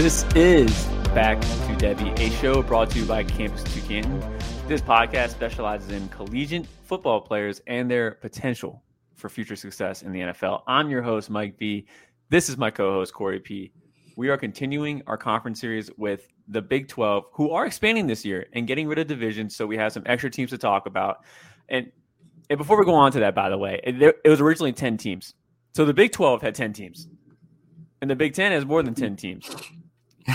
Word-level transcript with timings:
This 0.00 0.24
is 0.34 0.86
Back 1.14 1.38
to 1.42 1.76
Devy, 1.76 2.18
a 2.18 2.30
show 2.40 2.62
brought 2.62 2.88
to 2.92 3.00
you 3.00 3.04
by 3.04 3.22
Campus 3.22 3.62
2 3.64 3.82
Canton. 3.82 4.18
This 4.66 4.80
podcast 4.80 5.28
specializes 5.28 5.90
in 5.90 6.08
collegiate 6.08 6.66
football 6.84 7.20
players 7.20 7.60
and 7.66 7.90
their 7.90 8.12
potential 8.12 8.82
for 9.14 9.28
future 9.28 9.56
success 9.56 10.00
in 10.00 10.12
the 10.12 10.20
NFL. 10.20 10.62
I'm 10.66 10.88
your 10.88 11.02
host, 11.02 11.28
Mike 11.28 11.58
V. 11.58 11.86
This 12.30 12.48
is 12.48 12.56
my 12.56 12.70
co 12.70 12.92
host, 12.92 13.12
Cory 13.12 13.40
P. 13.40 13.72
We 14.16 14.30
are 14.30 14.38
continuing 14.38 15.02
our 15.06 15.18
conference 15.18 15.60
series 15.60 15.90
with 15.98 16.26
the 16.48 16.62
Big 16.62 16.88
12, 16.88 17.24
who 17.34 17.50
are 17.50 17.66
expanding 17.66 18.06
this 18.06 18.24
year 18.24 18.46
and 18.54 18.66
getting 18.66 18.88
rid 18.88 18.98
of 18.98 19.06
divisions. 19.06 19.54
So 19.54 19.66
we 19.66 19.76
have 19.76 19.92
some 19.92 20.04
extra 20.06 20.30
teams 20.30 20.48
to 20.48 20.56
talk 20.56 20.86
about. 20.86 21.26
And, 21.68 21.92
and 22.48 22.56
before 22.56 22.78
we 22.78 22.86
go 22.86 22.94
on 22.94 23.12
to 23.12 23.20
that, 23.20 23.34
by 23.34 23.50
the 23.50 23.58
way, 23.58 23.78
it, 23.84 24.00
it 24.24 24.30
was 24.30 24.40
originally 24.40 24.72
10 24.72 24.96
teams. 24.96 25.34
So 25.74 25.84
the 25.84 25.92
Big 25.92 26.12
12 26.12 26.40
had 26.40 26.54
10 26.54 26.72
teams, 26.72 27.06
and 28.00 28.10
the 28.10 28.16
Big 28.16 28.32
10 28.32 28.52
has 28.52 28.64
more 28.64 28.82
than 28.82 28.94
10 28.94 29.16
teams. 29.16 29.54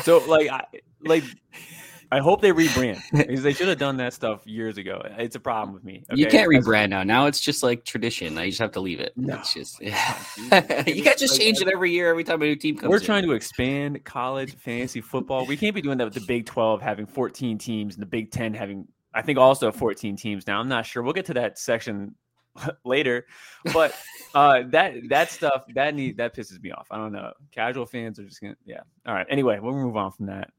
So, 0.04 0.20
like, 0.28 0.50
I, 0.50 0.64
like, 1.04 1.24
I 2.12 2.20
hope 2.20 2.42
they 2.42 2.52
rebrand 2.52 3.02
because 3.12 3.44
they 3.44 3.54
should 3.54 3.68
have 3.68 3.78
done 3.78 3.98
that 3.98 4.14
stuff 4.14 4.46
years 4.46 4.78
ago. 4.78 5.02
It's 5.18 5.36
a 5.36 5.40
problem 5.40 5.74
with 5.74 5.84
me. 5.84 6.04
Okay? 6.10 6.20
You 6.20 6.28
can't 6.28 6.50
rebrand 6.50 6.90
now. 6.90 7.04
Now 7.04 7.26
it's 7.26 7.42
just 7.42 7.64
like 7.64 7.84
tradition. 7.84 8.38
I 8.38 8.48
just 8.48 8.60
have 8.60 8.72
to 8.74 8.80
leave 8.80 9.00
it. 9.00 9.14
No. 9.16 9.36
It's 9.36 9.54
just 9.54 9.80
oh 9.82 9.86
yeah. 9.86 10.84
you 10.88 11.04
can't 11.04 11.18
just 11.18 11.40
change 11.40 11.62
it 11.62 11.68
every 11.68 11.92
year 11.92 12.10
every 12.10 12.24
time 12.24 12.42
a 12.42 12.46
new 12.46 12.56
team 12.56 12.78
comes. 12.78 12.90
We're 12.90 12.98
in. 12.98 13.04
trying 13.04 13.24
to 13.24 13.34
expand 13.34 14.04
college 14.06 14.56
fantasy 14.56 15.02
football. 15.02 15.46
We 15.46 15.58
can't 15.58 15.76
be 15.76 15.82
doing 15.82 15.98
that 15.98 16.06
with 16.06 16.14
the 16.14 16.26
Big 16.26 16.46
Twelve 16.46 16.82
having 16.82 17.06
14 17.06 17.58
teams 17.58 17.96
and 17.96 18.02
the 18.02 18.08
Big 18.08 18.32
Ten 18.32 18.54
having 18.54 18.88
I 19.14 19.22
think 19.22 19.40
also 19.40 19.72
14 19.72 20.16
teams 20.16 20.46
now. 20.46 20.60
I'm 20.60 20.70
not 20.70 20.86
sure. 20.86 21.02
We'll 21.02 21.14
get 21.14 21.26
to 21.26 21.34
that 21.36 21.58
section 21.58 22.16
later, 22.86 23.26
but 23.74 23.96
uh, 24.34 24.64
that 24.68 24.96
that 25.10 25.32
stuff 25.32 25.64
that 25.74 25.96
need 25.96 26.18
that 26.18 26.36
pisses 26.36 26.62
me 26.62 26.72
off. 26.72 26.88
I 26.92 26.98
don't 26.98 27.12
know. 27.12 27.32
Casual 27.52 27.86
fans 27.86 28.20
are 28.20 28.24
just 28.24 28.42
gonna 28.42 28.56
yeah. 28.66 28.82
All 29.06 29.14
right. 29.14 29.28
Anyway, 29.30 29.60
we'll 29.62 29.74
move 29.74 29.98
on 29.98 30.12
from 30.12 30.28
that. 30.28 30.52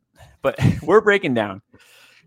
But 0.43 0.59
we're 0.83 1.01
breaking 1.01 1.35
down 1.35 1.63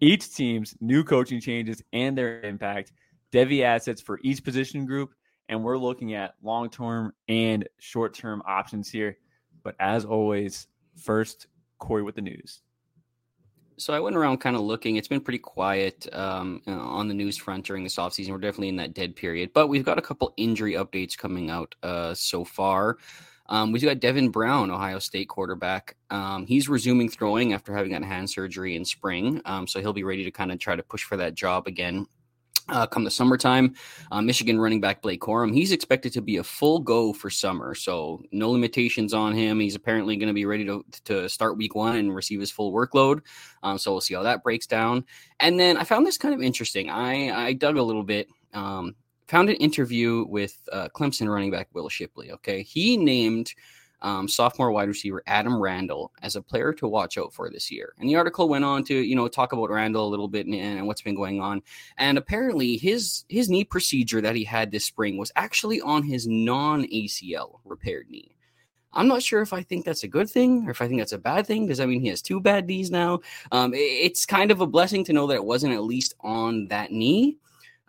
each 0.02 0.34
team's 0.34 0.76
new 0.80 1.04
coaching 1.04 1.42
changes 1.42 1.84
and 1.94 2.18
their 2.18 2.42
impact, 2.42 2.94
Devy 3.32 3.64
assets 3.64 4.02
for 4.02 4.20
each 4.24 4.44
position 4.44 4.86
group, 4.86 5.14
and 5.50 5.64
we're 5.64 5.78
looking 5.78 6.14
at 6.14 6.36
long 6.42 6.70
term 6.70 7.14
and 7.28 7.68
short 7.80 8.14
term 8.14 8.42
options 8.48 8.90
here. 8.90 9.18
But 9.64 9.76
as 9.80 10.06
always, 10.06 10.68
first, 10.96 11.48
Cory 11.80 12.04
with 12.04 12.16
the 12.16 12.22
news. 12.22 12.62
So 13.80 13.94
I 13.94 14.00
went 14.02 14.18
around 14.18 14.40
kind 14.40 14.58
of 14.58 14.62
looking. 14.62 14.98
It's 14.98 15.08
been 15.08 15.22
pretty 15.22 15.40
quiet 15.40 16.06
um, 16.14 16.62
on 16.68 17.08
the 17.08 17.14
news 17.14 17.38
front 17.38 17.66
during 17.66 17.84
this 17.84 17.96
offseason. 17.96 18.32
We're 18.32 18.38
definitely 18.38 18.70
in 18.70 18.76
that 18.76 18.94
dead 18.94 19.16
period, 19.16 19.52
but 19.54 19.68
we've 19.68 19.86
got 19.86 19.98
a 19.98 20.02
couple 20.02 20.34
injury 20.36 20.74
updates 20.74 21.18
coming 21.18 21.50
out 21.50 21.74
uh, 21.82 22.14
so 22.14 22.44
far. 22.44 22.98
Um, 23.48 23.72
we 23.72 23.80
got 23.80 24.00
Devin 24.00 24.30
Brown, 24.30 24.70
Ohio 24.70 25.00
State 25.00 25.30
quarterback. 25.30 25.96
Um, 26.10 26.46
he's 26.46 26.68
resuming 26.68 27.10
throwing 27.10 27.54
after 27.54 27.74
having 27.74 27.92
gotten 27.92 28.08
hand 28.08 28.30
surgery 28.30 28.76
in 28.76 28.84
spring. 28.84 29.42
Um, 29.46 29.66
so 29.66 29.80
he'll 29.80 29.94
be 29.94 30.04
ready 30.04 30.24
to 30.26 30.32
kind 30.32 30.52
of 30.52 30.60
try 30.60 30.76
to 30.76 30.84
push 30.84 31.04
for 31.04 31.18
that 31.18 31.34
job 31.34 31.66
again. 31.66 32.06
Uh, 32.72 32.86
come 32.86 33.04
the 33.04 33.12
summertime, 33.12 33.74
uh, 34.12 34.22
Michigan 34.22 34.60
running 34.60 34.80
back 34.80 35.02
Blake 35.02 35.22
Corum, 35.22 35.54
he's 35.54 35.72
expected 35.72 36.14
to 36.14 36.22
be 36.22 36.38
a 36.38 36.44
full 36.44 36.80
go 36.80 37.14
for 37.14 37.30
summer. 37.30 37.74
So 37.74 38.22
no 38.32 38.52
limitations 38.52 39.14
on 39.14 39.34
him. 39.34 39.60
He's 39.60 39.76
apparently 39.76 40.18
going 40.18 40.28
to 40.28 40.34
be 40.34 40.46
ready 40.46 40.66
to, 40.66 40.86
to 41.06 41.28
start 41.30 41.58
week 41.58 41.76
one 41.76 41.96
and 41.96 42.16
receive 42.16 42.40
his 42.40 42.52
full 42.52 42.72
workload. 42.72 43.22
Um, 43.64 43.78
so 43.78 43.92
we'll 43.92 44.02
see 44.02 44.14
how 44.14 44.24
that 44.24 44.44
breaks 44.44 44.68
down. 44.68 45.06
And 45.40 45.60
then 45.60 45.78
I 45.78 45.84
found 45.84 46.06
this 46.06 46.18
kind 46.18 46.34
of 46.34 46.42
interesting. 46.42 46.90
I, 46.90 47.48
I 47.48 47.54
dug 47.54 47.78
a 47.78 47.84
little 47.84 48.04
bit. 48.04 48.28
Um, 48.54 48.96
found 49.28 49.50
an 49.50 49.56
interview 49.58 50.26
with 50.28 50.60
uh, 50.72 50.90
Clemson 50.96 51.32
running 51.32 51.52
back 51.52 51.70
Will 51.74 51.90
Shipley. 51.90 52.32
Okay, 52.32 52.64
he 52.64 52.98
named 52.98 53.54
um, 54.02 54.28
sophomore 54.28 54.72
wide 54.72 54.88
receiver 54.88 55.24
Adam 55.28 55.60
Randall 55.60 56.12
as 56.22 56.36
a 56.36 56.42
player 56.42 56.74
to 56.74 56.88
watch 56.88 57.18
out 57.18 57.34
for 57.34 57.50
this 57.50 57.70
year. 57.72 57.94
And 58.00 58.10
the 58.10 58.16
article 58.16 58.50
went 58.50 58.66
on 58.66 58.84
to 58.86 58.96
you 58.96 59.16
know 59.16 59.28
talk 59.28 59.54
about 59.54 59.70
Randall 59.70 60.08
a 60.08 60.10
little 60.10 60.28
bit 60.28 60.46
and, 60.46 60.56
and 60.56 60.88
what's 60.88 61.02
been 61.02 61.16
going 61.16 61.42
on. 61.42 61.62
And 61.98 62.18
apparently 62.18 62.78
his 62.78 63.26
his 63.30 63.50
knee 63.50 63.64
procedure 63.64 64.22
that 64.22 64.36
he 64.36 64.44
had 64.44 64.72
this 64.72 64.86
spring 64.86 65.18
was 65.18 65.32
actually 65.36 65.82
on 65.82 66.04
his 66.04 66.28
non 66.28 66.84
ACL 66.84 67.60
repaired 67.66 68.10
knee. 68.10 68.36
I'm 68.92 69.08
not 69.08 69.22
sure 69.22 69.42
if 69.42 69.54
I 69.54 69.62
think 69.62 69.86
that's 69.86 70.04
a 70.04 70.08
good 70.08 70.30
thing 70.30 70.68
or 70.68 70.72
if 70.72 70.82
I 70.82 70.88
think 70.88 71.00
that's 71.00 71.12
a 71.12 71.20
bad 71.20 71.46
thing. 71.46 71.68
Does 71.68 71.78
that 71.78 71.88
mean 71.88 72.02
he 72.02 72.08
has 72.08 72.22
two 72.22 72.40
bad 72.40 72.66
knees 72.66 72.90
now? 72.90 73.20
Um, 73.52 73.72
it's 73.76 74.26
kind 74.26 74.50
of 74.50 74.62
a 74.62 74.68
blessing 74.68 75.04
to 75.06 75.14
know 75.14 75.28
that 75.28 75.36
it 75.36 75.46
wasn't 75.46 75.74
at 75.74 75.84
least 75.84 76.16
on 76.22 76.68
that 76.70 76.92
knee. 76.92 77.38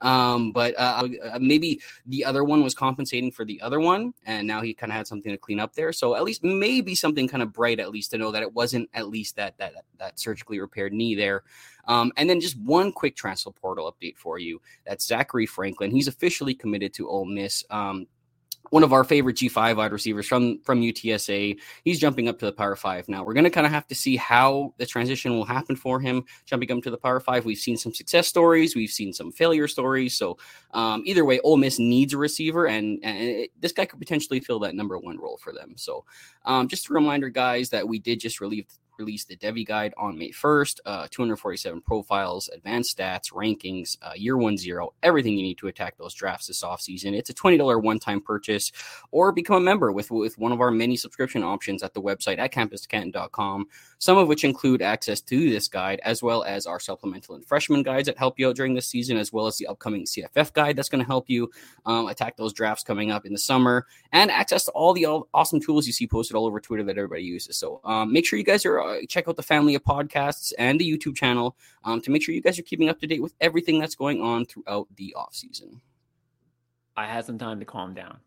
Um, 0.00 0.52
but 0.52 0.74
uh, 0.78 1.08
uh, 1.32 1.38
maybe 1.40 1.80
the 2.06 2.24
other 2.24 2.42
one 2.42 2.62
was 2.62 2.74
compensating 2.74 3.30
for 3.30 3.44
the 3.44 3.60
other 3.60 3.80
one, 3.80 4.14
and 4.26 4.46
now 4.46 4.60
he 4.62 4.72
kind 4.72 4.90
of 4.90 4.96
had 4.96 5.06
something 5.06 5.30
to 5.30 5.38
clean 5.38 5.60
up 5.60 5.74
there. 5.74 5.92
So 5.92 6.14
at 6.14 6.24
least 6.24 6.42
maybe 6.42 6.94
something 6.94 7.28
kind 7.28 7.42
of 7.42 7.52
bright, 7.52 7.80
at 7.80 7.90
least 7.90 8.10
to 8.12 8.18
know 8.18 8.30
that 8.32 8.42
it 8.42 8.54
wasn't 8.54 8.88
at 8.94 9.08
least 9.08 9.36
that 9.36 9.58
that 9.58 9.74
that 9.98 10.18
surgically 10.18 10.60
repaired 10.60 10.92
knee 10.92 11.14
there. 11.14 11.42
Um, 11.86 12.12
and 12.16 12.28
then 12.30 12.40
just 12.40 12.58
one 12.58 12.92
quick 12.92 13.16
transfer 13.16 13.50
portal 13.50 13.92
update 13.92 14.16
for 14.16 14.38
you. 14.38 14.60
That's 14.86 15.06
Zakhari 15.06 15.48
Franklin. 15.48 15.90
He's 15.90 16.08
officially 16.08 16.54
committed 16.54 16.94
to 16.94 17.08
Ole 17.08 17.24
Miss. 17.24 17.64
Um, 17.70 18.06
one 18.70 18.82
of 18.82 18.92
our 18.92 19.04
favorite 19.04 19.36
G5 19.36 19.76
wide 19.76 19.92
receivers 19.92 20.26
from 20.26 20.60
from 20.62 20.80
UTSA. 20.80 21.58
He's 21.84 22.00
jumping 22.00 22.28
up 22.28 22.38
to 22.38 22.46
the 22.46 22.52
Power 22.52 22.76
Five 22.76 23.08
now. 23.08 23.22
We're 23.22 23.34
going 23.34 23.44
to 23.44 23.50
kind 23.50 23.66
of 23.66 23.72
have 23.72 23.86
to 23.88 23.94
see 23.94 24.16
how 24.16 24.74
the 24.78 24.86
transition 24.86 25.32
will 25.32 25.44
happen 25.44 25.76
for 25.76 26.00
him 26.00 26.24
jumping 26.46 26.70
up 26.70 26.82
to 26.84 26.90
the 26.90 26.96
Power 26.96 27.20
Five. 27.20 27.44
We've 27.44 27.58
seen 27.58 27.76
some 27.76 27.92
success 27.92 28.26
stories, 28.28 28.74
we've 28.74 28.90
seen 28.90 29.12
some 29.12 29.30
failure 29.32 29.68
stories. 29.68 30.16
So 30.16 30.38
um, 30.72 31.02
either 31.04 31.24
way, 31.24 31.40
Ole 31.40 31.56
Miss 31.56 31.78
needs 31.78 32.14
a 32.14 32.18
receiver, 32.18 32.66
and, 32.66 32.98
and 33.02 33.18
it, 33.18 33.50
this 33.60 33.72
guy 33.72 33.84
could 33.84 33.98
potentially 33.98 34.40
fill 34.40 34.60
that 34.60 34.74
number 34.74 34.98
one 34.98 35.18
role 35.18 35.36
for 35.36 35.52
them. 35.52 35.74
So 35.76 36.04
um, 36.44 36.68
just 36.68 36.88
a 36.88 36.94
reminder, 36.94 37.28
guys, 37.28 37.70
that 37.70 37.86
we 37.86 37.98
did 37.98 38.20
just 38.20 38.40
relieve 38.40 38.66
released 39.00 39.28
the 39.28 39.36
Devy 39.36 39.66
Guide 39.66 39.94
on 39.96 40.16
May 40.16 40.30
1st. 40.30 40.80
Uh, 40.84 41.08
247 41.10 41.80
profiles, 41.80 42.48
advanced 42.50 42.96
stats, 42.96 43.32
rankings, 43.32 43.96
uh, 44.02 44.12
year 44.14 44.36
one 44.36 44.56
zero, 44.56 44.92
everything 45.02 45.36
you 45.36 45.42
need 45.42 45.58
to 45.58 45.68
attack 45.68 45.96
those 45.96 46.14
drafts 46.14 46.46
this 46.46 46.62
offseason. 46.62 47.14
It's 47.14 47.30
a 47.30 47.34
$20 47.34 47.82
one 47.82 47.98
time 47.98 48.20
purchase 48.20 48.70
or 49.10 49.32
become 49.32 49.56
a 49.56 49.60
member 49.60 49.90
with, 49.90 50.10
with 50.10 50.38
one 50.38 50.52
of 50.52 50.60
our 50.60 50.70
many 50.70 50.96
subscription 50.96 51.42
options 51.42 51.82
at 51.82 51.94
the 51.94 52.02
website 52.02 52.38
at 52.38 52.52
campuscanton.com, 52.52 53.66
some 53.98 54.18
of 54.18 54.28
which 54.28 54.44
include 54.44 54.82
access 54.82 55.20
to 55.22 55.50
this 55.50 55.66
guide, 55.66 56.00
as 56.04 56.22
well 56.22 56.44
as 56.44 56.66
our 56.66 56.78
supplemental 56.78 57.34
and 57.34 57.44
freshman 57.44 57.82
guides 57.82 58.06
that 58.06 58.18
help 58.18 58.38
you 58.38 58.48
out 58.48 58.56
during 58.56 58.74
this 58.74 58.86
season, 58.86 59.16
as 59.16 59.32
well 59.32 59.46
as 59.46 59.56
the 59.56 59.66
upcoming 59.66 60.04
CFF 60.04 60.52
guide 60.52 60.76
that's 60.76 60.90
going 60.90 61.02
to 61.02 61.06
help 61.06 61.30
you 61.30 61.50
um, 61.86 62.06
attack 62.08 62.36
those 62.36 62.52
drafts 62.52 62.84
coming 62.84 63.10
up 63.10 63.24
in 63.24 63.32
the 63.32 63.38
summer, 63.38 63.86
and 64.12 64.30
access 64.30 64.66
to 64.66 64.70
all 64.72 64.92
the 64.92 65.06
awesome 65.32 65.60
tools 65.60 65.86
you 65.86 65.92
see 65.92 66.06
posted 66.06 66.36
all 66.36 66.46
over 66.46 66.60
Twitter 66.60 66.84
that 66.84 66.98
everybody 66.98 67.22
uses. 67.22 67.56
So 67.56 67.80
um, 67.84 68.12
make 68.12 68.26
sure 68.26 68.38
you 68.38 68.44
guys 68.44 68.66
are 68.66 68.89
uh, 68.90 69.06
check 69.08 69.28
out 69.28 69.36
the 69.36 69.42
family 69.42 69.74
of 69.74 69.82
podcasts 69.82 70.52
and 70.58 70.80
the 70.80 70.90
YouTube 70.90 71.16
channel 71.16 71.56
um, 71.84 72.00
to 72.02 72.10
make 72.10 72.22
sure 72.22 72.34
you 72.34 72.40
guys 72.40 72.58
are 72.58 72.62
keeping 72.62 72.88
up 72.88 73.00
to 73.00 73.06
date 73.06 73.22
with 73.22 73.34
everything 73.40 73.78
that's 73.78 73.94
going 73.94 74.20
on 74.20 74.44
throughout 74.46 74.88
the 74.96 75.14
off 75.14 75.34
season. 75.34 75.80
I 76.96 77.06
had 77.06 77.24
some 77.24 77.38
time 77.38 77.60
to 77.60 77.66
calm 77.66 77.94
down. 77.94 78.18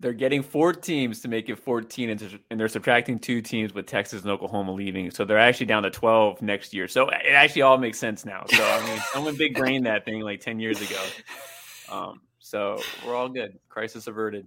They're 0.00 0.12
getting 0.12 0.42
four 0.42 0.72
teams 0.72 1.22
to 1.22 1.28
make 1.28 1.48
it 1.48 1.58
14, 1.58 2.10
and 2.50 2.60
they're 2.60 2.68
subtracting 2.68 3.18
two 3.18 3.42
teams 3.42 3.74
with 3.74 3.86
Texas 3.86 4.22
and 4.22 4.30
Oklahoma 4.30 4.72
leaving. 4.72 5.10
So 5.10 5.24
they're 5.24 5.38
actually 5.38 5.66
down 5.66 5.82
to 5.82 5.90
12 5.90 6.40
next 6.40 6.72
year. 6.72 6.86
So 6.86 7.08
it 7.08 7.32
actually 7.32 7.62
all 7.62 7.78
makes 7.78 7.98
sense 7.98 8.24
now. 8.24 8.44
So, 8.48 8.62
I 8.62 8.86
mean, 8.86 9.00
someone 9.12 9.36
big 9.36 9.56
brain 9.56 9.82
that 9.84 10.04
thing 10.04 10.20
like 10.20 10.40
10 10.40 10.60
years 10.60 10.80
ago. 10.80 11.02
Um, 11.90 12.20
so 12.38 12.80
we're 13.04 13.16
all 13.16 13.28
good. 13.28 13.58
Crisis 13.68 14.06
averted. 14.06 14.46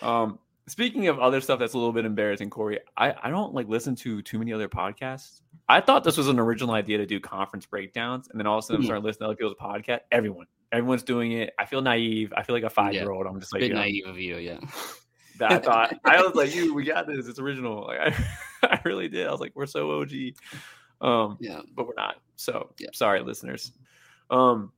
Um, 0.00 0.38
Speaking 0.66 1.08
of 1.08 1.18
other 1.18 1.42
stuff 1.42 1.58
that's 1.58 1.74
a 1.74 1.78
little 1.78 1.92
bit 1.92 2.06
embarrassing, 2.06 2.48
Cory, 2.48 2.80
I, 2.96 3.14
I 3.22 3.30
don't 3.30 3.52
like 3.52 3.68
listen 3.68 3.94
to 3.96 4.22
too 4.22 4.38
many 4.38 4.50
other 4.50 4.68
podcasts. 4.68 5.42
I 5.68 5.82
thought 5.82 6.04
this 6.04 6.16
was 6.16 6.28
an 6.28 6.38
original 6.38 6.74
idea 6.74 6.96
to 6.98 7.06
do 7.06 7.20
conference 7.20 7.66
breakdowns, 7.66 8.28
and 8.28 8.40
then 8.40 8.46
all 8.46 8.58
of 8.58 8.64
a 8.64 8.66
sudden 8.66 8.76
mm-hmm. 8.76 8.84
I'm 8.84 8.86
starting 8.86 9.04
listening 9.04 9.26
to 9.26 9.30
other 9.30 9.36
people's 9.36 9.56
podcast. 9.60 10.00
Everyone, 10.10 10.46
everyone's 10.72 11.02
doing 11.02 11.32
it. 11.32 11.52
I 11.58 11.66
feel 11.66 11.82
naive. 11.82 12.32
I 12.34 12.42
feel 12.44 12.56
like 12.56 12.64
a 12.64 12.70
five 12.70 12.94
year 12.94 13.10
old. 13.10 13.26
I'm 13.26 13.38
just 13.40 13.52
like 13.52 13.60
bit 13.60 13.72
naive 13.72 14.06
of 14.06 14.18
you, 14.18 14.36
yeah. 14.36 14.58
That 15.40 15.50
I 15.50 15.58
thought 15.58 15.98
I 16.04 16.22
was 16.22 16.36
like, 16.36 16.54
you, 16.54 16.72
we 16.72 16.84
got 16.84 17.08
this. 17.08 17.26
It's 17.26 17.40
original. 17.40 17.86
Like 17.86 17.98
I, 17.98 18.24
I 18.62 18.80
really 18.84 19.08
did. 19.08 19.26
I 19.26 19.32
was 19.32 19.40
like, 19.40 19.50
we're 19.56 19.66
so 19.66 20.00
OG. 20.00 20.12
Um, 21.00 21.38
yeah, 21.40 21.60
but 21.74 21.88
we're 21.88 21.94
not. 21.96 22.16
So 22.36 22.70
yeah. 22.78 22.90
sorry, 22.92 23.20
listeners. 23.20 23.72
Um, 24.30 24.72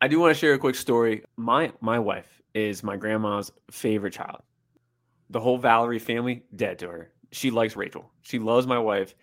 I 0.00 0.06
do 0.06 0.20
want 0.20 0.32
to 0.32 0.38
share 0.38 0.54
a 0.54 0.58
quick 0.58 0.76
story. 0.76 1.24
My 1.36 1.72
my 1.80 1.98
wife 1.98 2.40
is 2.54 2.84
my 2.84 2.96
grandma's 2.96 3.50
favorite 3.70 4.12
child 4.12 4.42
the 5.32 5.40
whole 5.40 5.58
Vallerie 5.58 6.00
family 6.00 6.44
dead 6.54 6.78
to 6.80 6.88
her. 6.88 7.10
She 7.32 7.50
likes 7.50 7.74
Rachel. 7.74 8.10
She 8.22 8.38
loves 8.38 8.66
my 8.66 8.78
wife. 8.78 9.14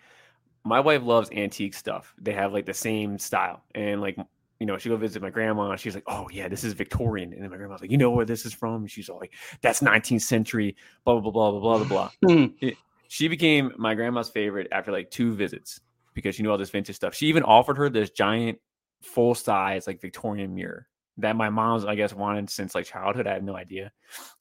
My 0.64 0.80
wife 0.80 1.02
loves 1.04 1.30
antique 1.30 1.74
stuff. 1.74 2.12
They 2.20 2.32
have 2.32 2.52
like 2.52 2.66
the 2.66 2.74
same 2.74 3.18
style. 3.18 3.62
And 3.74 4.00
like, 4.00 4.18
you 4.58 4.66
know, 4.66 4.76
she 4.76 4.88
go 4.88 4.96
visit 4.96 5.22
my 5.22 5.30
grandma. 5.30 5.76
She's 5.76 5.94
like, 5.94 6.04
"Oh 6.06 6.28
yeah, 6.30 6.48
this 6.48 6.64
is 6.64 6.74
Victorian." 6.74 7.32
And 7.32 7.42
then 7.42 7.50
my 7.50 7.56
grandma's 7.56 7.80
like, 7.80 7.90
"You 7.90 7.96
know 7.96 8.10
where 8.10 8.26
this 8.26 8.44
is 8.44 8.52
from?" 8.52 8.86
she's 8.86 9.08
all 9.08 9.18
like, 9.18 9.32
"That's 9.62 9.80
19th 9.80 10.20
century." 10.20 10.76
Blah 11.04 11.20
blah 11.20 11.30
blah 11.30 11.50
blah 11.52 11.60
blah 11.60 11.78
blah 11.84 12.10
blah. 12.20 12.28
Hmm. 12.28 12.68
she 13.08 13.28
became 13.28 13.72
my 13.78 13.94
grandma's 13.94 14.28
favorite 14.28 14.68
after 14.70 14.92
like 14.92 15.10
two 15.10 15.32
visits 15.32 15.80
because 16.12 16.34
she 16.34 16.42
knew 16.42 16.50
all 16.50 16.58
this 16.58 16.70
vintage 16.70 16.96
stuff. 16.96 17.14
She 17.14 17.28
even 17.28 17.42
offered 17.44 17.78
her 17.78 17.88
this 17.88 18.10
giant, 18.10 18.58
full 19.00 19.34
size 19.34 19.86
like 19.86 20.00
Victorian 20.00 20.54
mirror 20.54 20.88
that 21.20 21.36
my 21.36 21.50
mom's, 21.50 21.84
I 21.84 21.94
guess, 21.94 22.12
wanted 22.12 22.50
since 22.50 22.74
like 22.74 22.86
childhood. 22.86 23.26
I 23.26 23.34
have 23.34 23.42
no 23.42 23.56
idea. 23.56 23.92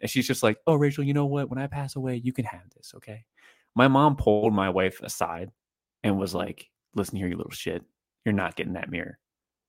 And 0.01 0.09
she's 0.09 0.27
just 0.27 0.43
like, 0.43 0.57
oh, 0.67 0.75
Rachel, 0.75 1.03
you 1.03 1.13
know 1.13 1.25
what? 1.25 1.49
When 1.49 1.59
I 1.59 1.67
pass 1.67 1.95
away, 1.95 2.15
you 2.15 2.33
can 2.33 2.45
have 2.45 2.69
this. 2.75 2.93
Okay. 2.95 3.25
My 3.75 3.87
mom 3.87 4.15
pulled 4.15 4.53
my 4.53 4.69
wife 4.69 4.99
aside 5.01 5.51
and 6.03 6.17
was 6.17 6.33
like, 6.33 6.69
"Listen 6.95 7.17
here, 7.17 7.27
you 7.27 7.37
little 7.37 7.51
shit. 7.51 7.83
You're 8.25 8.33
not 8.33 8.55
getting 8.55 8.73
that 8.73 8.89
mirror. 8.89 9.19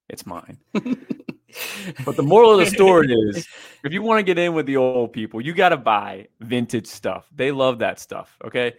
It's 0.09 0.27
mine." 0.27 0.59
but 0.73 2.17
the 2.17 2.23
moral 2.23 2.53
of 2.53 2.59
the 2.59 2.67
story 2.67 3.13
is 3.13 3.47
if 3.85 3.93
you 3.93 4.03
want 4.03 4.19
to 4.19 4.23
get 4.23 4.39
in 4.39 4.55
with 4.55 4.67
the 4.67 4.77
old 4.77 5.13
people, 5.13 5.41
you 5.41 5.55
got 5.55 5.71
to 5.71 5.77
buy 5.77 6.29
vintage 6.41 6.87
stuff. 6.87 7.29
They 7.35 7.53
love 7.53 7.81
that 7.81 7.99
stuff. 7.99 8.37
Okay. 8.45 8.75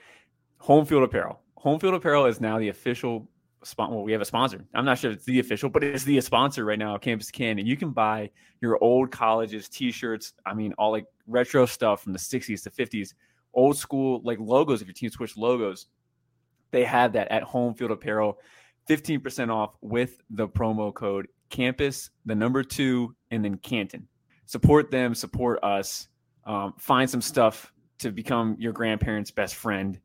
Home 0.60 0.86
field 0.86 1.04
apparel. 1.04 1.40
Home 1.56 1.80
field 1.80 1.94
apparel 1.94 2.26
is 2.26 2.42
now 2.42 2.60
the 2.60 2.70
official 2.70 3.28
sponsor. 3.64 3.96
Well, 3.96 4.04
we 4.04 4.12
have 4.12 4.22
a 4.22 4.26
sponsor. 4.26 4.66
I'm 4.74 4.86
not 4.86 5.00
sure 5.00 5.12
it's 5.12 5.26
the 5.26 5.40
official, 5.40 5.70
but 5.70 5.84
it's 5.84 6.04
the 6.04 6.20
sponsor 6.22 6.66
right 6.66 6.80
now, 6.80 6.98
Campus 6.98 7.32
Can. 7.32 7.60
And 7.60 7.68
you 7.68 7.78
can 7.78 7.92
buy 7.92 8.30
your 8.62 8.82
old 8.84 9.12
colleges, 9.12 9.70
t 9.70 9.92
shirts. 9.92 10.34
I 10.46 10.54
mean, 10.54 10.74
all 10.78 10.92
like 10.92 11.06
retro 11.28 11.66
stuff 11.66 12.04
from 12.04 12.14
the 12.14 12.20
60s 12.20 12.64
to 12.64 12.70
50s, 12.70 13.14
old 13.54 13.78
school 13.78 14.22
like 14.24 14.40
logos. 14.40 14.82
If 14.82 14.88
your 14.88 14.94
team 14.94 15.10
switch 15.10 15.38
logos, 15.38 15.88
they 16.72 16.84
have 16.84 17.14
that 17.14 17.32
at 17.32 17.44
Home 17.44 17.74
Field 17.74 17.92
Apparel. 17.92 18.38
15% 18.90 19.54
off 19.54 19.76
with 19.82 20.18
the 20.30 20.48
promo 20.48 20.94
code 20.94 21.28
campus, 21.50 22.10
the 22.26 22.34
number 22.34 22.64
two, 22.64 23.16
and 23.30 23.46
then 23.46 23.58
Canton. 23.58 24.08
Support 24.48 24.90
them, 24.90 25.14
support 25.14 25.64
us. 25.64 26.08
Um, 26.46 26.74
find 26.78 27.10
some 27.10 27.22
stuff 27.22 27.72
to 28.00 28.12
become 28.12 28.56
your 28.60 28.74
grandparents' 28.74 29.30
best 29.30 29.56
friend. 29.56 30.00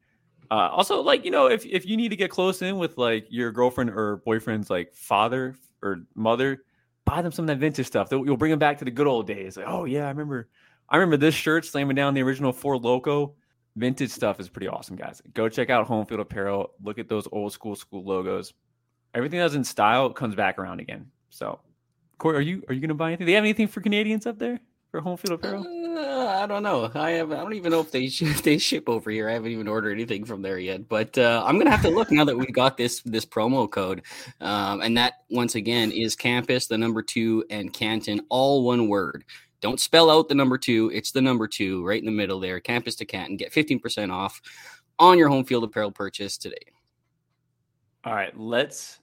Uh, 0.51 0.69
also, 0.73 1.01
like 1.01 1.25
you 1.25 1.31
know, 1.31 1.47
if 1.47 1.65
if 1.67 1.87
you 1.87 1.97
need 1.97 2.09
to 2.09 2.17
get 2.17 2.31
close 2.31 2.63
in 2.63 2.79
with 2.79 2.99
like 2.99 3.27
your 3.31 3.53
girlfriend 3.53 3.91
or 3.91 4.19
boyfriend's 4.19 4.71
like 4.71 4.95
father 4.95 5.57
or 5.83 6.03
mother, 6.15 6.63
buy 7.05 7.23
them 7.23 7.33
some 7.33 7.45
of 7.45 7.47
that 7.49 7.59
vintage 7.59 7.87
stuff. 7.87 8.09
You'll 8.11 8.37
bring 8.37 8.51
them 8.51 8.59
back 8.59 8.79
to 8.79 8.85
the 8.85 8.91
good 8.91 9.07
old 9.07 9.27
days. 9.27 9.57
Like, 9.57 9.67
oh 9.69 9.85
yeah, 9.85 10.05
I 10.05 10.09
remember, 10.09 10.49
I 10.89 10.97
remember 10.97 11.17
this 11.17 11.35
shirt 11.35 11.65
slamming 11.65 11.97
down 11.97 12.15
the 12.15 12.23
original 12.23 12.53
Four 12.53 12.77
Loco. 12.77 13.35
Vintage 13.77 14.11
stuff 14.11 14.41
is 14.41 14.49
pretty 14.49 14.69
awesome, 14.69 14.97
guys. 14.97 15.21
Go 15.35 15.49
check 15.49 15.69
out 15.69 15.87
Home 15.87 16.07
Field 16.07 16.21
Apparel. 16.21 16.71
Look 16.83 16.99
at 16.99 17.09
those 17.09 17.29
old 17.31 17.53
school 17.53 17.77
school 17.77 18.05
logos. 18.05 18.55
Everything 19.15 19.39
that's 19.39 19.55
in 19.55 19.65
style 19.65 20.11
comes 20.11 20.35
back 20.35 20.59
around 20.59 20.81
again. 20.81 21.07
So, 21.31 21.61
Cory, 22.19 22.37
are 22.37 22.41
you 22.41 22.63
are 22.69 22.75
you 22.75 22.87
to 22.87 22.95
buy 22.95 23.09
anything? 23.09 23.27
Do 23.27 23.31
they 23.31 23.35
have 23.35 23.45
anything 23.45 23.69
for 23.69 23.81
Canadians 23.81 24.27
up 24.27 24.39
there 24.39 24.61
for 24.91 25.01
home 25.01 25.17
field 25.17 25.39
apparel? 25.39 25.86
Uh, 25.97 26.41
I 26.43 26.47
don't 26.47 26.63
know. 26.63 26.91
I 26.95 27.13
have. 27.13 27.33
I 27.33 27.37
don't 27.37 27.55
even 27.55 27.73
know 27.73 27.81
if 27.81 27.91
they 27.91 28.05
if 28.21 28.43
they 28.43 28.59
ship 28.59 28.89
over 28.89 29.11
here. 29.11 29.31
I 29.31 29.33
haven't 29.33 29.53
even 29.53 29.67
ordered 29.67 29.93
anything 29.93 30.25
from 30.25 30.43
there 30.43 30.59
yet. 30.59 30.89
But 30.89 31.17
uh, 31.17 31.43
I'm 31.47 31.59
gonna 31.59 31.71
have 31.71 31.83
to 31.83 31.91
look 31.91 32.11
now 32.11 32.25
that 32.25 32.37
we've 32.37 32.53
got 32.53 32.77
this 32.77 33.01
this 33.03 33.25
promo 33.25 33.71
code, 33.71 34.03
um, 34.41 34.83
and 34.83 34.97
that 34.99 35.23
once 35.31 35.55
again 35.55 35.91
is 35.91 36.15
campus, 36.15 36.67
the 36.67 36.77
number 36.77 37.03
two, 37.03 37.45
and 37.49 37.73
Canton, 37.73 38.21
all 38.29 38.65
one 38.65 38.89
word. 38.89 39.25
Don't 39.63 39.81
spell 39.81 40.11
out 40.11 40.29
the 40.29 40.35
number 40.35 40.59
two. 40.59 40.91
It's 40.93 41.13
the 41.13 41.23
number 41.23 41.49
two 41.49 41.85
right 41.87 41.99
in 41.99 42.05
the 42.05 42.13
middle 42.13 42.41
there. 42.41 42.61
Campus 42.61 42.95
to 42.97 43.07
Canton. 43.07 43.39
Get 43.39 43.53
15% 43.53 44.13
off 44.13 44.41
on 44.99 45.17
your 45.17 45.29
home 45.29 45.45
field 45.45 45.65
apparel 45.65 45.91
purchase 45.91 46.37
today. 46.37 46.57
All 48.05 48.15
right, 48.15 48.39
let's 48.39 49.01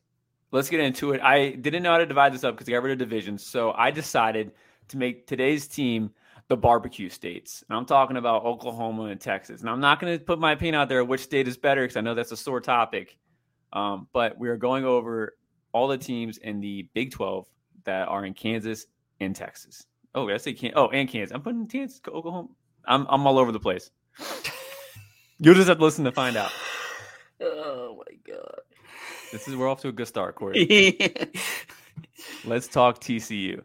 let's 0.52 0.70
get 0.70 0.80
into 0.80 1.12
it. 1.12 1.22
I 1.22 1.50
didn't 1.50 1.82
know 1.82 1.92
how 1.92 1.98
to 1.98 2.06
divide 2.06 2.34
this 2.34 2.44
up 2.44 2.54
because 2.54 2.70
I 2.70 2.74
got 2.74 2.84
rid 2.84 2.94
of 2.94 3.00
divisions. 3.00 3.44
So 3.44 3.74
I 3.74 3.90
decided 3.90 4.52
to 4.90 4.98
make 4.98 5.26
today's 5.26 5.68
team 5.68 6.12
the 6.48 6.58
barbecue 6.58 7.10
states. 7.10 7.64
And 7.70 7.78
I'm 7.78 7.86
talking 7.86 8.18
about 8.18 8.44
Oklahoma 8.46 9.04
and 9.06 9.20
Texas. 9.20 9.62
And 9.62 9.70
I'm 9.70 9.80
not 9.80 10.00
going 10.00 10.18
to 10.18 10.24
put 10.24 10.40
my 10.40 10.52
opinion 10.52 10.76
out 10.76 10.90
there 10.90 11.04
which 11.04 11.22
state 11.22 11.48
is 11.48 11.58
better 11.58 11.82
because 11.84 11.98
I 11.98 12.02
know 12.02 12.14
that's 12.14 12.32
a 12.32 12.38
sore 12.38 12.62
topic. 12.62 13.18
Um, 13.72 14.08
but 14.14 14.38
we 14.38 14.50
are 14.50 14.58
going 14.58 14.86
over 14.86 15.36
all 15.72 15.88
the 15.88 15.98
teams 15.98 16.38
in 16.38 16.60
the 16.60 16.88
Big 16.94 17.12
12 17.12 17.48
that 17.86 18.08
are 18.08 18.26
in 18.26 18.34
Kansas 18.34 18.86
and 19.20 19.36
Texas. 19.36 19.86
Oh, 20.16 20.30
I 20.30 20.38
say 20.38 20.54
Kansas. 20.54 20.78
Oh, 20.78 20.90
and 20.90 21.10
Kansas. 21.10 21.34
I'm 21.34 21.42
putting 21.42 21.68
Kansas, 21.68 22.00
Oklahoma. 22.08 22.50
I'm, 22.86 23.08
I'm 23.10 23.26
all 23.26 23.40
over 23.40 23.52
the 23.52 23.60
place. 23.60 23.90
You'll 25.40 25.56
just 25.56 25.68
have 25.68 25.78
to 25.78 25.84
listen 25.84 26.06
to 26.06 26.12
find 26.12 26.38
out. 26.38 26.52
Oh 27.42 27.98
my 27.98 28.16
god. 28.32 28.62
This 29.32 29.48
is 29.48 29.56
we're 29.56 29.68
off 29.68 29.82
to 29.82 29.88
a 29.88 29.92
good 29.92 30.08
start, 30.08 30.36
Cory. 30.36 30.98
Let's 32.46 32.68
talk 32.68 33.02
TCU. 33.02 33.62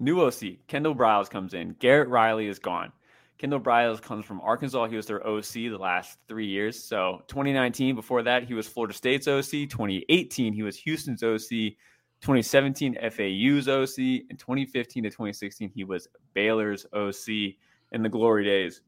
New 0.00 0.22
OC, 0.22 0.66
Kendall 0.66 0.94
Briles 0.94 1.28
comes 1.28 1.52
in. 1.52 1.76
Garrett 1.78 2.08
Riley 2.08 2.48
is 2.48 2.58
gone. 2.58 2.90
Kendall 3.36 3.60
Briles 3.60 4.00
comes 4.00 4.24
from 4.24 4.40
Arkansas. 4.40 4.86
He 4.86 4.96
was 4.96 5.06
their 5.06 5.26
OC 5.26 5.52
the 5.52 5.76
last 5.78 6.18
three 6.26 6.46
years. 6.46 6.82
So 6.82 7.22
2019, 7.28 7.94
before 7.94 8.22
that, 8.22 8.44
he 8.44 8.54
was 8.54 8.66
Florida 8.66 8.94
State's 8.94 9.28
OC. 9.28 9.68
2018, 9.68 10.54
he 10.54 10.62
was 10.62 10.76
Houston's 10.78 11.22
OC. 11.22 11.76
2017, 12.22 12.96
FAU's 13.10 13.68
OC. 13.68 14.26
And 14.30 14.38
2015 14.38 15.04
to 15.04 15.10
2016, 15.10 15.70
he 15.74 15.84
was 15.84 16.08
Baylor's 16.32 16.86
OC 16.94 17.56
in 17.92 18.02
the 18.02 18.08
glory 18.08 18.44
days. 18.44 18.80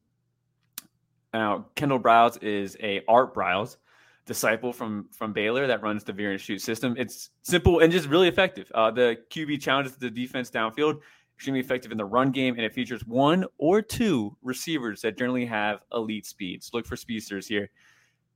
Now, 1.34 1.66
Kendall 1.74 2.00
Briles 2.00 2.42
is 2.42 2.76
a 2.82 3.02
Art 3.06 3.34
Briles 3.34 3.76
disciple 4.24 4.72
from 4.72 5.08
from 5.10 5.32
Baylor 5.32 5.66
that 5.66 5.82
runs 5.82 6.04
the 6.04 6.12
veer 6.12 6.32
and 6.32 6.40
shoot 6.40 6.60
system. 6.60 6.94
It's 6.96 7.30
simple 7.42 7.80
and 7.80 7.92
just 7.92 8.08
really 8.08 8.28
effective. 8.28 8.70
Uh, 8.74 8.90
the 8.90 9.18
QB 9.30 9.60
challenges 9.60 9.96
the 9.96 10.10
defense 10.10 10.50
downfield, 10.50 11.00
extremely 11.36 11.60
effective 11.60 11.92
in 11.92 11.98
the 11.98 12.04
run 12.04 12.30
game, 12.30 12.54
and 12.54 12.64
it 12.64 12.72
features 12.72 13.06
one 13.06 13.44
or 13.58 13.82
two 13.82 14.36
receivers 14.42 15.02
that 15.02 15.18
generally 15.18 15.46
have 15.46 15.80
elite 15.92 16.26
speeds. 16.26 16.70
Look 16.72 16.86
for 16.86 16.96
speedsters 16.96 17.46
here. 17.46 17.70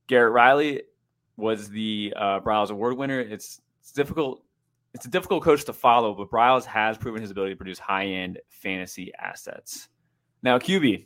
Garrett 0.07 0.33
Riley 0.33 0.83
was 1.37 1.69
the 1.69 2.13
uh, 2.15 2.39
Broyles 2.39 2.69
Award 2.69 2.97
winner. 2.97 3.19
It's, 3.19 3.61
it's 3.81 3.91
difficult. 3.91 4.43
It's 4.93 5.05
a 5.05 5.09
difficult 5.09 5.43
coach 5.43 5.63
to 5.65 5.73
follow, 5.73 6.15
but 6.15 6.31
Briles 6.31 6.65
has 6.65 6.97
proven 6.97 7.21
his 7.21 7.29
ability 7.29 7.53
to 7.53 7.57
produce 7.57 7.77
high 7.77 8.05
end 8.05 8.39
fantasy 8.49 9.11
assets. 9.19 9.89
Now, 10.41 10.57
QB. 10.57 11.05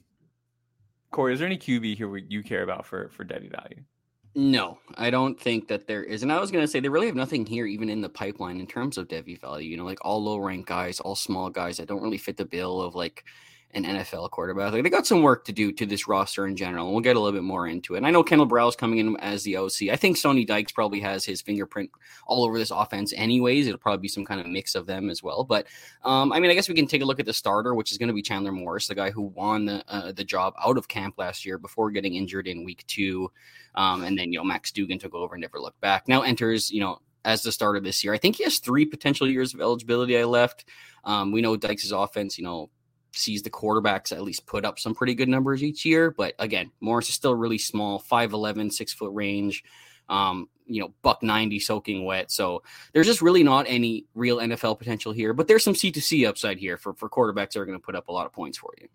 Corey, 1.12 1.34
is 1.34 1.40
there 1.40 1.48
any 1.48 1.58
QB 1.58 1.98
here 1.98 2.16
you 2.16 2.42
care 2.42 2.64
about 2.64 2.86
for 2.86 3.10
for 3.10 3.26
Devy 3.26 3.52
value? 3.52 3.84
No, 4.34 4.80
I 4.96 5.10
don't 5.10 5.38
think 5.38 5.68
that 5.68 5.88
there 5.88 6.04
is. 6.04 6.24
And 6.24 6.32
I 6.32 6.40
was 6.40 6.52
going 6.52 6.64
to 6.64 6.68
say 6.68 6.80
they 6.80 6.88
really 6.88 7.08
have 7.08 7.16
nothing 7.16 7.46
here, 7.46 7.66
even 7.66 7.90
in 7.90 8.00
the 8.00 8.08
pipeline, 8.08 8.62
in 8.62 8.68
terms 8.68 8.98
of 8.98 9.10
Devy 9.10 9.40
value. 9.40 9.70
You 9.70 9.78
know, 9.78 9.84
like 9.84 10.00
all 10.06 10.24
low 10.24 10.38
rank 10.38 10.68
guys, 10.68 11.02
all 11.02 11.16
small 11.16 11.50
guys 11.50 11.78
that 11.78 11.88
don't 11.90 12.02
really 12.02 12.18
fit 12.18 12.38
the 12.38 12.46
bill 12.46 12.82
of 12.82 12.96
like 12.96 13.26
an 13.74 13.86
NFL 13.86 14.30
quarterback. 14.32 14.74
Like 14.74 14.84
they 14.84 14.90
got 14.90 15.08
some 15.08 15.22
work 15.22 15.46
to 15.46 15.52
do 15.52 15.72
to 15.72 15.86
this 15.86 16.08
roster 16.08 16.46
in 16.48 16.56
general. 16.56 16.86
And 16.86 16.94
we'll 16.94 17.02
get 17.02 17.16
a 17.16 17.20
little 17.20 17.38
bit 17.38 17.44
more 17.44 17.68
into 17.68 17.96
it. 17.96 17.98
And 17.98 18.08
I 18.08 18.12
know 18.12 18.24
Kendall 18.24 18.48
Briles 18.48 18.78
coming 18.78 19.00
in 19.00 19.18
as 19.18 19.44
the 19.44 19.58
OC. 19.58 19.90
I 19.92 19.96
think 19.96 20.18
Sonny 20.18 20.46
Dykes 20.46 20.72
probably 20.72 21.00
has 21.02 21.26
his 21.26 21.42
fingerprint 21.42 21.92
all 22.28 22.44
over 22.44 22.58
this 22.58 22.72
offense, 22.72 23.14
anyways. 23.16 23.68
It'll 23.68 23.80
probably 23.80 24.02
be 24.02 24.08
some 24.08 24.26
kind 24.26 24.42
of 24.42 24.48
mix 24.48 24.76
of 24.76 24.86
them 24.86 25.10
as 25.10 25.24
well. 25.24 25.44
But 25.44 25.68
um, 26.04 26.32
I 26.34 26.40
mean, 26.40 26.52
I 26.52 26.54
guess 26.54 26.70
we 26.70 26.76
can 26.76 26.88
take 26.88 27.02
a 27.02 27.06
look 27.06 27.20
at 27.20 27.26
the 27.26 27.34
starter, 27.34 27.74
which 27.74 27.92
is 27.92 27.98
going 27.98 28.10
to 28.10 28.14
be 28.14 28.22
Chandler 28.22 28.52
Morris, 28.52 28.88
the 28.88 28.96
guy 28.96 29.12
who 29.12 29.24
won 29.24 29.66
the 29.66 29.84
uh, 29.88 30.12
the 30.12 30.24
job 30.24 30.54
out 30.64 30.78
of 30.78 30.88
camp 30.88 31.16
last 31.18 31.46
year 31.46 31.58
before 31.58 31.92
getting 31.92 32.16
injured 32.16 32.48
in 32.48 32.64
week 32.64 32.84
two. 32.88 33.32
Um, 33.76 34.04
and 34.04 34.18
then 34.18 34.32
you 34.34 34.40
know 34.40 34.44
Max 34.44 34.72
Duggan 34.72 35.00
took 35.00 35.14
over 35.14 35.36
and 35.36 35.42
never 35.42 35.60
looked 35.60 35.82
back. 35.82 36.08
Now 36.08 36.22
enters 36.22 36.72
you 36.72 36.82
know 36.82 37.00
as 37.26 37.44
the 37.44 37.52
starter 37.52 37.80
this 37.80 38.04
year. 38.04 38.14
I 38.14 38.18
think 38.18 38.36
he 38.36 38.44
has 38.44 38.60
three 38.60 38.86
potential 38.86 39.28
years 39.28 39.54
of 39.54 39.62
eligibility. 39.62 40.18
I 40.18 40.24
left. 40.24 40.66
Um, 41.04 41.32
we 41.32 41.42
know 41.42 41.56
Dykes' 41.56 41.92
offense, 41.92 42.38
you 42.38 42.44
know, 42.44 42.70
sees 43.14 43.42
the 43.42 43.50
quarterbacks 43.50 44.12
at 44.12 44.24
least 44.24 44.46
put 44.46 44.66
up 44.66 44.80
some 44.80 44.96
pretty 44.96 45.16
good 45.16 45.30
numbers 45.30 45.64
each 45.64 45.86
year. 45.86 46.12
But 46.12 46.34
again, 46.40 46.72
Morris 46.80 47.10
is 47.10 47.16
still 47.16 47.36
really 47.36 47.58
small, 47.58 48.02
5'11, 48.02 48.72
six 48.72 48.94
foot 48.94 49.12
range, 49.14 49.64
um, 50.10 50.50
you 50.66 50.82
know, 50.82 50.94
buck 51.02 51.22
90 51.22 51.60
soaking 51.60 52.06
wet. 52.06 52.32
So 52.32 52.64
there's 52.94 53.08
just 53.08 53.22
really 53.22 53.44
not 53.44 53.66
any 53.68 54.06
real 54.16 54.38
NFL 54.38 54.80
potential 54.80 55.12
here. 55.12 55.34
But 55.34 55.48
there's 55.48 55.64
some 55.64 55.74
C2C 55.74 56.28
upside 56.28 56.58
here 56.58 56.78
for, 56.78 56.94
for 56.94 57.10
quarterbacks 57.10 57.52
that 57.52 57.60
are 57.60 57.66
going 57.66 57.80
to 57.80 57.84
put 57.84 57.96
up 57.96 58.08
a 58.08 58.12
lot 58.12 58.26
of 58.26 58.34
points 58.34 58.58
for 58.58 58.74
you 58.80 58.88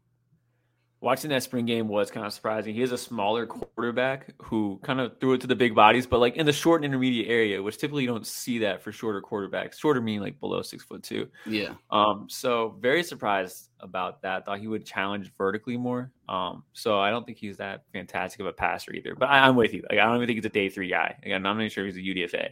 watching 1.06 1.30
that 1.30 1.40
spring 1.40 1.64
game 1.64 1.86
was 1.86 2.10
kind 2.10 2.26
of 2.26 2.32
surprising. 2.32 2.75
He 2.75 2.82
is 2.82 2.90
a 2.90 2.98
smaller 2.98 3.46
quarterback 3.46 4.34
who 4.42 4.80
kind 4.82 5.00
of 5.00 5.20
threw 5.20 5.34
it 5.34 5.40
to 5.42 5.46
the 5.46 5.54
big 5.54 5.72
bodies, 5.72 6.04
but 6.04 6.18
like 6.18 6.34
in 6.34 6.44
the 6.44 6.52
short 6.52 6.80
and 6.80 6.86
intermediate 6.86 7.28
area, 7.30 7.62
which 7.62 7.78
typically 7.78 8.02
you 8.02 8.08
don't 8.08 8.26
see 8.26 8.58
that 8.58 8.82
for 8.82 8.90
shorter 8.90 9.22
quarterbacks. 9.22 9.78
Shorter 9.78 10.00
meaning 10.00 10.20
like 10.20 10.40
below 10.40 10.62
six 10.62 10.82
foot 10.82 11.04
two. 11.04 11.28
Yeah. 11.46 11.75
Um. 11.92 12.26
So 12.28 12.76
very 12.80 13.04
surprised 13.04 13.70
about 13.78 14.20
that. 14.22 14.46
Thought 14.46 14.58
he 14.58 14.66
would 14.66 14.84
challenge 14.84 15.32
vertically 15.38 15.76
more. 15.76 16.10
Um. 16.28 16.64
So 16.72 16.98
I 16.98 17.10
don't 17.10 17.25
think 17.25 17.38
he's 17.38 17.58
that 17.58 17.84
fantastic 17.92 18.40
of 18.40 18.46
a 18.46 18.52
passer 18.52 18.92
either. 18.92 19.14
But 19.14 19.28
I, 19.28 19.46
am 19.46 19.54
with 19.54 19.72
you. 19.75 19.84
Like 19.88 20.00
I 20.00 20.06
don't 20.06 20.16
even 20.16 20.26
think 20.26 20.38
he's 20.38 20.46
a 20.46 20.48
day 20.48 20.68
three 20.68 20.88
guy. 20.88 21.16
Again, 21.22 21.36
I'm 21.36 21.42
not 21.42 21.54
even 21.54 21.70
sure 21.70 21.86
he's 21.86 21.96
a 21.96 22.00
UDFA. 22.00 22.48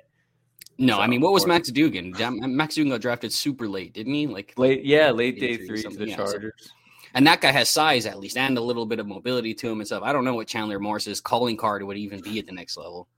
No, 0.79 0.95
so, 0.97 1.01
I 1.01 1.09
mean, 1.09 1.21
what 1.21 1.33
was 1.33 1.45
Max 1.45 1.71
Duggan? 1.71 2.15
Max 2.57 2.77
Duggan 2.77 2.91
got 2.91 3.01
drafted 3.01 3.33
super 3.33 3.67
late, 3.67 3.95
didn't 3.95 4.15
he? 4.15 4.29
Like 4.29 4.55
late, 4.57 4.85
yeah, 4.85 5.11
late 5.11 5.41
day, 5.41 5.57
three, 5.57 5.67
three 5.67 5.83
to 5.83 5.97
the 5.97 6.15
Chargers. 6.15 6.53
So 6.59 6.71
and 7.15 7.27
that 7.27 7.41
guy 7.41 7.53
has 7.53 7.69
size 7.69 8.07
at 8.07 8.19
least 8.19 8.37
and 8.37 8.59
a 8.59 8.61
little 8.61 8.87
bit 8.87 8.99
of 8.99 9.07
mobility 9.07 9.55
to 9.55 9.71
him 9.71 9.81
and 9.81 9.87
stuff. 9.87 10.03
I 10.03 10.13
don't 10.13 10.25
know 10.25 10.35
what 10.35 10.49
Chandler 10.49 10.81
Morris's 10.81 11.21
calling 11.21 11.57
card 11.57 11.83
would 11.83 11.97
even 11.97 12.21
be 12.21 12.39
at 12.39 12.47
the 12.47 12.53
next 12.53 12.77
level. 12.77 13.09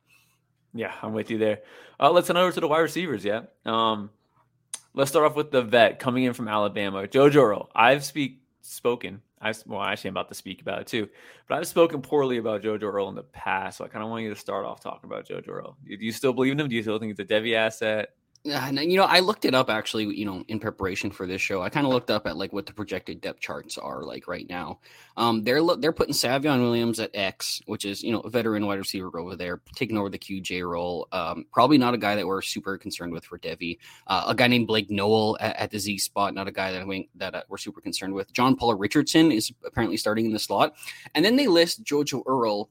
Yeah, 0.74 0.92
I'm 1.02 1.14
with 1.14 1.30
you 1.30 1.38
there. 1.38 1.60
Uh, 1.98 2.10
let's 2.10 2.28
turn 2.28 2.36
over 2.36 2.52
to 2.52 2.60
the 2.60 2.68
wide 2.68 2.80
receivers. 2.80 3.24
Yeah. 3.24 3.42
Um, 3.64 4.10
let's 4.94 5.10
start 5.10 5.24
off 5.24 5.34
with 5.34 5.50
the 5.50 5.62
vet 5.62 5.98
coming 5.98 6.24
in 6.24 6.34
from 6.34 6.48
Alabama, 6.48 7.06
JoJo. 7.06 7.68
I've 7.74 8.04
speak 8.04 8.40
spoken. 8.60 9.22
I 9.40 9.54
well, 9.66 9.82
actually, 9.82 10.08
I'm 10.08 10.14
about 10.14 10.28
to 10.28 10.34
speak 10.34 10.60
about 10.60 10.80
it 10.80 10.86
too. 10.86 11.08
But 11.48 11.58
I've 11.58 11.66
spoken 11.66 12.02
poorly 12.02 12.38
about 12.38 12.62
JoJo 12.62 12.82
Earle 12.82 13.08
in 13.08 13.14
the 13.14 13.22
past, 13.22 13.78
so 13.78 13.84
I 13.84 13.88
kind 13.88 14.02
of 14.02 14.10
want 14.10 14.24
you 14.24 14.30
to 14.30 14.40
start 14.40 14.66
off 14.66 14.80
talking 14.80 15.08
about 15.08 15.28
JoJo 15.28 15.48
Earle. 15.48 15.76
Do 15.86 15.96
you 15.98 16.12
still 16.12 16.32
believe 16.32 16.52
in 16.52 16.60
him? 16.60 16.68
Do 16.68 16.76
you 16.76 16.82
still 16.82 16.98
think 16.98 17.16
he's 17.16 17.24
a 17.24 17.28
Devy 17.28 17.54
asset? 17.54 18.10
You 18.46 18.96
know, 18.96 19.04
I 19.04 19.20
looked 19.20 19.44
it 19.44 19.54
up 19.54 19.68
actually, 19.68 20.04
you 20.16 20.24
know, 20.24 20.44
in 20.46 20.60
preparation 20.60 21.10
for 21.10 21.26
this 21.26 21.42
show. 21.42 21.62
I 21.62 21.68
kind 21.68 21.86
of 21.86 21.92
looked 21.92 22.10
up 22.10 22.26
at 22.26 22.36
like 22.36 22.52
what 22.52 22.66
the 22.66 22.72
projected 22.72 23.20
depth 23.20 23.40
charts 23.40 23.76
are 23.76 24.02
like 24.02 24.28
right 24.28 24.48
now. 24.48 24.78
Um, 25.16 25.42
they're 25.42 25.60
they're 25.78 25.92
putting 25.92 26.14
Savion 26.14 26.60
Williams 26.60 27.00
at 27.00 27.10
X, 27.14 27.60
which 27.66 27.84
is 27.84 28.02
you 28.02 28.12
know 28.12 28.20
a 28.20 28.30
veteran 28.30 28.64
wide 28.66 28.78
receiver 28.78 29.10
over 29.18 29.34
there, 29.34 29.60
taking 29.74 29.98
over 29.98 30.08
the 30.08 30.18
QJ 30.18 30.68
role. 30.68 31.08
Um, 31.10 31.46
probably 31.52 31.76
not 31.76 31.94
a 31.94 31.98
guy 31.98 32.14
that 32.14 32.26
we're 32.26 32.42
super 32.42 32.78
concerned 32.78 33.12
with 33.12 33.24
for 33.24 33.38
Devy. 33.38 33.78
Uh, 34.06 34.24
a 34.28 34.34
guy 34.34 34.46
named 34.46 34.68
Blake 34.68 34.90
Nowell 34.90 35.36
at, 35.40 35.56
at, 35.56 35.70
the 35.70 35.78
Z 35.78 35.98
spot, 35.98 36.34
not 36.34 36.48
a 36.48 36.52
guy 36.52 36.70
that 36.72 36.82
I 36.82 37.08
that 37.16 37.34
uh, 37.34 37.42
we're 37.48 37.58
super 37.58 37.80
concerned 37.80 38.14
with. 38.14 38.32
John 38.32 38.56
Paul 38.56 38.74
Richardson 38.74 39.32
is 39.32 39.52
apparently 39.64 39.96
starting 39.96 40.26
in 40.26 40.32
the 40.32 40.38
slot, 40.38 40.74
and 41.14 41.24
then 41.24 41.36
they 41.36 41.48
list 41.48 41.82
JoJo 41.82 42.22
Earle 42.26 42.70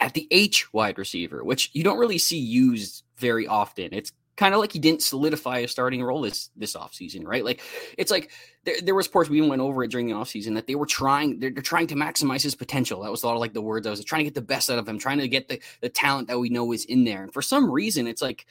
at 0.00 0.14
the 0.14 0.26
H 0.30 0.72
wide 0.72 0.98
receiver, 0.98 1.44
which 1.44 1.70
you 1.72 1.84
don't 1.84 1.98
really 1.98 2.18
see 2.18 2.38
used 2.38 3.04
very 3.16 3.46
often. 3.46 3.90
It's 3.92 4.12
kind 4.42 4.54
of 4.54 4.60
like 4.60 4.72
he 4.72 4.80
didn't 4.80 5.02
solidify 5.02 5.58
a 5.58 5.68
starting 5.68 6.02
role 6.02 6.20
this 6.20 6.50
this 6.56 6.74
offseason, 6.74 7.24
right? 7.24 7.44
Like 7.44 7.62
it's 7.96 8.10
like 8.10 8.32
there, 8.64 8.74
there 8.82 8.94
was 8.96 9.06
reports 9.06 9.30
we 9.30 9.36
even 9.36 9.48
went 9.48 9.62
over 9.62 9.84
it 9.84 9.90
during 9.92 10.08
the 10.08 10.14
offseason 10.14 10.54
that 10.56 10.66
they 10.66 10.74
were 10.74 10.84
trying 10.84 11.38
they're, 11.38 11.52
they're, 11.52 11.62
trying 11.62 11.86
to 11.86 11.94
maximize 11.94 12.42
his 12.42 12.56
potential. 12.56 13.02
That 13.02 13.12
was 13.12 13.22
a 13.22 13.26
lot 13.28 13.34
of 13.34 13.40
like 13.40 13.52
the 13.52 13.62
words 13.62 13.86
I 13.86 13.90
was 13.90 14.04
trying 14.04 14.20
to 14.20 14.24
get 14.24 14.34
the 14.34 14.42
best 14.42 14.68
out 14.68 14.80
of 14.80 14.88
him, 14.88 14.98
trying 14.98 15.18
to 15.18 15.28
get 15.28 15.46
the 15.46 15.60
the 15.80 15.88
talent 15.88 16.26
that 16.26 16.40
we 16.40 16.48
know 16.48 16.72
is 16.72 16.84
in 16.84 17.04
there. 17.04 17.22
And 17.22 17.32
for 17.32 17.40
some 17.40 17.70
reason, 17.70 18.08
it's 18.08 18.20
like 18.20 18.44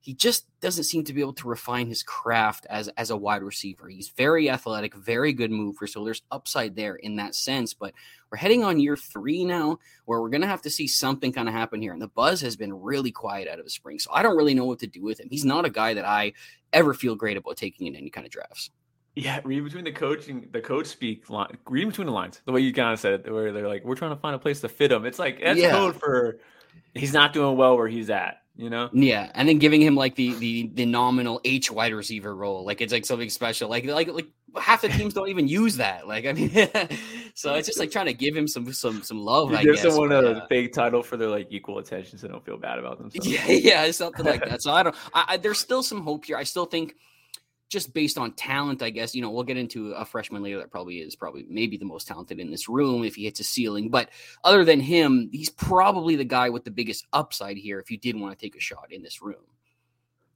he 0.00 0.14
just 0.14 0.46
doesn't 0.60 0.84
seem 0.84 1.04
to 1.04 1.12
be 1.12 1.20
able 1.20 1.34
to 1.34 1.48
refine 1.48 1.86
his 1.86 2.02
craft 2.02 2.66
as 2.70 2.88
as 2.96 3.10
a 3.10 3.16
wide 3.16 3.42
receiver. 3.42 3.88
He's 3.88 4.08
very 4.08 4.48
athletic, 4.48 4.94
very 4.94 5.32
good 5.32 5.50
mover, 5.50 5.86
so 5.86 6.04
there's 6.04 6.22
upside 6.30 6.74
there 6.74 6.96
in 6.96 7.16
that 7.16 7.34
sense. 7.34 7.74
But 7.74 7.92
we're 8.30 8.38
heading 8.38 8.64
on 8.64 8.80
year 8.80 8.96
three 8.96 9.44
now, 9.44 9.78
where 10.06 10.20
we're 10.20 10.30
gonna 10.30 10.46
have 10.46 10.62
to 10.62 10.70
see 10.70 10.86
something 10.86 11.32
kind 11.32 11.48
of 11.48 11.54
happen 11.54 11.82
here. 11.82 11.92
And 11.92 12.00
the 12.00 12.08
buzz 12.08 12.40
has 12.40 12.56
been 12.56 12.72
really 12.72 13.12
quiet 13.12 13.46
out 13.46 13.58
of 13.58 13.64
the 13.64 13.70
spring, 13.70 13.98
so 13.98 14.10
I 14.12 14.22
don't 14.22 14.36
really 14.36 14.54
know 14.54 14.64
what 14.64 14.78
to 14.80 14.86
do 14.86 15.02
with 15.02 15.20
him. 15.20 15.28
He's 15.30 15.44
not 15.44 15.66
a 15.66 15.70
guy 15.70 15.92
that 15.94 16.06
I 16.06 16.32
ever 16.72 16.94
feel 16.94 17.14
great 17.14 17.36
about 17.36 17.58
taking 17.58 17.86
in 17.86 17.94
any 17.94 18.10
kind 18.10 18.26
of 18.26 18.32
drafts. 18.32 18.70
Yeah, 19.16 19.40
read 19.44 19.64
between 19.64 19.84
the 19.84 19.92
coaching, 19.92 20.48
the 20.52 20.60
coach 20.62 20.86
speak 20.86 21.28
line, 21.28 21.58
read 21.68 21.88
between 21.88 22.06
the 22.06 22.12
lines. 22.12 22.40
The 22.46 22.52
way 22.52 22.60
you 22.60 22.72
kind 22.72 22.92
of 22.92 23.00
said 23.00 23.26
it, 23.26 23.30
where 23.30 23.52
they're 23.52 23.68
like, 23.68 23.84
"We're 23.84 23.96
trying 23.96 24.12
to 24.12 24.20
find 24.20 24.34
a 24.34 24.38
place 24.38 24.60
to 24.60 24.68
fit 24.68 24.92
him." 24.92 25.04
It's 25.04 25.18
like 25.18 25.42
that's 25.42 25.58
yeah. 25.58 25.72
code 25.72 25.96
for 25.96 26.38
he's 26.94 27.12
not 27.12 27.32
doing 27.32 27.56
well 27.56 27.76
where 27.76 27.88
he's 27.88 28.08
at 28.08 28.40
you 28.60 28.68
know? 28.68 28.90
Yeah, 28.92 29.30
and 29.34 29.48
then 29.48 29.58
giving 29.58 29.80
him 29.80 29.96
like 29.96 30.16
the 30.16 30.34
the 30.34 30.70
the 30.74 30.84
nominal 30.84 31.40
H 31.44 31.70
wide 31.70 31.94
receiver 31.94 32.34
role, 32.36 32.64
like 32.64 32.82
it's 32.82 32.92
like 32.92 33.06
something 33.06 33.30
special. 33.30 33.70
Like 33.70 33.86
like 33.86 34.08
like 34.08 34.26
half 34.58 34.82
the 34.82 34.88
teams 34.88 35.14
don't 35.14 35.28
even 35.28 35.48
use 35.48 35.78
that. 35.78 36.06
Like 36.06 36.26
I 36.26 36.34
mean, 36.34 36.50
so 37.34 37.54
it's 37.54 37.66
just 37.66 37.78
like 37.78 37.90
trying 37.90 38.06
to 38.06 38.12
give 38.12 38.36
him 38.36 38.46
some 38.46 38.70
some 38.72 39.02
some 39.02 39.18
love. 39.18 39.54
I 39.54 39.64
give 39.64 39.76
guess. 39.76 39.84
someone 39.84 40.12
a 40.12 40.18
uh, 40.18 40.46
fake 40.48 40.74
title 40.74 41.02
for 41.02 41.16
their 41.16 41.28
like 41.28 41.46
equal 41.50 41.78
attention, 41.78 42.18
so 42.18 42.26
they 42.26 42.32
don't 42.32 42.44
feel 42.44 42.58
bad 42.58 42.78
about 42.78 42.98
themselves. 43.00 43.26
Yeah, 43.26 43.46
yeah, 43.48 43.90
something 43.92 44.26
like 44.26 44.44
that. 44.44 44.60
So 44.60 44.72
I 44.72 44.82
don't. 44.82 44.96
I, 45.14 45.24
I, 45.28 45.36
there's 45.38 45.58
still 45.58 45.82
some 45.82 46.02
hope 46.02 46.26
here. 46.26 46.36
I 46.36 46.44
still 46.44 46.66
think 46.66 46.96
just 47.70 47.94
based 47.94 48.18
on 48.18 48.32
talent, 48.32 48.82
I 48.82 48.90
guess, 48.90 49.14
you 49.14 49.22
know, 49.22 49.30
we'll 49.30 49.44
get 49.44 49.56
into 49.56 49.92
a 49.92 50.04
freshman 50.04 50.42
later 50.42 50.58
that 50.58 50.72
probably 50.72 50.98
is 50.98 51.14
probably 51.14 51.46
maybe 51.48 51.76
the 51.76 51.84
most 51.84 52.08
talented 52.08 52.40
in 52.40 52.50
this 52.50 52.68
room 52.68 53.04
if 53.04 53.14
he 53.14 53.24
hits 53.24 53.38
a 53.38 53.44
ceiling. 53.44 53.88
But 53.88 54.10
other 54.42 54.64
than 54.64 54.80
him, 54.80 55.30
he's 55.32 55.48
probably 55.48 56.16
the 56.16 56.24
guy 56.24 56.50
with 56.50 56.64
the 56.64 56.72
biggest 56.72 57.06
upside 57.12 57.56
here 57.56 57.78
if 57.78 57.90
you 57.90 57.96
did 57.96 58.18
want 58.18 58.36
to 58.36 58.44
take 58.44 58.56
a 58.56 58.60
shot 58.60 58.88
in 58.90 59.02
this 59.02 59.22
room. 59.22 59.36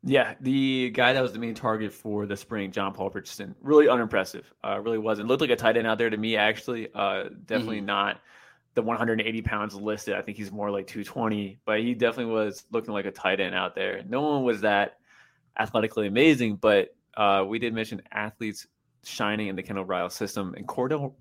Yeah, 0.04 0.34
the 0.40 0.90
guy 0.90 1.12
that 1.12 1.22
was 1.22 1.32
the 1.32 1.38
main 1.38 1.54
target 1.54 1.92
for 1.92 2.24
the 2.26 2.36
spring, 2.36 2.70
John 2.70 2.92
Paul 2.92 3.10
Richardson, 3.10 3.54
really 3.60 3.88
unimpressive. 3.88 4.52
Uh, 4.62 4.78
really 4.78 4.98
wasn't. 4.98 5.28
Looked 5.28 5.40
like 5.40 5.50
a 5.50 5.56
tight 5.56 5.76
end 5.76 5.86
out 5.86 5.98
there 5.98 6.10
to 6.10 6.16
me, 6.16 6.36
actually. 6.36 6.88
Uh, 6.94 7.30
definitely 7.46 7.78
mm-hmm. 7.78 7.86
not 7.86 8.20
the 8.74 8.82
180 8.82 9.42
pounds 9.42 9.74
listed. 9.74 10.14
I 10.14 10.22
think 10.22 10.36
he's 10.36 10.52
more 10.52 10.70
like 10.70 10.86
220, 10.86 11.58
but 11.64 11.80
he 11.80 11.94
definitely 11.94 12.32
was 12.32 12.64
looking 12.70 12.92
like 12.92 13.06
a 13.06 13.10
tight 13.10 13.40
end 13.40 13.54
out 13.54 13.74
there. 13.74 14.02
No 14.06 14.20
one 14.20 14.44
was 14.44 14.60
that 14.60 14.98
athletically 15.58 16.06
amazing, 16.06 16.56
but 16.56 16.94
uh, 17.16 17.44
we 17.46 17.58
did 17.58 17.74
mention 17.74 18.02
athletes 18.12 18.66
shining 19.04 19.48
in 19.48 19.56
the 19.56 19.62
Kendall 19.62 19.84
Briles 19.84 20.12
system, 20.12 20.54
and 20.56 20.66
Cordale 20.66 21.14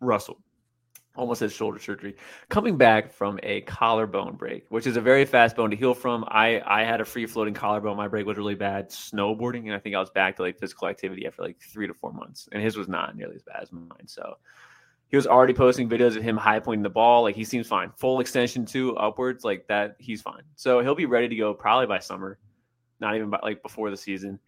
Russell 0.00 0.38
almost 1.16 1.40
had 1.40 1.52
shoulder 1.52 1.78
surgery, 1.78 2.16
coming 2.48 2.76
back 2.76 3.12
from 3.12 3.38
a 3.42 3.60
collarbone 3.62 4.34
break, 4.34 4.64
which 4.70 4.86
is 4.86 4.96
a 4.96 5.00
very 5.00 5.24
fast 5.24 5.56
bone 5.56 5.70
to 5.70 5.76
heal 5.76 5.94
from. 5.94 6.24
I 6.28 6.60
I 6.66 6.84
had 6.84 7.00
a 7.00 7.04
free 7.04 7.26
floating 7.26 7.54
collarbone. 7.54 7.96
My 7.96 8.08
break 8.08 8.26
was 8.26 8.36
really 8.36 8.54
bad 8.54 8.90
snowboarding, 8.90 9.64
and 9.64 9.72
I 9.72 9.78
think 9.78 9.94
I 9.94 10.00
was 10.00 10.10
back 10.10 10.36
to 10.36 10.42
like 10.42 10.58
physical 10.58 10.88
activity 10.88 11.26
after 11.26 11.42
like 11.42 11.60
three 11.60 11.86
to 11.86 11.94
four 11.94 12.12
months, 12.12 12.48
and 12.52 12.62
his 12.62 12.76
was 12.76 12.88
not 12.88 13.16
nearly 13.16 13.36
as 13.36 13.42
bad 13.42 13.62
as 13.62 13.72
mine. 13.72 14.06
So 14.06 14.36
he 15.08 15.16
was 15.16 15.26
already 15.26 15.54
posting 15.54 15.88
videos 15.88 16.16
of 16.16 16.22
him 16.22 16.36
high 16.36 16.58
pointing 16.58 16.82
the 16.82 16.90
ball. 16.90 17.22
Like 17.22 17.36
he 17.36 17.44
seems 17.44 17.68
fine. 17.68 17.90
Full 17.96 18.20
extension 18.20 18.66
too, 18.66 18.96
upwards 18.96 19.44
like 19.44 19.66
that. 19.68 19.96
He's 19.98 20.22
fine. 20.22 20.42
So 20.56 20.80
he'll 20.80 20.94
be 20.94 21.06
ready 21.06 21.28
to 21.28 21.36
go 21.36 21.54
probably 21.54 21.86
by 21.86 22.00
summer, 22.00 22.38
not 23.00 23.14
even 23.14 23.30
by 23.30 23.38
like 23.42 23.62
before 23.62 23.90
the 23.90 23.96
season 23.96 24.38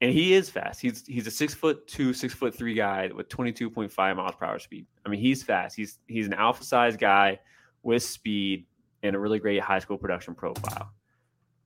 and 0.00 0.12
he 0.12 0.34
is 0.34 0.50
fast. 0.50 0.80
He's 0.80 1.04
he's 1.06 1.26
a 1.26 1.30
six 1.30 1.54
foot 1.54 1.86
two, 1.86 2.12
six 2.12 2.34
foot 2.34 2.54
three 2.54 2.74
guy 2.74 3.10
with 3.14 3.28
twenty 3.28 3.52
two 3.52 3.70
point 3.70 3.90
five 3.92 4.16
miles 4.16 4.34
per 4.34 4.46
hour 4.46 4.58
speed. 4.58 4.86
I 5.04 5.08
mean, 5.08 5.20
he's 5.20 5.42
fast. 5.42 5.76
He's 5.76 5.98
he's 6.06 6.26
an 6.26 6.34
alpha 6.34 6.64
size 6.64 6.96
guy 6.96 7.40
with 7.82 8.02
speed 8.02 8.66
and 9.02 9.14
a 9.14 9.18
really 9.18 9.38
great 9.38 9.60
high 9.60 9.78
school 9.78 9.98
production 9.98 10.34
profile. 10.34 10.90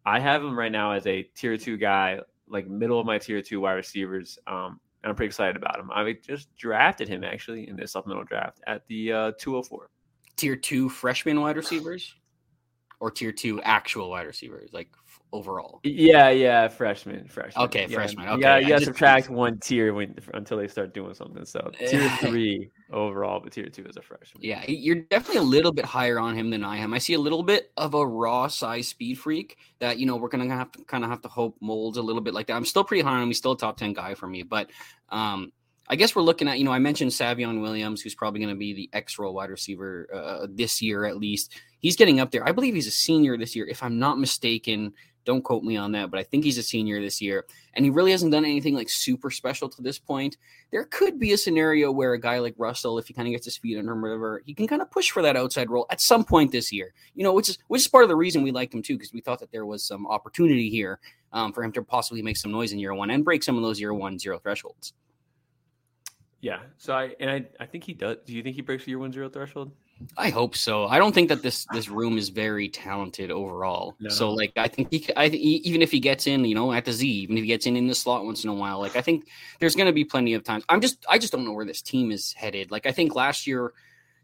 I 0.05 0.21
have 0.21 0.43
him 0.43 0.59
right 0.59 0.73
now 0.73 0.93
as 0.93 1.07
a 1.07 1.23
tier 1.23 1.57
two 1.57 1.77
guy, 1.77 2.21
like 2.49 2.67
middle 2.67 3.01
of 3.01 3.07
my 3.07 3.19
tier 3.19 3.43
two 3.43 3.61
wide 3.61 3.75
receivers. 3.75 4.39
Um, 4.47 4.81
and 5.03 5.11
I'm 5.11 5.17
pretty 5.17 5.29
excited 5.29 5.57
about 5.57 5.79
him. 5.79 5.91
I 5.93 6.13
just 6.25 6.55
drafted 6.57 7.09
him 7.09 7.23
actually 7.23 7.69
in 7.69 7.77
this 7.77 7.93
supplemental 7.93 8.25
draft 8.25 8.61
at 8.67 8.87
the 8.89 9.13
uh, 9.13 9.33
204. 9.39 9.89
Tier 10.37 10.57
two 10.57 10.89
freshman 10.89 11.41
wide 11.41 11.57
receivers, 11.57 12.15
or 13.01 13.11
tier 13.11 13.33
two 13.33 13.61
actual 13.63 14.11
wide 14.11 14.27
receivers, 14.27 14.71
like 14.73 14.89
overall. 15.33 15.81
Yeah, 15.83 16.31
yeah, 16.31 16.69
freshman, 16.69 17.29
freshman. 17.29 17.65
Okay, 17.67 17.87
yeah. 17.89 17.95
freshman. 17.95 18.29
Okay, 18.29 18.41
yeah, 18.41 18.59
you 18.59 18.69
got 18.69 18.79
to 18.81 18.85
subtract 18.87 19.31
one 19.31 19.59
tier 19.59 19.93
when 19.95 20.15
until 20.35 20.59
they 20.59 20.69
start 20.69 20.95
doing 20.95 21.15
something. 21.15 21.45
So 21.45 21.71
tier 21.79 22.09
three 22.21 22.71
overall, 22.93 23.41
but 23.41 23.53
tier 23.53 23.69
two 23.69 23.85
is 23.85 23.97
a 23.97 24.03
freshman. 24.03 24.43
Yeah, 24.43 24.65
you're 24.67 24.97
definitely 24.97 25.41
a 25.41 25.43
little 25.43 25.73
bit 25.73 25.85
higher 25.85 26.19
on 26.19 26.37
him 26.37 26.51
than 26.51 26.65
I 26.65 26.79
am. 26.79 26.95
I 26.95 26.99
see 26.99 27.15
a 27.15 27.19
little 27.19 27.43
bit 27.43 27.71
of 27.77 27.95
a 27.95 28.07
raw 28.07 28.49
size 28.49 28.89
speed 28.89 29.19
freak 29.19 29.59
that 29.79 29.99
you 29.99 30.07
know 30.07 30.17
we're 30.17 30.29
gonna 30.29 30.49
have 30.55 30.73
to 30.73 30.85
kind 30.85 31.05
of 31.05 31.11
have 31.11 31.23
to 31.23 31.29
hope 31.29 31.57
molds 31.61 31.99
a 31.99 32.03
little 32.03 32.23
bit 32.23 32.35
like 32.35 32.47
that. 32.47 32.55
I'm 32.55 32.65
still 32.65 32.85
pretty 32.85 33.03
high 33.03 33.17
on 33.17 33.23
him. 33.23 33.29
He's 33.29 33.39
still 33.39 33.53
a 33.53 33.59
top 33.59 33.77
ten 33.77 33.93
guy 33.93 34.15
for 34.15 34.27
me, 34.27 34.43
but 34.43 34.71
um, 35.11 35.53
I 35.91 35.97
guess 35.97 36.15
we're 36.15 36.23
looking 36.23 36.49
at, 36.49 36.59
you 36.59 36.65
know, 36.65 36.73
I 36.73 36.79
mentioned 36.79 37.11
Savion 37.11 37.63
Williams, 37.63 38.03
who's 38.03 38.15
probably 38.15 38.41
going 38.41 38.55
to 38.55 38.59
be 38.59 38.75
the 38.75 38.91
X 38.93 39.19
role 39.19 39.33
wide 39.33 39.49
receiver 39.49 40.07
uh, 40.13 40.47
this 40.51 40.83
year 40.83 41.07
at 41.07 41.17
least. 41.17 41.59
He's 41.79 41.97
getting 41.97 42.21
up 42.21 42.31
there. 42.31 42.47
I 42.47 42.53
believe 42.53 42.75
he's 42.75 42.87
a 42.87 42.93
senior 42.93 43.39
this 43.39 43.57
year, 43.57 43.67
if 43.67 43.83
I'm 43.83 43.99
not 43.99 44.19
mistaken. 44.19 44.93
Don't 45.29 45.43
quote 45.43 45.63
me 45.63 45.77
on 45.77 45.93
that, 45.93 46.11
but 46.11 46.19
I 46.19 46.23
think 46.23 46.43
he's 46.43 46.57
a 46.57 46.63
senior 46.63 47.03
this 47.03 47.21
year, 47.21 47.45
and 47.75 47.85
he 47.85 47.91
really 47.91 48.13
hasn't 48.13 48.33
done 48.33 48.47
anything 48.47 48.75
like 48.75 48.89
super 48.89 49.31
special 49.31 49.69
to 49.69 49.83
this 49.83 49.99
point. 49.99 50.39
There 50.71 50.87
could 50.87 51.21
be 51.21 51.35
a 51.35 51.37
scenario 51.37 51.93
where 51.93 52.15
a 52.15 52.19
guy 52.19 52.39
like 52.39 52.55
Russell, 52.57 52.99
if 52.99 53.09
he 53.09 53.13
kind 53.13 53.29
of 53.29 53.33
gets 53.33 53.45
his 53.45 53.59
feet 53.59 53.77
under 53.77 53.93
him, 53.93 54.01
whatever, 54.01 54.41
he 54.47 54.55
can 54.55 54.67
kind 54.67 54.81
of 54.81 54.91
push 54.91 55.11
for 55.11 55.21
that 55.21 55.37
outside 55.37 55.69
role 55.69 55.85
at 55.91 56.01
some 56.01 56.25
point 56.25 56.51
this 56.51 56.73
year. 56.73 56.95
You 57.15 57.25
know, 57.25 57.35
which 57.35 57.51
is 57.51 57.59
which 57.67 57.83
is 57.83 57.89
part 57.89 58.05
of 58.05 58.09
the 58.09 58.17
reason 58.17 58.43
we 58.43 58.53
liked 58.53 58.73
him 58.73 58.81
too, 58.81 58.97
because 58.97 59.13
we 59.13 59.21
thought 59.21 59.41
that 59.41 59.53
there 59.53 59.67
was 59.67 59.85
some 59.85 60.07
opportunity 60.07 60.71
here 60.71 60.99
um, 61.35 61.53
for 61.53 61.63
him 61.63 61.73
to 61.73 61.83
possibly 61.83 62.23
make 62.23 62.39
some 62.39 62.51
noise 62.51 62.73
in 62.73 62.79
year 62.79 62.95
one 62.95 63.11
and 63.11 63.23
break 63.23 63.43
some 63.43 63.59
of 63.59 63.63
those 63.63 63.79
year 63.79 63.93
one 63.93 64.19
zero 64.19 64.39
thresholds. 64.39 64.95
Yeah. 66.41 66.61
So 66.79 66.95
I 66.95 67.15
and 67.21 67.29
I 67.31 67.45
I 67.61 67.67
think 67.67 67.85
he 67.85 67.93
does. 67.93 68.17
Do 68.25 68.33
you 68.33 68.43
think 68.43 68.57
he 68.57 68.63
breaks 68.63 68.87
the 68.87 68.93
year 68.93 68.99
one 68.99 69.13
zero 69.13 69.29
threshold? 69.29 69.73
I 70.17 70.31
hope 70.31 70.57
so. 70.57 70.87
I 70.87 70.99
don't 70.99 71.13
think 71.13 71.29
that 71.29 71.43
this 71.43 71.67
this 71.73 71.89
room 71.89 72.19
is 72.19 72.29
very 72.29 72.69
talented 72.69 73.31
overall. 73.31 73.97
No. 74.01 74.09
So 74.09 74.31
like 74.31 74.53
I 74.57 74.69
think 74.69 74.89
he, 74.91 75.07
I 75.17 75.27
even 75.27 75.83
if 75.83 75.91
he 75.91 76.01
gets 76.01 76.27
in, 76.27 76.45
you 76.45 76.55
know, 76.55 76.73
at 76.73 76.85
the 76.85 76.93
Z, 76.93 77.09
even 77.09 77.37
if 77.37 77.43
he 77.43 77.49
gets 77.49 77.67
in 77.67 77.77
in 77.77 77.87
the 77.87 77.95
slot 77.95 78.25
once 78.25 78.45
in 78.45 78.51
a 78.51 78.55
while, 78.55 78.79
like 78.79 78.97
I 78.97 79.01
think 79.01 79.29
there's 79.59 79.75
going 79.75 79.87
to 79.87 79.93
be 79.93 80.05
plenty 80.05 80.35
of 80.35 80.45
times. 80.45 80.65
I'm 80.69 80.81
just 80.81 81.05
I 81.09 81.19
just 81.19 81.33
don't 81.33 81.45
know 81.45 81.53
where 81.53 81.67
this 81.67 81.83
team 81.83 82.13
is 82.13 82.33
headed. 82.33 82.71
Like 82.71 82.87
I 82.87 82.93
think 82.93 83.15
last 83.15 83.47
year 83.47 83.73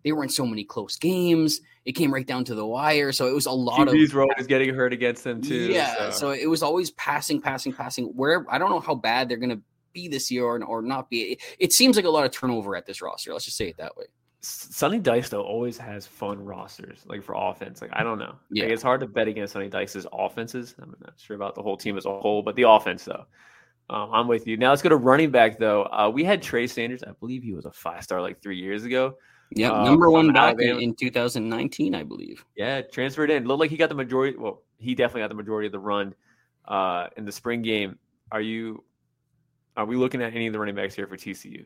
they 0.04 0.12
were 0.12 0.22
in 0.22 0.28
so 0.28 0.46
many 0.46 0.64
close 0.64 0.96
games. 0.96 1.60
It 1.84 1.92
came 1.92 2.14
right 2.14 2.26
down 2.26 2.44
to 2.44 2.54
the 2.54 2.64
wire, 2.64 3.12
so 3.12 3.26
it 3.26 3.34
was 3.34 3.46
a 3.46 3.50
lot 3.50 3.88
QB's 3.88 4.10
of. 4.10 4.16
role 4.16 4.32
is 4.38 4.46
getting 4.46 4.74
hurt 4.74 4.92
against 4.92 5.24
them 5.24 5.42
too. 5.42 5.72
Yeah, 5.72 6.10
so. 6.10 6.10
so 6.10 6.30
it 6.30 6.46
was 6.48 6.62
always 6.62 6.92
passing, 6.92 7.40
passing, 7.40 7.72
passing. 7.72 8.06
Where 8.06 8.46
I 8.48 8.58
don't 8.58 8.70
know 8.70 8.80
how 8.80 8.94
bad 8.94 9.28
they're 9.28 9.38
going 9.38 9.50
to 9.50 9.60
be 9.92 10.08
this 10.08 10.30
year 10.30 10.44
or, 10.44 10.62
or 10.64 10.82
not 10.82 11.10
be. 11.10 11.32
It, 11.32 11.42
it 11.58 11.72
seems 11.72 11.96
like 11.96 12.04
a 12.04 12.10
lot 12.10 12.24
of 12.24 12.30
turnover 12.30 12.76
at 12.76 12.86
this 12.86 13.02
roster. 13.02 13.32
Let's 13.32 13.44
just 13.44 13.56
say 13.56 13.68
it 13.68 13.76
that 13.78 13.96
way. 13.96 14.04
Sonny 14.44 14.98
Dykes 14.98 15.30
though 15.30 15.42
always 15.42 15.78
has 15.78 16.06
fun 16.06 16.44
rosters, 16.44 17.04
like 17.06 17.22
for 17.22 17.34
offense. 17.34 17.80
Like 17.80 17.90
I 17.94 18.02
don't 18.02 18.18
know, 18.18 18.34
yeah, 18.50 18.64
like, 18.64 18.72
it's 18.72 18.82
hard 18.82 19.00
to 19.00 19.06
bet 19.06 19.26
against 19.26 19.54
Sonny 19.54 19.68
Dykes' 19.68 20.06
offenses. 20.12 20.74
I'm 20.80 20.94
not 21.00 21.14
sure 21.16 21.34
about 21.34 21.54
the 21.54 21.62
whole 21.62 21.76
team 21.76 21.96
as 21.96 22.04
a 22.04 22.10
whole, 22.10 22.42
but 22.42 22.54
the 22.54 22.68
offense 22.68 23.04
though, 23.04 23.24
um, 23.88 24.10
I'm 24.12 24.28
with 24.28 24.46
you. 24.46 24.56
Now 24.56 24.70
let's 24.70 24.82
go 24.82 24.90
to 24.90 24.96
running 24.96 25.30
back 25.30 25.58
though. 25.58 25.84
Uh, 25.84 26.10
we 26.12 26.24
had 26.24 26.42
Trey 26.42 26.66
Sanders. 26.66 27.02
I 27.02 27.12
believe 27.12 27.42
he 27.42 27.52
was 27.52 27.64
a 27.64 27.72
five 27.72 28.02
star 28.02 28.20
like 28.20 28.42
three 28.42 28.58
years 28.58 28.84
ago. 28.84 29.16
Yeah, 29.50 29.72
uh, 29.72 29.84
number 29.84 30.10
one 30.10 30.32
back 30.32 30.56
in, 30.58 30.80
in 30.80 30.94
2019, 30.94 31.94
I 31.94 32.02
believe. 32.02 32.44
Yeah, 32.56 32.82
transferred 32.82 33.30
in. 33.30 33.46
Looked 33.46 33.60
like 33.60 33.70
he 33.70 33.76
got 33.76 33.88
the 33.88 33.94
majority. 33.94 34.36
Well, 34.36 34.62
he 34.78 34.94
definitely 34.94 35.22
got 35.22 35.28
the 35.28 35.36
majority 35.36 35.66
of 35.66 35.72
the 35.72 35.78
run 35.78 36.14
uh, 36.66 37.08
in 37.16 37.24
the 37.24 37.32
spring 37.32 37.62
game. 37.62 37.98
Are 38.30 38.40
you? 38.40 38.84
Are 39.76 39.86
we 39.86 39.96
looking 39.96 40.22
at 40.22 40.34
any 40.34 40.46
of 40.46 40.52
the 40.52 40.58
running 40.58 40.74
backs 40.74 40.94
here 40.94 41.06
for 41.06 41.16
TCU? 41.16 41.64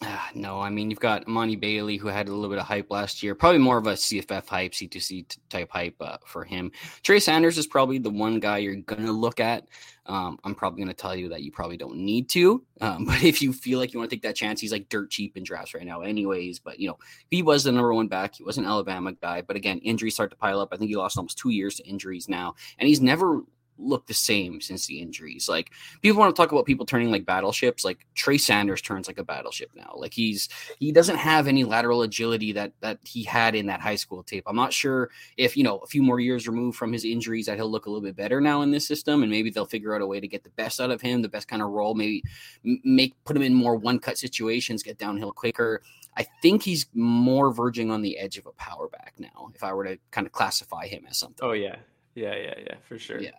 Uh, 0.00 0.16
no, 0.32 0.60
I 0.60 0.70
mean 0.70 0.90
you've 0.90 1.00
got 1.00 1.26
Emani 1.26 1.58
Bailey 1.58 1.96
who 1.96 2.06
had 2.06 2.28
a 2.28 2.32
little 2.32 2.48
bit 2.48 2.60
of 2.60 2.66
hype 2.66 2.88
last 2.88 3.20
year, 3.20 3.34
probably 3.34 3.58
more 3.58 3.78
of 3.78 3.88
a 3.88 3.94
CFF 3.94 4.46
hype, 4.46 4.70
C2C 4.70 5.36
type 5.48 5.68
hype 5.72 5.96
uh, 6.00 6.18
for 6.24 6.44
him. 6.44 6.70
Trey 7.02 7.18
Sanders 7.18 7.58
is 7.58 7.66
probably 7.66 7.98
the 7.98 8.10
one 8.10 8.38
guy 8.38 8.58
you're 8.58 8.76
gonna 8.76 9.10
look 9.10 9.40
at. 9.40 9.66
Um, 10.06 10.38
I'm 10.44 10.54
probably 10.54 10.82
gonna 10.82 10.94
tell 10.94 11.16
you 11.16 11.28
that 11.30 11.42
you 11.42 11.50
probably 11.50 11.76
don't 11.76 11.96
need 11.96 12.28
to, 12.30 12.62
um, 12.80 13.04
but 13.06 13.24
if 13.24 13.42
you 13.42 13.52
feel 13.52 13.80
like 13.80 13.92
you 13.92 13.98
want 13.98 14.08
to 14.10 14.14
take 14.14 14.22
that 14.22 14.36
chance, 14.36 14.60
he's 14.60 14.70
like 14.70 14.88
dirt 14.88 15.10
cheap 15.10 15.36
in 15.36 15.42
drafts 15.42 15.74
right 15.74 15.84
now, 15.84 16.02
anyways. 16.02 16.60
But 16.60 16.78
you 16.78 16.86
know 16.86 16.98
he 17.28 17.42
was 17.42 17.64
the 17.64 17.72
number 17.72 17.92
one 17.92 18.06
back, 18.06 18.36
he 18.36 18.44
was 18.44 18.56
an 18.56 18.66
Alabama 18.66 19.14
guy, 19.14 19.42
but 19.42 19.56
again 19.56 19.78
injuries 19.78 20.14
start 20.14 20.30
to 20.30 20.36
pile 20.36 20.60
up. 20.60 20.68
I 20.70 20.76
think 20.76 20.90
he 20.90 20.96
lost 20.96 21.18
almost 21.18 21.38
two 21.38 21.50
years 21.50 21.74
to 21.76 21.84
injuries 21.84 22.28
now, 22.28 22.54
and 22.78 22.86
he's 22.86 23.00
never 23.00 23.42
look 23.78 24.06
the 24.06 24.14
same 24.14 24.60
since 24.60 24.86
the 24.86 25.00
injuries. 25.00 25.48
Like 25.48 25.70
people 26.02 26.18
want 26.18 26.34
to 26.34 26.40
talk 26.40 26.52
about 26.52 26.66
people 26.66 26.86
turning 26.86 27.10
like 27.10 27.24
battleships. 27.24 27.84
Like 27.84 28.06
Trey 28.14 28.38
Sanders 28.38 28.82
turns 28.82 29.06
like 29.06 29.18
a 29.18 29.24
battleship 29.24 29.70
now. 29.74 29.94
Like 29.96 30.12
he's 30.12 30.48
he 30.78 30.92
doesn't 30.92 31.16
have 31.16 31.46
any 31.48 31.64
lateral 31.64 32.02
agility 32.02 32.52
that 32.52 32.72
that 32.80 32.98
he 33.04 33.22
had 33.22 33.54
in 33.54 33.66
that 33.66 33.80
high 33.80 33.96
school 33.96 34.22
tape. 34.22 34.44
I'm 34.46 34.56
not 34.56 34.72
sure 34.72 35.10
if 35.36 35.56
you 35.56 35.64
know 35.64 35.78
a 35.78 35.86
few 35.86 36.02
more 36.02 36.20
years 36.20 36.48
removed 36.48 36.76
from 36.76 36.92
his 36.92 37.04
injuries 37.04 37.46
that 37.46 37.56
he'll 37.56 37.70
look 37.70 37.86
a 37.86 37.90
little 37.90 38.02
bit 38.02 38.16
better 38.16 38.40
now 38.40 38.62
in 38.62 38.70
this 38.70 38.86
system, 38.86 39.22
and 39.22 39.30
maybe 39.30 39.50
they'll 39.50 39.66
figure 39.66 39.94
out 39.94 40.02
a 40.02 40.06
way 40.06 40.20
to 40.20 40.28
get 40.28 40.44
the 40.44 40.50
best 40.50 40.80
out 40.80 40.90
of 40.90 41.00
him, 41.00 41.22
the 41.22 41.28
best 41.28 41.48
kind 41.48 41.62
of 41.62 41.70
role. 41.70 41.94
Maybe 41.94 42.22
make 42.62 43.14
put 43.24 43.36
him 43.36 43.42
in 43.42 43.54
more 43.54 43.76
one 43.76 43.98
cut 43.98 44.18
situations, 44.18 44.82
get 44.82 44.98
downhill 44.98 45.32
quicker. 45.32 45.82
I 46.16 46.26
think 46.42 46.62
he's 46.62 46.86
more 46.94 47.52
verging 47.52 47.92
on 47.92 48.02
the 48.02 48.18
edge 48.18 48.38
of 48.38 48.46
a 48.46 48.52
power 48.52 48.88
back 48.88 49.14
now. 49.18 49.50
If 49.54 49.62
I 49.62 49.72
were 49.72 49.84
to 49.84 49.98
kind 50.10 50.26
of 50.26 50.32
classify 50.32 50.88
him 50.88 51.06
as 51.08 51.16
something. 51.16 51.48
Oh 51.48 51.52
yeah, 51.52 51.76
yeah, 52.14 52.34
yeah, 52.34 52.54
yeah, 52.58 52.74
for 52.82 52.98
sure. 52.98 53.20
Yeah. 53.20 53.30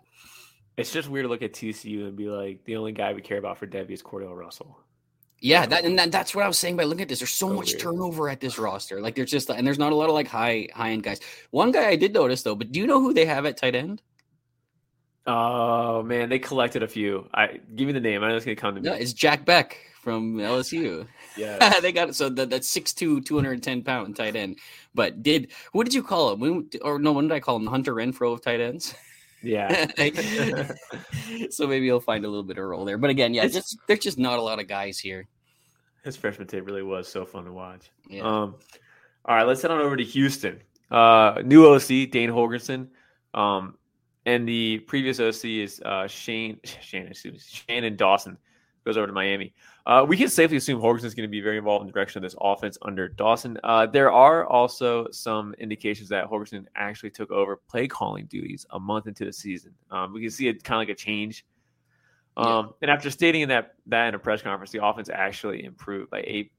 It's 0.76 0.92
just 0.92 1.08
weird 1.08 1.24
to 1.24 1.28
look 1.28 1.42
at 1.42 1.52
TCU 1.52 2.06
and 2.06 2.16
be 2.16 2.28
like, 2.28 2.64
the 2.64 2.76
only 2.76 2.92
guy 2.92 3.12
we 3.12 3.20
care 3.20 3.38
about 3.38 3.58
for 3.58 3.66
Devy 3.66 3.90
is 3.90 4.02
Cordale 4.02 4.36
Russell. 4.36 4.78
Yeah, 5.40 5.64
that 5.66 5.84
and 5.84 5.98
that, 5.98 6.12
that's 6.12 6.34
what 6.34 6.44
I 6.44 6.48
was 6.48 6.58
saying 6.58 6.76
by 6.76 6.84
looking 6.84 7.02
at 7.02 7.08
this. 7.08 7.20
There's 7.20 7.30
so, 7.30 7.48
so 7.48 7.54
much 7.54 7.70
weird. 7.70 7.80
turnover 7.80 8.28
at 8.28 8.40
this 8.40 8.58
roster. 8.58 9.00
Like 9.00 9.14
there's 9.14 9.30
just 9.30 9.48
and 9.48 9.66
there's 9.66 9.78
not 9.78 9.92
a 9.92 9.94
lot 9.94 10.08
of 10.08 10.14
like 10.14 10.28
high 10.28 10.68
high 10.74 10.90
end 10.90 11.02
guys. 11.02 11.20
One 11.50 11.72
guy 11.72 11.88
I 11.88 11.96
did 11.96 12.12
notice 12.12 12.42
though, 12.42 12.54
but 12.54 12.72
do 12.72 12.80
you 12.80 12.86
know 12.86 13.00
who 13.00 13.14
they 13.14 13.24
have 13.24 13.46
at 13.46 13.56
tight 13.56 13.74
end? 13.74 14.02
Oh 15.26 16.02
man, 16.02 16.28
they 16.28 16.38
collected 16.38 16.82
a 16.82 16.88
few. 16.88 17.26
I 17.32 17.58
give 17.74 17.86
me 17.86 17.94
the 17.94 18.00
name. 18.00 18.22
I 18.22 18.28
know 18.28 18.36
it's 18.36 18.44
gonna 18.44 18.56
come 18.56 18.74
to 18.74 18.82
me. 18.82 18.88
No, 18.90 18.94
it's 18.94 19.14
Jack 19.14 19.46
Bech 19.46 19.78
from 20.02 20.36
LSU. 20.36 21.06
Yeah, 21.36 21.80
they 21.80 21.92
got 21.92 22.08
it. 22.08 22.14
So 22.14 22.28
that, 22.30 22.50
that's 22.50 22.72
6'2", 22.74 23.24
210 23.24 23.82
pound 23.82 24.16
tight 24.16 24.36
end. 24.36 24.58
But 24.94 25.22
did 25.22 25.52
what 25.72 25.84
did 25.84 25.94
you 25.94 26.02
call 26.02 26.32
him? 26.32 26.40
When, 26.40 26.70
or 26.82 26.98
no, 26.98 27.12
when 27.12 27.28
did 27.28 27.34
I 27.34 27.40
call 27.40 27.56
him? 27.56 27.66
Hunter 27.66 27.94
Renfrow 27.94 28.34
of 28.34 28.42
tight 28.42 28.60
ends. 28.60 28.94
Yeah. 29.42 29.86
so 31.50 31.66
maybe 31.66 31.86
he'll 31.86 32.00
find 32.00 32.24
a 32.24 32.28
little 32.28 32.42
bit 32.42 32.58
of 32.58 32.64
role 32.64 32.84
there. 32.84 32.98
But 32.98 33.10
again, 33.10 33.34
yeah, 33.34 33.46
just 33.46 33.78
there's 33.86 34.00
just 34.00 34.18
not 34.18 34.38
a 34.38 34.42
lot 34.42 34.60
of 34.60 34.68
guys 34.68 34.98
here. 34.98 35.26
His 36.04 36.16
freshman 36.16 36.48
tape 36.48 36.66
really 36.66 36.82
was 36.82 37.08
so 37.08 37.24
fun 37.24 37.44
to 37.44 37.52
watch. 37.52 37.90
Yeah. 38.08 38.22
Um, 38.22 38.56
all 39.24 39.36
right, 39.36 39.46
let's 39.46 39.60
head 39.62 39.70
on 39.70 39.80
over 39.80 39.96
to 39.96 40.04
Houston. 40.04 40.60
Uh, 40.90 41.42
new 41.44 41.66
OC 41.66 42.10
Dana 42.10 42.32
Holgorsen. 42.32 42.88
Um, 43.34 43.76
and 44.26 44.48
the 44.48 44.78
previous 44.80 45.20
OC 45.20 45.44
is 45.44 45.80
uh, 45.84 46.06
Shane 46.06 46.58
Shane 46.64 47.06
excuse 47.06 47.34
me, 47.34 47.40
Shannon 47.40 47.96
Dawson 47.96 48.36
goes 48.84 48.96
over 48.96 49.06
to 49.06 49.12
Miami. 49.12 49.54
Uh, 49.90 50.04
we 50.04 50.16
can 50.16 50.28
safely 50.28 50.56
assume 50.56 50.80
Holgorsen 50.80 51.02
is 51.02 51.16
going 51.16 51.28
to 51.28 51.30
be 51.30 51.40
very 51.40 51.58
involved 51.58 51.82
in 51.82 51.88
the 51.88 51.92
direction 51.92 52.20
of 52.20 52.22
this 52.22 52.38
offense 52.40 52.78
under 52.82 53.08
Dawson. 53.08 53.58
Uh, 53.64 53.86
there 53.86 54.12
are 54.12 54.46
also 54.46 55.08
some 55.10 55.52
indications 55.58 56.08
that 56.10 56.26
Holgorsen 56.30 56.64
actually 56.76 57.10
took 57.10 57.32
over 57.32 57.56
play 57.56 57.88
calling 57.88 58.26
duties 58.26 58.64
a 58.70 58.78
month 58.78 59.08
into 59.08 59.24
the 59.24 59.32
season. 59.32 59.74
Um, 59.90 60.12
we 60.12 60.20
can 60.20 60.30
see 60.30 60.46
it 60.46 60.62
kind 60.62 60.80
of 60.80 60.86
like 60.86 60.96
a 60.96 60.98
change. 60.98 61.44
Um, 62.36 62.66
yeah. 62.66 62.72
And 62.82 62.90
after 62.92 63.10
stating 63.10 63.48
that 63.48 63.74
that 63.86 64.06
in 64.06 64.14
a 64.14 64.18
press 64.20 64.42
conference, 64.42 64.70
the 64.70 64.84
offense 64.84 65.10
actually 65.12 65.64
improved 65.64 66.08
by 66.08 66.22
eight 66.24 66.52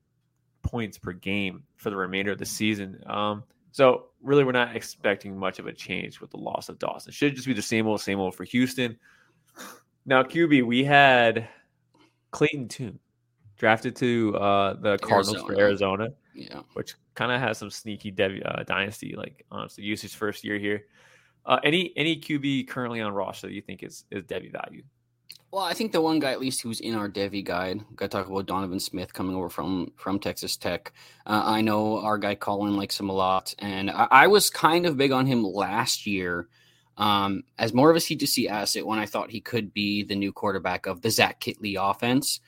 points 0.62 0.98
per 0.98 1.14
game 1.14 1.64
for 1.78 1.90
the 1.90 1.96
remainder 1.96 2.34
of 2.34 2.38
the 2.38 2.46
season. 2.46 3.02
Um, 3.08 3.46
so 3.72 4.08
really, 4.22 4.44
we're 4.44 4.52
not 4.52 4.76
expecting 4.76 5.38
much 5.38 5.58
of 5.58 5.68
a 5.68 5.74
change 5.74 6.20
with 6.20 6.32
the 6.32 6.38
loss 6.38 6.67
of 6.67 6.80
Dawson. 6.80 7.12
It 7.12 7.13
should 7.13 7.36
just 7.36 7.48
be 7.48 7.54
the 7.54 7.62
same 7.62 7.88
old, 7.88 8.02
same 8.02 8.20
old 8.20 8.36
for 8.36 8.44
Houston. 8.44 8.98
Now, 10.06 10.22
QB, 10.22 10.65
we 10.65 10.84
had 10.84 11.48
Clayton 12.32 12.67
Tune 12.67 13.00
drafted 13.62 13.95
to 13.95 14.36
uh, 14.38 14.74
the 14.74 14.97
Cardinals 14.97 15.36
Arizona. 15.36 15.45
for 15.45 15.62
Arizona. 15.62 16.10
Yeah, 16.34 16.62
which 16.74 16.95
kind 17.13 17.32
of 17.32 17.39
has 17.39 17.60
some 17.60 17.69
sneaky 17.69 18.10
dev- 18.10 18.41
uh, 18.43 18.63
dynasty 18.63 19.13
like 19.15 19.45
honestly 19.52 19.84
usage 19.84 20.15
first 20.15 20.43
year 20.43 20.58
here. 20.58 20.86
Uh, 21.45 21.60
any 21.63 21.93
any 21.95 22.19
QB 22.19 22.67
currently 22.67 23.02
on 23.02 23.13
roster 23.13 23.47
that 23.47 23.54
you 23.54 23.62
think 23.62 23.84
is 23.84 24.04
is 24.10 24.24
Devy 24.24 24.52
value? 24.52 24.82
Well, 25.52 25.63
I 25.63 25.74
think 25.74 25.91
the 25.91 26.02
one 26.02 26.17
guy 26.17 26.32
at 26.32 26.39
least 26.39 26.62
who's 26.62 26.80
in 26.80 26.95
our 26.95 27.08
Devy 27.08 27.43
guide. 27.45 27.84
Got 27.95 28.10
to 28.10 28.17
talk 28.17 28.28
about 28.28 28.47
Donovan 28.47 28.80
Smith 28.80 29.13
coming 29.13 29.36
over 29.36 29.50
from 29.50 29.93
from 29.95 30.17
Texas 30.17 30.58
Tech. 30.58 30.91
Uh, 31.28 31.43
I 31.45 31.62
know 31.62 32.00
our 32.00 32.17
guy 32.17 32.34
Colin 32.34 32.78
likes 32.78 33.00
him 33.00 33.10
a 33.10 33.13
lot, 33.13 33.54
and 33.60 33.91
I, 33.91 34.08
I 34.10 34.28
was 34.28 34.50
kind 34.50 34.88
of 34.88 34.97
big 34.97 35.12
on 35.12 35.28
him 35.28 35.43
last 35.43 36.08
year 36.08 36.47
um, 36.97 37.43
as 37.60 37.76
more 37.76 37.91
of 37.91 37.95
a 37.95 38.00
C2C 38.00 38.50
asset 38.50 38.88
when 38.88 38.97
I 38.97 39.06
thought 39.06 39.30
he 39.30 39.39
could 39.39 39.71
be 39.71 40.02
the 40.02 40.15
new 40.15 40.32
quarterback 40.32 40.88
of 40.88 41.02
the 41.02 41.12
Zach 41.12 41.39
Kittley 41.39 41.76
offense 41.78 42.39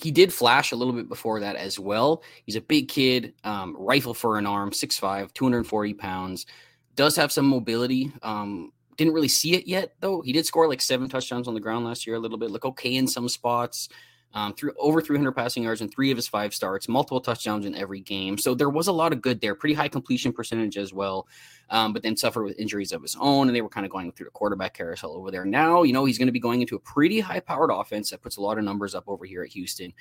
he 0.00 0.10
did 0.10 0.32
flash 0.32 0.72
a 0.72 0.76
little 0.76 0.92
bit 0.92 1.08
before 1.08 1.40
that 1.40 1.56
as 1.56 1.78
well. 1.78 2.22
He's 2.44 2.56
a 2.56 2.60
big 2.60 2.88
kid, 2.88 3.34
um, 3.44 3.76
rifle 3.78 4.14
for 4.14 4.38
an 4.38 4.46
arm, 4.46 4.70
6'5, 4.70 5.32
240 5.32 5.94
pounds, 5.94 6.46
does 6.94 7.16
have 7.16 7.32
some 7.32 7.46
mobility. 7.46 8.12
Um, 8.22 8.72
didn't 8.96 9.14
really 9.14 9.28
see 9.28 9.54
it 9.54 9.66
yet, 9.66 9.94
though. 10.00 10.20
He 10.22 10.32
did 10.32 10.44
score 10.46 10.68
like 10.68 10.80
seven 10.80 11.08
touchdowns 11.08 11.46
on 11.46 11.54
the 11.54 11.60
ground 11.60 11.84
last 11.84 12.06
year, 12.06 12.16
a 12.16 12.18
little 12.18 12.38
bit, 12.38 12.50
look 12.50 12.64
okay 12.64 12.96
in 12.96 13.06
some 13.06 13.28
spots 13.28 13.88
um, 14.34 14.52
through 14.54 14.72
over 14.78 15.00
300 15.00 15.32
passing 15.32 15.62
yards 15.62 15.80
in 15.80 15.88
three 15.88 16.10
of 16.10 16.16
his 16.16 16.28
five 16.28 16.52
starts, 16.52 16.88
multiple 16.88 17.20
touchdowns 17.20 17.64
in 17.64 17.74
every 17.74 18.00
game. 18.00 18.36
So 18.36 18.54
there 18.54 18.68
was 18.68 18.86
a 18.86 18.92
lot 18.92 19.12
of 19.12 19.22
good 19.22 19.40
there, 19.40 19.54
pretty 19.54 19.74
high 19.74 19.88
completion 19.88 20.32
percentage 20.32 20.76
as 20.76 20.92
well. 20.92 21.26
Um, 21.70 21.92
but 21.92 22.02
then 22.02 22.16
suffered 22.16 22.44
with 22.44 22.58
injuries 22.58 22.92
of 22.92 23.02
his 23.02 23.16
own, 23.20 23.48
and 23.48 23.54
they 23.54 23.60
were 23.60 23.68
kind 23.68 23.84
of 23.84 23.92
going 23.92 24.10
through 24.12 24.24
the 24.24 24.30
quarterback 24.30 24.74
carousel 24.74 25.14
over 25.14 25.30
there. 25.30 25.44
Now, 25.44 25.82
you 25.82 25.92
know, 25.92 26.04
he's 26.06 26.16
going 26.16 26.28
to 26.28 26.32
be 26.32 26.40
going 26.40 26.62
into 26.62 26.76
a 26.76 26.80
pretty 26.80 27.20
high 27.20 27.40
powered 27.40 27.70
offense 27.70 28.10
that 28.10 28.22
puts 28.22 28.38
a 28.38 28.40
lot 28.40 28.56
of 28.56 28.64
numbers 28.64 28.94
up 28.94 29.04
over 29.06 29.26
here 29.26 29.42
at 29.42 29.50
Houston. 29.50 29.92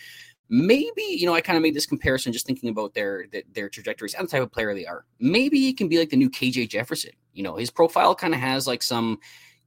Maybe, 0.49 1.03
you 1.03 1.25
know, 1.25 1.33
I 1.33 1.41
kind 1.41 1.57
of 1.57 1.63
made 1.63 1.73
this 1.73 1.85
comparison 1.85 2.31
just 2.31 2.45
thinking 2.45 2.69
about 2.69 2.93
their 2.93 3.25
their 3.53 3.67
trajectories 3.67 4.13
and 4.13 4.27
the 4.27 4.31
type 4.31 4.43
of 4.43 4.51
player 4.51 4.73
they 4.73 4.85
are. 4.85 5.05
Maybe 5.19 5.59
he 5.59 5.73
can 5.73 5.89
be 5.89 5.97
like 5.97 6.09
the 6.09 6.15
new 6.15 6.29
KJ 6.29 6.69
Jefferson. 6.69 7.11
You 7.33 7.43
know, 7.43 7.57
his 7.57 7.69
profile 7.69 8.15
kind 8.15 8.33
of 8.33 8.39
has 8.39 8.65
like 8.65 8.81
some 8.81 9.19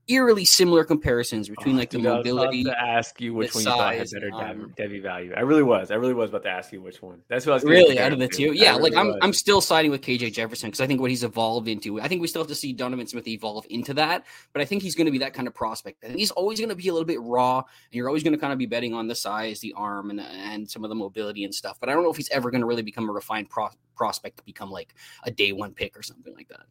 eerily 0.08 0.44
similar 0.44 0.84
comparisons 0.84 1.48
between 1.48 1.76
oh, 1.76 1.78
like 1.78 1.90
the 1.90 1.98
dude, 1.98 2.06
mobility. 2.06 2.64
to 2.64 2.78
ask 2.78 3.20
you 3.20 3.34
which 3.34 3.54
one 3.54 3.64
you 3.64 3.70
thought 3.70 3.94
had 3.94 4.08
better 4.10 4.30
um, 4.32 4.74
value. 5.02 5.32
I 5.36 5.40
really 5.40 5.62
was. 5.62 5.90
I 5.90 5.94
really 5.94 6.14
was 6.14 6.30
about 6.30 6.42
to 6.44 6.50
ask 6.50 6.72
you 6.72 6.80
which 6.80 7.00
one. 7.00 7.22
That's 7.28 7.46
what 7.46 7.52
I 7.52 7.54
was 7.56 7.64
really 7.64 7.98
out 7.98 8.12
of 8.12 8.18
the 8.18 8.28
two. 8.28 8.52
Yeah, 8.52 8.72
really 8.76 8.90
like 8.90 8.98
I'm, 8.98 9.08
was. 9.08 9.18
I'm 9.22 9.32
still 9.32 9.60
siding 9.60 9.90
with 9.90 10.02
KJ 10.02 10.32
Jefferson 10.32 10.68
because 10.68 10.80
I 10.80 10.86
think 10.86 11.00
what 11.00 11.10
he's 11.10 11.24
evolved 11.24 11.68
into. 11.68 12.00
I 12.00 12.08
think 12.08 12.20
we 12.20 12.28
still 12.28 12.42
have 12.42 12.48
to 12.48 12.54
see 12.54 12.72
Donovan 12.72 13.06
Smith 13.06 13.26
evolve 13.28 13.66
into 13.70 13.94
that, 13.94 14.26
but 14.52 14.62
I 14.62 14.64
think 14.64 14.82
he's 14.82 14.94
going 14.94 15.06
to 15.06 15.12
be 15.12 15.18
that 15.18 15.34
kind 15.34 15.46
of 15.46 15.54
prospect. 15.54 16.02
And 16.02 16.14
he's 16.14 16.30
always 16.30 16.58
going 16.58 16.70
to 16.70 16.76
be 16.76 16.88
a 16.88 16.92
little 16.92 17.06
bit 17.06 17.20
raw, 17.20 17.58
and 17.58 17.66
you're 17.92 18.08
always 18.08 18.22
going 18.22 18.34
to 18.34 18.38
kind 18.38 18.52
of 18.52 18.58
be 18.58 18.66
betting 18.66 18.94
on 18.94 19.08
the 19.08 19.14
size, 19.14 19.60
the 19.60 19.72
arm, 19.76 20.10
and 20.10 20.20
and 20.20 20.68
some 20.68 20.84
of 20.84 20.90
the 20.90 20.96
mobility 20.96 21.44
and 21.44 21.54
stuff. 21.54 21.78
But 21.80 21.88
I 21.88 21.92
don't 21.92 22.02
know 22.02 22.10
if 22.10 22.16
he's 22.16 22.30
ever 22.30 22.50
going 22.50 22.62
to 22.62 22.66
really 22.66 22.82
become 22.82 23.08
a 23.08 23.12
refined 23.12 23.48
pro- 23.48 23.70
prospect 23.94 24.38
to 24.38 24.44
become 24.44 24.70
like 24.70 24.94
a 25.24 25.30
day 25.30 25.52
one 25.52 25.72
pick 25.72 25.96
or 25.96 26.02
something 26.02 26.34
like 26.34 26.48
that. 26.48 26.66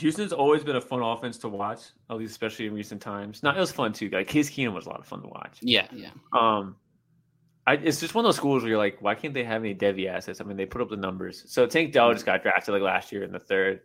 Houston's 0.00 0.32
always 0.32 0.64
been 0.64 0.76
a 0.76 0.80
fun 0.80 1.00
offense 1.00 1.38
to 1.38 1.48
watch, 1.48 1.80
at 2.10 2.16
least 2.16 2.32
especially 2.32 2.66
in 2.66 2.74
recent 2.74 3.00
times. 3.00 3.42
Not 3.42 3.56
it 3.56 3.60
was 3.60 3.72
fun 3.72 3.92
too. 3.92 4.08
Like 4.10 4.26
Case 4.26 4.50
Keenum 4.50 4.74
was 4.74 4.86
a 4.86 4.90
lot 4.90 5.00
of 5.00 5.06
fun 5.06 5.22
to 5.22 5.28
watch. 5.28 5.58
Yeah, 5.60 5.86
yeah. 5.92 6.10
Um, 6.32 6.76
I, 7.66 7.74
it's 7.74 8.00
just 8.00 8.14
one 8.14 8.24
of 8.24 8.28
those 8.28 8.36
schools 8.36 8.62
where 8.62 8.70
you're 8.70 8.78
like, 8.78 9.00
why 9.00 9.14
can't 9.14 9.34
they 9.34 9.44
have 9.44 9.62
any 9.62 9.74
Devy 9.74 10.08
assets? 10.08 10.40
I 10.40 10.44
mean, 10.44 10.56
they 10.56 10.66
put 10.66 10.80
up 10.80 10.88
the 10.88 10.96
numbers. 10.96 11.44
So 11.46 11.66
Tank 11.66 11.92
Dell 11.92 12.12
just 12.12 12.26
got 12.26 12.42
drafted 12.42 12.74
like 12.74 12.82
last 12.82 13.12
year 13.12 13.22
in 13.22 13.32
the 13.32 13.38
third. 13.38 13.80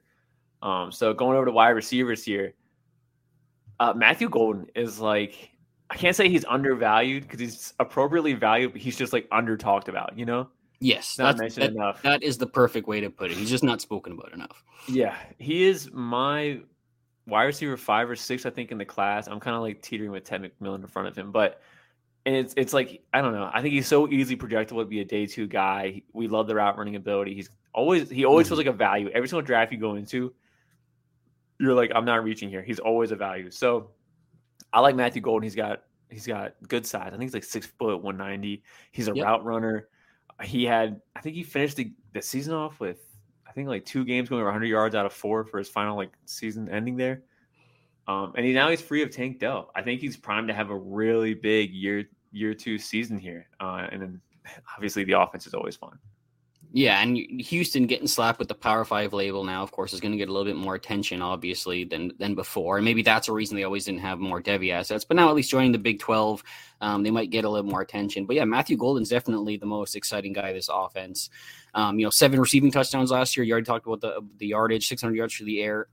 Um, 0.62 0.91
so 0.91 1.13
going 1.13 1.36
over 1.36 1.45
to 1.45 1.51
wide 1.51 1.69
receivers 1.69 2.23
here, 2.23 2.54
uh, 3.80 3.93
Matthew 3.95 4.30
Golden 4.30 4.67
is 4.75 4.99
like, 4.99 5.51
I 5.89 5.97
can't 5.97 6.15
say 6.15 6.30
he's 6.30 6.45
undervalued 6.45 7.23
because 7.23 7.39
he's 7.39 7.73
appropriately 7.80 8.34
valued, 8.34 8.71
but 8.71 8.82
he's 8.82 8.97
just 8.97 9.13
like 9.13 9.28
under 9.32 9.56
talked 9.56 9.88
about, 9.88 10.17
you 10.17 10.25
know? 10.25 10.49
Yes, 10.86 11.17
not 11.17 11.39
mentioned 11.39 11.63
that, 11.63 11.71
enough. 11.71 12.04
That 12.04 12.21
is 12.21 12.38
the 12.38 12.45
perfect 12.45 12.88
way 12.88 13.02
to 13.02 13.10
put 13.10 13.32
it. 13.32 13.38
He's 13.38 13.50
just 13.50 13.63
not 13.63 13.82
spoken 13.82 14.13
about 14.13 14.34
enough. 14.34 14.63
Yeah, 14.88 15.15
he 15.39 15.63
is 15.63 15.89
my 15.91 16.60
wide 17.26 17.45
receiver 17.45 17.76
five 17.76 18.08
or 18.08 18.15
six, 18.15 18.45
I 18.45 18.52
think, 18.52 18.71
in 18.71 18.78
the 18.78 18.86
class. 18.86 19.28
I'm 19.28 19.39
kind 19.39 19.56
of 19.56 19.63
like 19.63 19.82
teetering 19.82 20.12
with 20.12 20.26
Tet 20.26 20.43
McMillan 20.43 20.82
in 20.82 20.88
front 20.88 21.08
of 21.08 21.15
him, 21.15 21.32
but 21.32 21.60
and 22.28 22.36
it's 22.36 22.54
it's 22.56 22.71
like 22.71 23.02
I 23.13 23.21
don't 23.21 23.34
know. 23.34 23.50
I 23.52 23.63
think 23.63 23.74
he's 23.74 23.88
so 23.88 24.08
easily 24.08 24.38
projectable 24.38 24.82
to 24.82 24.86
be 24.86 25.02
a 25.02 25.06
day 25.06 25.26
two 25.26 25.48
guy. 25.48 26.04
We 26.13 26.28
love 26.28 26.45
the 26.45 26.54
route 26.54 26.78
running 26.78 26.95
ability. 26.95 27.34
He's 27.34 27.50
always 27.74 28.08
he 28.08 28.24
always 28.24 28.45
mm-hmm. 28.45 28.52
feels 28.52 28.58
like 28.60 28.67
a 28.67 28.78
value. 28.78 29.10
Every 29.10 29.28
single 29.28 29.41
draft 29.41 29.71
you 29.71 29.80
go 29.80 29.95
into, 29.95 30.36
you're 31.60 31.74
like, 31.74 31.91
I'm 31.95 32.06
not 32.06 32.24
reaching 32.24 32.48
here. 32.48 32.62
He's 32.62 32.78
always 32.78 33.10
a 33.10 33.15
value. 33.15 33.50
So 33.50 33.89
I 34.71 34.82
like 34.82 34.95
Matthew 34.95 35.24
Golden. 35.24 35.41
He's 35.41 35.56
got 35.56 35.82
he's 36.12 36.28
got 36.28 36.54
good 36.67 36.86
size. 36.86 37.08
I 37.08 37.10
think 37.12 37.24
he's 37.24 37.34
like 37.34 37.43
six 37.43 37.65
foot, 37.65 38.04
190. 38.04 38.62
He's 38.91 39.08
a 39.08 39.15
yep. 39.15 39.26
route 39.26 39.43
runner 39.43 39.88
he 40.43 40.65
had 40.65 41.02
I 41.15 41.21
think 41.21 41.36
he 41.36 41.43
finished 41.43 41.78
the, 41.78 41.93
the 42.13 42.21
season 42.21 42.54
off 42.54 42.80
with 42.80 43.00
I 43.48 43.52
think 43.52 43.67
like 43.67 43.86
two 43.86 44.04
games 44.04 44.30
going 44.30 44.41
over 44.41 44.48
100 44.48 44.65
yards 44.65 44.95
out 44.95 45.06
of 45.06 45.13
four 45.13 45.45
for 45.45 45.58
his 45.58 45.69
final 45.69 45.95
like 45.95 46.12
season 46.26 46.69
ending 46.69 46.98
there. 46.98 47.24
Um, 48.08 48.34
and 48.36 48.45
he 48.45 48.54
now 48.54 48.69
he's 48.69 48.82
free 48.82 49.02
of 49.02 49.12
Tank 49.12 49.39
Dell. 49.39 49.71
I 49.76 49.82
think 49.82 50.02
he's 50.02 50.17
primed 50.17 50.48
to 50.50 50.54
have 50.54 50.69
a 50.69 50.78
really 50.78 51.34
big 51.34 51.71
year 51.71 52.06
year 52.32 52.54
two 52.54 52.78
season 52.78 53.17
here. 53.17 53.48
Uh, 53.60 53.88
and 53.91 54.02
then 54.02 54.21
obviously 54.76 55.04
the 55.04 55.19
offense 55.19 55.48
is 55.48 55.54
always 55.54 55.76
fun. 55.76 55.98
Yeah, 56.77 57.01
and 57.01 57.15
Houston 57.15 57.88
getting 57.88 58.05
slapped 58.05 58.38
with 58.38 58.49
the 58.49 58.53
Power 58.53 58.83
Five 58.83 59.13
label 59.13 59.45
now, 59.45 59.63
of 59.63 59.71
course, 59.71 59.93
is 59.93 60.01
going 60.01 60.11
to 60.11 60.17
get 60.17 60.27
a 60.27 60.33
little 60.33 60.43
bit 60.43 60.57
more 60.57 60.75
attention, 60.75 61.21
obviously, 61.21 61.85
than 61.85 62.11
than 62.19 62.35
before. 62.35 62.75
And 62.75 62.83
maybe 62.83 63.01
that's 63.01 63.29
a 63.29 63.31
reason 63.31 63.55
they 63.55 63.63
always 63.63 63.85
didn't 63.85 64.01
have 64.01 64.19
more 64.19 64.41
Devy 64.41 64.73
assets. 64.73 65.05
But 65.05 65.15
now, 65.15 65.29
at 65.29 65.35
least 65.35 65.49
joining 65.49 65.71
the 65.71 65.77
Big 65.77 65.99
Twelve, 65.99 66.43
um, 66.81 67.01
they 67.01 67.11
might 67.11 67.29
get 67.29 67.45
a 67.45 67.49
little 67.49 67.71
more 67.71 67.79
attention. 67.79 68.25
But 68.25 68.35
yeah, 68.35 68.43
Matthew 68.43 68.75
Golden's 68.75 69.07
definitely 69.07 69.55
the 69.55 69.65
most 69.65 69.95
exciting 69.95 70.33
guy 70.33 70.51
this 70.51 70.69
offense. 70.69 71.29
Um, 71.73 71.97
you 71.97 72.05
know, 72.05 72.09
seven 72.09 72.41
receiving 72.41 72.73
touchdowns 72.73 73.09
last 73.09 73.38
year. 73.38 73.45
You 73.45 73.53
already 73.53 73.67
talked 73.67 73.88
about 73.88 74.01
the 74.01 74.19
the 74.39 74.47
yardage, 74.47 74.89
six 74.89 75.01
hundred 75.01 75.15
yards 75.15 75.33
through 75.33 75.45
the 75.45 75.61
air. 75.61 75.88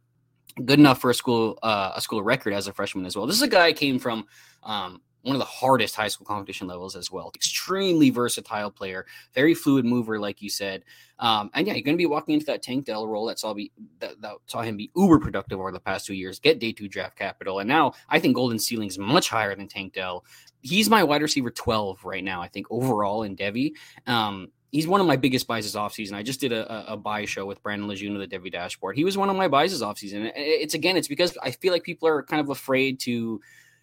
Good 0.56 0.80
enough 0.80 1.00
for 1.00 1.10
a 1.10 1.14
school 1.14 1.60
uh, 1.62 1.92
a 1.94 2.00
school 2.00 2.24
record 2.24 2.54
as 2.54 2.66
a 2.66 2.72
freshman 2.72 3.06
as 3.06 3.16
well. 3.16 3.28
This 3.28 3.36
is 3.36 3.42
a 3.42 3.48
guy 3.48 3.72
came 3.72 4.00
from 4.00 4.26
um, 4.64 5.00
one 5.22 5.36
of 5.36 5.40
the 5.40 5.46
hardest 5.46 5.94
high 5.94 6.08
school 6.08 6.26
competition 6.26 6.66
levels 6.66 6.96
as 6.96 7.10
well. 7.10 7.30
Extremely 7.34 8.10
versatile 8.10 8.70
player, 8.70 9.06
very 9.34 9.54
fluid 9.54 9.84
mover, 9.84 10.18
like 10.18 10.42
you 10.42 10.50
said. 10.50 10.84
Um, 11.18 11.50
and 11.54 11.66
yeah, 11.66 11.74
you're 11.74 11.82
going 11.82 11.96
to 11.96 12.02
be 12.02 12.06
walking 12.06 12.34
into 12.34 12.46
that 12.46 12.62
Tank 12.62 12.86
Dell 12.86 13.06
role 13.06 13.26
that 13.26 13.38
saw 13.38 13.54
be 13.54 13.70
that, 14.00 14.20
that, 14.20 14.36
saw 14.46 14.62
him 14.62 14.76
be 14.76 14.90
uber 14.96 15.18
productive 15.18 15.60
over 15.60 15.70
the 15.70 15.80
past 15.80 16.06
two 16.06 16.14
years, 16.14 16.38
get 16.38 16.58
day 16.58 16.72
two 16.72 16.88
draft 16.88 17.16
capital, 17.16 17.60
and 17.60 17.68
now 17.68 17.94
I 18.08 18.18
think 18.18 18.34
Golden 18.34 18.58
ceiling 18.58 18.88
is 18.88 18.98
much 18.98 19.28
higher 19.28 19.54
than 19.54 19.68
Tank 19.68 19.94
Dell. 19.94 20.24
He's 20.60 20.90
my 20.90 21.02
wide 21.02 21.22
receiver 21.22 21.50
12 21.50 22.04
right 22.04 22.22
now, 22.22 22.40
I 22.40 22.48
think 22.48 22.66
overall 22.70 23.22
in 23.24 23.36
Devy. 23.36 23.72
Um, 24.06 24.48
he's 24.72 24.88
one 24.88 25.00
of 25.00 25.06
my 25.06 25.16
biggest 25.16 25.46
buys 25.46 25.64
this 25.64 25.80
offseason. 25.80 26.14
I 26.14 26.22
just 26.22 26.40
did 26.40 26.52
a, 26.52 26.92
a, 26.92 26.96
buy 26.96 27.24
show 27.26 27.46
with 27.46 27.62
Brandon 27.62 27.86
Lejeune 27.86 28.16
of 28.16 28.28
the 28.28 28.38
Devy 28.38 28.50
Dashboard. 28.50 28.96
He 28.96 29.04
was 29.04 29.18
one 29.18 29.28
of 29.28 29.36
my 29.36 29.46
buys 29.46 29.70
this 29.70 29.82
offseason. 29.82 30.32
It's 30.34 30.74
again, 30.74 30.96
it's 30.96 31.08
because 31.08 31.36
I 31.42 31.50
feel 31.50 31.72
like 31.72 31.84
people 31.84 32.08
are 32.08 32.22
kind 32.22 32.40
of 32.40 32.48
afraid 32.48 32.98
to 33.00 33.40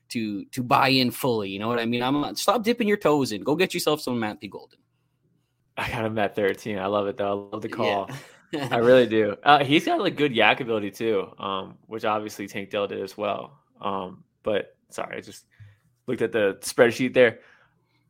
to 0.10 0.46
to 0.46 0.64
buy 0.64 0.90
in 0.90 1.12
fully. 1.12 1.50
You 1.50 1.60
know 1.60 1.68
what 1.68 1.80
I 1.80 1.86
mean? 1.86 2.04
I'm 2.04 2.22
not, 2.22 2.38
stop 2.38 2.64
dipping 2.64 2.88
your 2.88 2.98
toes 2.98 3.32
in. 3.32 3.44
Go 3.44 3.56
get 3.56 3.74
yourself 3.74 4.02
some 4.02 4.20
Matthew 4.20 4.50
Golden. 4.50 4.80
I 5.78 5.90
got 5.90 6.06
him 6.06 6.18
at 6.20 6.36
13. 6.36 6.78
I 6.78 6.88
love 6.88 7.08
it 7.08 7.18
though. 7.18 7.48
I 7.50 7.54
love 7.54 7.62
the 7.62 7.70
call. 7.70 8.10
Yeah. 8.52 8.68
I 8.72 8.78
really 8.78 9.06
do. 9.08 9.36
Uh, 9.44 9.64
he's 9.64 9.86
got 9.86 10.00
like 10.00 10.16
good 10.16 10.34
YAC 10.34 10.60
ability 10.60 10.92
too, 10.92 11.28
um, 11.38 11.78
which 11.86 12.04
obviously 12.04 12.48
Tank 12.48 12.72
Dell 12.72 12.88
did 12.88 13.02
as 13.02 13.18
well. 13.18 13.60
Um, 13.80 14.24
but 14.44 14.76
sorry, 14.90 15.18
I 15.18 15.22
just 15.22 15.46
looked 16.08 16.22
at 16.22 16.32
the 16.32 16.58
spreadsheet 16.62 17.14
there. 17.14 17.40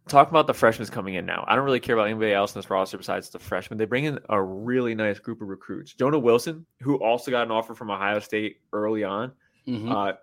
Talk 0.08 0.30
about 0.30 0.48
the 0.48 0.54
freshmen 0.54 0.88
coming 0.88 1.14
in 1.16 1.26
now. 1.26 1.46
I 1.48 1.56
don't 1.56 1.66
really 1.66 1.80
care 1.80 1.96
about 1.96 2.08
anybody 2.08 2.34
else 2.34 2.56
in 2.56 2.60
this 2.60 2.70
roster 2.70 2.98
besides 2.98 3.30
the 3.30 3.38
freshmen. 3.38 3.78
They 3.78 3.86
bring 3.86 4.06
in 4.06 4.18
a 4.30 4.42
really 4.42 4.96
nice 4.96 5.20
group 5.20 5.42
of 5.42 5.50
recruits. 5.50 5.94
Jonah 5.94 6.18
Wilson, 6.18 6.66
who 6.82 6.96
also 6.96 7.30
got 7.30 7.44
an 7.44 7.52
offer 7.52 7.76
from 7.76 7.92
Ohio 7.92 8.20
State 8.20 8.58
early 8.74 9.04
on, 9.04 9.32
mm-hmm. 9.68 9.92
uh, 9.92 10.14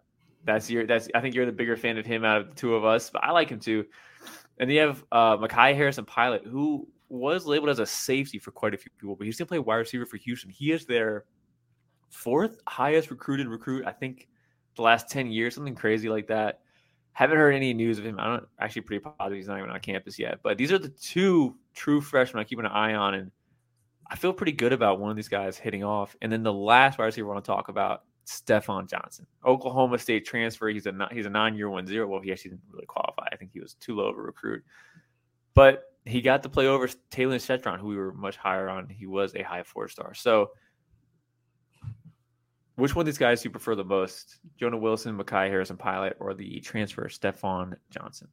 that's 0.47 0.71
your 0.71 0.87
that's 0.87 1.09
I 1.15 1.21
think 1.21 1.35
you're 1.35 1.47
the 1.47 1.53
bigger 1.53 1.77
fan 1.77 1.99
of 1.99 2.07
him 2.07 2.25
out 2.25 2.41
of 2.41 2.49
the 2.49 2.55
two 2.55 2.75
of 2.75 2.85
us, 2.85 3.11
but 3.11 3.23
I 3.23 3.33
like 3.33 3.51
him 3.51 3.61
too. 3.61 3.85
And 4.59 4.71
you 4.71 4.81
have 4.81 5.05
uh 5.13 5.37
Makai 5.37 5.75
Harrison 5.75 6.05
Pilot, 6.05 6.45
who 6.45 6.89
was 7.09 7.47
labeled 7.47 7.71
as 7.71 7.79
a 7.79 7.87
safety 7.87 8.39
for 8.39 8.53
quite 8.53 8.75
a 8.75 8.79
few 8.79 8.91
people, 8.99 9.17
but 9.17 9.27
he's 9.27 9.37
gonna 9.37 9.49
play 9.49 9.59
wide 9.59 9.77
receiver 9.77 10.07
for 10.07 10.17
Houston. 10.17 10.51
He 10.51 10.73
is 10.73 10.87
their 10.87 11.25
fourth 12.09 12.61
highest 12.67 13.11
recruited 13.11 13.49
recruit, 13.49 13.87
I 13.87 13.93
think 13.93 14.29
the 14.77 14.83
last 14.83 15.09
10 15.09 15.31
years, 15.31 15.55
something 15.55 15.75
crazy 15.75 16.09
like 16.09 16.29
that. 16.29 16.61
Haven't 17.13 17.39
heard 17.39 17.55
any 17.55 17.73
news 17.73 17.99
of 17.99 18.05
him. 18.05 18.21
I 18.21 18.27
don't 18.27 18.45
actually 18.61 18.83
pretty 18.83 19.05
positive 19.05 19.37
he's 19.39 19.49
not 19.49 19.59
even 19.59 19.71
on 19.71 19.81
campus 19.81 20.19
yet. 20.19 20.41
But 20.43 20.59
these 20.59 20.71
are 20.71 20.79
the 20.79 20.91
two 20.91 21.57
true 21.75 22.01
freshmen 22.03 22.41
I 22.41 22.45
keep 22.45 22.59
an 22.59 22.67
eye 22.67 22.95
on, 22.95 23.15
and 23.15 23.31
I 24.11 24.17
feel 24.17 24.35
pretty 24.35 24.53
good 24.53 24.75
about 24.75 25.01
one 25.01 25.11
of 25.11 25.17
these 25.17 25.29
guys 25.29 25.57
hitting 25.57 25.83
off. 25.83 26.15
And 26.21 26.31
then 26.31 26.43
the 26.43 26.53
last 26.53 26.99
wide 26.99 27.07
receiver 27.07 27.31
I 27.31 27.33
want 27.33 27.45
to 27.45 27.51
talk 27.51 27.69
about 27.69 28.03
Stephon 28.27 28.89
Johnson, 28.89 29.27
Oklahoma 29.45 29.99
State 29.99 30.27
transfer. 30.27 30.69
He's 30.69 30.87
a 30.87 31.09
he's 31.12 31.27
a 31.27 31.31
nine 31.31 31.55
year 31.55 31.71
one 31.71 31.87
zero. 31.87 32.09
Well, 32.09 32.21
he 32.21 32.33
actually 32.33 32.53
didn't 32.53 32.65
really 32.73 32.87
qualify. 32.87 33.27
I 33.33 33.37
think 33.37 33.53
he 33.53 33.61
was 33.61 33.75
too 33.75 33.95
low 33.95 34.09
of 34.09 34.19
a 34.19 34.21
recruit, 34.21 34.65
but 35.55 35.85
he 36.05 36.21
got 36.21 36.43
to 36.45 36.49
play 36.49 36.67
over 36.67 36.87
Talyn 36.87 37.37
Shettron, 37.37 37.79
who 37.79 37.89
we 37.89 37.97
were 37.97 38.12
much 38.12 38.37
higher 38.37 38.69
on. 38.69 38.89
He 38.89 39.07
was 39.07 39.35
a 39.35 39.43
high 39.43 39.62
four 39.62 39.89
star. 39.89 40.15
So, 40.15 40.51
which 42.77 42.95
one 42.95 43.03
of 43.03 43.07
these 43.07 43.19
guys 43.19 43.43
do 43.43 43.49
you 43.49 43.51
prefer 43.51 43.75
the 43.75 43.85
most? 43.85 44.39
Jonah 44.59 44.77
Wilson, 44.77 45.19
Makai 45.19 45.49
Harrison 45.49 45.77
Pilot, 45.77 46.17
or 46.21 46.35
the 46.35 46.61
transfer 46.61 47.05
Stephon 47.09 47.75
Johnson? 47.91 48.29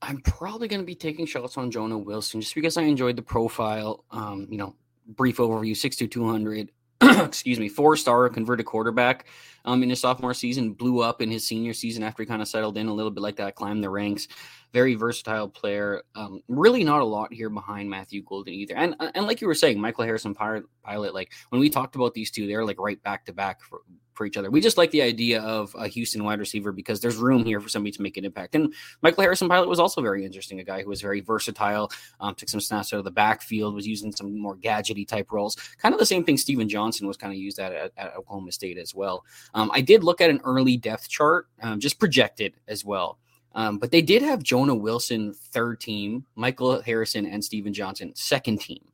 I'm 0.00 0.20
probably 0.22 0.68
going 0.68 0.80
to 0.80 0.86
be 0.86 0.94
taking 0.94 1.26
shots 1.26 1.56
on 1.56 1.70
Jonah 1.70 1.98
Wilson 1.98 2.40
just 2.40 2.54
because 2.54 2.76
I 2.76 2.82
enjoyed 2.82 3.16
the 3.16 3.22
profile. 3.22 4.04
Um, 4.10 4.46
you 4.50 4.58
know, 4.58 4.74
brief 5.06 5.36
overview: 5.36 5.76
six 5.76 5.96
to 5.96 6.06
two 6.06 6.26
hundred, 6.28 6.70
excuse 7.24 7.58
me, 7.58 7.68
four 7.68 7.96
star 7.96 8.28
converted 8.28 8.66
quarterback 8.66 9.26
um, 9.64 9.82
in 9.82 9.90
his 9.90 10.00
sophomore 10.00 10.34
season, 10.34 10.72
blew 10.72 11.00
up 11.00 11.20
in 11.22 11.30
his 11.30 11.46
senior 11.46 11.74
season 11.74 12.02
after 12.02 12.22
he 12.22 12.26
kind 12.26 12.42
of 12.42 12.48
settled 12.48 12.76
in 12.76 12.88
a 12.88 12.92
little 12.92 13.10
bit 13.10 13.22
like 13.22 13.36
that, 13.36 13.54
climbed 13.54 13.82
the 13.82 13.90
ranks. 13.90 14.28
Very 14.72 14.94
versatile 14.94 15.48
player. 15.48 16.02
Um, 16.14 16.40
really 16.48 16.84
not 16.84 17.00
a 17.00 17.04
lot 17.04 17.32
here 17.32 17.50
behind 17.50 17.90
Matthew 17.90 18.22
Golden 18.22 18.54
either. 18.54 18.74
And 18.74 18.96
and 19.14 19.26
like 19.26 19.40
you 19.40 19.46
were 19.46 19.54
saying, 19.54 19.80
Michael 19.80 20.04
Harrison 20.04 20.34
Pilot, 20.34 21.14
like 21.14 21.32
when 21.50 21.60
we 21.60 21.68
talked 21.68 21.94
about 21.94 22.14
these 22.14 22.30
two, 22.30 22.46
they're 22.46 22.64
like 22.64 22.80
right 22.80 23.02
back 23.02 23.26
to 23.26 23.32
back 23.32 23.60
for, 23.62 23.82
for 24.14 24.26
each 24.26 24.36
other. 24.36 24.50
We 24.50 24.60
just 24.60 24.78
like 24.78 24.90
the 24.90 25.02
idea 25.02 25.40
of 25.42 25.74
a 25.78 25.88
Houston 25.88 26.24
wide 26.24 26.38
receiver 26.38 26.72
because 26.72 27.00
there's 27.00 27.16
room 27.16 27.44
here 27.44 27.60
for 27.60 27.68
somebody 27.68 27.92
to 27.92 28.02
make 28.02 28.16
an 28.16 28.24
impact. 28.24 28.54
And 28.54 28.72
Michael 29.02 29.22
Harrison 29.22 29.48
Pilot 29.48 29.68
was 29.68 29.80
also 29.80 30.00
very 30.00 30.24
interesting, 30.24 30.60
a 30.60 30.64
guy 30.64 30.82
who 30.82 30.88
was 30.88 31.00
very 31.00 31.20
versatile, 31.20 31.90
um, 32.20 32.34
took 32.34 32.48
some 32.48 32.60
snaps 32.60 32.92
out 32.92 32.98
of 32.98 33.04
the 33.04 33.10
backfield, 33.10 33.74
was 33.74 33.86
using 33.86 34.12
some 34.12 34.38
more 34.38 34.56
gadgety 34.56 35.06
type 35.06 35.32
roles. 35.32 35.56
Kind 35.78 35.94
of 35.94 35.98
the 35.98 36.06
same 36.06 36.24
thing 36.24 36.36
Steven 36.36 36.68
Johnson 36.68 37.06
was 37.06 37.16
kind 37.16 37.32
of 37.32 37.38
used 37.38 37.58
at, 37.58 37.72
at, 37.72 37.92
at 37.96 38.16
Oklahoma 38.16 38.52
State 38.52 38.78
as 38.78 38.94
well. 38.94 39.24
Um, 39.54 39.70
I 39.72 39.80
did 39.80 40.04
look 40.04 40.20
at 40.20 40.30
an 40.30 40.40
early 40.44 40.76
depth 40.76 41.08
chart, 41.08 41.48
um, 41.62 41.80
just 41.80 41.98
projected 41.98 42.54
as 42.68 42.84
well. 42.84 43.18
Um, 43.54 43.78
but 43.78 43.90
they 43.90 44.02
did 44.02 44.22
have 44.22 44.42
Jonah 44.42 44.74
Wilson 44.74 45.34
third 45.34 45.80
team, 45.80 46.24
Michael 46.34 46.80
Harrison 46.80 47.26
and 47.26 47.44
Steven 47.44 47.72
Johnson 47.72 48.12
second 48.14 48.60
team. 48.60 48.84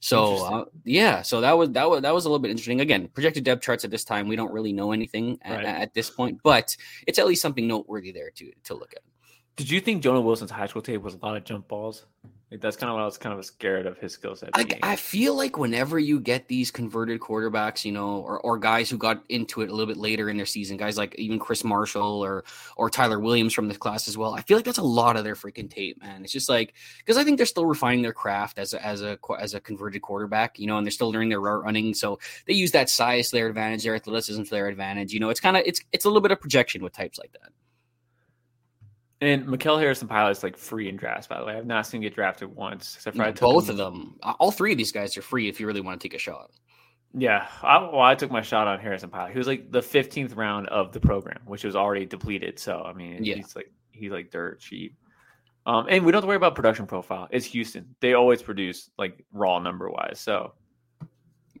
So 0.00 0.44
uh, 0.44 0.64
yeah, 0.84 1.22
so 1.22 1.40
that 1.40 1.56
was 1.56 1.70
that 1.70 1.88
was 1.88 2.02
that 2.02 2.12
was 2.12 2.26
a 2.26 2.28
little 2.28 2.38
bit 2.38 2.50
interesting. 2.50 2.82
Again, 2.82 3.08
projected 3.08 3.42
depth 3.42 3.62
charts 3.62 3.86
at 3.86 3.90
this 3.90 4.04
time, 4.04 4.28
we 4.28 4.36
don't 4.36 4.52
really 4.52 4.72
know 4.72 4.92
anything 4.92 5.38
at, 5.40 5.56
right. 5.56 5.64
at 5.64 5.94
this 5.94 6.10
point, 6.10 6.40
but 6.42 6.76
it's 7.06 7.18
at 7.18 7.26
least 7.26 7.40
something 7.40 7.66
noteworthy 7.66 8.12
there 8.12 8.30
to 8.32 8.52
to 8.64 8.74
look 8.74 8.92
at. 8.92 9.00
Did 9.56 9.70
you 9.70 9.80
think 9.80 10.02
Jonah 10.02 10.20
Wilson's 10.20 10.50
high 10.50 10.66
school 10.66 10.82
tape 10.82 11.00
was 11.00 11.14
a 11.14 11.18
lot 11.18 11.38
of 11.38 11.44
jump 11.44 11.68
balls? 11.68 12.04
Like 12.54 12.60
that's 12.60 12.76
kind 12.76 12.88
of 12.88 12.94
what 12.94 13.02
I 13.02 13.06
was 13.06 13.18
kind 13.18 13.36
of 13.36 13.44
scared 13.44 13.84
of 13.84 13.98
his 13.98 14.12
skill 14.12 14.36
set. 14.36 14.50
I, 14.54 14.78
I, 14.80 14.94
feel 14.94 15.34
like 15.34 15.58
whenever 15.58 15.98
you 15.98 16.20
get 16.20 16.46
these 16.46 16.70
converted 16.70 17.18
quarterbacks, 17.18 17.84
you 17.84 17.90
know, 17.90 18.20
or, 18.20 18.38
or 18.42 18.58
guys 18.58 18.88
who 18.88 18.96
got 18.96 19.24
into 19.28 19.62
it 19.62 19.70
a 19.70 19.72
little 19.72 19.92
bit 19.92 19.96
later 19.96 20.30
in 20.30 20.36
their 20.36 20.46
season, 20.46 20.76
guys 20.76 20.96
like 20.96 21.16
even 21.16 21.40
Chris 21.40 21.64
Marshall 21.64 22.24
or 22.24 22.44
or 22.76 22.90
Tyler 22.90 23.18
Williams 23.18 23.54
from 23.54 23.66
this 23.66 23.76
class 23.76 24.06
as 24.06 24.16
well. 24.16 24.34
I 24.34 24.42
feel 24.42 24.56
like 24.56 24.64
that's 24.64 24.78
a 24.78 24.84
lot 24.84 25.16
of 25.16 25.24
their 25.24 25.34
freaking 25.34 25.68
tape, 25.68 26.00
man. 26.00 26.22
It's 26.22 26.32
just 26.32 26.48
like 26.48 26.74
because 26.98 27.16
I 27.16 27.24
think 27.24 27.38
they're 27.38 27.46
still 27.46 27.66
refining 27.66 28.02
their 28.02 28.12
craft 28.12 28.60
as 28.60 28.72
a, 28.72 28.86
as 28.86 29.02
a 29.02 29.18
as 29.36 29.54
a 29.54 29.60
converted 29.60 30.02
quarterback, 30.02 30.56
you 30.60 30.68
know, 30.68 30.78
and 30.78 30.86
they're 30.86 30.92
still 30.92 31.10
learning 31.10 31.30
their 31.30 31.40
route 31.40 31.64
running, 31.64 31.92
so 31.92 32.20
they 32.46 32.54
use 32.54 32.70
that 32.70 32.88
size 32.88 33.30
to 33.30 33.36
their 33.36 33.48
advantage, 33.48 33.82
their 33.82 33.96
athleticism 33.96 34.44
to 34.44 34.50
their 34.50 34.68
advantage. 34.68 35.12
You 35.12 35.18
know, 35.18 35.30
it's 35.30 35.40
kind 35.40 35.56
of 35.56 35.64
it's 35.66 35.80
it's 35.90 36.04
a 36.04 36.08
little 36.08 36.22
bit 36.22 36.30
of 36.30 36.40
projection 36.40 36.84
with 36.84 36.92
types 36.92 37.18
like 37.18 37.32
that. 37.32 37.50
And 39.24 39.46
Mikel 39.46 39.78
Harrison 39.78 40.08
Pilot 40.08 40.32
is 40.32 40.42
like 40.42 40.56
free 40.56 40.88
in 40.88 40.96
drafts, 40.96 41.26
by 41.26 41.38
the 41.38 41.44
way. 41.44 41.56
I've 41.56 41.66
not 41.66 41.86
seen 41.86 41.98
him 41.98 42.02
get 42.02 42.14
drafted 42.14 42.54
once. 42.54 42.94
Except 42.96 43.16
for 43.16 43.32
both 43.32 43.68
of 43.68 43.76
them. 43.76 44.16
All 44.22 44.50
three 44.50 44.72
of 44.72 44.78
these 44.78 44.92
guys 44.92 45.16
are 45.16 45.22
free 45.22 45.48
if 45.48 45.58
you 45.58 45.66
really 45.66 45.80
want 45.80 46.00
to 46.00 46.08
take 46.08 46.14
a 46.14 46.18
shot. 46.18 46.50
Yeah. 47.14 47.46
I, 47.62 47.78
well, 47.78 48.00
I 48.00 48.14
took 48.14 48.30
my 48.30 48.42
shot 48.42 48.66
on 48.66 48.80
Harrison 48.80 49.08
Pilot. 49.10 49.32
He 49.32 49.38
was 49.38 49.46
like 49.46 49.70
the 49.70 49.80
15th 49.80 50.36
round 50.36 50.68
of 50.68 50.92
the 50.92 51.00
program, 51.00 51.40
which 51.46 51.64
was 51.64 51.76
already 51.76 52.06
depleted. 52.06 52.58
So, 52.58 52.82
I 52.82 52.92
mean, 52.92 53.24
yeah. 53.24 53.36
he's 53.36 53.54
like, 53.56 53.72
he's 53.92 54.10
like 54.10 54.30
dirt 54.30 54.60
cheap. 54.60 54.96
Um, 55.66 55.86
and 55.88 56.04
we 56.04 56.12
don't 56.12 56.18
have 56.18 56.24
to 56.24 56.28
worry 56.28 56.36
about 56.36 56.54
production 56.54 56.86
profile. 56.86 57.28
It's 57.30 57.46
Houston. 57.46 57.94
They 58.00 58.14
always 58.14 58.42
produce 58.42 58.90
like 58.98 59.24
raw 59.32 59.58
number 59.58 59.88
wise. 59.88 60.20
So 60.20 60.52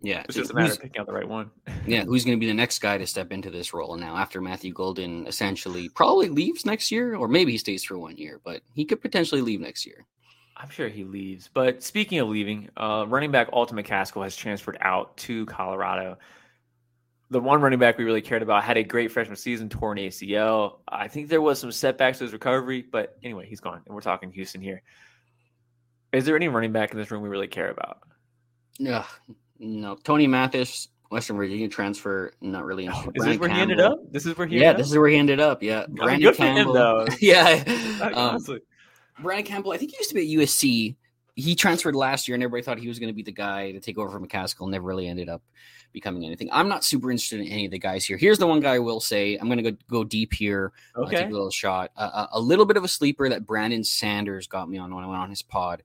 yeah, 0.04 0.22
it's 0.24 0.34
just 0.34 0.50
a 0.50 0.54
matter 0.54 0.72
of 0.72 0.80
picking 0.80 1.00
out 1.00 1.06
the 1.06 1.12
right 1.12 1.28
one. 1.28 1.50
yeah, 1.86 2.04
who's 2.04 2.24
going 2.24 2.36
to 2.36 2.40
be 2.40 2.46
the 2.46 2.54
next 2.54 2.78
guy 2.80 2.98
to 2.98 3.06
step 3.06 3.32
into 3.32 3.50
this 3.50 3.72
role 3.72 3.96
now 3.96 4.16
after 4.16 4.40
Matthew 4.40 4.72
Golden 4.72 5.26
essentially 5.26 5.88
probably 5.88 6.28
leaves 6.28 6.66
next 6.66 6.90
year, 6.90 7.16
or 7.16 7.26
maybe 7.26 7.52
he 7.52 7.58
stays 7.58 7.84
for 7.84 7.98
one 7.98 8.16
year, 8.16 8.40
but 8.44 8.62
he 8.74 8.84
could 8.84 9.00
potentially 9.00 9.40
leave 9.40 9.60
next 9.60 9.86
year. 9.86 10.06
I'm 10.56 10.68
sure 10.68 10.88
he 10.88 11.04
leaves. 11.04 11.48
But 11.52 11.82
speaking 11.82 12.18
of 12.18 12.28
leaving, 12.28 12.68
uh, 12.76 13.06
running 13.08 13.30
back 13.30 13.48
Alton 13.52 13.76
McCaskill 13.76 14.22
has 14.22 14.36
transferred 14.36 14.78
out 14.80 15.16
to 15.18 15.46
Colorado. 15.46 16.18
The 17.30 17.40
one 17.40 17.60
running 17.62 17.78
back 17.78 17.98
we 17.98 18.04
really 18.04 18.22
cared 18.22 18.42
about 18.42 18.62
had 18.62 18.76
a 18.76 18.84
great 18.84 19.10
freshman 19.10 19.36
season, 19.36 19.68
torn 19.68 19.98
ACL. 19.98 20.78
I 20.86 21.08
think 21.08 21.28
there 21.28 21.40
was 21.40 21.58
some 21.58 21.72
setbacks 21.72 22.18
to 22.18 22.24
his 22.24 22.32
recovery, 22.32 22.82
but 22.82 23.16
anyway, 23.22 23.46
he's 23.46 23.60
gone, 23.60 23.80
and 23.86 23.94
we're 23.94 24.02
talking 24.02 24.30
Houston 24.32 24.60
here. 24.60 24.82
Is 26.12 26.24
there 26.26 26.36
any 26.36 26.48
running 26.48 26.72
back 26.72 26.92
in 26.92 26.98
this 26.98 27.10
room 27.10 27.22
we 27.22 27.28
really 27.28 27.48
care 27.48 27.70
about? 27.70 27.98
Yeah, 28.78 29.04
no, 29.64 29.96
Tony 29.96 30.26
Mathis, 30.26 30.88
Western 31.10 31.36
Virginia 31.36 31.68
transfer, 31.68 32.32
not 32.40 32.64
really 32.64 32.84
interested. 32.84 33.12
Oh, 33.18 33.22
is 33.22 33.24
this 33.24 33.38
where 33.38 33.48
Campbell. 33.48 33.56
he 33.56 33.62
ended 33.62 33.80
up? 33.80 34.12
This 34.12 34.26
is 34.26 34.36
where 34.36 34.46
he. 34.46 34.56
Ended 34.56 34.68
up. 34.68 34.74
Yeah, 34.74 34.78
this 34.78 34.90
is 34.90 34.98
where 34.98 35.08
he 35.08 35.16
ended 35.16 35.40
up. 35.40 35.62
Yeah, 35.62 35.86
Brandon 35.88 36.20
good 36.20 36.36
Campbell. 36.36 36.74
For 36.74 36.80
him, 36.80 37.06
though. 37.06 37.06
yeah, 37.20 38.10
um, 38.14 38.44
Brandon 39.20 39.46
Campbell. 39.46 39.72
I 39.72 39.78
think 39.78 39.92
he 39.92 39.96
used 39.98 40.10
to 40.10 40.14
be 40.14 40.34
at 40.34 40.40
USC. 40.40 40.96
He 41.36 41.54
transferred 41.56 41.96
last 41.96 42.28
year, 42.28 42.34
and 42.34 42.42
everybody 42.44 42.62
thought 42.62 42.78
he 42.78 42.88
was 42.88 42.98
going 42.98 43.08
to 43.08 43.14
be 43.14 43.22
the 43.22 43.32
guy 43.32 43.72
to 43.72 43.80
take 43.80 43.98
over 43.98 44.10
from 44.10 44.26
McCaskill. 44.26 44.68
Never 44.68 44.86
really 44.86 45.08
ended 45.08 45.28
up 45.28 45.42
becoming 45.92 46.24
anything. 46.24 46.48
I'm 46.52 46.68
not 46.68 46.84
super 46.84 47.10
interested 47.10 47.40
in 47.40 47.46
any 47.46 47.64
of 47.64 47.70
the 47.70 47.78
guys 47.78 48.04
here. 48.04 48.16
Here's 48.16 48.38
the 48.38 48.46
one 48.46 48.60
guy 48.60 48.74
I 48.74 48.78
will 48.78 49.00
say. 49.00 49.36
I'm 49.36 49.48
going 49.48 49.62
to 49.62 49.72
go 49.72 49.76
go 49.90 50.04
deep 50.04 50.32
here. 50.32 50.72
Okay, 50.96 51.16
uh, 51.16 51.18
take 51.20 51.30
a 51.30 51.32
little 51.32 51.50
shot. 51.50 51.90
Uh, 51.96 52.26
a 52.32 52.40
little 52.40 52.66
bit 52.66 52.76
of 52.76 52.84
a 52.84 52.88
sleeper 52.88 53.28
that 53.28 53.46
Brandon 53.46 53.82
Sanders 53.82 54.46
got 54.46 54.68
me 54.68 54.78
on 54.78 54.94
when 54.94 55.04
I 55.04 55.06
went 55.06 55.20
on 55.20 55.30
his 55.30 55.42
pod 55.42 55.82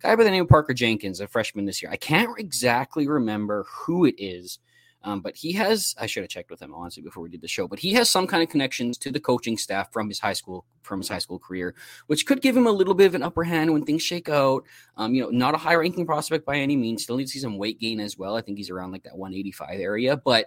guy 0.00 0.16
by 0.16 0.24
the 0.24 0.30
name 0.30 0.42
of 0.42 0.48
Parker 0.48 0.74
Jenkins, 0.74 1.20
a 1.20 1.26
freshman 1.28 1.64
this 1.64 1.82
year. 1.82 1.90
I 1.90 1.96
can't 1.96 2.38
exactly 2.38 3.06
remember 3.06 3.66
who 3.68 4.04
it 4.06 4.14
is, 4.18 4.58
um, 5.02 5.20
but 5.20 5.36
he 5.36 5.52
has. 5.52 5.94
I 5.98 6.06
should 6.06 6.22
have 6.22 6.30
checked 6.30 6.50
with 6.50 6.60
him 6.60 6.74
honestly 6.74 7.02
before 7.02 7.22
we 7.22 7.30
did 7.30 7.40
the 7.40 7.48
show. 7.48 7.68
But 7.68 7.78
he 7.78 7.92
has 7.94 8.10
some 8.10 8.26
kind 8.26 8.42
of 8.42 8.48
connections 8.48 8.98
to 8.98 9.10
the 9.10 9.20
coaching 9.20 9.56
staff 9.56 9.92
from 9.92 10.08
his 10.08 10.18
high 10.18 10.32
school 10.32 10.64
from 10.82 11.00
his 11.00 11.08
high 11.08 11.18
school 11.18 11.38
career, 11.38 11.74
which 12.06 12.26
could 12.26 12.40
give 12.40 12.56
him 12.56 12.66
a 12.66 12.72
little 12.72 12.94
bit 12.94 13.06
of 13.06 13.14
an 13.14 13.22
upper 13.22 13.44
hand 13.44 13.72
when 13.72 13.84
things 13.84 14.02
shake 14.02 14.28
out. 14.28 14.64
Um, 14.96 15.14
you 15.14 15.22
know, 15.22 15.30
not 15.30 15.54
a 15.54 15.58
high 15.58 15.74
ranking 15.74 16.06
prospect 16.06 16.44
by 16.44 16.56
any 16.56 16.76
means. 16.76 17.02
Still 17.02 17.16
needs 17.16 17.32
to 17.32 17.38
see 17.38 17.42
some 17.42 17.58
weight 17.58 17.78
gain 17.78 18.00
as 18.00 18.18
well. 18.18 18.36
I 18.36 18.40
think 18.40 18.58
he's 18.58 18.70
around 18.70 18.92
like 18.92 19.04
that 19.04 19.16
185 19.16 19.80
area, 19.80 20.16
but 20.16 20.46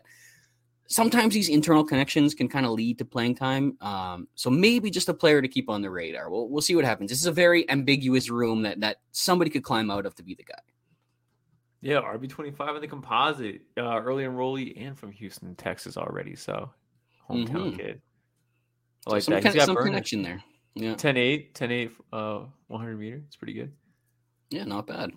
sometimes 0.87 1.33
these 1.33 1.49
internal 1.49 1.83
connections 1.83 2.33
can 2.33 2.47
kind 2.47 2.65
of 2.65 2.73
lead 2.73 2.97
to 2.99 3.05
playing 3.05 3.35
time. 3.35 3.77
Um, 3.81 4.27
so 4.35 4.49
maybe 4.49 4.89
just 4.89 5.09
a 5.09 5.13
player 5.13 5.41
to 5.41 5.47
keep 5.47 5.69
on 5.69 5.81
the 5.81 5.89
radar. 5.89 6.29
We'll 6.29 6.49
we'll 6.49 6.61
see 6.61 6.75
what 6.75 6.85
happens. 6.85 7.09
This 7.09 7.19
is 7.19 7.25
a 7.25 7.31
very 7.31 7.69
ambiguous 7.69 8.29
room 8.29 8.61
that 8.63 8.79
that 8.81 8.97
somebody 9.11 9.49
could 9.49 9.63
climb 9.63 9.89
out 9.91 10.05
of 10.05 10.15
to 10.15 10.23
be 10.23 10.35
the 10.35 10.43
guy. 10.43 10.59
Yeah, 11.81 12.01
RB 12.01 12.29
twenty 12.29 12.51
five 12.51 12.75
in 12.75 12.81
the 12.81 12.87
composite, 12.87 13.61
uh, 13.77 14.01
early 14.01 14.23
enrollee, 14.23 14.73
and 14.81 14.97
from 14.97 15.11
Houston, 15.11 15.55
Texas 15.55 15.97
already. 15.97 16.35
So 16.35 16.69
hometown 17.29 17.71
mm-hmm. 17.71 17.77
kid. 17.77 18.01
I 19.07 19.11
like 19.11 19.23
so 19.23 19.31
some 19.31 19.33
that. 19.33 19.43
Kind, 19.43 19.61
some 19.61 19.75
connection 19.75 20.21
there. 20.21 20.41
Yeah, 20.75 20.95
10 20.95 21.17
8, 21.17 21.53
10 21.53 21.71
8, 21.71 21.91
uh, 22.11 22.39
100 22.67 22.99
meter. 22.99 23.21
It's 23.27 23.35
pretty 23.35 23.53
good. 23.53 23.71
Yeah, 24.49 24.63
not 24.63 24.87
bad. 24.87 25.11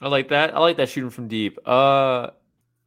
I 0.00 0.08
like 0.08 0.28
that. 0.28 0.54
I 0.54 0.58
like 0.58 0.76
that 0.78 0.88
shooting 0.88 1.10
from 1.10 1.28
deep. 1.28 1.58
Uh, 1.64 2.30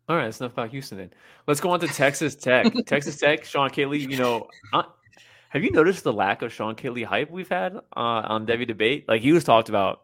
all 0.07 0.15
right, 0.15 0.25
that's 0.25 0.39
enough 0.39 0.53
about 0.53 0.69
Houston 0.69 0.97
then. 0.97 1.11
Let's 1.47 1.59
go 1.59 1.71
on 1.71 1.79
to 1.79 1.87
Texas 1.87 2.35
Tech. 2.35 2.71
Texas 2.85 3.17
Tech, 3.17 3.43
Sean 3.43 3.69
Kaylee. 3.69 4.09
You 4.09 4.17
know, 4.17 4.47
uh, 4.71 4.83
have 5.49 5.63
you 5.63 5.71
noticed 5.71 6.03
the 6.03 6.13
lack 6.13 6.41
of 6.41 6.53
Sean 6.53 6.75
Kaylee 6.75 7.05
hype 7.05 7.31
we've 7.31 7.49
had 7.49 7.75
uh, 7.75 7.79
on 7.95 8.45
Devy 8.45 8.67
Debate? 8.67 9.07
Like 9.07 9.21
he 9.21 9.31
was 9.31 9.43
talked 9.43 9.69
about 9.69 10.01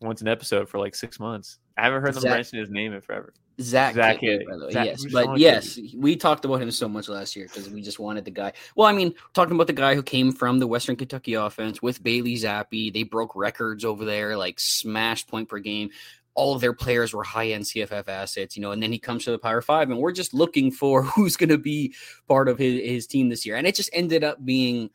once 0.00 0.20
an 0.20 0.28
episode 0.28 0.68
for 0.68 0.78
like 0.78 0.94
six 0.94 1.18
months. 1.18 1.58
I 1.78 1.84
haven't 1.84 2.02
heard 2.02 2.14
them 2.14 2.24
mention 2.24 2.58
his 2.58 2.70
name 2.70 2.92
in 2.92 3.00
forever. 3.00 3.32
Zach, 3.60 3.94
Zach, 3.94 4.20
by 4.20 4.26
the 4.26 4.66
way. 4.66 4.72
Zach 4.72 4.86
yes, 4.86 5.06
but 5.12 5.24
Sean 5.24 5.38
yes, 5.38 5.78
we 5.94 6.16
talked 6.16 6.44
about 6.44 6.62
him 6.62 6.70
so 6.70 6.88
much 6.88 7.08
last 7.08 7.36
year 7.36 7.46
because 7.46 7.68
we 7.68 7.82
just 7.82 7.98
wanted 7.98 8.24
the 8.24 8.30
guy. 8.30 8.52
Well, 8.74 8.86
I 8.88 8.92
mean, 8.92 9.14
talking 9.34 9.54
about 9.54 9.66
the 9.66 9.74
guy 9.74 9.94
who 9.94 10.02
came 10.02 10.32
from 10.32 10.58
the 10.58 10.66
Western 10.66 10.96
Kentucky 10.96 11.34
offense 11.34 11.82
with 11.82 12.02
Bailey 12.02 12.36
Zappe, 12.36 12.92
they 12.92 13.02
broke 13.02 13.36
records 13.36 13.84
over 13.84 14.04
there, 14.04 14.36
like 14.36 14.58
smashed 14.60 15.28
point 15.28 15.48
per 15.48 15.58
game 15.58 15.90
all 16.34 16.54
of 16.54 16.60
their 16.60 16.72
players 16.72 17.12
were 17.12 17.24
high 17.24 17.48
end 17.48 17.64
CFF 17.64 18.08
assets, 18.08 18.56
you 18.56 18.62
know, 18.62 18.72
and 18.72 18.82
then 18.82 18.92
he 18.92 18.98
comes 18.98 19.24
to 19.24 19.30
the 19.30 19.38
Power 19.38 19.60
Five, 19.60 19.90
and 19.90 19.98
we're 19.98 20.12
just 20.12 20.32
looking 20.34 20.70
for 20.70 21.02
who's 21.16 21.36
going 21.36 21.50
to 21.50 21.58
be 21.58 21.94
part 22.28 22.48
of 22.48 22.58
his, 22.58 22.80
his 22.80 23.06
team 23.06 23.28
this 23.28 23.44
year. 23.44 23.56
And 23.56 23.66
it 23.66 23.74
just 23.74 23.90
ended 23.92 24.24
up 24.24 24.44
being, 24.44 24.90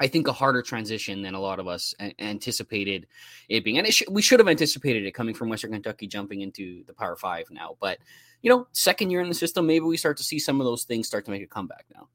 I 0.00 0.06
think, 0.06 0.26
a 0.26 0.32
harder 0.32 0.62
transition 0.62 1.22
than 1.22 1.34
a 1.34 1.40
lot 1.40 1.60
of 1.60 1.68
us 1.68 1.94
anticipated 2.18 3.06
it 3.48 3.64
being. 3.64 3.78
And 3.78 3.86
it 3.86 3.94
sh- 3.94 4.08
we 4.10 4.22
should 4.22 4.40
have 4.40 4.48
anticipated 4.48 5.04
it 5.04 5.12
coming 5.12 5.34
from 5.34 5.48
Western 5.48 5.72
Kentucky, 5.72 6.06
jumping 6.06 6.40
into 6.40 6.84
the 6.84 6.94
Power 6.94 7.16
Five 7.16 7.46
now. 7.50 7.76
But, 7.80 7.98
you 8.42 8.50
know, 8.50 8.66
second 8.72 9.10
year 9.10 9.20
in 9.20 9.28
the 9.28 9.34
system, 9.34 9.66
maybe 9.66 9.84
we 9.84 9.96
start 9.96 10.16
to 10.16 10.24
see 10.24 10.38
some 10.38 10.60
of 10.60 10.64
those 10.64 10.84
things 10.84 11.06
start 11.06 11.24
to 11.26 11.30
make 11.30 11.42
a 11.42 11.46
comeback 11.46 11.84
now. 11.94 12.08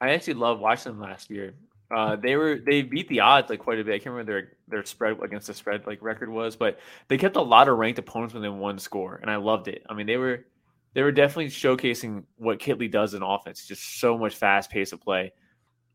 I 0.00 0.10
actually 0.10 0.34
love 0.34 0.60
watching 0.60 0.92
them 0.92 1.00
last 1.00 1.28
year. 1.28 1.54
Uh, 1.90 2.16
they 2.16 2.36
were 2.36 2.58
they 2.66 2.82
beat 2.82 3.08
the 3.08 3.20
odds 3.20 3.48
like 3.48 3.60
quite 3.60 3.78
a 3.78 3.84
bit. 3.84 3.94
I 3.94 3.98
can't 3.98 4.14
remember 4.14 4.32
their 4.32 4.52
their 4.68 4.84
spread 4.84 5.18
against 5.22 5.46
the 5.46 5.54
spread 5.54 5.86
like 5.86 6.02
record 6.02 6.28
was, 6.28 6.54
but 6.54 6.78
they 7.08 7.16
kept 7.16 7.36
a 7.36 7.42
lot 7.42 7.68
of 7.68 7.78
ranked 7.78 7.98
opponents 7.98 8.34
within 8.34 8.58
one 8.58 8.78
score, 8.78 9.18
and 9.22 9.30
I 9.30 9.36
loved 9.36 9.68
it. 9.68 9.84
I 9.88 9.94
mean, 9.94 10.06
they 10.06 10.18
were 10.18 10.44
they 10.92 11.02
were 11.02 11.12
definitely 11.12 11.46
showcasing 11.46 12.24
what 12.36 12.58
Kittley 12.58 12.90
does 12.90 13.14
in 13.14 13.22
offense, 13.22 13.66
just 13.66 14.00
so 14.00 14.18
much 14.18 14.34
fast 14.34 14.70
pace 14.70 14.92
of 14.92 15.00
play. 15.00 15.32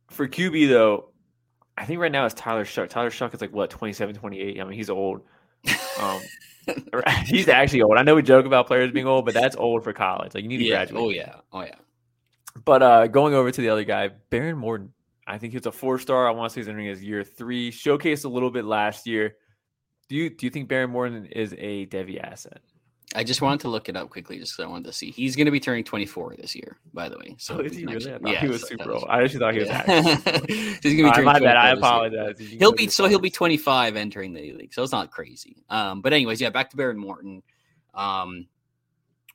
For 0.10 0.28
QB 0.28 0.68
though, 0.70 1.10
I 1.78 1.86
think 1.86 2.00
right 2.00 2.12
now 2.12 2.26
it's 2.26 2.34
Tyler 2.34 2.66
Shough. 2.66 2.90
Tyler 2.90 3.12
Shough 3.12 3.34
is 3.34 3.42
like 3.42 3.54
what 3.54 3.70
27, 3.70 4.16
28. 4.16 4.60
I 4.60 4.64
mean, 4.64 4.74
he's 4.74 4.90
old. 4.90 5.22
Um, 6.00 6.22
he's 7.26 7.48
actually 7.50 7.82
old. 7.82 7.98
I 7.98 8.04
know 8.04 8.16
we 8.16 8.24
joke 8.24 8.46
about 8.46 8.66
players 8.68 8.92
being 8.92 9.08
old, 9.08 9.26
but 9.26 9.34
that's 9.34 9.56
old 9.56 9.84
for 9.84 9.94
college. 9.94 10.34
Like 10.34 10.44
you 10.44 10.50
need 10.50 10.58
to 10.58 10.64
yeah. 10.64 10.76
graduate. 10.76 11.04
Oh 11.04 11.10
yeah, 11.10 11.36
oh 11.52 11.62
yeah. 11.62 11.76
But 12.66 12.82
uh, 12.84 13.08
going 13.08 13.34
over 13.34 13.52
to 13.52 13.62
the 13.62 13.70
other 13.70 13.84
guy, 13.84 14.12
Behren 14.32 14.58
Morton 14.58 14.94
I 15.26 15.38
think 15.38 15.54
he's 15.54 15.66
a 15.66 15.72
four 15.72 16.00
star. 16.00 16.28
I 16.28 16.32
want 16.32 16.50
to 16.50 16.54
say 16.54 16.62
he's 16.62 16.68
entering 16.68 16.88
his 16.88 17.04
year 17.04 17.24
three. 17.24 17.72
Showcased 17.72 18.26
a 18.26 18.30
little 18.30 18.52
bit 18.52 18.66
last 18.66 19.08
year. 19.08 19.36
Do 20.10 20.16
you 20.16 20.30
do 20.30 20.46
you 20.46 20.50
think 20.50 20.70
Behren 20.70 20.90
Morton 20.90 21.26
is 21.28 21.54
a 21.58 21.86
Devy 21.88 22.22
asset? 22.22 22.62
I 23.16 23.24
just 23.24 23.42
wanted 23.42 23.60
to 23.62 23.68
look 23.68 23.90
it 23.90 23.96
up 23.96 24.10
quickly 24.10 24.40
just 24.40 24.54
because 24.54 24.68
I 24.68 24.72
wanted 24.72 24.86
to 24.86 24.94
see. 24.94 25.12
He's 25.12 25.36
going 25.36 25.46
to 25.46 25.52
be 25.52 25.60
turning 25.60 25.84
24 25.84 26.36
this 26.38 26.56
year, 26.56 26.78
by 26.94 27.10
the 27.10 27.18
way. 27.18 27.36
So 27.38 27.58
oh, 27.58 27.60
is 27.60 27.76
he 27.76 27.86
really? 27.86 28.12
I 28.12 28.18
yeah, 28.26 28.42
he 28.42 28.48
was 28.48 28.62
so 28.62 28.68
super 28.68 28.92
old. 28.92 29.06
I 29.08 29.22
actually 29.22 29.40
thought 29.40 29.54
he 29.54 29.60
was. 29.60 29.70
Yeah. 29.70 29.84
he's 30.82 31.00
going 31.00 31.14
to 31.14 31.22
be 31.22 31.22
uh, 31.22 31.34
my 31.34 31.40
bad. 31.40 31.58
I 31.58 31.72
apologize. 31.72 32.40
He'll 32.40 32.72
be 32.72 32.88
so 32.88 33.08
he'll 33.08 33.20
be 33.20 33.30
25 33.30 33.96
entering 33.96 34.34
the 34.34 34.54
league, 34.54 34.74
so 34.74 34.82
it's 34.82 34.92
not 34.92 35.12
crazy. 35.12 35.64
Um, 35.70 36.02
but 36.02 36.14
anyways, 36.14 36.42
yeah, 36.42 36.50
back 36.50 36.72
to 36.72 36.78
Behren 36.78 36.96
Morton. 36.96 37.44
Um, 37.94 38.48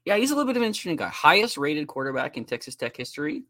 yeah, 0.04 0.16
he's 0.16 0.30
a 0.30 0.34
little 0.34 0.46
bit 0.46 0.56
of 0.56 0.62
an 0.62 0.66
interesting 0.66 0.96
guy. 0.96 1.08
Highest 1.08 1.56
rated 1.56 1.86
quarterback 1.86 2.36
in 2.36 2.44
Texas 2.44 2.74
Tech 2.74 2.96
history. 2.96 3.44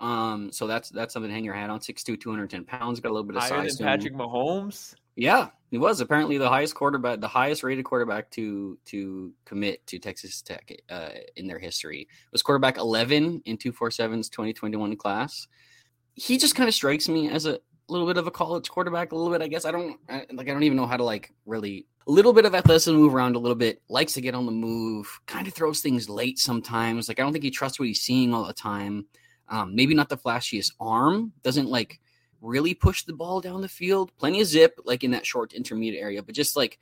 Um, 0.00 0.52
so 0.52 0.66
that's 0.66 0.90
that's 0.90 1.12
something 1.12 1.28
to 1.28 1.34
hang 1.34 1.44
your 1.44 1.54
hat 1.54 1.70
on. 1.70 1.80
6'2", 1.80 2.20
210 2.20 2.64
pounds, 2.64 3.00
got 3.00 3.10
a 3.10 3.12
little 3.12 3.26
bit 3.26 3.36
of 3.36 3.42
Higher 3.42 3.68
size. 3.68 3.78
Than 3.78 3.86
Patrick 3.86 4.14
Mahomes. 4.14 4.94
Yeah, 5.16 5.48
he 5.70 5.78
was 5.78 6.00
apparently 6.00 6.38
the 6.38 6.48
highest 6.48 6.76
quarterback, 6.76 7.20
the 7.20 7.26
highest 7.26 7.64
rated 7.64 7.84
quarterback 7.84 8.30
to 8.32 8.78
to 8.86 9.32
commit 9.44 9.84
to 9.88 9.98
Texas 9.98 10.40
Tech 10.42 10.72
uh, 10.88 11.08
in 11.34 11.48
their 11.48 11.58
history. 11.58 12.06
Was 12.30 12.42
quarterback 12.42 12.78
eleven 12.78 13.42
in 13.44 13.58
247's 13.58 14.28
2021 14.28 14.96
class. 14.96 15.48
He 16.14 16.38
just 16.38 16.54
kind 16.54 16.68
of 16.68 16.74
strikes 16.74 17.08
me 17.08 17.28
as 17.30 17.46
a 17.46 17.58
little 17.88 18.06
bit 18.06 18.16
of 18.16 18.28
a 18.28 18.30
college 18.30 18.68
quarterback, 18.68 19.10
a 19.10 19.16
little 19.16 19.32
bit. 19.32 19.42
I 19.42 19.48
guess 19.48 19.64
I 19.64 19.72
don't 19.72 19.98
I, 20.08 20.24
like. 20.32 20.48
I 20.48 20.52
don't 20.52 20.62
even 20.62 20.76
know 20.76 20.86
how 20.86 20.96
to 20.96 21.04
like 21.04 21.34
really 21.46 21.86
a 22.06 22.12
little 22.12 22.32
bit 22.32 22.44
of 22.44 22.54
athleticism, 22.54 22.94
move 22.94 23.12
around 23.12 23.34
a 23.34 23.40
little 23.40 23.56
bit. 23.56 23.82
Likes 23.88 24.12
to 24.12 24.20
get 24.20 24.36
on 24.36 24.46
the 24.46 24.52
move. 24.52 25.20
Kind 25.26 25.48
of 25.48 25.52
throws 25.52 25.80
things 25.80 26.08
late 26.08 26.38
sometimes. 26.38 27.08
Like 27.08 27.18
I 27.18 27.24
don't 27.24 27.32
think 27.32 27.44
he 27.44 27.50
trusts 27.50 27.80
what 27.80 27.88
he's 27.88 28.02
seeing 28.02 28.32
all 28.32 28.44
the 28.44 28.52
time. 28.52 29.06
Um, 29.50 29.74
maybe 29.74 29.94
not 29.94 30.08
the 30.08 30.16
flashiest 30.18 30.72
arm, 30.78 31.32
doesn't 31.42 31.68
like 31.68 32.00
really 32.40 32.74
push 32.74 33.04
the 33.04 33.12
ball 33.12 33.40
down 33.40 33.62
the 33.62 33.68
field. 33.68 34.12
Plenty 34.18 34.40
of 34.40 34.46
zip, 34.46 34.78
like 34.84 35.04
in 35.04 35.10
that 35.12 35.26
short 35.26 35.52
intermediate 35.52 36.02
area, 36.02 36.22
but 36.22 36.34
just 36.34 36.56
like 36.56 36.78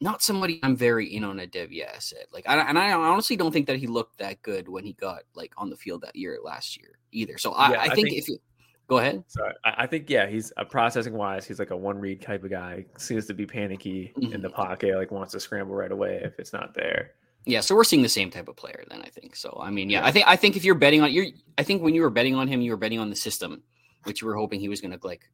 not 0.00 0.22
somebody 0.22 0.60
I'm 0.62 0.76
very 0.76 1.06
in 1.14 1.24
on 1.24 1.40
a 1.40 1.46
Devy 1.46 1.84
asset. 1.84 2.26
Like, 2.32 2.48
I, 2.48 2.58
and 2.68 2.78
I 2.78 2.92
honestly 2.92 3.36
don't 3.36 3.52
think 3.52 3.66
that 3.66 3.78
he 3.78 3.86
looked 3.86 4.18
that 4.18 4.42
good 4.42 4.68
when 4.68 4.84
he 4.84 4.92
got 4.92 5.22
like 5.34 5.52
on 5.56 5.70
the 5.70 5.76
field 5.76 6.02
that 6.02 6.14
year 6.14 6.38
last 6.42 6.76
year 6.76 6.98
either. 7.12 7.38
So 7.38 7.52
I, 7.52 7.72
yeah, 7.72 7.80
I, 7.80 7.94
think, 7.94 8.08
think 8.08 8.18
if 8.18 8.28
you 8.28 8.38
go 8.86 8.98
ahead, 8.98 9.24
sorry, 9.28 9.54
I, 9.64 9.74
I 9.78 9.86
think 9.86 10.10
yeah, 10.10 10.26
he's 10.26 10.52
a 10.56 10.60
uh, 10.60 10.64
processing 10.64 11.14
wise, 11.14 11.46
he's 11.46 11.58
like 11.58 11.70
a 11.70 11.76
one 11.76 11.98
read 11.98 12.20
type 12.20 12.44
of 12.44 12.50
guy. 12.50 12.84
Seems 12.98 13.26
to 13.26 13.34
be 13.34 13.46
panicky 13.46 14.12
mm-hmm. 14.16 14.34
in 14.34 14.42
the 14.42 14.50
pocket, 14.50 14.96
like 14.96 15.10
wants 15.10 15.32
to 15.32 15.40
scramble 15.40 15.74
right 15.74 15.92
away 15.92 16.20
if 16.22 16.38
it's 16.38 16.52
not 16.52 16.74
there. 16.74 17.12
Yeah, 17.46 17.60
so 17.60 17.74
we're 17.74 17.84
seeing 17.84 18.02
the 18.02 18.08
same 18.08 18.30
type 18.30 18.48
of 18.48 18.56
player 18.56 18.84
then, 18.88 19.02
I 19.02 19.08
think. 19.08 19.36
So 19.36 19.58
I 19.60 19.70
mean, 19.70 19.90
yeah, 19.90 20.00
yeah. 20.00 20.06
I 20.06 20.10
think 20.12 20.26
I 20.26 20.36
think 20.36 20.56
if 20.56 20.64
you're 20.64 20.74
betting 20.74 21.02
on 21.02 21.12
you 21.12 21.32
I 21.58 21.62
think 21.62 21.82
when 21.82 21.94
you 21.94 22.02
were 22.02 22.10
betting 22.10 22.34
on 22.34 22.48
him, 22.48 22.60
you 22.60 22.70
were 22.70 22.76
betting 22.76 22.98
on 22.98 23.10
the 23.10 23.16
system, 23.16 23.62
which 24.04 24.22
you 24.22 24.26
were 24.26 24.34
hoping 24.34 24.60
he 24.60 24.68
was 24.68 24.80
gonna 24.80 24.98
like 25.02 25.28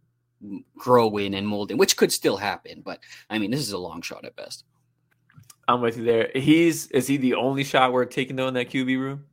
grow 0.77 1.17
in 1.19 1.35
and 1.35 1.47
mold 1.47 1.71
in, 1.71 1.79
which 1.79 1.97
could 1.97 2.13
still 2.13 2.37
happen. 2.37 2.83
But 2.85 3.01
I 3.29 3.39
mean, 3.39 3.51
this 3.51 3.61
is 3.61 3.73
a 3.73 3.79
long 3.79 4.03
shot 4.03 4.25
at 4.25 4.37
best. 4.37 4.65
I'm 5.69 5.81
with 5.81 5.99
you 5.99 6.05
there. 6.05 6.31
He's 6.35 6.89
is 6.89 7.07
he 7.07 7.17
the 7.17 7.35
only 7.35 7.63
shot 7.63 7.93
we're 7.93 8.05
taking 8.05 8.37
though 8.37 8.49
in 8.49 8.55
that 8.55 8.71
QB 8.71 8.99
room? 8.99 9.25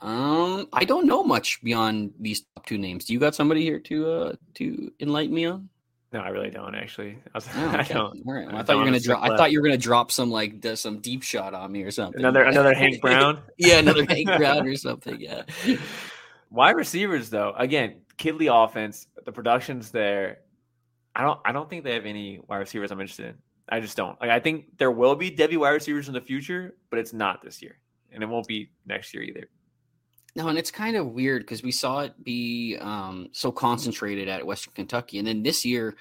Um, 0.00 0.66
I 0.72 0.84
don't 0.84 1.06
know 1.06 1.22
much 1.22 1.62
beyond 1.62 2.12
these 2.18 2.42
top 2.56 2.66
two 2.66 2.78
names. 2.78 3.04
Do 3.04 3.12
you 3.12 3.20
got 3.20 3.34
somebody 3.34 3.62
here 3.62 3.78
to 3.80 4.10
uh 4.10 4.32
to 4.54 4.90
enlighten 5.00 5.34
me 5.34 5.46
on? 5.46 5.68
No, 6.12 6.20
I 6.20 6.28
really 6.28 6.50
don't 6.50 6.74
actually. 6.74 7.18
I, 7.34 7.38
was, 7.38 7.48
oh, 7.54 7.68
okay. 7.68 7.78
I 7.78 7.82
don't. 7.84 8.22
Right. 8.24 8.46
Well, 8.46 8.56
I, 8.56 8.60
I 8.60 8.62
thought 8.62 8.74
you 8.74 8.78
were 8.80 8.84
gonna 8.84 9.00
drop. 9.00 9.22
I 9.22 9.36
thought 9.36 9.52
you 9.52 9.60
were 9.60 9.66
gonna 9.66 9.78
drop 9.78 10.12
some 10.12 10.30
like 10.30 10.64
some 10.74 10.98
deep 10.98 11.22
shot 11.22 11.54
on 11.54 11.72
me 11.72 11.82
or 11.82 11.90
something. 11.90 12.20
Another 12.20 12.42
another 12.44 12.74
Hank 12.74 13.00
Brown. 13.00 13.40
yeah, 13.56 13.78
another 13.78 14.04
Hank 14.04 14.26
Brown 14.26 14.66
or 14.66 14.76
something. 14.76 15.20
Yeah. 15.20 15.42
Wide 16.50 16.76
receivers 16.76 17.30
though, 17.30 17.54
again, 17.56 18.02
Kittley 18.18 18.48
offense. 18.52 19.06
The 19.24 19.32
production's 19.32 19.90
there. 19.90 20.38
I 21.14 21.22
don't. 21.22 21.40
I 21.44 21.52
don't 21.52 21.68
think 21.68 21.84
they 21.84 21.94
have 21.94 22.06
any 22.06 22.40
wide 22.46 22.58
receivers 22.58 22.90
I'm 22.90 23.00
interested 23.00 23.26
in. 23.26 23.34
I 23.68 23.80
just 23.80 23.96
don't. 23.96 24.20
Like 24.20 24.30
I 24.30 24.40
think 24.40 24.76
there 24.76 24.90
will 24.90 25.14
be 25.14 25.30
Devy 25.30 25.56
wide 25.56 25.70
receivers 25.70 26.08
in 26.08 26.14
the 26.14 26.20
future, 26.20 26.76
but 26.90 26.98
it's 26.98 27.12
not 27.14 27.42
this 27.42 27.62
year, 27.62 27.78
and 28.10 28.22
it 28.22 28.26
won't 28.26 28.46
be 28.46 28.70
next 28.86 29.14
year 29.14 29.22
either. 29.22 29.48
No, 30.34 30.48
and 30.48 30.58
it's 30.58 30.70
kind 30.70 30.96
of 30.96 31.08
weird 31.08 31.42
because 31.42 31.62
we 31.62 31.72
saw 31.72 32.00
it 32.00 32.24
be 32.24 32.78
um, 32.80 33.28
so 33.32 33.52
concentrated 33.52 34.28
at 34.28 34.46
Western 34.46 34.72
Kentucky, 34.72 35.18
and 35.18 35.26
then 35.26 35.42
this 35.42 35.64
year, 35.64 35.94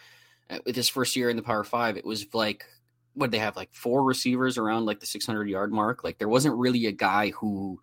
uh, 0.49 0.59
with 0.65 0.75
his 0.75 0.87
first 0.87 1.15
year 1.15 1.29
in 1.29 1.35
the 1.35 1.43
Power 1.43 1.65
Five, 1.65 1.97
it 1.97 2.05
was 2.05 2.25
like 2.33 2.65
what 3.13 3.31
they 3.31 3.39
have 3.39 3.57
like 3.57 3.73
four 3.73 4.03
receivers 4.03 4.57
around 4.57 4.85
like 4.85 4.99
the 4.99 5.05
600 5.05 5.49
yard 5.49 5.73
mark. 5.73 6.03
Like 6.03 6.17
there 6.17 6.29
wasn't 6.29 6.55
really 6.55 6.85
a 6.85 6.93
guy 6.93 7.31
who 7.31 7.81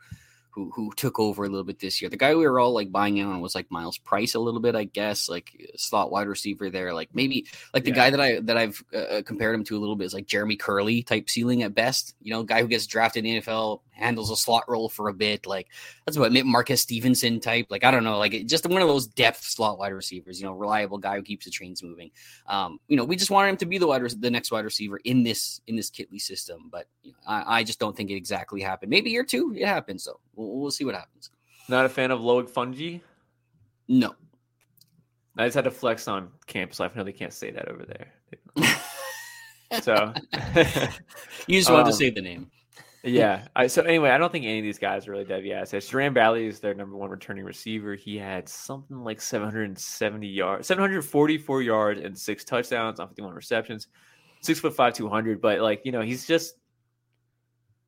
who 0.50 0.70
who 0.74 0.90
took 0.96 1.20
over 1.20 1.44
a 1.44 1.48
little 1.48 1.64
bit 1.64 1.78
this 1.78 2.00
year. 2.00 2.08
The 2.08 2.16
guy 2.16 2.34
we 2.34 2.46
were 2.46 2.58
all 2.58 2.72
like 2.72 2.90
buying 2.90 3.18
in 3.18 3.26
on 3.26 3.40
was 3.40 3.54
like 3.54 3.70
Myles 3.70 3.98
Price 3.98 4.34
a 4.34 4.40
little 4.40 4.60
bit, 4.60 4.74
I 4.74 4.84
guess, 4.84 5.28
like 5.28 5.50
slot 5.76 6.10
wide 6.10 6.26
receiver 6.26 6.70
there. 6.70 6.92
Like 6.92 7.10
maybe 7.14 7.46
like 7.72 7.84
the 7.84 7.90
yeah. 7.90 7.96
guy 7.96 8.10
that 8.10 8.20
I 8.20 8.40
that 8.40 8.56
I've 8.56 8.82
uh, 8.92 8.96
uh, 8.98 9.22
compared 9.22 9.54
him 9.54 9.64
to 9.64 9.76
a 9.76 9.80
little 9.80 9.96
bit 9.96 10.06
is 10.06 10.14
like 10.14 10.26
Jeremy 10.26 10.56
Curley 10.56 11.02
type 11.02 11.28
ceiling 11.28 11.62
at 11.62 11.74
best. 11.74 12.14
You 12.20 12.32
know, 12.32 12.42
guy 12.42 12.62
who 12.62 12.68
gets 12.68 12.86
drafted 12.86 13.24
in 13.24 13.34
the 13.34 13.40
NFL, 13.40 13.80
handles 13.98 14.30
a 14.30 14.36
slot 14.36 14.64
role 14.68 14.88
for 14.88 15.08
a 15.08 15.14
bit. 15.14 15.46
Like 15.46 15.68
that's 16.04 16.18
what 16.18 16.32
Marcus 16.44 16.82
Stevenson 16.82 17.40
type. 17.40 17.66
Like 17.70 17.84
I 17.84 17.90
don't 17.90 18.04
know, 18.04 18.18
like 18.18 18.46
just 18.46 18.66
one 18.66 18.82
of 18.82 18.88
those 18.88 19.06
depth 19.06 19.42
slot 19.42 19.78
wide 19.78 19.92
receivers. 19.92 20.40
You 20.40 20.46
know, 20.46 20.52
reliable 20.52 20.98
guy 20.98 21.16
who 21.16 21.22
keeps 21.22 21.44
the 21.44 21.50
trains 21.50 21.82
moving. 21.82 22.10
Um, 22.46 22.78
you 22.88 22.96
know, 22.96 23.04
we 23.04 23.16
just 23.16 23.30
wanted 23.30 23.50
him 23.50 23.56
to 23.58 23.66
be 23.66 23.78
the 23.78 23.86
wide 23.86 24.02
the 24.20 24.30
next 24.30 24.50
wide 24.50 24.64
receiver 24.64 24.98
in 25.04 25.22
this 25.22 25.60
in 25.66 25.76
this 25.76 25.90
Kittley 25.90 26.20
system, 26.20 26.68
but 26.70 26.86
you 27.02 27.12
know, 27.12 27.18
I, 27.26 27.58
I, 27.58 27.64
just 27.64 27.78
don't 27.78 27.96
think 27.96 28.10
it 28.10 28.14
exactly 28.14 28.60
happened. 28.60 28.90
Maybe 28.90 29.10
year 29.10 29.24
two 29.24 29.54
it 29.56 29.66
happens. 29.66 30.04
So 30.04 30.20
we'll, 30.34 30.60
we'll 30.60 30.70
see 30.70 30.84
what 30.84 30.94
happens. 30.94 31.30
Not 31.68 31.84
a 31.84 31.88
fan 31.88 32.10
of 32.10 32.20
Loic 32.20 32.50
Fouonji. 32.50 33.00
No. 33.88 34.14
I 35.36 35.46
just 35.46 35.54
had 35.54 35.64
to 35.64 35.70
flex 35.70 36.08
on 36.08 36.30
campus 36.46 36.80
life. 36.80 36.92
I 36.94 36.98
know 36.98 37.04
they 37.04 37.12
can't 37.12 37.32
say 37.32 37.50
that 37.52 37.68
over 37.68 37.84
there. 37.84 38.12
so 39.82 40.12
you 41.46 41.58
just 41.58 41.70
wanted 41.70 41.82
um, 41.84 41.90
to 41.90 41.92
say 41.92 42.10
the 42.10 42.20
name. 42.20 42.50
Yeah. 43.04 43.46
I, 43.54 43.66
so 43.68 43.82
anyway, 43.82 44.10
I 44.10 44.18
don't 44.18 44.32
think 44.32 44.44
any 44.44 44.58
of 44.58 44.64
these 44.64 44.78
guys 44.78 45.06
are 45.06 45.12
really 45.12 45.24
Devy 45.24 45.52
assets. 45.52 45.88
Jerand 45.88 46.14
Bradley 46.14 46.46
is 46.46 46.60
their 46.60 46.74
number 46.74 46.96
one 46.96 47.10
returning 47.10 47.44
receiver. 47.44 47.94
He 47.94 48.16
had 48.16 48.48
something 48.48 49.04
like 49.04 49.20
770 49.20 50.26
yards, 50.26 50.66
744 50.66 51.62
yards, 51.62 52.00
and 52.00 52.16
six 52.18 52.44
touchdowns 52.44 53.00
on 53.00 53.08
51 53.08 53.34
receptions. 53.34 53.88
Six 54.40 54.60
foot 54.60 54.74
five, 54.74 54.94
200. 54.94 55.40
But 55.40 55.60
like 55.60 55.82
you 55.84 55.92
know, 55.92 56.00
he's 56.00 56.26
just 56.26 56.54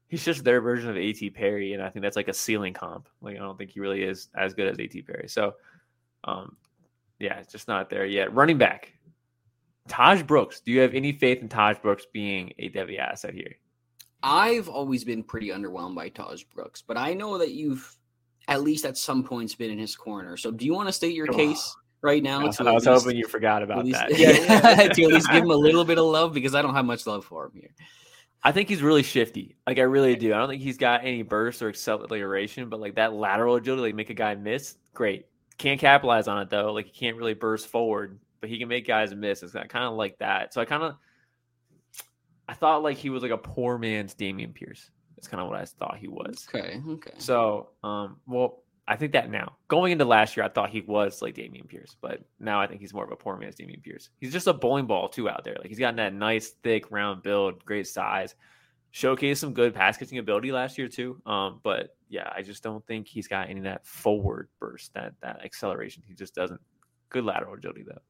he's 0.09 0.25
just 0.25 0.45
their 0.45 0.61
version 0.61 0.91
of 0.91 0.97
A.T. 0.97 1.31
Perry, 1.31 1.73
and 1.73 1.83
I 1.83 1.89
think 1.89 2.03
that's 2.03 2.17
like 2.17 2.29
a 2.29 2.35
ceiling 2.35 2.75
comp. 2.75 3.09
Like 3.23 3.37
I 3.37 3.39
don't 3.39 3.57
think 3.57 3.71
he 3.71 3.81
really 3.81 4.03
is 4.03 4.29
as 4.37 4.53
good 4.53 4.69
as 4.69 4.79
A.T. 4.79 5.03
Perry. 5.03 5.29
So, 5.29 5.55
um, 6.25 6.57
yeah, 7.19 7.39
it's 7.39 7.53
just 7.53 7.69
not 7.69 7.89
there 7.89 8.05
yet. 8.05 8.35
Running 8.35 8.59
back, 8.59 8.93
Tahj 9.89 10.27
Brooks. 10.27 10.61
Do 10.61 10.73
you 10.73 10.81
have 10.81 10.95
any 10.95 11.13
faith 11.13 11.41
in 11.41 11.49
Tahj 11.49 11.81
Brooks 11.81 12.07
being 12.13 12.53
a 12.59 12.69
Devy 12.69 12.99
asset 12.99 13.33
here? 13.33 13.55
I've 14.23 14.69
always 14.69 15.05
been 15.05 15.23
pretty 15.23 15.49
underwhelmed 15.49 15.95
by 15.95 16.11
Tahj 16.11 16.45
Brooks, 16.55 16.83
but 16.83 16.97
I 16.97 17.15
know 17.15 17.39
that 17.39 17.53
you've 17.53 17.97
at 18.49 18.63
least 18.63 18.85
at 18.85 18.99
some 18.99 19.23
points 19.23 19.55
been 19.55 19.71
in 19.71 19.79
his 19.79 19.97
corner. 19.97 20.37
So 20.37 20.51
do 20.51 20.65
you 20.65 20.75
want 20.75 20.89
to 20.89 20.93
state 20.93 21.15
your 21.15 21.27
case 21.27 21.75
right 22.03 22.23
now? 22.23 22.41
I, 22.41 22.43
I 22.43 22.47
was 22.47 22.59
least, 22.59 22.87
hoping 22.87 23.17
you 23.17 23.27
forgot 23.27 23.63
about 23.63 23.85
least, 23.85 23.99
that. 23.99 24.11
Yeah, 24.19 24.89
to 24.89 25.03
at 25.05 25.13
least 25.13 25.31
give 25.31 25.45
him 25.45 25.51
a 25.51 25.57
little 25.57 25.85
bit 25.85 25.99
of 25.99 26.05
love 26.05 26.35
because 26.35 26.55
I 26.55 26.63
don't 26.63 26.75
have 26.75 26.85
much 26.85 27.07
love 27.07 27.25
for 27.25 27.47
him 27.47 27.53
here. 27.55 27.75
I 28.43 28.53
think 28.53 28.69
he's 28.69 28.83
really 28.83 29.03
shifty. 29.03 29.57
Like 29.67 29.79
I 29.79 29.83
really 29.83 30.17
do. 30.17 30.33
I 30.33 30.39
don't 30.39 30.49
think 30.49 30.63
he's 30.63 30.79
got 30.79 31.05
any 31.05 31.23
burst 31.23 31.63
or 31.63 31.69
acceleration, 31.69 32.69
but 32.69 32.81
like 32.81 32.95
that 32.95 33.13
lateral 33.13 33.57
agility, 33.57 33.83
like 33.83 33.95
make 33.95 34.11
a 34.11 34.15
guy 34.15 34.35
miss, 34.35 34.77
great. 34.95 35.27
Can't 35.59 35.79
capitalize 35.79 36.27
on 36.27 36.41
it 36.41 36.49
though. 36.49 36.73
Like 36.73 36.87
he 36.87 36.93
can't 36.93 37.17
really 37.17 37.35
burst 37.35 37.69
forward, 37.69 38.19
but 38.41 38.49
he 38.49 38.59
can 38.59 38.69
make 38.69 38.87
guys 38.87 39.15
miss. 39.15 39.43
It's 39.43 39.53
kind 39.53 39.85
of 39.85 39.95
like 39.95 40.19
that. 40.19 40.55
So 40.55 40.61
I 40.61 40.65
kind 40.65 40.83
of 40.83 40.97
I 42.51 42.55
thought 42.55 42.83
like 42.83 42.97
he 42.97 43.11
was 43.11 43.23
like 43.23 43.31
a 43.31 43.39
poor 43.39 43.79
man's 43.79 44.13
Dameon 44.13 44.53
Pierce. 44.53 44.91
That's 45.15 45.29
kind 45.29 45.41
of 45.41 45.49
what 45.49 45.61
I 45.61 45.65
thought 45.65 45.99
he 45.99 46.09
was. 46.09 46.49
Okay. 46.53 46.83
Okay. 46.89 47.13
So, 47.19 47.69
um, 47.85 48.17
well, 48.27 48.65
I 48.89 48.97
think 48.97 49.13
that 49.13 49.31
now 49.31 49.57
going 49.69 49.93
into 49.93 50.05
last 50.05 50.37
year, 50.37 50.45
I 50.45 50.49
thought 50.49 50.71
he 50.71 50.81
was 50.81 51.23
like 51.23 51.37
Dameon 51.37 51.69
Pierce, 51.69 51.95
but 52.01 52.23
now 52.41 52.61
I 52.61 52.67
think 52.67 52.81
he's 52.81 52.93
more 52.93 53.05
of 53.05 53.13
a 53.13 53.17
poor 53.17 53.37
man's 53.37 53.55
Dameon 53.55 53.81
Pierce. 53.85 54.11
He's 54.19 54.33
just 54.33 54.49
a 54.49 54.53
bowling 54.53 54.87
ball 54.87 55.09
too 55.09 55.29
out 55.29 55.45
there. 55.45 55.55
Like 55.61 55.69
he's 55.69 55.79
gotten 55.79 55.95
that 55.99 56.13
nice, 56.13 56.49
thick, 56.65 56.91
round 56.91 57.23
build, 57.23 57.65
great 57.65 57.87
size, 57.87 58.35
showcased 58.93 59.37
some 59.37 59.55
good 59.55 59.73
pass 59.73 59.97
catching 59.97 60.19
ability 60.19 60.51
last 60.51 60.77
year 60.77 60.89
too. 60.89 61.23
Um, 61.27 61.61
but 61.63 61.95
yeah, 62.09 62.33
I 62.35 62.43
just 62.43 62.65
don't 62.65 62.85
think 62.89 63.07
he's 63.07 63.29
got 63.29 63.49
any 63.49 63.61
of 63.61 63.65
that 63.65 63.87
forward 63.87 64.49
burst, 64.59 64.93
that 64.95 65.15
that 65.23 65.45
acceleration. 65.45 66.03
He 66.05 66.15
just 66.15 66.35
doesn't. 66.35 66.61
Good 67.11 67.25
lateral 67.25 67.55
agility 67.55 67.85
though. 67.87 68.01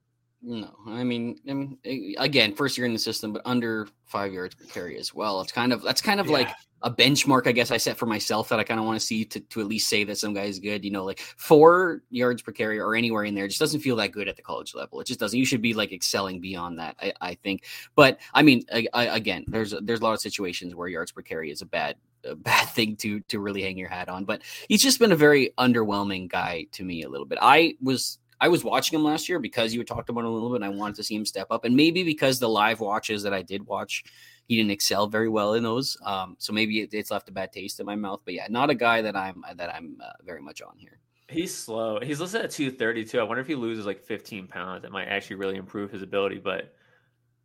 No, 0.42 0.74
I 0.87 1.05
mean, 1.05 1.38
I 1.48 1.53
mean, 1.53 1.79
eh, 1.85 2.14
again, 2.18 2.55
first 2.55 2.79
year 2.79 2.87
in 2.87 2.94
the 2.94 2.98
system, 2.98 3.33
but 3.33 3.42
under 3.44 3.88
five 4.07 4.33
yards 4.33 4.55
per 4.55 4.64
carry 4.64 4.96
as 4.98 5.12
well. 5.14 5.40
It's 5.42 5.53
kind 5.53 5.72
of 5.72 5.83
that's 5.83 6.00
kind 6.00 6.18
of 6.18 6.26
yeah. 6.26 6.33
like 6.33 6.48
a 6.83 6.90
benchmark, 6.90 7.46
I 7.46 7.53
guess 7.53 7.70
I 7.70 7.76
set 7.76 7.98
for 7.98 8.07
myself 8.07 8.48
that 8.48 8.59
I 8.59 8.64
kind 8.64 8.81
of 8.81 8.87
want 8.87 8.98
to 8.98 9.05
see 9.05 9.26
to, 9.26 9.40
to 9.40 9.61
at 9.61 9.66
least 9.66 9.88
say 9.88 10.03
that 10.05 10.16
some 10.16 10.33
guy 10.33 10.44
is 10.44 10.59
good. 10.59 10.83
You 10.83 10.92
know, 10.92 11.05
like 11.05 11.20
four 11.20 12.03
yards 12.09 12.40
per 12.40 12.53
carry 12.53 12.81
or 12.81 12.94
anywhere 12.94 13.24
in 13.24 13.35
there 13.35 13.48
just 13.48 13.61
doesn't 13.61 13.81
feel 13.81 13.96
that 13.96 14.12
good 14.12 14.29
at 14.29 14.37
the 14.37 14.42
college 14.42 14.74
level. 14.74 14.98
It 15.00 15.07
just 15.07 15.20
doesn't. 15.20 15.38
You 15.38 15.44
should 15.44 15.61
be 15.61 15.74
like 15.74 15.92
excelling 15.92 16.40
beyond 16.40 16.79
that, 16.79 16.96
I, 17.00 17.12
I 17.20 17.35
think. 17.35 17.64
But 17.94 18.18
I 18.33 18.42
mean, 18.42 18.64
I, 18.72 18.87
I, 18.94 19.05
again, 19.16 19.44
there's 19.46 19.74
there's 19.83 20.00
a 20.00 20.05
lot 20.05 20.14
of 20.14 20.20
situations 20.20 20.74
where 20.74 20.88
yards 20.88 21.12
per 21.12 21.20
carry 21.20 21.50
is 21.50 21.61
a 21.61 21.66
bad 21.66 21.96
a 22.24 22.35
bad 22.35 22.68
thing 22.68 22.96
to 22.96 23.20
to 23.20 23.40
really 23.40 23.62
hang 23.62 23.76
your 23.76 23.90
hat 23.90 24.09
on. 24.09 24.24
But 24.24 24.40
he's 24.68 24.83
just 24.83 24.98
been 24.98 25.12
a 25.12 25.16
very 25.16 25.53
underwhelming 25.59 26.29
guy 26.29 26.66
to 26.72 26.83
me 26.83 27.03
a 27.03 27.11
little 27.11 27.26
bit. 27.26 27.38
I 27.42 27.74
was 27.83 28.18
I 28.40 28.48
was 28.48 28.64
watching 28.64 28.98
him 28.98 29.05
last 29.05 29.29
year 29.29 29.38
because 29.38 29.74
you 29.74 29.85
talked 29.85 30.09
about 30.09 30.20
him 30.20 30.26
a 30.26 30.31
little 30.31 30.50
bit. 30.50 30.62
And 30.62 30.64
I 30.64 30.68
wanted 30.70 30.96
to 30.96 31.03
see 31.03 31.14
him 31.14 31.26
step 31.26 31.48
up, 31.50 31.64
and 31.64 31.76
maybe 31.76 32.03
because 32.03 32.38
the 32.38 32.48
live 32.48 32.81
watches 32.81 33.22
that 33.22 33.35
I 33.35 33.42
did 33.42 33.66
watch, 33.66 34.05
he 34.46 34.57
didn't 34.57 34.70
excel 34.70 35.07
very 35.07 35.29
well 35.29 35.55
in 35.55 35.62
those. 35.62 35.96
Um, 36.05 36.37
so 36.38 36.53
maybe 36.53 36.81
it, 36.81 36.94
it's 36.94 37.11
left 37.11 37.29
a 37.29 37.33
bad 37.33 37.53
taste 37.53 37.81
in 37.81 37.87
my 37.87 37.96
mouth. 37.96 38.20
But 38.24 38.35
yeah, 38.35 38.46
not 38.48 38.70
a 38.70 38.74
guy 38.74 39.03
that 39.03 39.16
I'm 39.16 39.44
that 39.57 39.74
I'm 39.74 39.98
uh, 40.03 40.12
very 40.24 40.40
much 40.40 40.62
on 40.62 40.76
here. 40.76 40.98
He's 41.29 41.57
slow. 41.57 42.00
He's 42.00 42.20
listed 42.20 42.42
at 42.42 42.50
232. 42.50 43.20
I 43.20 43.22
wonder 43.22 43.40
if 43.40 43.46
he 43.46 43.55
loses 43.55 43.87
like 43.87 44.03
15 44.03 44.48
pounds, 44.48 44.85
it 44.85 44.90
might 44.90 45.07
actually 45.07 45.37
really 45.37 45.57
improve 45.57 45.92
his 45.92 46.03
ability. 46.03 46.38
But 46.38 46.74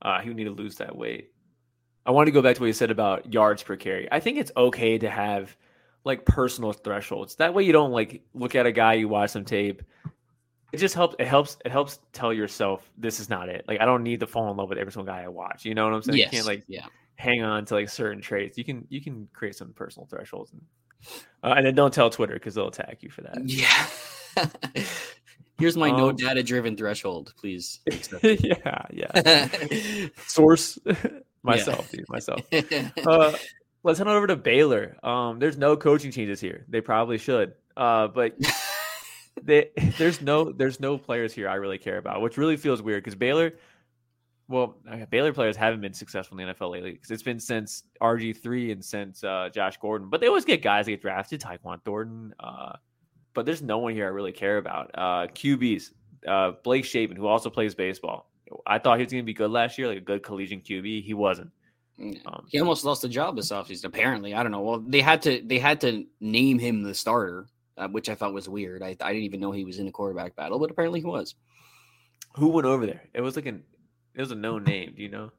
uh, 0.02 0.22
he 0.22 0.30
would 0.30 0.38
need 0.38 0.46
to 0.46 0.52
lose 0.52 0.76
that 0.78 0.96
weight. 0.96 1.32
I 2.06 2.12
want 2.12 2.28
to 2.28 2.32
go 2.32 2.42
back 2.42 2.56
to 2.56 2.62
what 2.62 2.68
you 2.68 2.74
said 2.74 2.92
about 2.92 3.34
yards 3.34 3.64
per 3.64 3.76
carry. 3.76 4.08
I 4.12 4.20
think 4.20 4.38
it's 4.38 4.52
okay 4.56 4.98
to 5.00 5.10
have 5.10 5.56
like 6.04 6.24
personal 6.24 6.72
thresholds. 6.72 7.36
That 7.36 7.54
way 7.54 7.64
you 7.64 7.74
don't 7.74 7.92
like 7.92 8.24
look 8.34 8.56
at 8.56 8.66
a 8.66 8.72
guy, 8.72 8.94
you 8.94 9.08
watch 9.08 9.32
some 9.32 9.44
tape, 9.44 9.82
it 10.76 10.80
just 10.80 10.94
helps 10.94 11.16
it 11.20 11.28
helps 11.28 11.58
it 11.64 11.72
helps 11.72 12.00
tell 12.12 12.34
yourself 12.34 12.92
this 12.98 13.22
is 13.22 13.30
not 13.30 13.48
it. 13.48 13.64
Like 13.66 13.80
i 13.80 13.86
don't 13.86 14.04
need 14.04 14.20
to 14.20 14.28
fall 14.28 14.52
in 14.52 14.58
love 14.58 14.68
with 14.68 14.78
every 14.78 14.92
single 14.92 15.12
guy 15.12 15.24
i 15.24 15.28
watch 15.30 15.64
you 15.64 15.74
know 15.74 15.86
what 15.86 15.94
i'm 15.94 16.02
saying? 16.02 16.18
Yes. 16.18 16.34
you 16.34 16.38
can't 16.38 16.48
like 16.48 16.64
yeah. 16.68 16.86
hang 17.16 17.44
on 17.44 17.64
to 17.66 17.76
like 17.76 17.90
certain 17.90 18.22
traits. 18.22 18.58
You 18.58 18.66
can 18.66 18.86
you 18.90 19.02
can 19.02 19.30
create 19.34 19.56
some 19.56 19.72
personal 19.74 20.06
thresholds 20.06 20.52
and 20.52 20.62
uh, 21.44 21.54
and 21.56 21.66
then 21.66 21.76
don't 21.76 21.94
tell 21.94 22.10
twitter 22.10 22.34
because 22.34 22.56
they'll 22.56 22.68
attack 22.68 23.04
you 23.04 23.10
for 23.10 23.22
that. 23.22 23.38
Yeah. 23.46 24.84
Here's 25.58 25.78
my 25.78 25.92
um, 25.92 25.98
no 25.98 26.12
data 26.12 26.44
driven 26.44 26.76
threshold 26.76 27.34
please 27.40 27.80
yeah 28.22 28.86
yeah. 28.92 29.48
Source. 30.28 30.78
Myself 31.44 31.90
dude 31.92 32.10
myself. 32.10 32.42
Uh, 32.52 33.34
let's 33.84 34.00
head 34.00 34.08
on 34.08 34.16
over 34.18 34.28
to 34.28 34.36
baylor. 34.36 34.98
Um 35.04 35.40
there's 35.40 35.58
no 35.58 35.78
coaching 35.78 36.12
changes 36.12 36.42
here. 36.42 36.66
They 36.68 36.82
probably 36.82 37.18
should. 37.18 37.54
Uh 37.78 38.08
but 38.08 38.36
they, 39.44 39.70
there's 39.98 40.22
no 40.22 40.52
there's 40.52 40.80
no 40.80 40.98
players 40.98 41.34
here 41.34 41.50
I 41.50 41.56
really 41.56 41.78
care 41.78 41.98
about, 41.98 42.22
which 42.22 42.38
really 42.38 42.58
feels 42.58 42.82
weird 42.82 43.04
because 43.04 43.16
Baylor, 43.16 43.54
well, 44.48 44.78
Baylor 45.10 45.34
players 45.34 45.56
haven't 45.56 45.82
been 45.82 45.94
successful 45.94 46.40
in 46.40 46.48
the 46.48 46.54
NFL 46.54 46.72
lately 46.72 46.92
because 46.92 47.12
it's 47.12 47.24
been 47.24 47.40
since 47.40 47.84
RG 48.02 48.42
three 48.42 48.72
and 48.72 48.84
since 48.84 49.24
uh, 49.24 49.50
Josh 49.54 49.78
Gordon, 49.78 50.10
but 50.10 50.22
they 50.22 50.28
always 50.28 50.46
get 50.46 50.62
guys 50.62 50.86
that 50.86 50.92
get 50.92 51.02
drafted, 51.02 51.42
Tyquan 51.42 51.82
Thornton, 51.84 52.34
uh, 52.40 52.74
but 53.34 53.46
there's 53.46 53.62
no 53.62 53.80
one 53.80 53.94
here 53.94 54.06
I 54.06 54.10
really 54.10 54.32
care 54.32 54.58
about. 54.58 54.92
Uh, 54.94 55.28
QBs, 55.28 55.92
uh, 56.28 56.52
Blake 56.64 56.86
Shapen, 56.86 57.18
who 57.18 57.28
also 57.28 57.50
plays 57.50 57.76
baseball. 57.76 58.30
I 58.68 58.78
thought 58.78 59.00
he 59.00 59.04
was 59.04 59.12
going 59.12 59.24
to 59.24 59.26
be 59.26 59.34
good 59.34 59.50
last 59.52 59.78
year, 59.78 59.88
like 59.88 59.98
a 59.98 60.02
good 60.02 60.22
collegiate 60.22 60.64
QB. 60.64 61.04
He 61.04 61.14
wasn't. 61.14 61.52
Um, 62.00 62.46
he 62.50 62.60
almost 62.60 62.84
lost 62.84 63.02
the 63.02 63.10
job 63.10 63.36
this 63.36 63.52
offseason. 63.52 63.86
Apparently, 63.86 64.34
I 64.34 64.44
don't 64.44 64.52
know. 64.52 64.62
Well, 64.62 64.84
they 64.86 65.02
had 65.02 65.22
to 65.24 65.42
they 65.46 65.60
had 65.60 65.80
to 65.82 66.06
name 66.20 66.60
him 66.60 66.84
the 66.84 66.94
starter 66.94 67.48
uh, 67.78 67.88
which 67.88 68.10
I 68.10 68.16
thought 68.16 68.34
was 68.34 68.50
weird. 68.50 68.82
I, 68.82 68.96
I 69.02 69.14
didn't 69.14 69.24
even 69.24 69.40
know 69.40 69.52
he 69.52 69.66
was 69.66 69.80
in 69.80 69.88
a 69.88 69.92
quarterback 69.92 70.36
battle, 70.36 70.60
but 70.60 70.72
apparently 70.72 71.00
he 71.00 71.06
was. 71.06 71.36
Who 72.36 72.50
went 72.50 72.68
over 72.68 72.86
there? 72.86 73.04
It 73.14 73.22
was 73.22 73.36
like 73.36 73.46
an 73.46 73.64
it 74.14 74.22
was 74.22 74.32
a 74.32 74.36
known 74.36 74.64
name. 74.64 74.94
Do 74.96 75.04
you 75.04 75.10
know? 75.10 75.32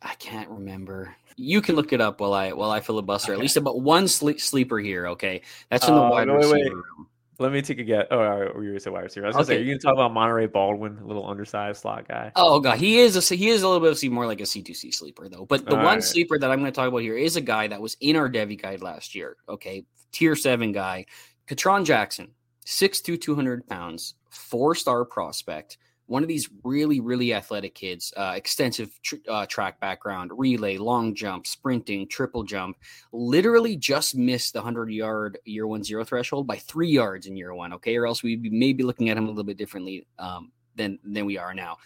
I 0.00 0.14
can't 0.16 0.48
remember. 0.48 1.14
You 1.36 1.62
can 1.62 1.76
look 1.76 1.92
it 1.92 2.00
up 2.00 2.20
while 2.20 2.34
I 2.34 2.52
while 2.52 2.70
I 2.70 2.80
filibuster. 2.80 3.32
Okay. 3.32 3.38
At 3.38 3.42
least 3.42 3.56
about 3.56 3.80
one 3.80 4.08
sleep, 4.08 4.40
sleeper 4.40 4.78
here. 4.78 5.06
Okay, 5.08 5.42
that's 5.70 5.86
in 5.86 5.94
the 5.94 6.00
uh, 6.00 6.10
wide 6.10 6.28
wait, 6.28 6.36
receiver 6.36 6.54
wait. 6.54 6.72
room. 6.72 7.08
Let 7.38 7.52
me 7.52 7.62
take 7.62 7.78
a 7.78 7.82
guess. 7.82 8.06
Oh, 8.10 8.18
right, 8.18 8.62
you 8.62 8.72
were 8.72 8.78
say 8.78 8.90
wide 8.90 9.04
receiver. 9.04 9.26
I 9.26 9.28
was 9.28 9.36
okay. 9.36 9.42
to 9.42 9.46
say, 9.46 9.56
are 9.56 9.58
you 9.60 9.66
going 9.72 9.78
to 9.78 9.84
talk 9.84 9.94
about 9.94 10.12
Monaray 10.12 10.52
Baldwin, 10.52 10.98
a 10.98 11.06
little 11.06 11.28
undersized 11.28 11.80
slot 11.80 12.06
guy? 12.06 12.30
Oh 12.36 12.60
god, 12.60 12.78
he 12.78 12.98
is 12.98 13.16
a 13.16 13.34
he 13.34 13.48
is 13.48 13.62
a 13.62 13.66
little 13.66 13.80
bit 13.80 13.90
of 13.90 13.98
see 13.98 14.08
more 14.08 14.26
like 14.26 14.40
a 14.40 14.46
C 14.46 14.62
two 14.62 14.74
C 14.74 14.90
sleeper 14.92 15.28
though. 15.28 15.46
But 15.46 15.64
the 15.64 15.76
All 15.76 15.84
one 15.84 15.94
right. 15.94 16.04
sleeper 16.04 16.38
that 16.38 16.50
I'm 16.50 16.60
going 16.60 16.70
to 16.70 16.76
talk 16.76 16.88
about 16.88 16.98
here 16.98 17.16
is 17.16 17.36
a 17.36 17.40
guy 17.40 17.66
that 17.68 17.80
was 17.80 17.96
in 18.00 18.16
our 18.16 18.28
Devy 18.28 18.60
guide 18.60 18.82
last 18.82 19.14
year. 19.14 19.36
Okay, 19.48 19.84
tier 20.12 20.36
seven 20.36 20.72
guy, 20.72 21.06
Ketron 21.52 21.84
Jackson, 21.84 22.30
6'2", 22.64 23.20
200 23.20 23.66
pounds, 23.66 24.14
four 24.30 24.74
star 24.74 25.04
prospect. 25.04 25.76
One 26.06 26.22
of 26.22 26.28
these 26.28 26.48
really, 26.64 26.98
really 27.00 27.34
athletic 27.34 27.74
kids, 27.74 28.12
uh, 28.16 28.32
extensive 28.34 28.98
tr- 29.02 29.16
uh, 29.28 29.46
track 29.46 29.78
background, 29.78 30.30
relay, 30.34 30.78
long 30.78 31.14
jump, 31.14 31.46
sprinting, 31.46 32.08
triple 32.08 32.42
jump. 32.42 32.78
Literally 33.12 33.76
just 33.76 34.16
missed 34.16 34.54
the 34.54 34.60
100 34.60 34.90
yard 34.90 35.38
year 35.44 35.66
one 35.66 35.84
zero 35.84 36.04
threshold 36.04 36.46
by 36.46 36.56
three 36.56 36.90
yards 36.90 37.26
in 37.26 37.36
year 37.36 37.54
one. 37.54 37.74
Okay. 37.74 37.96
Or 37.96 38.06
else 38.06 38.22
we 38.22 38.36
may 38.36 38.48
be 38.48 38.50
maybe 38.50 38.82
looking 38.82 39.10
at 39.10 39.16
him 39.18 39.24
a 39.24 39.28
little 39.28 39.44
bit 39.44 39.58
differently 39.58 40.06
um, 40.18 40.52
than, 40.74 40.98
than 41.04 41.26
we 41.26 41.36
are 41.36 41.54
now 41.54 41.76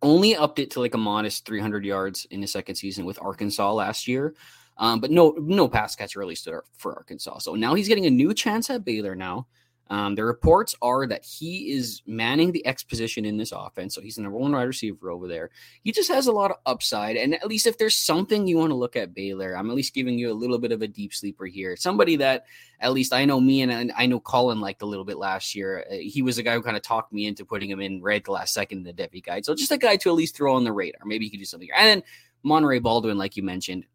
only 0.00 0.36
upped 0.36 0.60
it 0.60 0.70
to 0.70 0.78
like 0.78 0.94
a 0.94 0.98
modest 0.98 1.44
300 1.44 1.84
yards 1.84 2.24
in 2.30 2.40
his 2.40 2.52
second 2.52 2.76
season 2.76 3.04
with 3.04 3.20
Arkansas 3.20 3.72
last 3.72 4.06
year. 4.06 4.34
Um, 4.78 5.00
but 5.00 5.10
no, 5.10 5.34
no 5.38 5.68
pass 5.68 5.96
catcher 5.96 6.20
really 6.20 6.36
stood 6.36 6.60
for 6.76 6.94
Arkansas. 6.94 7.38
So 7.38 7.54
now 7.54 7.74
he's 7.74 7.88
getting 7.88 8.06
a 8.06 8.10
new 8.10 8.32
chance 8.32 8.70
at 8.70 8.84
Baylor 8.84 9.14
now. 9.14 9.46
Um, 9.90 10.14
the 10.14 10.24
reports 10.24 10.74
are 10.82 11.06
that 11.06 11.24
he 11.24 11.72
is 11.72 12.02
manning 12.06 12.52
the 12.52 12.64
X 12.66 12.82
position 12.82 13.24
in 13.24 13.38
this 13.38 13.52
offense. 13.52 13.94
So 13.94 14.02
he's 14.02 14.16
the 14.16 14.22
number 14.22 14.38
one 14.38 14.52
wide 14.52 14.64
receiver 14.64 15.10
over 15.10 15.26
there. 15.26 15.50
He 15.82 15.92
just 15.92 16.10
has 16.10 16.26
a 16.26 16.32
lot 16.32 16.50
of 16.50 16.58
upside. 16.66 17.16
And 17.16 17.34
at 17.34 17.46
least 17.46 17.66
if 17.66 17.78
there's 17.78 17.96
something 17.96 18.46
you 18.46 18.58
want 18.58 18.70
to 18.70 18.76
look 18.76 18.96
at 18.96 19.14
Baylor, 19.14 19.56
I'm 19.56 19.70
at 19.70 19.76
least 19.76 19.94
giving 19.94 20.18
you 20.18 20.30
a 20.30 20.34
little 20.34 20.58
bit 20.58 20.72
of 20.72 20.82
a 20.82 20.88
deep 20.88 21.14
sleeper 21.14 21.46
here. 21.46 21.74
Somebody 21.74 22.16
that 22.16 22.44
at 22.80 22.92
least 22.92 23.14
I 23.14 23.24
know 23.24 23.40
me 23.40 23.62
and, 23.62 23.90
I 23.96 24.06
know 24.06 24.20
Colin 24.20 24.60
liked 24.60 24.82
a 24.82 24.86
little 24.86 25.06
bit 25.06 25.16
last 25.16 25.54
year. 25.54 25.86
Uh, 25.90 25.94
he 25.94 26.20
was 26.20 26.36
a 26.36 26.42
guy 26.42 26.54
who 26.54 26.62
kind 26.62 26.76
of 26.76 26.82
talked 26.82 27.12
me 27.12 27.26
into 27.26 27.46
putting 27.46 27.70
him 27.70 27.80
in 27.80 28.02
right 28.02 28.24
the 28.24 28.32
last 28.32 28.52
second 28.52 28.78
in 28.78 28.84
the 28.84 28.92
Devy 28.92 29.24
guide. 29.24 29.46
So 29.46 29.54
just 29.54 29.72
a 29.72 29.78
guy 29.78 29.96
to 29.96 30.10
at 30.10 30.16
least 30.16 30.36
throw 30.36 30.54
on 30.54 30.64
the 30.64 30.72
radar. 30.72 31.06
Maybe 31.06 31.24
he 31.24 31.30
could 31.30 31.40
do 31.40 31.46
something. 31.46 31.66
Here. 31.66 31.76
And 31.78 31.88
then 31.88 32.02
Monaray 32.44 32.82
Baldwin, 32.82 33.16
like 33.16 33.38
you 33.38 33.42
mentioned, 33.42 33.86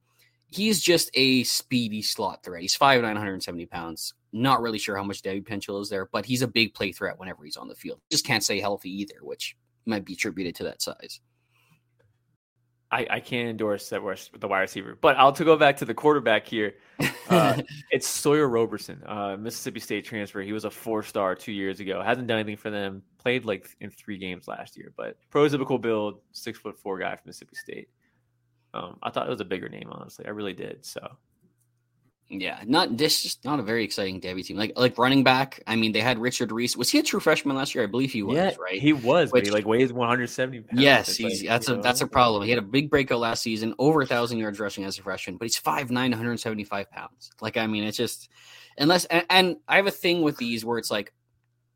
he's 0.54 0.80
just 0.82 1.10
a 1.14 1.44
speedy 1.44 2.02
slot 2.02 2.44
threat. 2.44 2.62
He's 2.62 2.78
5'9", 2.78 3.02
170 3.02 3.66
pounds. 3.66 4.14
Not 4.32 4.62
really 4.62 4.80
sure 4.80 4.98
how 4.98 5.04
much 5.04 5.22
Devy 5.22 5.44
potential 5.44 5.80
is 5.82 5.90
there, 5.90 6.08
but 6.12 6.26
he's 6.26 6.42
a 6.42 6.48
big 6.48 6.74
play 6.74 6.92
threat 6.92 7.20
whenever 7.20 7.44
he's 7.44 7.58
on 7.58 7.68
the 7.68 7.76
field. 7.76 8.00
Just 8.12 8.26
can't 8.26 8.44
stay 8.44 8.60
healthy 8.60 8.90
either, 8.90 9.16
which 9.22 9.56
might 9.86 10.06
be 10.06 10.14
attributed 10.14 10.56
to 10.56 10.64
that 10.64 10.82
size. 10.82 11.20
I, 12.94 13.08
I 13.10 13.20
can't 13.22 13.50
endorse 13.50 13.90
that 13.90 14.04
with 14.04 14.30
the 14.40 14.48
wide 14.48 14.62
receiver, 14.62 14.96
but 15.02 15.18
I'll 15.18 15.34
to 15.34 15.44
go 15.44 15.58
back 15.58 15.78
to 15.78 15.86
the 15.86 15.96
quarterback 15.96 16.46
here. 16.46 16.76
Uh, 17.28 17.60
it's 17.92 18.08
Sawyer 18.08 18.48
Robertson, 18.48 19.02
uh, 19.08 19.36
Mississippi 19.36 19.80
State 19.80 20.06
transfer. 20.06 20.42
He 20.42 20.54
was 20.54 20.64
a 20.64 20.70
four 20.70 21.02
star 21.02 21.34
two 21.34 21.52
years 21.52 21.80
ago. 21.80 22.04
Hasn't 22.04 22.28
done 22.28 22.38
anything 22.38 22.58
for 22.58 22.70
them. 22.70 23.02
Played 23.18 23.46
like 23.46 23.68
in 23.82 23.90
three 23.90 24.20
games 24.20 24.48
last 24.48 24.78
year, 24.78 24.94
but 24.96 25.18
prototypical 25.32 25.82
build, 25.82 26.20
six 26.34 26.60
foot 26.60 26.78
four 26.78 27.00
guy 27.00 27.16
from 27.16 27.24
Mississippi 27.26 27.56
State. 27.56 27.88
Um, 28.74 28.98
I 29.04 29.10
thought 29.10 29.28
it 29.28 29.30
was 29.30 29.42
a 29.42 29.46
bigger 29.46 29.70
name, 29.70 29.90
honestly. 29.92 30.26
I 30.26 30.30
really 30.30 30.54
did. 30.54 30.86
So 30.86 31.18
yeah, 32.30 32.62
not 32.66 32.98
this 32.98 33.22
just 33.22 33.46
not 33.46 33.60
a 33.60 33.64
very 33.64 33.84
exciting 33.84 34.20
Devy 34.20 34.46
team. 34.46 34.58
Like 34.58 34.74
like 34.76 34.98
running 34.98 35.24
back. 35.24 35.62
I 35.68 35.76
mean, 35.76 35.92
they 35.92 36.00
had 36.02 36.18
Richard 36.18 36.52
Reese. 36.52 36.76
Was 36.76 36.90
he 36.90 37.00
a 37.00 37.04
true 37.04 37.20
freshman 37.20 37.56
last 37.56 37.76
year? 37.76 37.84
I 37.84 37.88
believe 37.88 38.12
he 38.12 38.24
was. 38.24 38.36
Yeah, 38.36 38.52
right. 38.60 38.82
He 38.82 38.94
was. 38.94 39.32
Which, 39.32 39.46
he 39.46 39.52
like 39.52 39.66
weighs 39.66 39.94
170 39.94 40.62
pounds. 40.62 40.82
Yes, 40.82 41.16
he's 41.16 41.42
like, 41.42 41.50
that's 41.50 41.68
a 41.68 41.76
know. 41.76 41.82
that's 41.82 42.02
a 42.02 42.08
problem. 42.08 42.44
He 42.44 42.50
had 42.50 42.60
a 42.60 42.64
big 42.64 42.90
breakout 42.90 43.20
last 43.20 43.44
season, 43.44 43.76
over 43.78 44.02
a 44.02 44.06
thousand 44.06 44.40
yards 44.40 44.60
rushing 44.60 44.84
as 44.84 44.98
a 44.98 45.04
freshman, 45.04 45.38
but 45.38 45.46
he's 45.46 45.60
5'9", 45.60 45.92
175 45.92 46.90
pounds. 46.90 47.32
Like 47.42 47.58
I 47.58 47.68
mean, 47.68 47.84
it's 47.84 47.98
just 47.98 48.30
unless 48.78 49.06
and, 49.06 49.26
and 49.30 49.58
I 49.68 49.76
have 49.76 49.88
a 49.88 49.92
thing 49.92 50.22
with 50.22 50.38
these 50.38 50.66
where 50.66 50.78
it's 50.78 50.90
like 50.90 51.14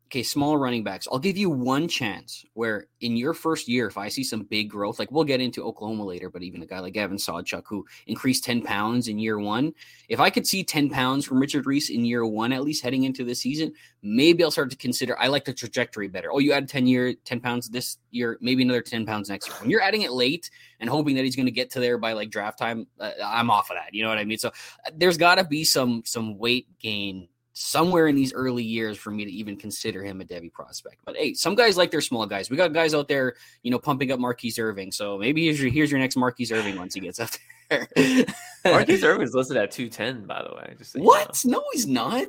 okay, 0.08 0.22
small 0.22 0.56
running 0.56 0.82
backs. 0.82 1.06
I'll 1.12 1.18
give 1.18 1.36
you 1.36 1.50
one 1.50 1.86
chance 1.86 2.42
where 2.54 2.86
in 3.02 3.14
your 3.14 3.34
first 3.34 3.68
year, 3.68 3.86
if 3.86 3.98
I 3.98 4.08
see 4.08 4.24
some 4.24 4.42
big 4.44 4.70
growth, 4.70 4.98
like 4.98 5.12
we'll 5.12 5.24
get 5.24 5.42
into 5.42 5.62
Oklahoma 5.62 6.02
later, 6.04 6.30
but 6.30 6.42
even 6.42 6.62
a 6.62 6.66
guy 6.66 6.78
like 6.78 6.94
Gavin 6.94 7.18
Sawchuk 7.18 7.64
who 7.66 7.84
increased 8.06 8.42
10 8.42 8.62
pounds 8.62 9.08
in 9.08 9.18
year 9.18 9.38
one, 9.38 9.74
if 10.08 10.18
I 10.18 10.30
could 10.30 10.46
see 10.46 10.64
10 10.64 10.88
pounds 10.88 11.26
from 11.26 11.38
Richard 11.38 11.66
Reese 11.66 11.90
in 11.90 12.06
year 12.06 12.24
one, 12.24 12.54
at 12.54 12.64
least 12.64 12.82
heading 12.82 13.04
into 13.04 13.22
the 13.22 13.34
season, 13.34 13.74
maybe 14.02 14.42
I'll 14.42 14.50
start 14.50 14.70
to 14.70 14.78
consider 14.78 15.18
I 15.18 15.26
like 15.26 15.44
the 15.44 15.52
trajectory 15.52 16.08
better. 16.08 16.32
Oh, 16.32 16.38
you 16.38 16.52
add 16.52 16.70
10 16.70 16.86
year, 16.86 17.12
10 17.12 17.40
pounds 17.40 17.68
this 17.68 17.98
year, 18.10 18.38
maybe 18.40 18.62
another 18.62 18.80
10 18.80 19.04
pounds 19.04 19.28
next 19.28 19.48
year. 19.48 19.56
When 19.60 19.68
you're 19.68 19.82
adding 19.82 20.02
it 20.02 20.12
late 20.12 20.50
and 20.80 20.88
hoping 20.88 21.16
that 21.16 21.24
he's 21.24 21.36
going 21.36 21.46
to 21.46 21.52
get 21.52 21.70
to 21.72 21.80
there 21.80 21.98
by 21.98 22.14
like 22.14 22.30
draft 22.30 22.58
time, 22.58 22.86
uh, 22.98 23.10
I'm 23.22 23.50
off 23.50 23.70
of 23.70 23.76
that. 23.76 23.92
You 23.92 24.04
know 24.04 24.08
what 24.08 24.18
I 24.18 24.24
mean? 24.24 24.38
So 24.38 24.48
uh, 24.48 24.90
there's 24.96 25.18
got 25.18 25.34
to 25.34 25.44
be 25.44 25.64
some 25.64 26.02
some 26.06 26.38
weight 26.38 26.66
gain 26.78 27.28
somewhere 27.58 28.06
in 28.06 28.14
these 28.14 28.32
early 28.32 28.62
years 28.62 28.96
for 28.96 29.10
me 29.10 29.24
to 29.24 29.30
even 29.30 29.56
consider 29.56 30.02
him 30.04 30.20
a 30.20 30.24
Devy 30.24 30.52
prospect. 30.52 31.00
But 31.04 31.16
hey, 31.16 31.34
some 31.34 31.56
guys 31.56 31.76
like 31.76 31.90
their 31.90 32.00
small 32.00 32.24
guys. 32.24 32.50
We 32.50 32.56
got 32.56 32.72
guys 32.72 32.94
out 32.94 33.08
there, 33.08 33.34
you 33.62 33.70
know, 33.70 33.78
pumping 33.78 34.12
up 34.12 34.20
Marquise 34.20 34.58
Irving. 34.58 34.92
So 34.92 35.18
maybe 35.18 35.44
here's 35.44 35.60
your, 35.60 35.70
here's 35.70 35.90
your 35.90 35.98
next 35.98 36.16
Marquise 36.16 36.52
Irving 36.52 36.76
once 36.76 36.94
he 36.94 37.00
gets 37.00 37.18
up 37.18 37.30
there. 37.68 37.88
Marquise 38.64 39.02
Irving's 39.02 39.34
listed 39.34 39.56
at 39.56 39.72
210, 39.72 40.26
by 40.26 40.42
the 40.42 40.54
way. 40.54 40.74
Just 40.78 40.92
so 40.92 41.00
what? 41.00 41.42
You 41.44 41.50
know. 41.50 41.58
No, 41.58 41.64
he's 41.72 41.86
not. 41.86 42.28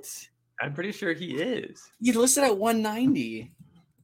I'm 0.60 0.74
pretty 0.74 0.92
sure 0.92 1.14
he 1.14 1.36
is. 1.36 1.90
He's 2.02 2.16
listed 2.16 2.44
at 2.44 2.58
190. 2.58 3.52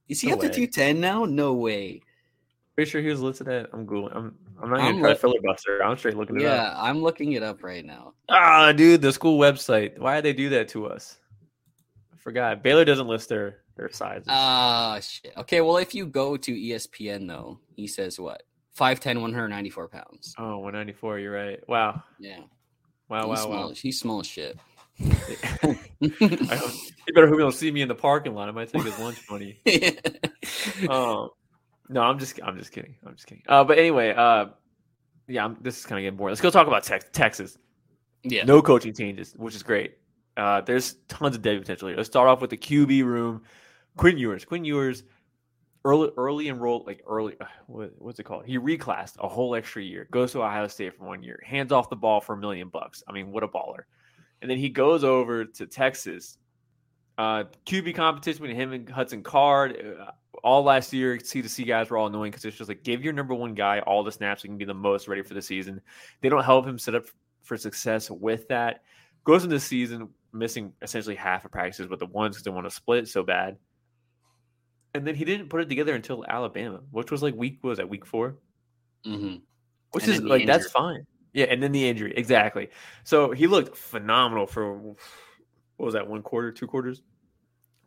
Is 0.07 0.21
he 0.21 0.27
no 0.27 0.33
up 0.33 0.39
way. 0.41 0.47
to 0.47 0.53
210 0.53 1.01
now? 1.01 1.25
No 1.25 1.53
way. 1.53 2.01
Pretty 2.75 2.91
sure 2.91 3.01
he 3.01 3.07
was 3.07 3.21
listed 3.21 3.47
at. 3.47 3.69
I'm 3.71 3.87
googling. 3.87 4.15
I'm. 4.15 4.35
I'm 4.61 4.69
not 4.69 4.79
gonna 4.79 4.99
try 4.99 5.09
to 5.09 5.15
filibuster. 5.15 5.81
I'm 5.81 5.97
straight 5.97 6.17
looking 6.17 6.35
it 6.35 6.43
yeah, 6.43 6.49
up. 6.49 6.73
Yeah, 6.75 6.81
I'm 6.83 7.01
looking 7.01 7.31
it 7.31 7.41
up 7.43 7.63
right 7.63 7.85
now. 7.85 8.13
Ah, 8.29 8.73
dude, 8.73 9.01
the 9.01 9.13
school 9.13 9.39
website. 9.39 9.97
Why 9.97 10.15
did 10.15 10.25
they 10.25 10.33
do 10.33 10.49
that 10.49 10.67
to 10.69 10.87
us? 10.87 11.17
I 12.13 12.17
forgot. 12.17 12.63
Baylor 12.63 12.83
doesn't 12.83 13.07
list 13.07 13.29
their 13.29 13.61
their 13.77 13.89
sizes. 13.91 14.27
Ah, 14.27 14.95
uh, 14.95 14.99
shit. 14.99 15.31
Okay, 15.37 15.61
well, 15.61 15.77
if 15.77 15.95
you 15.95 16.05
go 16.05 16.35
to 16.35 16.51
ESPN 16.51 17.27
though, 17.27 17.59
he 17.75 17.87
says 17.87 18.19
what? 18.19 18.43
5'10", 18.77 19.21
194 19.21 19.87
pounds. 19.87 20.35
Oh, 20.37 20.57
194. 20.57 21.19
You're 21.19 21.31
right. 21.31 21.69
Wow. 21.69 22.03
Yeah. 22.19 22.39
Wow. 23.07 23.21
He's 23.21 23.27
wow. 23.29 23.35
Small, 23.35 23.67
wow. 23.67 23.73
He's 23.73 23.99
small 23.99 24.19
as 24.19 24.27
shit. 24.27 24.59
you 24.97 25.09
better 26.09 27.27
hope 27.27 27.31
you 27.31 27.37
don't 27.37 27.53
see 27.53 27.71
me 27.71 27.81
in 27.81 27.87
the 27.87 27.95
parking 27.95 28.33
lot. 28.33 28.49
I 28.49 28.51
might 28.51 28.69
take 28.69 28.83
his 28.83 28.97
lunch 28.99 29.19
money. 29.29 29.59
um, 30.89 31.29
no, 31.89 32.01
I'm 32.01 32.19
just 32.19 32.39
I'm 32.43 32.57
just 32.57 32.71
kidding. 32.71 32.95
I'm 33.05 33.15
just 33.15 33.27
kidding. 33.27 33.43
Uh, 33.47 33.63
but 33.63 33.77
anyway, 33.77 34.13
uh, 34.15 34.47
yeah, 35.27 35.45
I'm, 35.45 35.57
this 35.61 35.79
is 35.79 35.85
kind 35.85 35.99
of 35.99 36.03
getting 36.03 36.17
boring. 36.17 36.31
Let's 36.31 36.41
go 36.41 36.49
talk 36.49 36.67
about 36.67 36.83
te- 36.83 36.99
Texas. 37.11 37.57
Yeah, 38.23 38.43
no 38.43 38.61
coaching 38.61 38.93
changes, 38.93 39.33
which 39.37 39.55
is 39.55 39.63
great. 39.63 39.97
Uh, 40.37 40.61
there's 40.61 40.95
tons 41.07 41.35
of 41.35 41.41
Devy 41.41 41.59
potential 41.59 41.87
here. 41.87 41.97
Let's 41.97 42.09
start 42.09 42.27
off 42.27 42.41
with 42.41 42.49
the 42.49 42.57
QB 42.57 43.03
room. 43.05 43.43
Quinn 43.97 44.17
Ewers. 44.17 44.43
Quinn 44.43 44.65
Ewers, 44.65 45.03
early 45.85 46.09
early 46.17 46.49
enrolled, 46.49 46.87
like 46.87 47.01
early, 47.07 47.35
uh, 47.39 47.45
what, 47.67 47.93
what's 47.99 48.19
it 48.19 48.23
called? 48.23 48.45
He 48.45 48.57
reclassed 48.57 49.17
a 49.19 49.27
whole 49.27 49.55
extra 49.55 49.81
year. 49.81 50.07
Goes 50.11 50.33
to 50.33 50.43
Ohio 50.43 50.67
State 50.67 50.97
for 50.97 51.05
one 51.05 51.23
year. 51.23 51.39
Hands 51.45 51.71
off 51.71 51.89
the 51.89 51.95
ball 51.95 52.19
for 52.19 52.33
a 52.33 52.37
million 52.37 52.69
bucks. 52.69 53.03
I 53.07 53.13
mean, 53.13 53.31
what 53.31 53.43
a 53.43 53.47
baller! 53.47 53.83
And 54.41 54.51
then 54.51 54.57
he 54.57 54.69
goes 54.69 55.03
over 55.03 55.45
to 55.45 55.65
Texas. 55.65 56.37
Uh, 57.17 57.45
QB 57.65 57.95
competition 57.95 58.41
between 58.41 58.59
him 58.59 58.73
and 58.73 58.89
Hudson 58.89 59.23
Card. 59.23 59.77
All 60.45 60.61
last 60.61 60.93
year, 60.93 61.19
C 61.19 61.41
to 61.41 61.49
C 61.49 61.63
guys 61.63 61.89
were 61.89 61.97
all 61.97 62.05
annoying 62.05 62.29
because 62.29 62.45
it's 62.45 62.55
just 62.55 62.69
like 62.69 62.83
give 62.83 63.03
your 63.03 63.13
number 63.13 63.33
one 63.33 63.55
guy 63.55 63.79
all 63.79 64.03
the 64.03 64.11
snaps 64.11 64.43
so 64.43 64.43
he 64.43 64.49
can 64.49 64.59
be 64.59 64.65
the 64.65 64.75
most 64.75 65.07
ready 65.07 65.23
for 65.23 65.33
the 65.33 65.41
season. 65.41 65.81
They 66.21 66.29
don't 66.29 66.43
help 66.43 66.67
him 66.67 66.77
set 66.77 66.93
up 66.93 67.05
for 67.41 67.57
success 67.57 68.11
with 68.11 68.47
that. 68.49 68.83
Goes 69.23 69.43
into 69.43 69.55
the 69.55 69.59
season 69.59 70.09
missing 70.31 70.71
essentially 70.83 71.15
half 71.15 71.45
of 71.45 71.51
practices 71.51 71.87
with 71.87 71.99
the 71.99 72.05
ones 72.05 72.35
because 72.35 72.43
they 72.43 72.51
want 72.51 72.67
to 72.67 72.71
split 72.71 73.07
so 73.07 73.23
bad. 73.23 73.57
And 74.93 75.05
then 75.05 75.15
he 75.15 75.25
didn't 75.25 75.49
put 75.49 75.61
it 75.61 75.67
together 75.67 75.95
until 75.95 76.23
Alabama, 76.27 76.81
which 76.91 77.09
was 77.09 77.23
like 77.23 77.33
week 77.33 77.63
was 77.63 77.79
that 77.79 77.89
week 77.89 78.05
4 78.05 78.37
mm-hmm. 79.07 79.37
Which 79.93 80.03
and 80.03 80.13
is 80.13 80.21
like 80.21 80.41
injury. 80.41 80.45
that's 80.45 80.69
fine. 80.71 81.07
Yeah, 81.33 81.45
and 81.45 81.61
then 81.61 81.71
the 81.71 81.89
injury 81.89 82.13
exactly. 82.15 82.69
So 83.03 83.31
he 83.31 83.47
looked 83.47 83.75
phenomenal 83.75 84.45
for 84.45 84.77
what 84.77 84.95
was 85.77 85.95
that 85.95 86.07
one 86.07 86.21
quarter, 86.21 86.51
two 86.51 86.67
quarters 86.67 87.01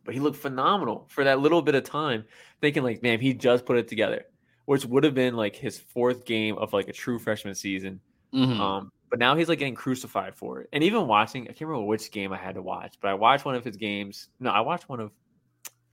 but 0.09 0.15
he 0.15 0.19
looked 0.19 0.37
phenomenal 0.37 1.05
for 1.07 1.23
that 1.23 1.39
little 1.39 1.61
bit 1.61 1.75
of 1.75 1.83
time. 1.83 2.25
Thinking 2.61 2.81
like, 2.81 3.03
man, 3.03 3.19
he 3.19 3.31
just 3.31 3.63
put 3.63 3.77
it 3.77 3.87
together, 3.87 4.25
which 4.65 4.83
would 4.83 5.03
have 5.03 5.13
been 5.13 5.35
like 5.35 5.55
his 5.55 5.77
fourth 5.77 6.25
game 6.25 6.57
of 6.57 6.73
like 6.73 6.87
a 6.87 6.91
true 6.91 7.19
freshman 7.19 7.53
season. 7.53 7.99
Mm-hmm. 8.33 8.59
Um, 8.59 8.91
but 9.11 9.19
now 9.19 9.35
he's 9.35 9.49
like 9.49 9.59
getting 9.59 9.75
crucified 9.75 10.33
for 10.33 10.61
it. 10.61 10.69
And 10.73 10.83
even 10.83 11.05
watching, 11.05 11.43
I 11.43 11.49
can't 11.49 11.69
remember 11.69 11.85
which 11.85 12.09
game 12.09 12.33
I 12.33 12.37
had 12.37 12.55
to 12.55 12.61
watch, 12.63 12.95
but 12.99 13.09
I 13.09 13.13
watched 13.13 13.45
one 13.45 13.53
of 13.53 13.63
his 13.63 13.77
games. 13.77 14.29
No, 14.39 14.49
I 14.49 14.61
watched 14.61 14.89
one 14.89 14.99
of, 14.99 15.11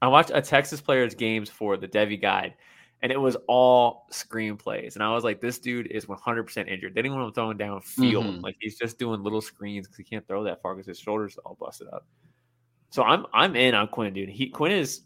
I 0.01 0.07
watched 0.07 0.31
a 0.33 0.41
Texas 0.41 0.81
player's 0.81 1.13
games 1.13 1.51
for 1.51 1.77
the 1.77 1.87
Devy 1.87 2.19
Guide, 2.19 2.55
and 3.03 3.11
it 3.11 3.21
was 3.21 3.37
all 3.47 4.07
screenplays. 4.11 4.95
And 4.95 5.03
I 5.03 5.13
was 5.13 5.23
like, 5.23 5.41
this 5.41 5.59
dude 5.59 5.91
is 5.91 6.07
100% 6.07 6.67
injured. 6.67 6.95
They 6.95 7.03
didn't 7.03 7.15
want 7.15 7.27
him 7.27 7.33
throwing 7.35 7.57
down 7.57 7.81
field. 7.81 8.25
Mm-hmm. 8.25 8.41
Like 8.41 8.55
he's 8.59 8.79
just 8.79 8.97
doing 8.97 9.21
little 9.21 9.41
screens 9.41 9.85
because 9.85 9.97
he 9.97 10.03
can't 10.03 10.27
throw 10.27 10.43
that 10.45 10.63
far 10.63 10.73
because 10.73 10.87
his 10.87 10.97
shoulders 10.97 11.37
all 11.45 11.55
busted 11.59 11.87
up. 11.93 12.07
So 12.89 13.03
I'm 13.03 13.25
I'm 13.33 13.55
in 13.55 13.75
on 13.75 13.87
Quinn, 13.87 14.13
dude. 14.13 14.29
He 14.29 14.49
Quinn 14.49 14.71
is. 14.71 15.01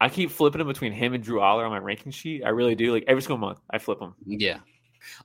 I 0.00 0.08
keep 0.08 0.32
flipping 0.32 0.60
him 0.60 0.66
between 0.66 0.92
him 0.92 1.14
and 1.14 1.22
Drew 1.22 1.38
Allar 1.38 1.64
on 1.64 1.70
my 1.70 1.78
ranking 1.78 2.10
sheet. 2.10 2.42
I 2.44 2.48
really 2.48 2.74
do. 2.74 2.92
Like 2.92 3.04
every 3.06 3.22
single 3.22 3.38
month, 3.38 3.60
I 3.70 3.78
flip 3.78 4.00
him. 4.00 4.14
Yeah, 4.26 4.58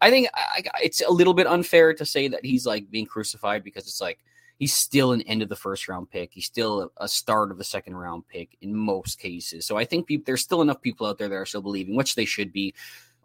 I 0.01 0.11
think 0.11 0.29
I, 0.35 0.61
it's 0.83 1.01
a 1.01 1.11
little 1.11 1.33
bit 1.33 1.47
unfair 1.47 1.93
to 1.95 2.05
say 2.05 2.27
that 2.27 2.45
he's 2.45 2.65
like 2.65 2.91
being 2.91 3.05
crucified 3.05 3.63
because 3.63 3.87
it's 3.87 4.01
like 4.01 4.19
he's 4.59 4.73
still 4.73 5.13
an 5.13 5.21
end 5.23 5.41
of 5.41 5.49
the 5.49 5.55
first 5.55 5.87
round 5.87 6.09
pick. 6.09 6.31
He's 6.33 6.45
still 6.45 6.91
a 6.97 7.07
start 7.07 7.51
of 7.51 7.57
the 7.57 7.63
second 7.63 7.95
round 7.95 8.27
pick 8.27 8.57
in 8.61 8.75
most 8.75 9.19
cases. 9.19 9.65
So 9.65 9.77
I 9.77 9.85
think 9.85 10.09
there's 10.25 10.41
still 10.41 10.61
enough 10.61 10.81
people 10.81 11.07
out 11.07 11.17
there 11.17 11.29
that 11.29 11.35
are 11.35 11.45
still 11.45 11.61
believing, 11.61 11.95
which 11.95 12.15
they 12.15 12.25
should 12.25 12.51
be. 12.51 12.73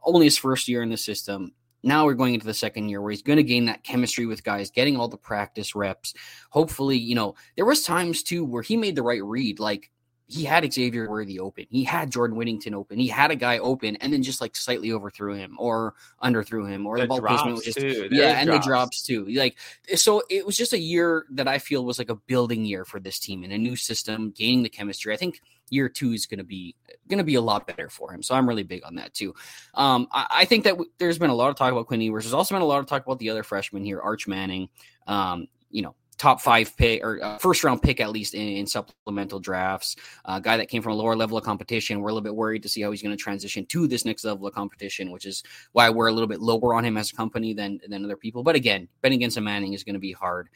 Only 0.02 0.26
his 0.26 0.38
first 0.38 0.68
year 0.68 0.82
in 0.82 0.90
the 0.90 0.96
system. 0.96 1.52
Now 1.82 2.04
we're 2.04 2.14
going 2.14 2.34
into 2.34 2.46
the 2.46 2.54
second 2.54 2.88
year 2.88 3.00
where 3.00 3.10
he's 3.10 3.22
going 3.22 3.38
to 3.38 3.42
gain 3.42 3.64
that 3.66 3.82
chemistry 3.84 4.26
with 4.26 4.44
guys, 4.44 4.70
getting 4.70 4.96
all 4.96 5.08
the 5.08 5.16
practice 5.16 5.74
reps. 5.74 6.14
Hopefully, 6.50 6.96
you 6.96 7.14
know, 7.14 7.34
there 7.56 7.64
was 7.64 7.82
times 7.82 8.22
too 8.22 8.44
where 8.44 8.62
he 8.62 8.76
made 8.76 8.96
the 8.96 9.02
right 9.02 9.22
read. 9.22 9.58
Like 9.58 9.90
he 10.32 10.44
had 10.44 10.70
Xavier 10.72 11.08
Worthy 11.08 11.38
open, 11.38 11.66
he 11.68 11.84
had 11.84 12.10
Jordan 12.10 12.36
Whittington 12.36 12.74
open, 12.74 12.98
he 12.98 13.08
had 13.08 13.30
a 13.30 13.36
guy 13.36 13.58
open, 13.58 13.96
and 13.96 14.12
then 14.12 14.22
just 14.22 14.40
like 14.40 14.56
slightly 14.56 14.92
overthrew 14.92 15.34
him 15.34 15.56
or 15.58 15.94
underthrew 16.22 16.68
him, 16.68 16.86
or 16.86 16.96
the, 16.96 17.02
the 17.02 17.08
ball 17.08 17.20
placement 17.20 17.56
was 17.56 17.64
just 17.64 17.78
too. 17.78 18.08
yeah, 18.10 18.38
and 18.38 18.48
drops. 18.48 18.64
the 18.64 18.68
drops 18.68 19.02
too. 19.02 19.26
Like 19.26 19.58
so, 19.94 20.22
it 20.30 20.46
was 20.46 20.56
just 20.56 20.72
a 20.72 20.78
year 20.78 21.26
that 21.32 21.46
I 21.48 21.58
feel 21.58 21.84
was 21.84 21.98
like 21.98 22.10
a 22.10 22.14
building 22.14 22.64
year 22.64 22.84
for 22.84 22.98
this 22.98 23.18
team 23.18 23.44
in 23.44 23.52
a 23.52 23.58
new 23.58 23.76
system, 23.76 24.32
gaining 24.34 24.62
the 24.62 24.68
chemistry. 24.68 25.12
I 25.12 25.16
think 25.16 25.40
year 25.68 25.88
two 25.88 26.12
is 26.12 26.26
going 26.26 26.38
to 26.38 26.44
be 26.44 26.74
going 27.08 27.18
to 27.18 27.24
be 27.24 27.34
a 27.34 27.40
lot 27.40 27.66
better 27.66 27.88
for 27.88 28.12
him. 28.12 28.22
So 28.22 28.34
I'm 28.34 28.48
really 28.48 28.62
big 28.62 28.84
on 28.84 28.94
that 28.96 29.14
too. 29.14 29.34
Um, 29.74 30.08
I, 30.12 30.26
I, 30.30 30.44
think 30.44 30.64
that 30.64 30.70
w- 30.70 30.90
there's 30.98 31.18
been 31.18 31.30
a 31.30 31.34
lot 31.34 31.50
of 31.50 31.56
talk 31.56 31.72
about 31.72 31.86
Quinn 31.86 32.00
Ewers. 32.00 32.24
There's 32.24 32.34
also 32.34 32.54
been 32.54 32.62
a 32.62 32.66
lot 32.66 32.80
of 32.80 32.86
talk 32.86 33.04
about 33.04 33.18
the 33.18 33.30
other 33.30 33.42
freshman 33.42 33.84
here, 33.84 34.00
Arch 34.00 34.28
Manning. 34.28 34.68
Um, 35.06 35.48
you 35.70 35.82
know, 35.82 35.94
top 36.22 36.40
five 36.40 36.76
pick 36.76 37.02
or 37.02 37.18
uh, 37.20 37.36
first 37.38 37.64
round 37.64 37.82
pick 37.82 37.98
at 37.98 38.10
least 38.10 38.34
in, 38.34 38.46
in 38.46 38.64
supplemental 38.64 39.40
drafts. 39.40 39.96
A 40.26 40.32
uh, 40.32 40.38
guy 40.38 40.56
that 40.56 40.68
came 40.68 40.80
from 40.80 40.92
a 40.92 40.94
lower 40.94 41.16
level 41.16 41.36
of 41.36 41.42
competition. 41.42 42.00
We're 42.00 42.10
a 42.10 42.12
little 42.12 42.22
bit 42.22 42.36
worried 42.36 42.62
to 42.62 42.68
see 42.68 42.80
how 42.80 42.92
he's 42.92 43.02
going 43.02 43.16
to 43.16 43.20
transition 43.20 43.66
to 43.66 43.88
this 43.88 44.04
next 44.04 44.24
level 44.24 44.46
of 44.46 44.54
competition, 44.54 45.10
which 45.10 45.26
is 45.26 45.42
why 45.72 45.90
we're 45.90 46.06
a 46.06 46.12
little 46.12 46.28
bit 46.28 46.40
lower 46.40 46.74
on 46.74 46.84
him 46.84 46.96
as 46.96 47.10
a 47.10 47.16
company 47.16 47.54
than 47.54 47.80
than 47.88 48.04
other 48.04 48.16
people. 48.16 48.44
But 48.44 48.54
again, 48.54 48.86
betting 49.00 49.18
against 49.18 49.36
a 49.36 49.40
Manning 49.40 49.72
is 49.72 49.82
going 49.82 49.94
to 49.94 50.00
be 50.00 50.12
hard. 50.12 50.48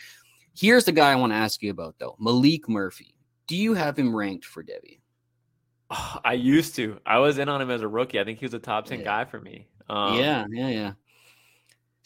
Here's 0.56 0.84
the 0.84 0.92
guy 0.92 1.10
I 1.10 1.16
want 1.16 1.32
to 1.32 1.36
ask 1.36 1.60
you 1.62 1.72
about 1.72 1.96
though, 1.98 2.16
Maalik 2.22 2.68
Murphy. 2.68 3.16
Do 3.48 3.56
you 3.56 3.74
have 3.74 3.98
him 3.98 4.14
ranked 4.14 4.44
for 4.44 4.62
Devy? 4.62 5.00
I 6.24 6.34
used 6.34 6.76
to. 6.76 7.00
I 7.04 7.18
was 7.18 7.38
in 7.38 7.48
on 7.48 7.60
him 7.60 7.72
as 7.72 7.82
a 7.82 7.88
rookie. 7.88 8.20
I 8.20 8.24
think 8.24 8.38
he 8.38 8.44
was 8.44 8.54
a 8.54 8.60
top 8.60 8.86
ten 8.86 9.00
yeah. 9.00 9.04
guy 9.04 9.24
for 9.24 9.40
me. 9.40 9.66
Um, 9.88 10.16
yeah, 10.16 10.46
yeah, 10.48 10.68
yeah. 10.68 10.92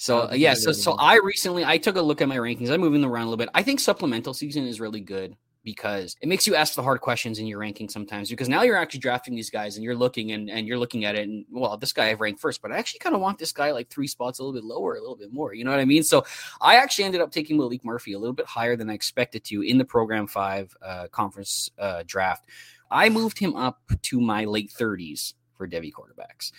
So 0.01 0.30
uh, 0.30 0.32
yeah, 0.32 0.55
so 0.55 0.72
so 0.72 0.92
I 0.92 1.16
recently 1.22 1.62
I 1.62 1.76
took 1.76 1.96
a 1.96 2.01
look 2.01 2.22
at 2.22 2.28
my 2.28 2.38
rankings. 2.38 2.70
I'm 2.70 2.80
moving 2.80 3.03
them 3.03 3.12
around 3.12 3.24
a 3.24 3.26
little 3.26 3.36
bit. 3.36 3.51
I 3.53 3.62
think 3.62 3.80
supplemental 3.80 4.32
season 4.32 4.66
is 4.66 4.80
really 4.80 5.03
good 5.03 5.36
because 5.62 6.16
it 6.22 6.26
makes 6.26 6.46
you 6.46 6.55
ask 6.55 6.74
the 6.74 6.82
hard 6.82 7.03
questions 7.03 7.38
in 7.38 7.46
your 7.46 7.59
ranking 7.59 7.86
sometimes 7.86 8.30
because 8.30 8.48
now 8.48 8.62
you're 8.62 8.78
actually 8.78 9.01
drafting 9.01 9.34
these 9.34 9.51
guys 9.51 9.76
and 9.76 9.84
you're 9.84 9.94
looking 9.94 10.32
and, 10.32 10.48
and 10.48 10.66
you're 10.66 10.78
looking 10.78 11.05
at 11.05 11.16
it 11.16 11.28
and 11.28 11.44
well 11.51 11.76
this 11.76 11.92
guy 11.92 12.09
I've 12.09 12.22
ranked 12.22 12.40
first 12.40 12.62
but 12.62 12.72
I 12.72 12.78
actually 12.78 13.01
kind 13.01 13.14
of 13.14 13.20
want 13.20 13.38
this 13.38 13.53
guy 13.53 13.72
like 13.72 13.90
three 13.90 14.07
spots 14.07 14.38
a 14.38 14.42
little 14.42 14.59
bit 14.59 14.64
lower 14.64 14.94
a 14.94 15.01
little 15.01 15.16
bit 15.16 15.34
more 15.34 15.53
you 15.53 15.64
know 15.64 15.70
what 15.70 15.80
I 15.80 15.84
mean 15.84 16.03
so 16.03 16.24
I 16.62 16.76
actually 16.76 17.05
ended 17.05 17.20
up 17.20 17.30
taking 17.30 17.59
Maalik 17.59 17.84
Murphy 17.84 18.14
a 18.14 18.18
little 18.18 18.32
bit 18.32 18.46
higher 18.46 18.76
than 18.76 18.88
I 18.88 18.94
expected 18.94 19.44
to 19.44 19.61
in 19.61 19.76
the 19.76 19.84
program 19.84 20.26
five 20.26 20.74
uh, 20.80 21.09
conference 21.09 21.68
uh, 21.78 22.05
draft 22.07 22.46
I 22.90 23.11
moved 23.11 23.38
him 23.38 23.55
up 23.55 23.82
to 24.01 24.18
my 24.18 24.46
late 24.46 24.72
30s 24.72 25.34
for 25.59 25.68
Devy 25.68 25.92
quarterbacks 25.92 26.53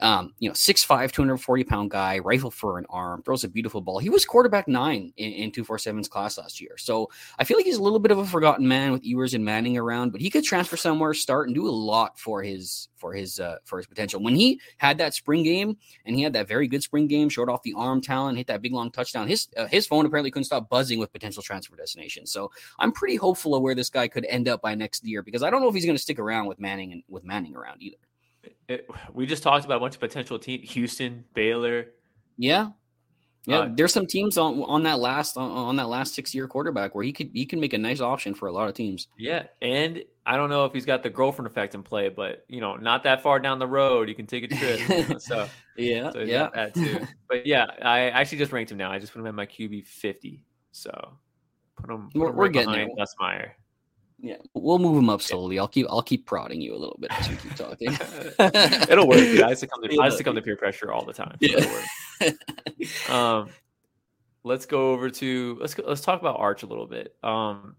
um, 0.00 0.34
you 0.38 0.48
know, 0.48 0.54
6'5, 0.54 1.12
240 1.12 1.64
pound 1.64 1.90
guy, 1.90 2.18
rifle 2.18 2.50
for 2.50 2.78
an 2.78 2.86
arm, 2.90 3.22
throws 3.22 3.44
a 3.44 3.48
beautiful 3.48 3.80
ball. 3.80 3.98
He 3.98 4.10
was 4.10 4.24
quarterback 4.24 4.66
nine 4.66 5.12
in, 5.16 5.32
in 5.32 5.52
247's 5.52 6.08
class 6.08 6.36
last 6.36 6.60
year. 6.60 6.76
So 6.76 7.10
I 7.38 7.44
feel 7.44 7.56
like 7.56 7.66
he's 7.66 7.76
a 7.76 7.82
little 7.82 8.00
bit 8.00 8.10
of 8.10 8.18
a 8.18 8.26
forgotten 8.26 8.66
man 8.66 8.92
with 8.92 9.04
Ewers 9.04 9.34
and 9.34 9.44
Manning 9.44 9.78
around, 9.78 10.10
but 10.10 10.20
he 10.20 10.30
could 10.30 10.44
transfer 10.44 10.76
somewhere, 10.76 11.14
start, 11.14 11.48
and 11.48 11.54
do 11.54 11.68
a 11.68 11.70
lot 11.70 12.18
for 12.18 12.42
his 12.42 12.88
for 12.96 13.12
his 13.12 13.38
uh, 13.38 13.56
for 13.64 13.78
his 13.78 13.86
potential. 13.86 14.22
When 14.22 14.34
he 14.34 14.60
had 14.78 14.98
that 14.98 15.14
spring 15.14 15.42
game 15.42 15.76
and 16.06 16.16
he 16.16 16.22
had 16.22 16.32
that 16.32 16.48
very 16.48 16.66
good 16.66 16.82
spring 16.82 17.06
game, 17.06 17.28
showed 17.28 17.48
off 17.48 17.62
the 17.62 17.74
arm 17.76 18.00
talent, 18.00 18.38
hit 18.38 18.48
that 18.48 18.62
big 18.62 18.72
long 18.72 18.90
touchdown. 18.90 19.28
His 19.28 19.48
uh, 19.56 19.66
his 19.66 19.86
phone 19.86 20.06
apparently 20.06 20.30
couldn't 20.30 20.46
stop 20.46 20.68
buzzing 20.68 20.98
with 20.98 21.12
potential 21.12 21.42
transfer 21.42 21.76
destinations. 21.76 22.32
So 22.32 22.50
I'm 22.78 22.92
pretty 22.92 23.16
hopeful 23.16 23.54
of 23.54 23.62
where 23.62 23.74
this 23.74 23.90
guy 23.90 24.08
could 24.08 24.24
end 24.24 24.48
up 24.48 24.60
by 24.60 24.74
next 24.74 25.04
year 25.04 25.22
because 25.22 25.42
I 25.42 25.50
don't 25.50 25.60
know 25.60 25.68
if 25.68 25.74
he's 25.74 25.84
going 25.86 25.96
to 25.96 26.02
stick 26.02 26.18
around 26.18 26.46
with 26.46 26.58
Manning 26.58 26.92
and 26.92 27.02
with 27.08 27.24
Manning 27.24 27.54
around 27.54 27.82
either 27.82 27.96
it, 28.68 28.88
we 29.12 29.26
just 29.26 29.42
talked 29.42 29.64
about 29.64 29.78
a 29.78 29.80
bunch 29.80 29.94
of 29.94 30.00
potential 30.00 30.38
teams: 30.38 30.70
Houston, 30.72 31.24
Baylor. 31.34 31.86
Yeah, 32.36 32.70
yeah. 33.46 33.58
Uh, 33.60 33.68
there's 33.74 33.92
some 33.92 34.06
teams 34.06 34.38
on 34.38 34.62
on 34.62 34.82
that 34.84 34.98
last 34.98 35.36
on, 35.36 35.50
on 35.50 35.76
that 35.76 35.88
last 35.88 36.14
six 36.14 36.34
year 36.34 36.48
quarterback 36.48 36.94
where 36.94 37.04
he 37.04 37.12
could 37.12 37.30
he 37.34 37.44
can 37.44 37.60
make 37.60 37.72
a 37.74 37.78
nice 37.78 38.00
option 38.00 38.34
for 38.34 38.48
a 38.48 38.52
lot 38.52 38.68
of 38.68 38.74
teams. 38.74 39.08
Yeah, 39.18 39.44
and 39.60 40.02
I 40.24 40.36
don't 40.36 40.48
know 40.48 40.64
if 40.64 40.72
he's 40.72 40.86
got 40.86 41.02
the 41.02 41.10
girlfriend 41.10 41.46
effect 41.46 41.74
in 41.74 41.82
play, 41.82 42.08
but 42.08 42.44
you 42.48 42.60
know, 42.60 42.76
not 42.76 43.02
that 43.02 43.22
far 43.22 43.38
down 43.38 43.58
the 43.58 43.66
road, 43.66 44.08
you 44.08 44.14
can 44.14 44.26
take 44.26 44.44
a 44.44 44.48
trip. 44.48 44.88
You 44.88 45.08
know, 45.08 45.18
so 45.18 45.48
yeah, 45.76 46.10
so 46.10 46.20
yeah, 46.20 46.48
that 46.54 46.74
too. 46.74 47.06
But 47.28 47.46
yeah, 47.46 47.66
I 47.82 48.10
actually 48.10 48.38
just 48.38 48.52
ranked 48.52 48.70
him 48.70 48.78
now. 48.78 48.90
I 48.90 48.98
just 48.98 49.12
put 49.12 49.20
him 49.20 49.26
at 49.26 49.34
my 49.34 49.46
QB 49.46 49.86
fifty. 49.86 50.44
So 50.72 50.90
put 51.76 51.90
him. 51.90 52.08
Put 52.12 52.20
we're, 52.20 52.28
him 52.28 52.32
right 52.32 52.38
we're 52.38 52.48
getting 52.48 52.72
there. 52.72 52.88
Meyer. 53.20 53.56
Yeah, 54.20 54.36
we'll 54.54 54.78
move 54.78 54.96
him 54.96 55.10
up 55.10 55.20
slowly. 55.20 55.58
I'll 55.58 55.68
keep 55.68 55.86
I'll 55.90 56.02
keep 56.02 56.24
prodding 56.26 56.60
you 56.60 56.74
a 56.74 56.78
little 56.78 56.96
bit 57.00 57.10
as 57.12 57.28
we 57.28 57.36
keep 57.36 57.54
talking. 57.56 57.88
It'll 58.90 59.08
work. 59.08 59.18
Dude. 59.18 59.42
I 59.42 59.54
succumb 59.54 59.82
to 59.82 60.00
I 60.00 60.08
succumb 60.08 60.34
to 60.36 60.42
peer 60.42 60.56
pressure 60.56 60.92
all 60.92 61.04
the 61.04 61.12
time. 61.12 61.36
Yeah. 61.40 61.64
um, 63.08 63.50
let's 64.44 64.66
go 64.66 64.92
over 64.92 65.10
to 65.10 65.58
let's 65.60 65.74
go, 65.74 65.84
let's 65.86 66.00
talk 66.00 66.20
about 66.20 66.38
Arch 66.38 66.62
a 66.62 66.66
little 66.66 66.86
bit. 66.86 67.14
Um, 67.22 67.76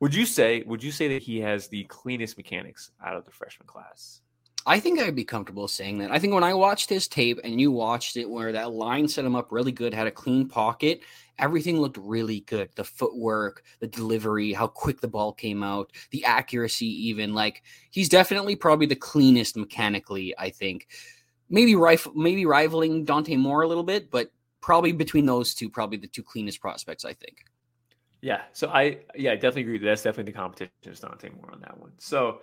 would 0.00 0.14
you 0.14 0.26
say 0.26 0.62
would 0.66 0.82
you 0.82 0.90
say 0.90 1.08
that 1.08 1.22
he 1.22 1.40
has 1.40 1.68
the 1.68 1.84
cleanest 1.84 2.36
mechanics 2.36 2.90
out 3.04 3.16
of 3.16 3.24
the 3.24 3.30
freshman 3.30 3.66
class? 3.66 4.20
I 4.66 4.80
think 4.80 5.00
I'd 5.00 5.16
be 5.16 5.24
comfortable 5.24 5.66
saying 5.66 5.98
that. 5.98 6.10
I 6.10 6.18
think 6.18 6.34
when 6.34 6.44
I 6.44 6.52
watched 6.52 6.90
his 6.90 7.08
tape 7.08 7.40
and 7.42 7.60
you 7.60 7.72
watched 7.72 8.16
it 8.16 8.28
where 8.28 8.52
that 8.52 8.72
line 8.72 9.08
set 9.08 9.24
him 9.24 9.34
up 9.34 9.50
really 9.50 9.72
good, 9.72 9.94
had 9.94 10.06
a 10.06 10.10
clean 10.10 10.46
pocket, 10.46 11.00
everything 11.38 11.80
looked 11.80 11.98
really 11.98 12.40
good. 12.40 12.70
The 12.74 12.84
footwork, 12.84 13.62
the 13.80 13.86
delivery, 13.86 14.52
how 14.52 14.66
quick 14.66 15.00
the 15.00 15.08
ball 15.08 15.32
came 15.32 15.62
out, 15.62 15.92
the 16.10 16.24
accuracy, 16.24 16.86
even 17.08 17.34
like 17.34 17.62
he's 17.90 18.08
definitely 18.08 18.56
probably 18.56 18.86
the 18.86 18.96
cleanest 18.96 19.56
mechanically. 19.56 20.34
I 20.38 20.50
think 20.50 20.88
maybe 21.48 21.74
rif- 21.74 22.14
maybe 22.14 22.46
rivaling 22.46 23.04
Dante 23.04 23.36
Moore 23.36 23.62
a 23.62 23.68
little 23.68 23.84
bit, 23.84 24.10
but 24.10 24.30
probably 24.60 24.92
between 24.92 25.26
those 25.26 25.54
two, 25.54 25.70
probably 25.70 25.98
the 25.98 26.08
two 26.08 26.22
cleanest 26.22 26.60
prospects. 26.60 27.04
I 27.04 27.12
think. 27.12 27.44
Yeah, 28.20 28.42
so 28.52 28.68
I 28.68 28.98
yeah 29.14 29.32
I 29.32 29.34
definitely 29.34 29.62
agree. 29.62 29.78
That's 29.78 30.02
definitely 30.02 30.32
the 30.32 30.38
competition 30.38 30.72
is 30.86 31.00
Dante 31.00 31.30
Moore 31.30 31.52
on 31.52 31.60
that 31.60 31.78
one. 31.78 31.92
So, 31.98 32.40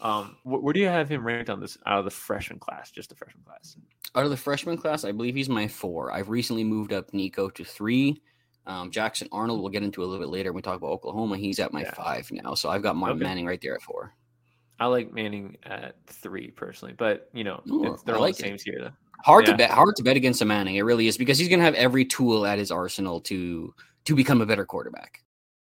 um, 0.00 0.36
wh- 0.42 0.62
where 0.62 0.74
do 0.74 0.80
you 0.80 0.86
have 0.86 1.08
him 1.08 1.26
ranked 1.26 1.48
on 1.48 1.60
this 1.60 1.78
out 1.86 2.00
of 2.00 2.04
the 2.04 2.10
freshman 2.10 2.58
class? 2.58 2.90
Just 2.90 3.08
the 3.08 3.14
freshman 3.14 3.42
class. 3.44 3.76
Out 4.14 4.24
of 4.24 4.30
the 4.30 4.36
freshman 4.36 4.76
class, 4.76 5.02
I 5.02 5.12
believe 5.12 5.34
he's 5.34 5.48
my 5.48 5.66
four. 5.66 6.12
I've 6.12 6.28
recently 6.28 6.62
moved 6.62 6.92
up 6.92 7.14
Nico 7.14 7.48
to 7.48 7.64
three. 7.64 8.20
Um, 8.66 8.90
Jackson 8.90 9.28
Arnold, 9.30 9.60
we'll 9.60 9.70
get 9.70 9.82
into 9.82 10.02
a 10.02 10.06
little 10.06 10.24
bit 10.24 10.30
later 10.30 10.50
when 10.50 10.56
we 10.56 10.62
talk 10.62 10.76
about 10.76 10.90
Oklahoma. 10.90 11.36
He's 11.36 11.60
at 11.60 11.72
my 11.72 11.82
yeah. 11.82 11.94
five 11.94 12.30
now, 12.32 12.54
so 12.54 12.70
I've 12.70 12.82
got 12.82 12.96
my 12.96 13.10
okay. 13.10 13.22
Manning 13.22 13.46
right 13.46 13.60
there 13.60 13.74
at 13.74 13.82
four. 13.82 14.14
I 14.80 14.86
like 14.86 15.12
Manning 15.12 15.56
at 15.64 15.96
three 16.06 16.50
personally, 16.50 16.94
but 16.96 17.28
you 17.32 17.44
know 17.44 17.62
Ooh, 17.70 17.96
they're 18.04 18.16
I 18.16 18.18
all 18.18 18.26
the 18.26 18.32
same 18.32 18.56
here. 18.64 18.80
Though. 18.80 18.90
Hard 19.22 19.46
yeah. 19.46 19.52
to 19.52 19.58
bet. 19.58 19.70
Hard 19.70 19.96
to 19.96 20.02
bet 20.02 20.16
against 20.16 20.42
a 20.42 20.44
Manning. 20.44 20.76
It 20.76 20.82
really 20.82 21.06
is 21.06 21.16
because 21.18 21.38
he's 21.38 21.48
going 21.48 21.60
to 21.60 21.64
have 21.64 21.74
every 21.74 22.04
tool 22.04 22.46
at 22.46 22.58
his 22.58 22.70
arsenal 22.70 23.20
to 23.22 23.74
to 24.04 24.14
become 24.14 24.40
a 24.40 24.46
better 24.46 24.64
quarterback. 24.64 25.22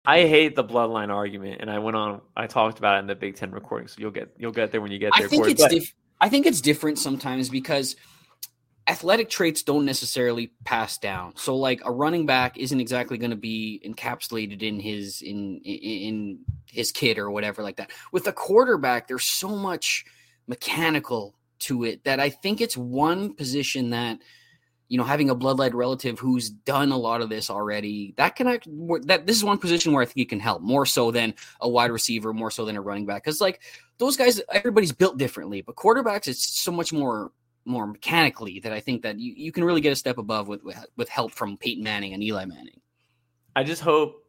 I 0.04 0.26
hate 0.26 0.56
the 0.56 0.64
bloodline 0.64 1.10
argument, 1.10 1.60
and 1.60 1.70
I 1.70 1.78
went 1.78 1.96
on. 1.96 2.20
I 2.36 2.46
talked 2.46 2.78
about 2.78 2.96
it 2.96 2.98
in 3.00 3.06
the 3.06 3.14
Big 3.14 3.36
Ten 3.36 3.50
recording, 3.52 3.88
so 3.88 3.96
you'll 3.98 4.10
get 4.10 4.32
you'll 4.36 4.52
get 4.52 4.72
there 4.72 4.80
when 4.80 4.90
you 4.90 4.98
get 4.98 5.12
there. 5.16 5.26
I 5.26 5.28
think 5.28 5.48
it's 5.48 5.92
I 6.20 6.28
think 6.28 6.46
it's 6.46 6.60
different 6.60 6.98
sometimes 6.98 7.48
because 7.48 7.96
athletic 8.88 9.30
traits 9.30 9.62
don't 9.62 9.84
necessarily 9.84 10.52
pass 10.64 10.98
down. 10.98 11.34
So 11.36 11.56
like 11.56 11.80
a 11.84 11.92
running 11.92 12.26
back 12.26 12.58
isn't 12.58 12.80
exactly 12.80 13.16
going 13.16 13.30
to 13.30 13.36
be 13.36 13.80
encapsulated 13.86 14.62
in 14.62 14.80
his 14.80 15.22
in 15.22 15.60
in 15.60 16.40
his 16.66 16.90
kid 16.90 17.18
or 17.18 17.30
whatever 17.30 17.62
like 17.62 17.76
that. 17.76 17.90
With 18.10 18.26
a 18.26 18.32
quarterback 18.32 19.08
there's 19.08 19.24
so 19.24 19.48
much 19.48 20.04
mechanical 20.46 21.36
to 21.60 21.84
it 21.84 22.04
that 22.04 22.18
I 22.18 22.30
think 22.30 22.60
it's 22.60 22.76
one 22.76 23.34
position 23.34 23.90
that 23.90 24.18
you 24.88 24.98
know 24.98 25.04
having 25.04 25.30
a 25.30 25.36
bloodline 25.36 25.74
relative 25.74 26.18
who's 26.18 26.50
done 26.50 26.90
a 26.90 26.98
lot 26.98 27.22
of 27.22 27.28
this 27.28 27.50
already 27.50 28.14
that 28.16 28.34
can 28.34 28.48
act 28.48 28.66
that 29.06 29.26
this 29.26 29.36
is 29.36 29.44
one 29.44 29.58
position 29.58 29.92
where 29.92 30.02
I 30.02 30.06
think 30.06 30.18
it 30.18 30.28
can 30.28 30.40
help 30.40 30.60
more 30.60 30.84
so 30.84 31.12
than 31.12 31.34
a 31.60 31.68
wide 31.68 31.92
receiver 31.92 32.32
more 32.32 32.50
so 32.50 32.64
than 32.64 32.76
a 32.76 32.82
running 32.82 33.06
back 33.06 33.24
cuz 33.24 33.40
like 33.40 33.62
those 33.98 34.16
guys 34.16 34.40
everybody's 34.50 34.92
built 34.92 35.16
differently 35.18 35.62
but 35.62 35.76
quarterbacks 35.76 36.26
it's 36.26 36.60
so 36.60 36.72
much 36.72 36.92
more 36.92 37.30
more 37.64 37.86
mechanically 37.86 38.60
that 38.60 38.72
I 38.72 38.80
think 38.80 39.02
that 39.02 39.18
you, 39.18 39.32
you 39.36 39.52
can 39.52 39.64
really 39.64 39.80
get 39.80 39.92
a 39.92 39.96
step 39.96 40.18
above 40.18 40.48
with, 40.48 40.62
with, 40.64 40.84
with 40.96 41.08
help 41.08 41.32
from 41.32 41.56
Peyton 41.56 41.84
Manning 41.84 42.12
and 42.12 42.22
Eli 42.22 42.44
Manning. 42.44 42.80
I 43.54 43.64
just 43.64 43.82
hope 43.82 44.22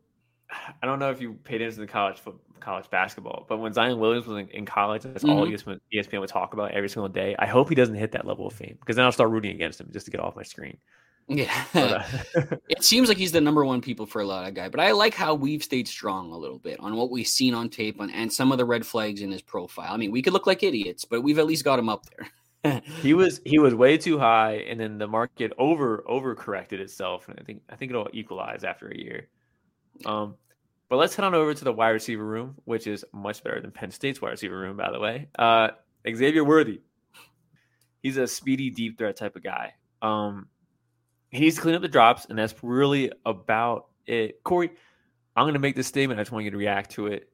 I 0.81 0.85
don't 0.85 0.99
know 0.99 1.09
if 1.09 1.21
you 1.21 1.33
paid 1.43 1.61
attention 1.61 1.85
to 1.85 1.91
college 1.91 2.17
college 2.59 2.89
basketball, 2.89 3.45
but 3.49 3.57
when 3.57 3.73
Zion 3.73 3.99
Williams 3.99 4.25
was 4.25 4.39
in, 4.39 4.49
in 4.49 4.65
college, 4.65 5.03
that's 5.03 5.23
mm-hmm. 5.23 5.37
all 5.37 5.47
ESPN, 5.47 5.79
ESPN 5.93 6.21
would 6.21 6.29
talk 6.29 6.53
about 6.53 6.71
every 6.71 6.87
single 6.87 7.09
day. 7.09 7.35
I 7.37 7.45
hope 7.45 7.69
he 7.69 7.75
doesn't 7.75 7.95
hit 7.95 8.11
that 8.13 8.25
level 8.25 8.47
of 8.47 8.53
fame 8.53 8.77
because 8.79 8.95
then 8.95 9.05
I'll 9.05 9.11
start 9.11 9.31
rooting 9.31 9.51
against 9.51 9.81
him 9.81 9.89
just 9.91 10.05
to 10.05 10.11
get 10.11 10.21
off 10.21 10.35
my 10.35 10.43
screen. 10.43 10.77
Yeah, 11.27 11.63
but, 11.73 11.91
uh, 11.91 12.57
it 12.69 12.83
seems 12.83 13.07
like 13.07 13.17
he's 13.17 13.31
the 13.31 13.41
number 13.41 13.63
one 13.63 13.81
people 13.81 14.05
for 14.05 14.21
a 14.21 14.25
lot 14.25 14.47
of 14.47 14.53
guy. 14.53 14.69
But 14.69 14.81
I 14.81 14.91
like 14.91 15.13
how 15.13 15.33
we've 15.33 15.63
stayed 15.63 15.87
strong 15.87 16.31
a 16.31 16.37
little 16.37 16.59
bit 16.59 16.79
on 16.79 16.95
what 16.95 17.11
we've 17.11 17.27
seen 17.27 17.53
on 17.53 17.69
tape 17.69 17.99
on, 17.99 18.09
and 18.09 18.31
some 18.31 18.51
of 18.51 18.57
the 18.57 18.65
red 18.65 18.85
flags 18.85 19.21
in 19.21 19.31
his 19.31 19.41
profile. 19.41 19.93
I 19.93 19.97
mean, 19.97 20.11
we 20.11 20.21
could 20.21 20.33
look 20.33 20.47
like 20.47 20.63
idiots, 20.63 21.05
but 21.05 21.21
we've 21.21 21.39
at 21.39 21.45
least 21.45 21.63
got 21.63 21.79
him 21.79 21.89
up 21.89 22.05
there 22.09 22.29
he 23.01 23.13
was 23.13 23.41
he 23.45 23.59
was 23.59 23.75
way 23.75 23.97
too 23.97 24.17
high, 24.17 24.65
and 24.69 24.79
then 24.79 24.97
the 24.97 25.07
market 25.07 25.51
over 25.57 26.03
over 26.07 26.33
corrected 26.35 26.79
itself, 26.79 27.27
and 27.27 27.37
I 27.39 27.43
think 27.43 27.61
I 27.69 27.75
think 27.75 27.91
it'll 27.91 28.09
equalize 28.13 28.63
after 28.63 28.87
a 28.87 28.97
year. 28.97 29.27
Um, 30.05 30.35
but 30.89 30.97
let's 30.97 31.15
head 31.15 31.25
on 31.25 31.35
over 31.35 31.53
to 31.53 31.63
the 31.63 31.73
wide 31.73 31.89
receiver 31.89 32.23
room, 32.23 32.55
which 32.65 32.87
is 32.87 33.03
much 33.13 33.43
better 33.43 33.59
than 33.59 33.71
Penn 33.71 33.91
State's 33.91 34.21
wide 34.21 34.31
receiver 34.31 34.57
room, 34.57 34.77
by 34.77 34.91
the 34.91 34.99
way. 34.99 35.27
Uh, 35.37 35.69
Xavier 36.07 36.43
Worthy, 36.43 36.81
he's 38.01 38.17
a 38.17 38.27
speedy 38.27 38.69
deep 38.69 38.97
threat 38.97 39.17
type 39.17 39.35
of 39.35 39.43
guy. 39.43 39.73
Um, 40.01 40.47
he 41.31 41.39
needs 41.39 41.55
to 41.55 41.61
clean 41.61 41.75
up 41.75 41.81
the 41.81 41.87
drops, 41.87 42.25
and 42.29 42.37
that's 42.37 42.53
really 42.61 43.11
about 43.25 43.87
it. 44.05 44.43
Corey, 44.43 44.71
I'm 45.35 45.45
going 45.45 45.53
to 45.53 45.59
make 45.59 45.75
this 45.75 45.87
statement. 45.87 46.19
I 46.19 46.23
just 46.23 46.31
want 46.31 46.45
you 46.45 46.51
to 46.51 46.57
react 46.57 46.91
to 46.91 47.07
it. 47.07 47.29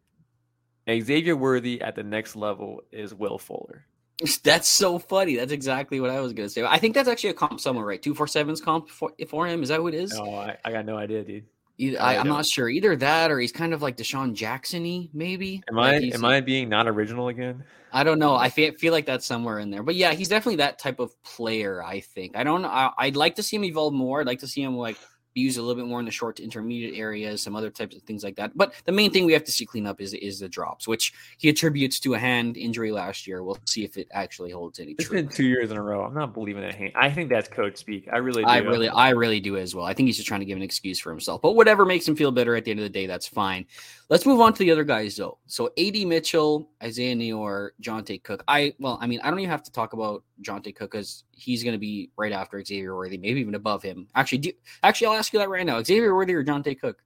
Xavier 0.90 1.36
Worthy 1.36 1.82
at 1.82 1.96
the 1.96 2.04
next 2.04 2.36
level 2.36 2.82
is 2.92 3.14
Will 3.14 3.38
Fuller. 3.38 3.86
That's 4.44 4.68
so 4.68 5.00
funny. 5.00 5.36
That's 5.36 5.52
exactly 5.52 6.00
what 6.00 6.10
I 6.10 6.20
was 6.20 6.34
gonna 6.34 6.50
say. 6.50 6.64
I 6.64 6.78
think 6.78 6.94
that's 6.94 7.08
actually 7.08 7.30
a 7.30 7.34
comp 7.36 7.60
somewhere, 7.60 7.86
right? 7.86 8.02
Two 8.02 8.14
four 8.14 8.28
sevens 8.28 8.60
comp 8.60 8.90
for, 8.90 9.14
for 9.30 9.48
him. 9.48 9.64
Is 9.64 9.70
that 9.70 9.82
what 9.82 9.94
it 9.94 10.02
is? 10.02 10.14
No, 10.14 10.36
I, 10.36 10.58
I 10.66 10.72
got 10.72 10.86
no 10.86 10.98
idea, 10.98 11.24
dude. 11.24 11.46
Either, 11.78 12.02
I, 12.02 12.16
am 12.16 12.28
not 12.28 12.46
sure. 12.46 12.68
Either 12.68 12.98
that 12.98 13.32
or 13.32 13.40
he's 13.40 13.54
kind 13.54 13.74
of 13.74 13.82
like 13.82 13.96
DeSean 13.96 14.36
Jacksony, 14.36 15.10
maybe. 15.14 15.64
Am 15.70 15.80
I 15.80 15.96
am 15.96 16.26
I 16.26 16.42
being 16.42 16.68
not 16.68 16.90
original 16.90 17.30
again? 17.30 17.64
I 17.94 18.04
don't 18.04 18.20
know. 18.20 18.36
I 18.36 18.50
feel, 18.50 18.74
feel 18.74 18.92
like 18.92 19.06
that's 19.06 19.26
somewhere 19.26 19.60
in 19.60 19.72
there. 19.72 19.82
But 19.82 19.96
yeah, 19.96 20.12
he's 20.12 20.28
definitely 20.28 20.58
that 20.58 20.78
type 20.78 21.00
of 21.00 21.12
player. 21.24 21.82
I 21.82 22.02
think. 22.02 22.36
I 22.36 22.44
don't. 22.44 22.66
I, 22.66 22.92
I'd 22.98 23.16
like 23.16 23.36
to 23.36 23.44
see 23.44 23.56
him 23.56 23.64
evolve 23.64 23.94
more. 23.94 24.20
I'd 24.20 24.28
like 24.28 24.40
to 24.40 24.48
see 24.48 24.62
him 24.62 24.76
like 24.76 24.98
use 25.36 25.58
a 25.58 25.62
little 25.62 25.82
bit 25.82 25.88
more 25.88 26.00
in 26.00 26.06
the 26.06 26.12
short 26.12 26.36
to 26.38 26.44
intermediate 26.44 26.98
areas, 26.98 27.42
some 27.42 27.56
other 27.56 27.70
types 27.70 27.96
of 27.96 28.02
things 28.04 28.24
like 28.24 28.36
that. 28.36 28.52
But 28.56 28.74
the 28.86 28.92
main 28.92 29.12
thing 29.12 29.26
we 29.26 29.34
have 29.34 29.44
to 29.46 29.52
see 29.52 29.66
clean 29.66 29.86
up 29.86 30.02
is 30.02 30.14
is 30.14 30.40
the 30.40 30.50
drops, 30.50 30.88
which 30.88 31.14
he 31.38 31.50
attributes 31.50 32.00
to 32.02 32.16
a 32.16 32.20
hand 32.20 32.58
injury 32.58 32.92
last 32.92 33.28
year. 33.28 33.44
We'll 33.44 33.58
see 33.66 33.84
if 33.84 33.98
it 33.98 34.08
actually 34.12 34.52
holds 34.52 34.80
any. 34.80 34.94
It's 34.94 35.06
true. 35.06 35.22
been 35.22 35.30
two 35.30 35.46
years 35.46 35.72
in 35.72 35.78
a 35.78 35.82
row. 35.82 36.04
I'm 36.04 36.14
not 36.14 36.34
believing 36.34 36.62
that 36.64 36.76
hand. 36.76 36.94
I 36.96 37.10
think 37.10 37.30
that's 37.30 37.48
coach 37.48 37.78
speak. 37.78 38.08
I 38.12 38.18
really, 38.18 38.44
do. 38.44 38.50
I 38.50 38.58
really, 38.58 38.90
I 38.90 39.10
really 39.10 39.40
do 39.40 39.58
as 39.58 39.76
well. 39.76 39.86
I 39.86 39.94
think 39.94 40.08
he's 40.08 40.18
just 40.18 40.28
trying 40.28 40.42
to 40.42 40.46
give 40.46 40.58
an 40.58 40.64
excuse 40.64 41.00
for 41.00 41.10
himself. 41.10 41.42
But 41.42 41.54
whatever 41.54 41.86
makes 41.86 42.08
him 42.08 42.16
feel 42.16 42.32
better 42.32 42.56
at 42.56 42.66
the 42.66 42.72
end 42.72 42.80
of 42.80 42.84
the 42.84 42.90
day, 42.90 43.06
that's 43.06 43.28
fine. 43.28 43.66
Let's 44.10 44.26
move 44.26 44.42
on 44.42 44.54
to 44.54 44.60
the 44.60 44.72
other 44.72 44.84
guys 44.84 45.16
though. 45.16 45.38
So 45.46 45.70
AD 45.78 45.96
Mitchell, 46.08 46.68
Isaiah 46.84 47.16
Neyor, 47.16 47.70
Johntay 47.82 48.24
Cook. 48.24 48.44
I 48.48 48.74
well, 48.80 48.98
I 49.02 49.08
mean, 49.08 49.20
I 49.24 49.30
don't 49.30 49.40
even 49.40 49.52
have 49.52 49.64
to 49.64 49.72
talk 49.72 49.94
about 49.94 50.24
Johntay 50.42 50.76
Cook 50.76 50.92
because 50.92 51.26
he's 51.32 51.64
going 51.64 51.74
to 51.74 51.80
be 51.80 52.10
right 52.18 52.32
after 52.32 52.64
Xavier 52.64 52.96
Worthy, 52.96 53.20
maybe 53.20 53.40
even 53.40 53.54
above 53.54 53.84
him. 53.84 54.08
Actually, 54.16 54.40
do, 54.40 54.52
actually, 54.82 55.08
I'll 55.08 55.14
ask 55.14 55.32
you 55.32 55.40
that 55.40 55.50
right 55.50 55.66
now: 55.66 55.84
Xavier 55.84 56.16
Worthy 56.16 56.34
or 56.34 56.44
Johntay 56.44 56.80
Cook? 56.80 57.04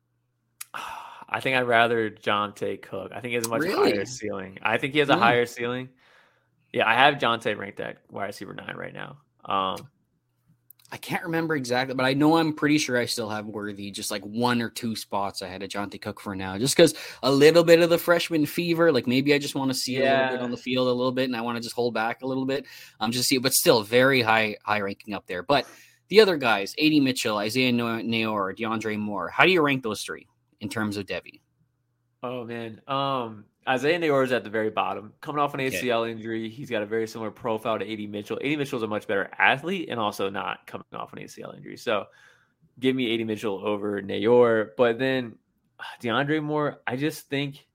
I 0.74 1.40
think 1.42 1.58
I'd 1.58 1.68
rather 1.68 2.10
Johntay 2.10 2.82
Cook. 2.82 3.12
I 3.12 3.20
think 3.20 3.32
he 3.32 3.36
has 3.36 3.48
a 3.48 3.50
much 3.50 3.64
really? 3.64 3.92
higher 3.92 4.06
ceiling. 4.06 4.60
I 4.62 4.78
think 4.78 4.94
he 4.94 5.00
has 5.00 5.10
a 5.10 5.16
mm. 5.16 5.20
higher 5.20 5.46
ceiling. 5.46 5.90
Yeah, 6.72 6.88
I 6.88 6.94
have 6.94 7.16
Johntay 7.16 7.58
ranked 7.58 7.80
at 7.82 7.98
wide 8.10 8.28
receiver 8.28 8.54
nine 8.54 8.76
right 8.78 8.94
now. 8.94 9.18
Um, 9.44 9.90
I 10.94 10.98
can't 10.98 11.24
remember 11.24 11.56
exactly, 11.56 11.96
but 11.96 12.06
I 12.06 12.14
know 12.14 12.38
I'm 12.38 12.54
pretty 12.54 12.78
sure 12.78 13.00
I 13.00 13.06
still 13.06 13.28
have 13.28 13.48
Worthy 13.48 13.90
just 13.90 14.12
like 14.12 14.22
one 14.22 14.62
or 14.62 14.70
two 14.70 14.96
spots 14.96 15.42
ahead 15.42 15.64
of 15.64 15.70
Johntay 15.70 16.00
Cook 16.00 16.20
for 16.20 16.36
now, 16.36 16.56
just 16.60 16.78
because 16.78 16.94
a 17.24 17.32
little 17.32 17.64
bit 17.64 17.80
of 17.80 17.90
the 17.90 17.98
freshman 17.98 18.46
fever. 18.46 18.92
Like 18.92 19.08
maybe 19.08 19.34
I 19.34 19.40
just 19.40 19.56
want 19.56 19.72
to 19.72 19.74
see 19.74 19.98
yeah. 19.98 20.04
a 20.04 20.14
little 20.22 20.38
bit 20.38 20.44
on 20.44 20.52
the 20.52 20.58
field 20.58 20.88
a 20.88 20.92
little 20.92 21.12
bit, 21.12 21.24
and 21.24 21.36
I 21.36 21.42
want 21.42 21.58
to 21.58 21.64
just 21.64 21.74
hold 21.74 21.96
back 21.96 22.22
a 22.22 22.28
little 22.28 22.46
bit. 22.46 22.68
I'm 23.00 23.06
um, 23.06 23.12
just 23.12 23.28
see, 23.28 23.40
but 23.40 23.56
still 23.56 23.82
very 23.82 24.22
high 24.22 24.56
high 24.64 24.82
ranking 24.82 25.16
up 25.16 25.26
there. 25.26 25.42
But 25.42 25.66
the 26.10 26.22
other 26.22 26.38
guys, 26.38 26.76
AD 26.80 26.94
Mitchell, 27.02 27.40
Isaiah 27.40 27.72
Neyor, 27.72 28.56
DeAndre 28.56 29.00
Moore. 29.00 29.30
How 29.30 29.46
do 29.46 29.52
you 29.52 29.64
rank 29.64 29.82
those 29.82 30.04
three 30.04 30.28
in 30.62 30.70
terms 30.70 30.98
of 30.98 31.08
Devy? 31.08 31.42
Oh 32.22 32.46
man, 32.46 32.82
um, 32.88 33.46
Isaiah 33.68 34.00
Neyor 34.00 34.24
is 34.24 34.32
at 34.32 34.44
the 34.44 34.50
very 34.50 34.70
bottom, 34.70 35.14
coming 35.22 35.42
off 35.42 35.54
an 35.54 35.60
ACL 35.60 36.02
okay. 36.02 36.12
injury. 36.12 36.50
He's 36.50 36.70
got 36.70 36.82
a 36.82 36.86
very 36.86 37.08
similar 37.08 37.32
profile 37.32 37.80
to 37.80 37.92
AD 37.92 38.10
Mitchell. 38.10 38.38
AD 38.44 38.58
Mitchell 38.58 38.78
is 38.78 38.84
a 38.84 38.88
much 38.88 39.08
better 39.08 39.30
athlete 39.38 39.90
and 39.90 40.00
also 40.00 40.30
not 40.30 40.68
coming 40.68 40.86
off 40.94 41.14
an 41.14 41.20
ACL 41.20 41.56
injury. 41.56 41.78
So 41.78 42.06
give 42.80 42.96
me 42.96 43.14
AD 43.14 43.26
Mitchell 43.26 43.66
over 43.66 44.02
Neyor. 44.02 44.72
But 44.76 45.00
then 45.00 45.36
DeAndre 46.02 46.44
Moore, 46.44 46.82
I 46.86 46.96
just 46.96 47.30
think 47.30 47.66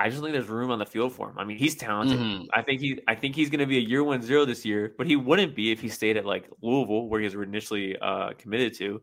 I 0.00 0.10
just 0.10 0.22
think 0.22 0.32
there's 0.32 0.48
room 0.48 0.70
on 0.70 0.78
the 0.78 0.86
field 0.86 1.12
for 1.12 1.28
him. 1.28 1.38
I 1.38 1.44
mean, 1.44 1.58
he's 1.58 1.74
talented. 1.74 2.20
Mm-hmm. 2.20 2.44
I 2.54 2.62
think 2.62 2.80
he 2.80 3.00
I 3.08 3.16
think 3.16 3.34
he's 3.34 3.50
gonna 3.50 3.66
be 3.66 3.78
a 3.78 3.82
year 3.82 4.04
one 4.04 4.22
zero 4.22 4.44
this 4.44 4.64
year, 4.64 4.94
but 4.96 5.08
he 5.08 5.16
wouldn't 5.16 5.56
be 5.56 5.72
if 5.72 5.80
he 5.80 5.88
stayed 5.88 6.16
at 6.16 6.24
like 6.24 6.48
Louisville, 6.62 7.08
where 7.08 7.20
he 7.20 7.24
was 7.24 7.34
initially 7.34 7.96
uh, 7.98 8.30
committed 8.38 8.74
to. 8.74 9.02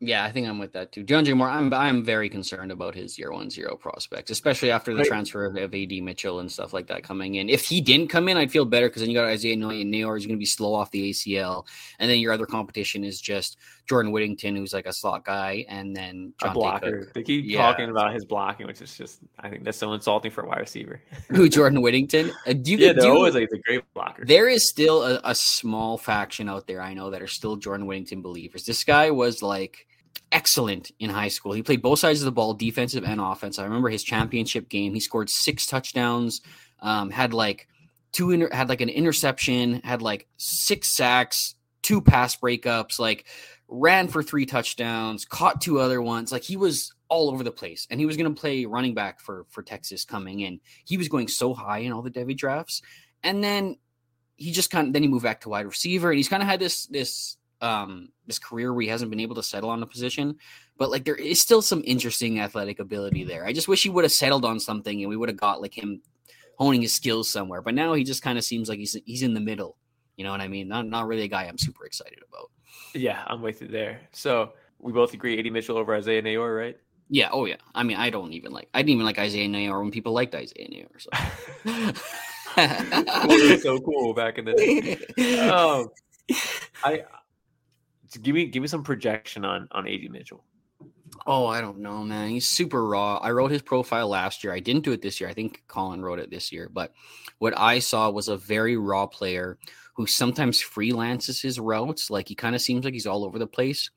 Yeah, 0.00 0.24
I 0.24 0.32
think 0.32 0.48
I'm 0.48 0.58
with 0.58 0.72
that 0.72 0.92
too. 0.92 1.04
DeAndre 1.04 1.36
Moore, 1.36 1.48
I'm 1.48 1.72
I'm 1.72 2.04
very 2.04 2.28
concerned 2.28 2.72
about 2.72 2.94
his 2.94 3.18
year 3.18 3.32
one 3.32 3.48
zero 3.48 3.76
prospects, 3.76 4.30
especially 4.30 4.70
after 4.70 4.92
the 4.92 4.98
right. 4.98 5.06
transfer 5.06 5.46
of, 5.46 5.56
of, 5.56 5.74
AD 5.74 5.92
Mitchell 6.02 6.40
and 6.40 6.50
stuff 6.50 6.72
like 6.72 6.88
that 6.88 7.04
coming 7.04 7.36
in. 7.36 7.48
If 7.48 7.64
he 7.64 7.80
didn't 7.80 8.08
come 8.08 8.28
in, 8.28 8.36
I'd 8.36 8.50
feel 8.50 8.64
better 8.64 8.88
because 8.88 9.00
then 9.00 9.10
you 9.10 9.16
got 9.16 9.26
Isaiah 9.26 9.56
Neyor 9.56 10.18
is 10.18 10.26
going 10.26 10.36
to 10.36 10.40
be 10.40 10.44
slow 10.44 10.74
off 10.74 10.90
the 10.90 11.10
ACL, 11.10 11.64
and 11.98 12.10
then 12.10 12.18
your 12.18 12.32
other 12.32 12.44
competition 12.44 13.04
is 13.04 13.20
just 13.20 13.56
Jordan 13.86 14.12
Whittington, 14.12 14.56
who's 14.56 14.72
like 14.72 14.86
a 14.86 14.92
slot 14.92 15.24
guy, 15.24 15.64
and 15.68 15.96
then 15.96 16.34
John 16.40 16.50
a 16.50 16.54
blocker. 16.54 17.10
They 17.14 17.22
keep 17.22 17.44
yeah. 17.46 17.62
talking 17.62 17.88
about 17.88 18.12
his 18.12 18.24
blocking, 18.24 18.66
which 18.66 18.82
is 18.82 18.96
just 18.96 19.20
I 19.38 19.48
think 19.48 19.64
that's 19.64 19.78
so 19.78 19.92
insulting 19.92 20.32
for 20.32 20.42
a 20.42 20.48
wide 20.48 20.58
receiver. 20.58 21.00
Who 21.30 21.48
Jordan 21.48 21.80
Whittington? 21.80 22.32
Uh, 22.46 22.52
do 22.52 22.72
you, 22.72 22.78
yeah, 22.78 22.92
they're 22.92 23.06
you, 23.06 23.12
always 23.12 23.34
like 23.34 23.48
the 23.48 23.58
great 23.60 23.82
blocker. 23.94 24.24
There 24.24 24.48
is 24.48 24.68
still 24.68 25.02
a, 25.02 25.20
a 25.24 25.34
small 25.34 25.96
faction 25.96 26.48
out 26.48 26.66
there 26.66 26.82
I 26.82 26.94
know 26.94 27.10
that 27.10 27.22
are 27.22 27.26
still 27.26 27.56
Jordan 27.56 27.86
Whittington 27.86 28.22
believers. 28.22 28.64
This 28.64 28.84
guy 28.84 29.10
was 29.10 29.42
like 29.42 29.86
excellent 30.34 30.90
in 30.98 31.08
high 31.08 31.28
school. 31.28 31.52
He 31.52 31.62
played 31.62 31.80
both 31.80 32.00
sides 32.00 32.20
of 32.20 32.24
the 32.26 32.32
ball, 32.32 32.54
defensive 32.54 33.04
and 33.04 33.20
offense. 33.20 33.58
I 33.58 33.64
remember 33.64 33.88
his 33.88 34.02
championship 34.02 34.68
game. 34.68 34.92
He 34.92 35.00
scored 35.00 35.30
six 35.30 35.64
touchdowns, 35.64 36.42
um, 36.80 37.08
had 37.10 37.32
like 37.32 37.68
two 38.12 38.32
inter- 38.32 38.50
had 38.52 38.68
like 38.68 38.80
an 38.80 38.88
interception, 38.88 39.80
had 39.84 40.02
like 40.02 40.26
six 40.36 40.88
sacks, 40.88 41.54
two 41.82 42.02
pass 42.02 42.36
breakups, 42.36 42.98
like 42.98 43.26
ran 43.68 44.08
for 44.08 44.22
three 44.22 44.44
touchdowns, 44.44 45.24
caught 45.24 45.60
two 45.60 45.78
other 45.78 46.02
ones. 46.02 46.32
Like 46.32 46.42
he 46.42 46.56
was 46.56 46.92
all 47.08 47.30
over 47.30 47.44
the 47.44 47.52
place, 47.52 47.86
and 47.88 48.00
he 48.00 48.06
was 48.06 48.16
going 48.16 48.34
to 48.34 48.38
play 48.38 48.64
running 48.64 48.92
back 48.92 49.20
for 49.20 49.46
for 49.50 49.62
Texas 49.62 50.04
coming 50.04 50.40
in. 50.40 50.60
He 50.84 50.96
was 50.96 51.08
going 51.08 51.28
so 51.28 51.54
high 51.54 51.78
in 51.78 51.92
all 51.92 52.02
the 52.02 52.10
Devy 52.10 52.36
drafts, 52.36 52.82
and 53.22 53.42
then 53.42 53.76
he 54.34 54.50
just 54.50 54.70
kind 54.70 54.88
of 54.88 54.92
then 54.92 55.02
he 55.02 55.08
moved 55.08 55.22
back 55.22 55.42
to 55.42 55.48
wide 55.48 55.66
receiver, 55.66 56.10
and 56.10 56.16
he's 56.16 56.28
kind 56.28 56.42
of 56.42 56.48
had 56.48 56.58
this 56.58 56.86
this 56.86 57.36
um 57.60 58.08
this 58.26 58.38
career 58.38 58.72
where 58.72 58.82
he 58.82 58.88
hasn't 58.88 59.10
been 59.10 59.20
able 59.20 59.34
to 59.34 59.42
settle 59.42 59.70
on 59.70 59.82
a 59.82 59.86
position 59.86 60.36
but 60.76 60.90
like 60.90 61.04
there 61.04 61.14
is 61.14 61.40
still 61.40 61.62
some 61.62 61.82
interesting 61.84 62.40
athletic 62.40 62.78
ability 62.78 63.24
there 63.24 63.46
i 63.46 63.52
just 63.52 63.68
wish 63.68 63.82
he 63.82 63.90
would 63.90 64.04
have 64.04 64.12
settled 64.12 64.44
on 64.44 64.58
something 64.58 65.00
and 65.00 65.08
we 65.08 65.16
would 65.16 65.28
have 65.28 65.38
got 65.38 65.62
like 65.62 65.76
him 65.76 66.00
honing 66.58 66.82
his 66.82 66.92
skills 66.92 67.30
somewhere 67.30 67.62
but 67.62 67.74
now 67.74 67.94
he 67.94 68.04
just 68.04 68.22
kind 68.22 68.38
of 68.38 68.44
seems 68.44 68.68
like 68.68 68.78
he's 68.78 68.96
he's 69.04 69.22
in 69.22 69.34
the 69.34 69.40
middle 69.40 69.76
you 70.16 70.24
know 70.24 70.30
what 70.30 70.40
i 70.40 70.48
mean 70.48 70.68
not 70.68 70.86
not 70.86 71.06
really 71.06 71.24
a 71.24 71.28
guy 71.28 71.44
i'm 71.44 71.58
super 71.58 71.84
excited 71.86 72.18
about 72.28 72.50
yeah 72.94 73.22
i'm 73.26 73.42
with 73.42 73.60
you 73.60 73.68
there 73.68 74.00
so 74.12 74.52
we 74.84 74.92
both 74.92 75.14
agree 75.14 75.38
AD 75.38 75.50
Mitchell 75.50 75.78
over 75.78 75.94
Isaiah 75.94 76.22
Neyor, 76.22 76.56
right? 76.56 76.76
Yeah. 77.08 77.30
Oh, 77.32 77.46
yeah. 77.46 77.56
I 77.74 77.82
mean, 77.82 77.96
I 77.96 78.10
don't 78.10 78.32
even 78.34 78.52
like. 78.52 78.68
I 78.74 78.80
didn't 78.80 78.90
even 78.90 79.06
like 79.06 79.18
Isaiah 79.18 79.48
Neyor 79.48 79.80
when 79.80 79.90
people 79.90 80.12
liked 80.12 80.34
Isaiah 80.34 80.68
Neyor. 80.68 81.00
So. 81.00 81.10
so 83.62 83.80
cool 83.80 84.12
back 84.12 84.38
in 84.38 84.44
the 84.44 84.52
day. 84.54 84.98
Um, 85.50 85.88
I 86.84 87.04
give 88.22 88.34
me 88.34 88.46
give 88.46 88.62
me 88.62 88.68
some 88.68 88.82
projection 88.82 89.44
on 89.44 89.68
on 89.72 89.86
AD 89.88 90.10
Mitchell. 90.10 90.44
Oh, 91.26 91.46
I 91.46 91.60
don't 91.60 91.78
know, 91.78 92.02
man. 92.02 92.28
He's 92.28 92.46
super 92.46 92.86
raw. 92.86 93.16
I 93.16 93.30
wrote 93.30 93.50
his 93.50 93.62
profile 93.62 94.08
last 94.08 94.42
year. 94.42 94.52
I 94.52 94.60
didn't 94.60 94.84
do 94.84 94.92
it 94.92 95.00
this 95.00 95.20
year. 95.20 95.30
I 95.30 95.32
think 95.32 95.62
Colin 95.68 96.02
wrote 96.02 96.18
it 96.18 96.30
this 96.30 96.52
year. 96.52 96.68
But 96.72 96.92
what 97.38 97.56
I 97.56 97.78
saw 97.78 98.10
was 98.10 98.28
a 98.28 98.36
very 98.36 98.76
raw 98.76 99.06
player 99.06 99.58
who 99.94 100.06
sometimes 100.06 100.62
freelances 100.62 101.40
his 101.40 101.60
routes. 101.60 102.10
Like 102.10 102.28
he 102.28 102.34
kind 102.34 102.54
of 102.54 102.60
seems 102.60 102.84
like 102.84 102.94
he's 102.94 103.06
all 103.06 103.24
over 103.24 103.38
the 103.38 103.46
place. 103.46 103.90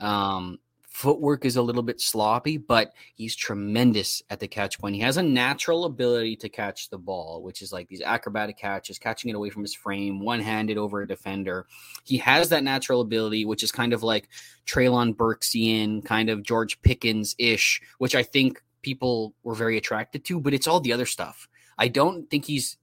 Um, 0.00 0.58
footwork 1.02 1.44
is 1.44 1.56
a 1.56 1.62
little 1.62 1.82
bit 1.82 2.00
sloppy, 2.00 2.56
but 2.58 2.92
he's 3.16 3.34
tremendous 3.34 4.22
at 4.30 4.38
the 4.38 4.46
catch 4.46 4.78
point. 4.78 4.94
He 4.94 5.00
has 5.00 5.16
a 5.16 5.22
natural 5.22 5.84
ability 5.84 6.36
to 6.36 6.48
catch 6.48 6.90
the 6.90 6.98
ball, 6.98 7.42
which 7.42 7.60
is 7.60 7.72
like 7.72 7.88
these 7.88 8.02
acrobatic 8.02 8.56
catches, 8.56 9.00
catching 9.00 9.28
it 9.28 9.34
away 9.34 9.50
from 9.50 9.62
his 9.62 9.74
frame, 9.74 10.20
one 10.20 10.38
handed 10.38 10.78
over 10.78 11.02
a 11.02 11.08
defender. 11.08 11.66
He 12.04 12.18
has 12.18 12.50
that 12.50 12.62
natural 12.62 13.00
ability, 13.00 13.44
which 13.44 13.64
is 13.64 13.72
kind 13.72 13.92
of 13.92 14.04
like 14.04 14.28
Treylon 14.64 15.16
Burksian, 15.16 16.04
kind 16.04 16.30
of 16.30 16.44
George 16.44 16.80
Pickens 16.82 17.34
ish, 17.36 17.80
which 17.98 18.14
I 18.14 18.22
think 18.22 18.62
people 18.82 19.34
were 19.42 19.56
very 19.56 19.76
attracted 19.76 20.24
to, 20.26 20.38
but 20.38 20.54
it's 20.54 20.68
all 20.68 20.78
the 20.78 20.92
other 20.92 21.06
stuff. 21.06 21.48
I 21.78 21.88
don't 21.88 22.30
think 22.30 22.44
he's 22.44 22.76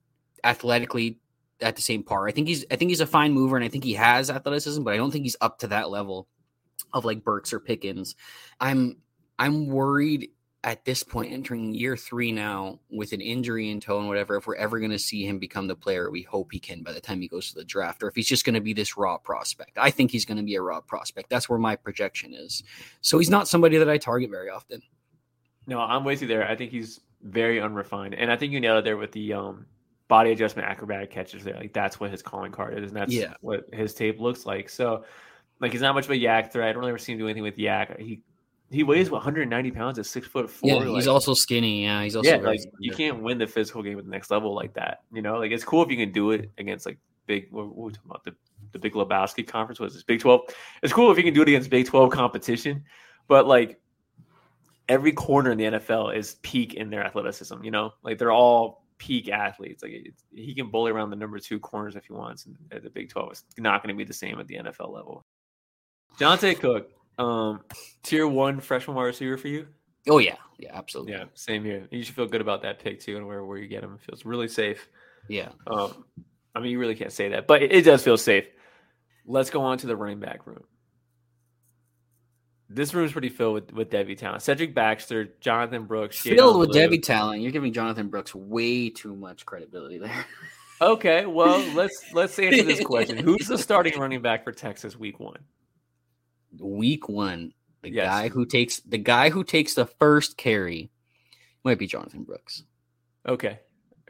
athletically 0.44 1.20
at 1.62 1.78
the 1.78 1.82
same 1.82 2.04
par. 2.04 2.28
I 2.28 2.34
think 2.34 2.50
he's 2.50 2.66
I 2.70 2.76
think 2.76 2.90
he's 2.90 3.00
a 3.00 3.08
fine 3.08 3.32
mover 3.32 3.56
and 3.56 3.64
I 3.64 3.70
think 3.70 3.86
he 3.86 3.94
has 3.94 4.30
athleticism, 4.30 4.84
but 4.84 4.94
I 4.94 4.98
don't 4.98 5.12
think 5.12 5.24
he's 5.24 5.38
up 5.40 5.60
to 5.60 5.68
that 5.68 5.90
level 5.90 6.28
of 6.94 7.06
like 7.06 7.24
Burks 7.24 7.54
or 7.54 7.60
Pickens. 7.60 8.16
I'm 8.60 8.98
I'm 9.38 9.68
worried 9.68 10.30
at 10.66 10.84
this 10.84 11.04
point 11.04 11.32
entering 11.32 11.74
year 11.74 11.96
three 11.96 12.34
now 12.34 12.80
with 12.92 13.14
an 13.14 13.22
injury 13.22 13.70
in 13.70 13.80
tow 13.80 14.00
and 14.00 14.10
whatever, 14.10 14.36
if 14.36 14.46
we're 14.46 14.56
ever 14.56 14.78
going 14.78 14.92
to 14.92 15.00
see 15.00 15.26
him 15.26 15.40
become 15.40 15.68
the 15.68 15.76
player 15.76 16.12
we 16.12 16.22
hope 16.24 16.52
he 16.52 16.60
can 16.60 16.84
by 16.84 16.92
the 16.92 17.00
time 17.00 17.22
he 17.22 17.30
goes 17.30 17.50
to 17.50 17.56
the 17.56 17.64
draft, 17.64 18.04
or 18.04 18.10
if 18.10 18.16
he's 18.16 18.28
just 18.28 18.44
going 18.44 18.56
to 18.56 18.62
be 18.62 18.74
this 18.74 18.98
raw 18.98 19.18
prospect. 19.18 19.78
I 19.78 19.90
think 19.90 20.12
he's 20.12 20.26
going 20.26 20.38
to 20.38 20.44
be 20.44 20.56
a 20.56 20.62
raw 20.62 20.82
prospect. 20.82 21.30
That's 21.30 21.48
where 21.48 21.60
my 21.60 21.78
projection 21.78 22.34
is. 22.34 22.64
So 23.00 23.18
he's 23.18 23.30
not 23.30 23.48
somebody 23.48 23.78
that 23.78 23.90
I 23.90 23.98
target 23.98 24.30
very 24.30 24.50
often. 24.50 24.82
No, 25.66 25.80
I'm 25.80 26.04
with 26.04 26.22
you 26.22 26.28
there. 26.28 26.46
I 26.46 26.56
think 26.58 26.72
he's 26.72 27.00
very 27.22 27.62
unrefined. 27.62 28.16
And 28.16 28.30
I 28.30 28.36
think 28.36 28.52
you 28.52 28.60
nailed 28.60 28.80
it 28.80 28.84
there 28.84 28.98
with 28.98 29.14
the 29.14 29.34
um, 29.34 29.66
body 30.10 30.32
adjustment 30.32 30.68
acrobatic 30.68 31.10
catches 31.10 31.46
there. 31.46 31.56
Like 31.56 31.72
that's 31.72 32.02
what 32.02 32.12
his 32.12 32.22
calling 32.22 32.52
card 32.52 32.78
is, 32.78 32.90
and 32.90 32.98
that's 32.98 33.14
yeah. 33.14 33.36
what 33.40 33.74
his 33.74 33.94
tape 33.94 34.20
looks 34.20 34.46
like. 34.46 34.70
So 34.70 35.06
like 35.60 35.72
he's 35.72 35.82
not 35.82 35.96
much 35.96 36.06
of 36.06 36.12
a 36.12 36.16
YAC 36.16 36.52
threat. 36.52 36.70
I 36.70 36.74
don't 36.74 36.88
ever 36.88 36.98
see 36.98 37.14
him 37.14 37.20
do 37.20 37.26
anything 37.26 37.44
with 37.44 37.58
YAC. 37.58 38.00
He 38.00 38.22
he 38.72 38.84
weighs 38.84 39.10
190 39.10 39.72
pounds 39.72 39.98
at 39.98 40.06
six 40.06 40.28
foot 40.28 40.50
four. 40.50 40.70
Yeah, 40.70 40.76
like, 40.76 40.88
he's 40.88 41.08
also 41.08 41.34
skinny. 41.34 41.84
Yeah, 41.84 42.04
he's 42.04 42.16
also 42.16 42.30
yeah. 42.30 42.38
Like 42.38 42.60
you 42.80 42.92
can't 42.92 43.22
win 43.22 43.38
the 43.38 43.48
physical 43.48 43.82
game 43.82 43.98
at 43.98 44.06
the 44.06 44.12
next 44.12 44.30
level 44.30 44.54
like 44.54 44.74
that. 44.74 45.04
You 45.12 45.22
know, 45.22 45.38
like 45.38 45.52
it's 45.52 45.64
cool 45.64 45.84
if 45.84 45.90
you 45.90 45.98
can 45.98 46.12
do 46.12 46.32
it 46.32 46.52
against 46.58 46.86
like 46.86 47.00
big. 47.26 47.48
What, 47.52 47.68
what 47.68 47.86
we 47.88 47.92
talking 47.92 48.10
about 48.10 48.24
the 48.24 48.36
the 48.72 48.80
Big 48.80 48.94
Lebowski 48.94 49.48
conference 49.48 49.80
was 49.80 49.94
this 49.94 50.04
Big 50.04 50.20
12. 50.20 50.42
It's 50.84 50.94
cool 50.94 51.12
if 51.12 51.18
you 51.18 51.24
can 51.24 51.34
do 51.34 51.42
it 51.42 51.48
against 51.48 51.70
Big 51.70 51.88
12 51.88 52.12
competition, 52.12 52.84
but 53.28 53.48
like 53.48 53.80
every 54.88 55.12
corner 55.12 55.52
in 55.52 55.58
the 55.58 55.64
NFL 55.66 56.16
is 56.16 56.36
peak 56.42 56.76
in 56.76 56.90
their 56.90 57.04
athleticism. 57.04 57.64
You 57.64 57.72
know, 57.72 57.94
like 58.04 58.18
they're 58.18 58.32
all 58.32 58.86
peak 58.98 59.30
athletes. 59.30 59.82
Like 59.82 60.14
he 60.32 60.54
can 60.54 60.70
bully 60.70 60.92
around 60.92 61.10
the 61.10 61.16
number 61.16 61.40
two 61.40 61.60
corners 61.60 61.96
if 61.96 62.06
he 62.06 62.14
wants. 62.14 62.46
And 62.46 62.84
the 62.84 62.90
Big 62.90 63.10
12, 63.10 63.32
is 63.32 63.44
not 63.58 63.82
going 63.84 63.96
to 63.96 63.98
be 63.98 64.04
the 64.04 64.14
same 64.14 64.40
at 64.40 64.48
the 64.48 64.56
NFL 64.56 64.94
level. 64.94 65.26
Johntay 66.18 66.60
Cook, 66.60 66.90
um, 67.18 67.62
tier 68.04 68.28
one 68.28 68.60
freshman 68.60 68.96
wide 68.96 69.04
receiver 69.04 69.38
for 69.38 69.48
you? 69.48 69.68
Oh 70.08 70.18
yeah, 70.20 70.38
yeah, 70.58 70.72
absolutely. 70.74 71.14
Yeah, 71.14 71.26
same 71.34 71.64
here. 71.64 71.88
You 71.92 72.04
should 72.04 72.16
feel 72.16 72.28
good 72.28 72.42
about 72.42 72.62
that 72.64 72.80
pick 72.80 73.00
too, 73.00 73.18
and 73.18 73.28
where 73.28 73.44
where 73.46 73.58
you 73.58 73.68
get 73.68 73.84
him. 73.84 73.96
It 73.96 74.02
feels 74.02 74.26
really 74.26 74.48
safe. 74.48 74.88
Yeah. 75.28 75.50
Um, 75.68 76.06
I 76.56 76.60
mean, 76.60 76.72
you 76.72 76.80
really 76.80 76.96
can't 76.96 77.12
say 77.12 77.30
that, 77.30 77.46
but 77.48 77.62
it, 77.62 77.72
it 77.72 77.82
does 77.84 78.04
feel 78.04 78.18
safe. 78.18 78.46
Let's 79.26 79.50
go 79.50 79.62
on 79.62 79.78
to 79.80 79.88
the 79.88 79.96
running 79.96 80.20
back 80.20 80.48
room. 80.48 80.64
this 82.70 82.94
room 82.94 83.06
is 83.06 83.12
pretty 83.12 83.30
filled 83.30 83.54
with, 83.54 83.74
with 83.74 83.90
Devy 83.90 84.18
talent. 84.18 84.42
Cedric 84.42 84.74
Baxter, 84.76 85.30
Jonathan 85.42 85.86
Brooks. 85.86 86.20
Filled 86.20 86.60
with 86.60 86.72
Devy 86.72 87.02
talent. 87.02 87.42
You're 87.42 87.52
giving 87.52 87.74
Jonathan 87.74 88.08
Brooks 88.10 88.34
way 88.34 88.90
too 88.90 89.16
much 89.16 89.46
credibility 89.46 89.98
there. 90.00 90.26
okay, 90.82 91.26
well 91.26 91.60
let's 91.74 92.04
let's 92.14 92.38
answer 92.40 92.64
this 92.64 92.80
question. 92.86 93.18
Who's 93.18 93.48
the 93.48 93.58
starting 93.58 94.00
running 94.00 94.22
back 94.22 94.44
for 94.44 94.52
Texas 94.52 94.96
week 94.98 95.20
one? 95.20 95.40
Week 96.58 97.08
one. 97.10 97.54
The 97.82 97.92
yes. 97.92 98.08
guy 98.08 98.30
who 98.30 98.46
takes 98.46 98.80
the 98.82 98.98
guy 98.98 99.30
who 99.30 99.44
takes 99.44 99.74
the 99.74 99.86
first 99.86 100.38
carry 100.38 100.90
might 101.64 101.80
be 101.80 101.88
Jonathan 101.88 102.24
Brooks. 102.24 102.64
Okay. 103.28 103.60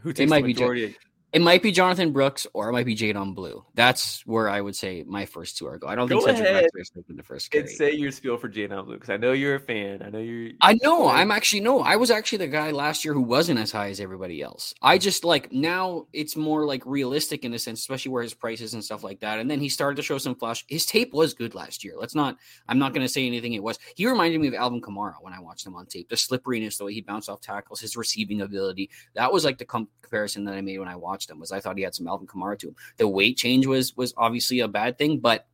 Who 0.01 0.13
takes 0.13 0.27
it 0.27 0.29
might 0.29 0.41
the 0.43 0.53
majority? 0.53 0.87
Be, 0.87 0.97
it 1.32 1.41
might 1.41 1.61
be 1.61 1.71
Jonathan 1.71 2.11
Brooks 2.11 2.47
or 2.53 2.69
it 2.69 2.73
might 2.73 2.86
be 2.86 2.95
Jaydon 2.95 3.36
Blue. 3.36 3.63
That's 3.75 4.25
where 4.25 4.49
I 4.49 4.61
would 4.61 4.75
say 4.75 5.03
my 5.07 5.25
first 5.25 5.57
two 5.57 5.67
are 5.67 5.77
go. 5.77 5.88
I 5.88 5.95
don't 5.95 6.07
go 6.07 6.21
think 6.21 6.38
Cedric 6.38 6.71
is 6.75 6.89
taking 6.89 7.15
the 7.15 7.23
first. 7.23 7.51
Carry. 7.51 7.63
And 7.63 7.69
say 7.69 7.91
your 7.93 8.11
spiel 8.11 8.38
for 8.38 8.49
Jaydon 8.49 8.86
Blue 8.86 8.95
because 8.95 9.09
I 9.09 9.17
know 9.17 9.34
you're 9.34 9.55
a 9.55 9.59
fan. 9.59 10.01
I 10.03 10.09
know 10.09 10.19
you're. 10.19 10.51
I 10.61 10.77
know. 10.82 11.07
I'm 11.07 11.32
actually 11.32 11.61
no. 11.61 11.82
I 11.82 11.97
was 11.97 12.09
actually 12.09 12.39
the 12.39 12.47
guy 12.47 12.71
last 12.71 13.05
year 13.05 13.13
who 13.13 13.21
wasn't 13.21 13.59
as 13.59 13.71
high 13.71 13.89
as 13.89 13.99
everybody 13.99 14.41
else. 14.41 14.73
I 14.82 14.97
just 14.97 15.23
like 15.23 15.51
now 15.51 16.07
it's 16.13 16.36
more 16.36 16.65
like 16.65 16.84
realistic 16.86 17.45
in 17.45 17.53
a 17.53 17.59
sense, 17.59 17.80
especially 17.80 18.11
where 18.11 18.23
his 18.23 18.34
prices 18.34 18.73
and 18.73 18.84
stuff 18.84 19.03
like 19.03 19.19
that. 19.19 19.39
And 19.39 19.49
then 19.49 19.59
he 19.59 19.69
started 19.69 19.97
to 19.97 20.01
show 20.01 20.17
some 20.17 20.36
flash. 20.36 20.65
His 20.67 20.86
tape 20.86 21.13
was 21.13 21.34
good 21.34 21.53
last 21.53 21.84
year. 21.84 21.93
Let's 21.97 22.15
not. 22.15 22.38
I'm 22.67 22.80
not 22.80 22.93
going 22.93 23.05
to 23.05 23.11
say 23.11 23.27
anything. 23.27 23.53
It 23.53 23.63
was. 23.63 23.77
He 23.95 24.07
reminded 24.07 24.41
me 24.41 24.47
of 24.47 24.55
Alvin 24.55 24.82
Kamara 24.82 25.15
when 25.21 25.34
I 25.34 25.39
watched 25.39 25.65
him 25.65 25.75
on 25.75 25.86
tape. 25.86 26.09
The 26.09 26.17
slipperiness, 26.17 26.77
the 26.77 26.86
way 26.86 26.93
he 26.93 27.01
bounced 27.01 27.30
off 27.30 27.41
tackles, 27.41 27.82
his 27.82 27.95
receiving 27.95 28.41
ability. 28.41 28.89
That 29.13 29.32
was 29.32 29.45
like 29.45 29.59
the 29.59 29.65
com- 29.65 29.89
comparison 30.01 30.43
that 30.45 30.55
I 30.55 30.61
made 30.61 30.80
when 30.80 30.88
I 30.88 30.95
watched 30.95 31.18
him. 31.28 31.39
Was 31.39 31.51
I 31.51 31.59
thought 31.59 31.78
he 31.78 31.84
had 31.84 31.95
some 31.95 32.07
Alvin 32.07 32.28
Kamara 32.28 32.57
to 32.59 32.67
him. 32.70 32.76
The 32.97 33.07
weight 33.07 33.38
change 33.38 33.65
was 33.65 33.97
was 33.97 34.13
obviously 34.15 34.59
a 34.59 34.67
bad 34.67 34.97
thing, 34.97 35.20
but 35.20 35.47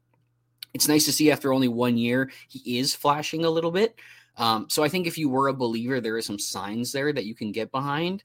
it's 0.74 0.89
nice 0.89 1.05
to 1.05 1.13
see 1.13 1.32
after 1.32 1.53
only 1.53 1.70
one 1.70 1.97
year 1.97 2.30
he 2.49 2.80
is 2.80 2.93
flashing 2.93 3.45
a 3.45 3.49
little 3.49 3.72
bit. 3.72 3.95
Um, 4.38 4.68
so 4.70 4.84
I 4.84 4.89
think 4.89 5.07
if 5.07 5.18
you 5.18 5.30
were 5.30 5.47
a 5.47 5.53
believer, 5.53 6.01
there 6.01 6.18
are 6.18 6.22
some 6.22 6.38
signs 6.38 6.91
there 6.91 7.13
that 7.13 7.26
you 7.26 7.34
can 7.34 7.53
get 7.53 7.72
behind. 7.72 8.24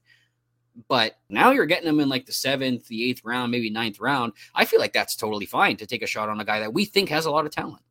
But 0.87 1.17
now 1.29 1.51
you're 1.51 1.65
getting 1.65 1.85
them 1.85 1.99
in 1.99 2.09
like 2.09 2.25
the 2.25 2.33
seventh, 2.33 2.87
the 2.87 3.09
eighth 3.09 3.23
round, 3.23 3.51
maybe 3.51 3.69
ninth 3.69 3.99
round. 3.99 4.33
I 4.55 4.65
feel 4.65 4.79
like 4.79 4.93
that's 4.93 5.15
totally 5.15 5.45
fine 5.45 5.77
to 5.77 5.85
take 5.85 6.01
a 6.01 6.07
shot 6.07 6.29
on 6.29 6.39
a 6.39 6.45
guy 6.45 6.59
that 6.59 6.73
we 6.73 6.85
think 6.85 7.09
has 7.09 7.25
a 7.25 7.31
lot 7.31 7.45
of 7.45 7.51
talent. 7.51 7.83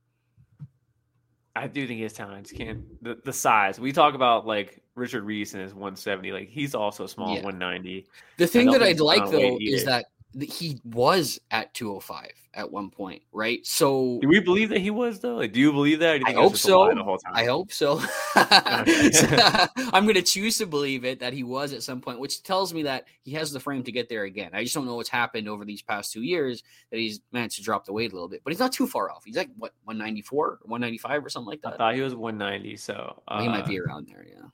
I 1.60 1.66
do 1.66 1.86
think 1.86 2.00
his 2.00 2.14
talent 2.14 2.50
can 2.54 2.84
the, 3.02 3.18
the 3.24 3.32
size. 3.32 3.78
We 3.78 3.92
talk 3.92 4.14
about 4.14 4.46
like 4.46 4.82
Richard 4.94 5.24
Reese 5.24 5.52
and 5.52 5.62
his 5.62 5.74
170. 5.74 6.32
Like 6.32 6.48
he's 6.48 6.74
also 6.74 7.06
small, 7.06 7.34
yeah. 7.34 7.42
190. 7.42 8.06
The 8.38 8.46
thing 8.46 8.70
that 8.70 8.82
I'd 8.82 9.00
like 9.00 9.30
though 9.30 9.58
is 9.60 9.84
that 9.84 10.06
he 10.38 10.80
was 10.84 11.40
at 11.50 11.74
205 11.74 12.30
at 12.54 12.70
one 12.70 12.90
point, 12.90 13.22
right? 13.32 13.64
So 13.64 14.18
do 14.20 14.28
we 14.28 14.40
believe 14.40 14.68
that 14.70 14.80
he 14.80 14.90
was 14.90 15.20
though? 15.20 15.36
Like, 15.36 15.52
do 15.52 15.60
you 15.60 15.72
believe 15.72 16.00
that? 16.00 16.22
I 16.26 16.32
hope 16.32 16.56
so. 16.56 16.90
I 17.32 17.44
hope 17.44 17.72
so. 17.72 18.00
I'm 18.36 20.04
going 20.04 20.14
to 20.14 20.22
choose 20.22 20.58
to 20.58 20.66
believe 20.66 21.04
it 21.04 21.20
that 21.20 21.32
he 21.32 21.42
was 21.42 21.72
at 21.72 21.82
some 21.82 22.00
point, 22.00 22.18
which 22.20 22.42
tells 22.42 22.74
me 22.74 22.82
that 22.84 23.04
he 23.22 23.32
has 23.32 23.52
the 23.52 23.60
frame 23.60 23.82
to 23.84 23.92
get 23.92 24.08
there 24.08 24.24
again. 24.24 24.50
I 24.52 24.62
just 24.62 24.74
don't 24.74 24.86
know 24.86 24.96
what's 24.96 25.08
happened 25.08 25.48
over 25.48 25.64
these 25.64 25.82
past 25.82 26.12
two 26.12 26.22
years 26.22 26.62
that 26.90 26.98
he's 26.98 27.20
managed 27.32 27.56
to 27.56 27.62
drop 27.62 27.84
the 27.84 27.92
weight 27.92 28.12
a 28.12 28.14
little 28.14 28.28
bit, 28.28 28.42
but 28.44 28.52
he's 28.52 28.60
not 28.60 28.72
too 28.72 28.86
far 28.86 29.10
off. 29.10 29.24
He's 29.24 29.36
like 29.36 29.50
what 29.56 29.72
194 29.84 30.46
or 30.46 30.58
195 30.64 31.24
or 31.24 31.28
something 31.28 31.48
like 31.48 31.62
that. 31.62 31.74
I 31.74 31.76
thought 31.76 31.94
he 31.94 32.00
was 32.00 32.14
190, 32.14 32.76
so 32.76 33.22
uh, 33.28 33.36
well, 33.36 33.42
he 33.42 33.48
might 33.48 33.66
be 33.66 33.80
around 33.80 34.08
there. 34.08 34.26
Yeah. 34.28 34.48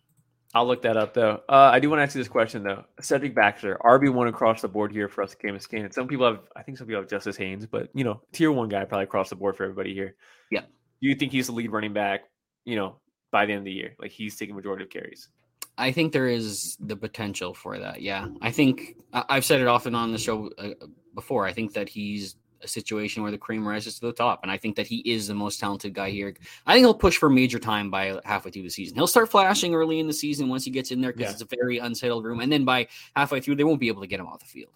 I'll 0.57 0.67
look 0.67 0.81
that 0.83 0.97
up 0.97 1.13
though. 1.13 1.43
Uh, 1.51 1.69
I 1.71 1.81
do 1.81 1.91
want 1.91 1.99
to 1.99 2.05
ask 2.05 2.15
you 2.15 2.21
this 2.23 2.29
question 2.29 2.63
though. 2.63 2.83
Cedric 2.99 3.35
Baxter, 3.35 3.79
RB 3.85 4.11
one 4.11 4.27
across 4.27 4.63
the 4.63 4.69
board 4.69 4.91
here 4.91 5.07
for 5.07 5.23
us, 5.23 5.35
Game 5.35 5.55
of 5.55 5.61
Scan. 5.61 5.93
Some 5.93 6.09
people 6.09 6.25
have, 6.25 6.41
I 6.57 6.63
think 6.63 6.79
some 6.79 6.87
people 6.87 7.03
have 7.03 7.11
Justice 7.11 7.37
Haynes, 7.37 7.67
but 7.67 7.91
you 7.93 8.05
know, 8.05 8.23
tier 8.33 8.51
one 8.51 8.71
guy 8.71 8.87
probably 8.87 9.05
across 9.05 9.29
the 9.29 9.37
board 9.37 9.55
for 9.55 9.65
everybody 9.65 9.93
here. 9.93 10.15
Yeah. 10.51 10.63
Do 10.63 11.09
you 11.09 11.15
think 11.15 11.33
he's 11.33 11.49
the 11.49 11.53
lead 11.53 11.71
running 11.73 11.93
back? 11.93 12.23
You 12.65 12.77
know, 12.77 12.97
by 13.31 13.45
the 13.45 13.53
end 13.53 13.59
of 13.59 13.65
the 13.67 13.73
year, 13.73 13.97
like 14.01 14.13
he's 14.13 14.35
taking 14.35 14.57
majority 14.57 14.85
of 14.85 14.89
carries. 14.89 15.29
I 15.77 15.93
think 15.93 16.15
there 16.15 16.27
is 16.27 16.79
the 16.81 16.97
potential 16.97 17.53
for 17.53 17.79
that. 17.79 18.01
Yeah, 18.01 18.29
I 18.41 18.51
think 18.51 18.97
I've 19.13 19.45
said 19.45 19.61
it 19.61 19.67
often 19.67 19.95
on 19.95 20.11
the 20.11 20.19
show 20.19 20.49
uh, 20.57 20.71
before. 21.15 21.47
I 21.47 21.53
think 21.53 21.75
that 21.75 21.91
he's 21.91 22.35
a 22.63 22.69
situation 22.69 23.23
where 23.23 23.33
the 23.33 23.39
cream 23.39 23.67
rises 23.67 23.99
to 23.99 24.07
the 24.07 24.13
top. 24.13 24.41
And 24.43 24.51
I 24.51 24.57
think 24.57 24.77
that 24.77 24.87
he 24.87 24.99
is 24.99 25.29
the 25.29 25.35
most 25.35 25.61
talented 25.61 25.95
guy 25.95 26.11
here. 26.11 26.35
I 26.67 26.73
think 26.73 26.85
he'll 26.85 26.95
push 26.95 27.17
for 27.17 27.31
major 27.31 27.59
time 27.59 27.91
by 27.91 28.21
halfway 28.25 28.51
through 28.51 28.63
the 28.63 28.71
season. 28.71 28.97
He'll 28.97 29.07
start 29.07 29.31
flashing 29.31 29.75
early 29.75 30.01
in 30.01 30.07
the 30.07 30.13
season 30.13 30.49
once 30.49 30.65
he 30.65 30.71
gets 30.71 30.91
in 30.91 31.01
there 31.01 31.13
because 31.13 31.29
yeah. 31.29 31.33
it's 31.33 31.53
a 31.53 31.57
very 31.57 31.79
unsettled 31.79 32.25
room. 32.25 32.41
And 32.41 32.51
then 32.51 32.65
by 32.65 32.89
halfway 33.15 33.41
through, 33.41 33.57
they 33.57 33.65
won't 33.65 33.81
be 33.81 33.89
able 33.89 34.03
to 34.03 34.09
get 34.09 34.21
him 34.21 34.27
off 34.27 34.41
the 34.41 34.47
field. 34.47 34.73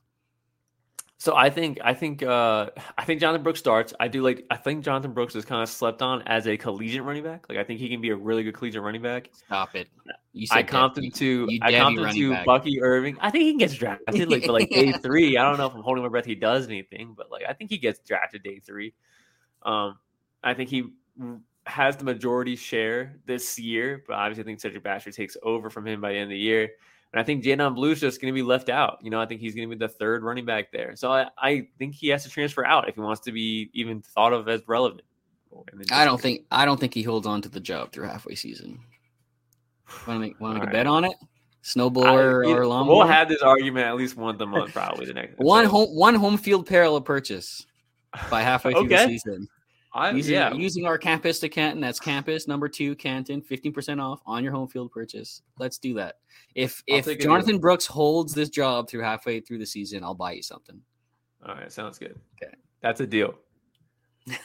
So 1.20 1.36
I 1.36 1.50
think 1.50 1.78
I 1.84 1.92
think 1.92 2.22
uh, 2.22 2.70
I 2.98 3.04
think 3.04 3.20
Jonathan 3.20 3.42
Brooks 3.42 3.60
starts. 3.60 3.92
I 4.00 4.08
do 4.08 4.22
like 4.22 4.46
I 4.50 4.56
think 4.56 4.82
Jonathan 4.82 5.12
Brooks 5.12 5.36
is 5.36 5.44
kind 5.44 5.62
of 5.62 5.68
slept 5.68 6.00
on 6.00 6.22
as 6.22 6.48
a 6.48 6.56
collegiate 6.56 7.04
running 7.04 7.22
back. 7.22 7.46
Like 7.48 7.58
I 7.58 7.62
think 7.62 7.78
he 7.78 7.90
can 7.90 8.00
be 8.00 8.08
a 8.08 8.16
really 8.16 8.42
good 8.42 8.54
collegiate 8.54 8.82
running 8.82 9.02
back. 9.02 9.28
Stop 9.32 9.76
it. 9.76 9.88
You 10.32 10.46
said 10.46 10.56
I 10.56 10.62
comped 10.62 10.96
him 10.96 11.10
to 11.10 11.48
I 11.60 11.72
comped 11.72 12.06
him 12.06 12.14
to 12.14 12.30
back. 12.30 12.46
Bucky 12.46 12.80
Irving. 12.82 13.18
I 13.20 13.30
think 13.30 13.44
he 13.44 13.54
gets 13.58 13.74
drafted 13.74 14.30
like 14.30 14.44
for 14.44 14.52
like 14.52 14.70
day 14.70 14.92
three. 15.02 15.36
I 15.36 15.44
don't 15.44 15.58
know 15.58 15.66
if 15.66 15.74
I'm 15.74 15.82
holding 15.82 16.02
my 16.02 16.08
breath 16.08 16.24
he 16.24 16.34
does 16.34 16.66
anything, 16.66 17.12
but 17.14 17.30
like 17.30 17.44
I 17.46 17.52
think 17.52 17.68
he 17.68 17.76
gets 17.76 18.00
drafted 18.00 18.42
day 18.42 18.58
three. 18.58 18.94
Um, 19.62 19.98
I 20.42 20.54
think 20.54 20.70
he 20.70 20.84
has 21.66 21.98
the 21.98 22.04
majority 22.04 22.56
share 22.56 23.16
this 23.26 23.58
year, 23.58 24.04
but 24.06 24.14
obviously 24.14 24.44
I 24.44 24.46
think 24.46 24.60
Cedric 24.60 24.82
Baxter 24.82 25.12
takes 25.12 25.36
over 25.42 25.68
from 25.68 25.86
him 25.86 26.00
by 26.00 26.12
the 26.12 26.16
end 26.16 26.24
of 26.24 26.30
the 26.30 26.38
year. 26.38 26.70
And 27.12 27.20
I 27.20 27.24
think 27.24 27.44
Jaydon 27.44 27.74
Blue's 27.74 28.00
just 28.00 28.20
going 28.20 28.32
to 28.32 28.38
be 28.38 28.42
left 28.42 28.68
out. 28.68 28.98
You 29.02 29.10
know, 29.10 29.20
I 29.20 29.26
think 29.26 29.40
he's 29.40 29.54
going 29.54 29.68
to 29.68 29.74
be 29.74 29.78
the 29.78 29.88
third 29.88 30.22
running 30.22 30.44
back 30.44 30.70
there. 30.70 30.94
So 30.94 31.10
I, 31.10 31.26
I 31.36 31.68
think 31.78 31.94
he 31.94 32.08
has 32.08 32.22
to 32.22 32.30
transfer 32.30 32.64
out 32.64 32.88
if 32.88 32.94
he 32.94 33.00
wants 33.00 33.22
to 33.22 33.32
be 33.32 33.70
even 33.72 34.00
thought 34.00 34.32
of 34.32 34.48
as 34.48 34.62
relevant. 34.68 35.02
I 35.90 36.04
don't 36.04 36.20
think 36.20 36.46
I 36.52 36.64
don't 36.64 36.78
think 36.78 36.94
he 36.94 37.02
holds 37.02 37.26
on 37.26 37.42
to 37.42 37.48
the 37.48 37.58
job 37.58 37.90
through 37.90 38.06
halfway 38.06 38.36
season. 38.36 38.78
Want 40.06 40.16
to 40.16 40.18
make 40.20 40.40
want 40.40 40.54
to 40.54 40.60
make 40.60 40.68
a 40.68 40.72
bet 40.72 40.86
on 40.86 41.04
it? 41.04 41.14
Snowblower 41.64 42.46
I, 42.46 42.52
or 42.52 42.66
lawnmower? 42.66 42.96
We'll 42.96 43.06
have 43.06 43.28
this 43.28 43.42
argument 43.42 43.86
at 43.86 43.96
least 43.96 44.16
once 44.16 44.40
a 44.40 44.46
month, 44.46 44.72
probably 44.72 45.06
the 45.06 45.14
next. 45.14 45.34
one 45.38 45.64
home 45.64 45.88
one 45.94 46.14
home 46.14 46.36
field 46.36 46.62
apparel 46.62 47.00
purchase 47.00 47.66
by 48.30 48.42
halfway 48.42 48.72
through 48.72 48.86
okay. 48.86 49.06
the 49.06 49.12
season. 49.12 49.48
I, 49.92 50.12
using, 50.12 50.34
yeah. 50.34 50.52
using 50.52 50.86
our 50.86 50.98
campus 50.98 51.40
to 51.40 51.48
Canton. 51.48 51.80
That's 51.80 51.98
campus 51.98 52.46
number 52.46 52.68
two, 52.68 52.94
Canton, 52.94 53.42
fifteen 53.42 53.72
percent 53.72 54.00
off 54.00 54.20
on 54.24 54.44
your 54.44 54.52
home 54.52 54.68
field 54.68 54.92
purchase. 54.92 55.42
Let's 55.58 55.78
do 55.78 55.94
that. 55.94 56.16
If 56.54 56.82
I'll 56.88 56.98
if 56.98 57.18
Jonathan 57.18 57.58
Brooks 57.58 57.86
holds 57.86 58.32
this 58.32 58.48
job 58.48 58.88
through 58.88 59.02
halfway 59.02 59.40
through 59.40 59.58
the 59.58 59.66
season, 59.66 60.04
I'll 60.04 60.14
buy 60.14 60.32
you 60.32 60.42
something. 60.42 60.80
All 61.46 61.54
right, 61.54 61.72
sounds 61.72 61.98
good. 61.98 62.18
Okay, 62.40 62.52
that's 62.80 63.00
a 63.00 63.06
deal. 63.06 63.34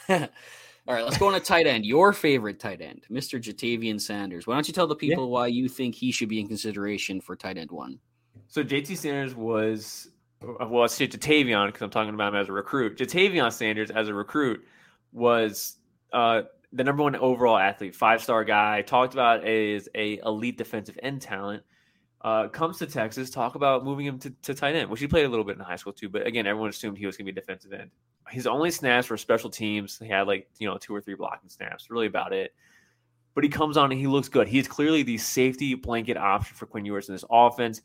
All 0.09 0.93
right, 0.93 1.03
let's 1.03 1.17
go 1.17 1.27
on 1.27 1.35
a 1.35 1.39
tight 1.39 1.67
end. 1.67 1.85
Your 1.85 2.13
favorite 2.13 2.59
tight 2.59 2.79
end, 2.79 3.05
Mr. 3.11 3.41
Ja'Tavion 3.41 3.99
Sanders. 3.99 4.45
Why 4.45 4.53
don't 4.53 4.67
you 4.67 4.73
tell 4.73 4.85
the 4.85 4.95
people 4.95 5.25
yeah. 5.25 5.31
why 5.31 5.47
you 5.47 5.67
think 5.67 5.95
he 5.95 6.11
should 6.11 6.29
be 6.29 6.39
in 6.39 6.47
consideration 6.47 7.19
for 7.19 7.35
tight 7.35 7.57
end 7.57 7.71
one? 7.71 7.99
So 8.47 8.63
JT 8.63 8.97
Sanders 8.97 9.35
was 9.35 10.09
well, 10.41 10.81
let's 10.81 10.95
say 10.95 11.07
Ja'Tavion 11.07 11.67
because 11.67 11.81
I'm 11.81 11.89
talking 11.89 12.13
about 12.13 12.33
him 12.33 12.39
as 12.39 12.49
a 12.49 12.51
recruit. 12.51 12.97
Ja'Tavion 12.97 13.51
Sanders 13.51 13.91
as 13.91 14.07
a 14.07 14.13
recruit 14.13 14.63
was 15.12 15.78
uh, 16.14 16.43
the 16.74 16.84
number 16.84 17.03
one 17.03 17.16
overall 17.16 17.58
athlete, 17.58 17.95
five 17.95 18.22
star 18.22 18.43
guy. 18.43 18.82
Talked 18.82 19.14
about 19.14 19.45
as 19.45 19.88
a 19.95 20.20
elite 20.20 20.58
defensive 20.58 20.97
end 21.01 21.22
talent. 21.22 21.64
Uh, 22.22 22.47
comes 22.47 22.80
to 22.80 22.88
Texas. 22.88 23.30
Talk 23.30 23.56
about 23.56 23.86
moving 23.86 24.06
him 24.06 24.18
to, 24.20 24.32
to 24.41 24.53
tight 24.53 24.76
end, 24.76 24.89
which 24.89 24.99
he 24.99 25.08
played 25.08 25.26
a 25.26 25.30
little 25.30 25.45
bit 25.45 25.58
in 25.58 25.64
high 25.64 25.76
school 25.76 25.93
too. 25.93 26.10
But 26.10 26.26
again, 26.26 26.47
everyone 26.47 26.70
assumed 26.70 26.97
he 26.97 27.06
was 27.06 27.16
going 27.16 27.28
to 27.28 27.32
be 27.32 27.39
defensive 27.39 27.72
end. 27.72 27.91
His 28.30 28.47
only 28.47 28.72
snaps 28.72 29.10
were 29.10 29.18
special 29.18 29.49
teams. 29.49 29.99
He 29.99 30.08
had 30.08 30.28
like 30.28 30.49
you 30.58 30.68
know 30.68 30.78
two 30.78 30.95
or 30.95 31.01
three 31.01 31.16
blocking 31.16 31.49
snaps. 31.49 31.89
Really 31.89 32.08
about 32.08 32.34
it. 32.34 32.53
But 33.36 33.43
he 33.43 33.49
comes 33.49 33.78
on 33.78 33.91
and 33.91 33.99
he 33.99 34.08
looks 34.08 34.30
good. 34.30 34.47
He 34.47 34.60
is 34.60 34.68
clearly 34.68 35.03
the 35.03 35.18
safety 35.18 35.76
blanket 35.76 36.18
option 36.18 36.56
for 36.56 36.66
Quinn 36.66 36.86
Ewers 36.86 37.10
in 37.10 37.16
this 37.16 37.26
offense. 37.30 37.82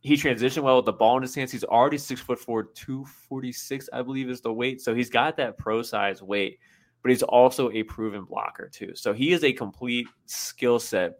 He 0.00 0.14
transitioned 0.14 0.62
well 0.62 0.76
with 0.76 0.86
the 0.86 0.92
ball 0.92 1.16
in 1.16 1.22
his 1.22 1.34
hands. 1.34 1.50
He's 1.50 1.64
already 1.64 1.98
six 1.98 2.20
foot 2.20 2.38
four, 2.38 2.64
two 2.64 3.04
forty 3.04 3.52
six, 3.52 3.88
I 3.92 4.02
believe, 4.02 4.30
is 4.30 4.40
the 4.40 4.52
weight. 4.52 4.80
So 4.80 4.94
he's 4.94 5.10
got 5.10 5.36
that 5.38 5.58
pro 5.58 5.82
size 5.82 6.22
weight 6.22 6.58
but 7.02 7.10
he's 7.10 7.22
also 7.22 7.70
a 7.70 7.82
proven 7.84 8.24
blocker 8.24 8.68
too. 8.68 8.94
So 8.94 9.12
he 9.12 9.32
is 9.32 9.44
a 9.44 9.52
complete 9.52 10.08
skill 10.26 10.78
set, 10.78 11.18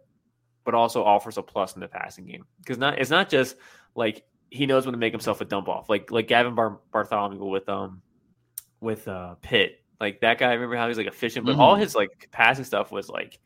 but 0.65 0.73
also 0.73 1.03
offers 1.03 1.37
a 1.37 1.41
plus 1.41 1.75
in 1.75 1.79
the 1.79 1.87
passing 1.87 2.25
game 2.25 2.45
because 2.59 2.77
not 2.77 2.99
it's 2.99 3.09
not 3.09 3.29
just 3.29 3.55
like 3.95 4.23
he 4.49 4.65
knows 4.65 4.85
when 4.85 4.93
to 4.93 4.99
make 4.99 5.13
himself 5.13 5.41
a 5.41 5.45
dump 5.45 5.67
off, 5.67 5.89
like 5.89 6.11
like 6.11 6.27
Gavin 6.27 6.55
Bar- 6.55 6.79
Bartholomew 6.91 7.43
with 7.45 7.67
um 7.69 8.01
with 8.81 9.07
uh 9.07 9.35
Pitt. 9.41 9.83
Like 9.99 10.21
that 10.21 10.37
guy, 10.37 10.53
remember 10.53 10.77
how 10.77 10.87
he's 10.87 10.97
like 10.97 11.07
efficient, 11.07 11.45
but 11.45 11.53
mm-hmm. 11.53 11.61
all 11.61 11.75
his 11.75 11.95
like 11.95 12.29
passing 12.31 12.65
stuff 12.65 12.91
was 12.91 13.09
like 13.09 13.39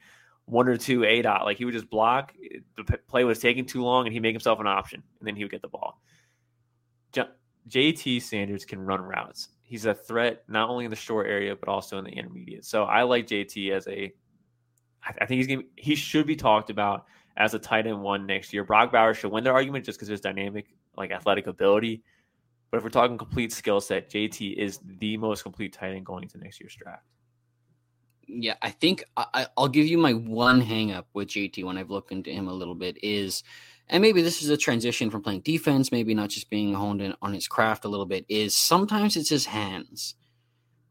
one 0.45 0.67
or 0.67 0.77
two 0.77 1.03
A 1.03 1.21
dot. 1.21 1.45
Like 1.45 1.57
he 1.57 1.65
would 1.65 1.73
just 1.73 1.89
block, 1.89 2.33
the 2.77 2.97
play 3.07 3.23
was 3.23 3.39
taking 3.39 3.65
too 3.65 3.83
long, 3.83 4.05
and 4.05 4.13
he 4.13 4.19
make 4.19 4.33
himself 4.33 4.59
an 4.59 4.67
option, 4.67 5.03
and 5.19 5.27
then 5.27 5.35
he 5.35 5.43
would 5.43 5.51
get 5.51 5.61
the 5.61 5.67
ball. 5.67 6.01
J- 7.11 7.29
JT 7.69 8.21
Sanders 8.21 8.65
can 8.65 8.79
run 8.79 9.01
routes 9.01 9.49
he's 9.73 9.85
a 9.85 9.93
threat 9.95 10.43
not 10.47 10.69
only 10.69 10.85
in 10.85 10.91
the 10.91 10.95
short 10.95 11.25
area 11.25 11.55
but 11.55 11.67
also 11.67 11.97
in 11.97 12.05
the 12.05 12.11
intermediate. 12.11 12.63
So 12.63 12.83
I 12.83 13.01
like 13.01 13.25
JT 13.25 13.71
as 13.71 13.87
a. 13.87 14.13
I 15.03 15.25
think 15.25 15.39
he's 15.39 15.47
gonna. 15.47 15.63
He 15.75 15.95
should 15.95 16.27
be 16.27 16.35
talked 16.35 16.69
about 16.69 17.05
as 17.35 17.55
a 17.55 17.59
tight 17.59 17.87
end 17.87 17.99
one 17.99 18.27
next 18.27 18.53
year. 18.53 18.63
Brock 18.63 18.91
Bowers 18.91 19.17
should 19.17 19.31
win 19.31 19.43
the 19.43 19.49
argument 19.49 19.83
just 19.83 19.97
because 19.97 20.09
his 20.09 20.21
dynamic, 20.21 20.67
like 20.95 21.11
athletic 21.11 21.47
ability. 21.47 22.03
But 22.69 22.77
if 22.77 22.83
we're 22.83 22.91
talking 22.91 23.17
complete 23.17 23.51
skill 23.51 23.81
set, 23.81 24.11
JT 24.11 24.55
is 24.57 24.79
the 24.99 25.17
most 25.17 25.41
complete 25.41 25.73
tight 25.73 25.93
end 25.93 26.05
going 26.05 26.21
into 26.21 26.37
next 26.37 26.59
year's 26.61 26.75
draft. 26.75 27.03
Yeah, 28.27 28.55
I 28.61 28.69
think 28.69 29.03
I, 29.17 29.47
will 29.57 29.67
give 29.67 29.85
you 29.85 29.97
my 29.97 30.13
one 30.13 30.61
hangup 30.61 31.05
with 31.13 31.29
JT 31.29 31.63
when 31.63 31.77
I've 31.77 31.89
looked 31.89 32.11
into 32.11 32.31
him 32.31 32.47
a 32.47 32.53
little 32.53 32.75
bit 32.75 32.97
is, 33.03 33.43
and 33.89 34.01
maybe 34.01 34.21
this 34.21 34.41
is 34.41 34.49
a 34.49 34.57
transition 34.57 35.09
from 35.09 35.21
playing 35.21 35.41
defense, 35.41 35.91
maybe 35.91 36.13
not 36.13 36.29
just 36.29 36.49
being 36.49 36.73
honed 36.73 37.01
in 37.01 37.13
on 37.21 37.33
his 37.33 37.47
craft 37.47 37.85
a 37.85 37.89
little 37.89 38.05
bit, 38.05 38.25
is 38.29 38.55
sometimes 38.55 39.17
it's 39.17 39.29
his 39.29 39.45
hands. 39.45 40.15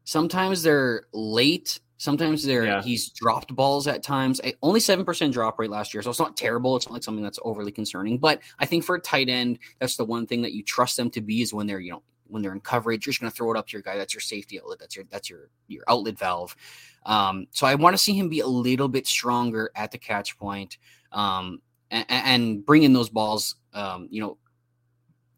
Sometimes 0.03 0.63
they're 0.63 1.05
late. 1.13 1.79
Sometimes 1.97 2.43
they're 2.43 2.65
yeah. 2.65 2.81
he's 2.81 3.09
dropped 3.09 3.55
balls 3.55 3.87
at 3.87 4.03
times. 4.03 4.41
Only 4.61 4.79
seven 4.79 5.05
percent 5.05 5.33
drop 5.33 5.57
rate 5.57 5.69
last 5.69 5.93
year, 5.93 6.03
so 6.03 6.09
it's 6.09 6.19
not 6.19 6.35
terrible. 6.35 6.75
It's 6.75 6.85
not 6.87 6.93
like 6.93 7.03
something 7.03 7.23
that's 7.23 7.39
overly 7.43 7.71
concerning. 7.71 8.17
But 8.17 8.41
I 8.59 8.65
think 8.65 8.83
for 8.83 8.95
a 8.95 8.99
tight 8.99 9.29
end, 9.29 9.59
that's 9.79 9.95
the 9.95 10.03
one 10.03 10.27
thing 10.27 10.41
that 10.41 10.53
you 10.53 10.63
trust 10.63 10.97
them 10.97 11.09
to 11.11 11.21
be 11.21 11.41
is 11.41 11.53
when 11.53 11.65
they're 11.65 11.79
you 11.79 11.91
know 11.91 12.03
when 12.33 12.41
they're 12.41 12.51
in 12.51 12.59
coverage, 12.59 13.05
you're 13.05 13.11
just 13.11 13.21
going 13.21 13.31
to 13.31 13.35
throw 13.35 13.51
it 13.51 13.57
up 13.57 13.67
to 13.67 13.73
your 13.73 13.81
guy. 13.81 13.97
That's 13.97 14.13
your 14.13 14.21
safety 14.21 14.59
outlet. 14.59 14.79
That's 14.79 14.95
your 14.95 15.05
that's 15.09 15.29
your 15.29 15.49
your 15.67 15.83
outlet 15.87 16.17
valve. 16.17 16.55
Um, 17.05 17.47
so 17.51 17.67
I 17.67 17.75
want 17.75 17.95
to 17.95 18.01
see 18.01 18.13
him 18.13 18.27
be 18.27 18.39
a 18.39 18.47
little 18.47 18.87
bit 18.87 19.07
stronger 19.07 19.71
at 19.75 19.91
the 19.91 19.97
catch 19.97 20.37
point, 20.37 20.77
um, 21.11 21.61
and, 21.91 22.05
and 22.09 22.65
bring 22.65 22.83
in 22.83 22.93
those 22.93 23.09
balls. 23.09 23.55
Um, 23.73 24.07
you 24.09 24.21
know, 24.21 24.37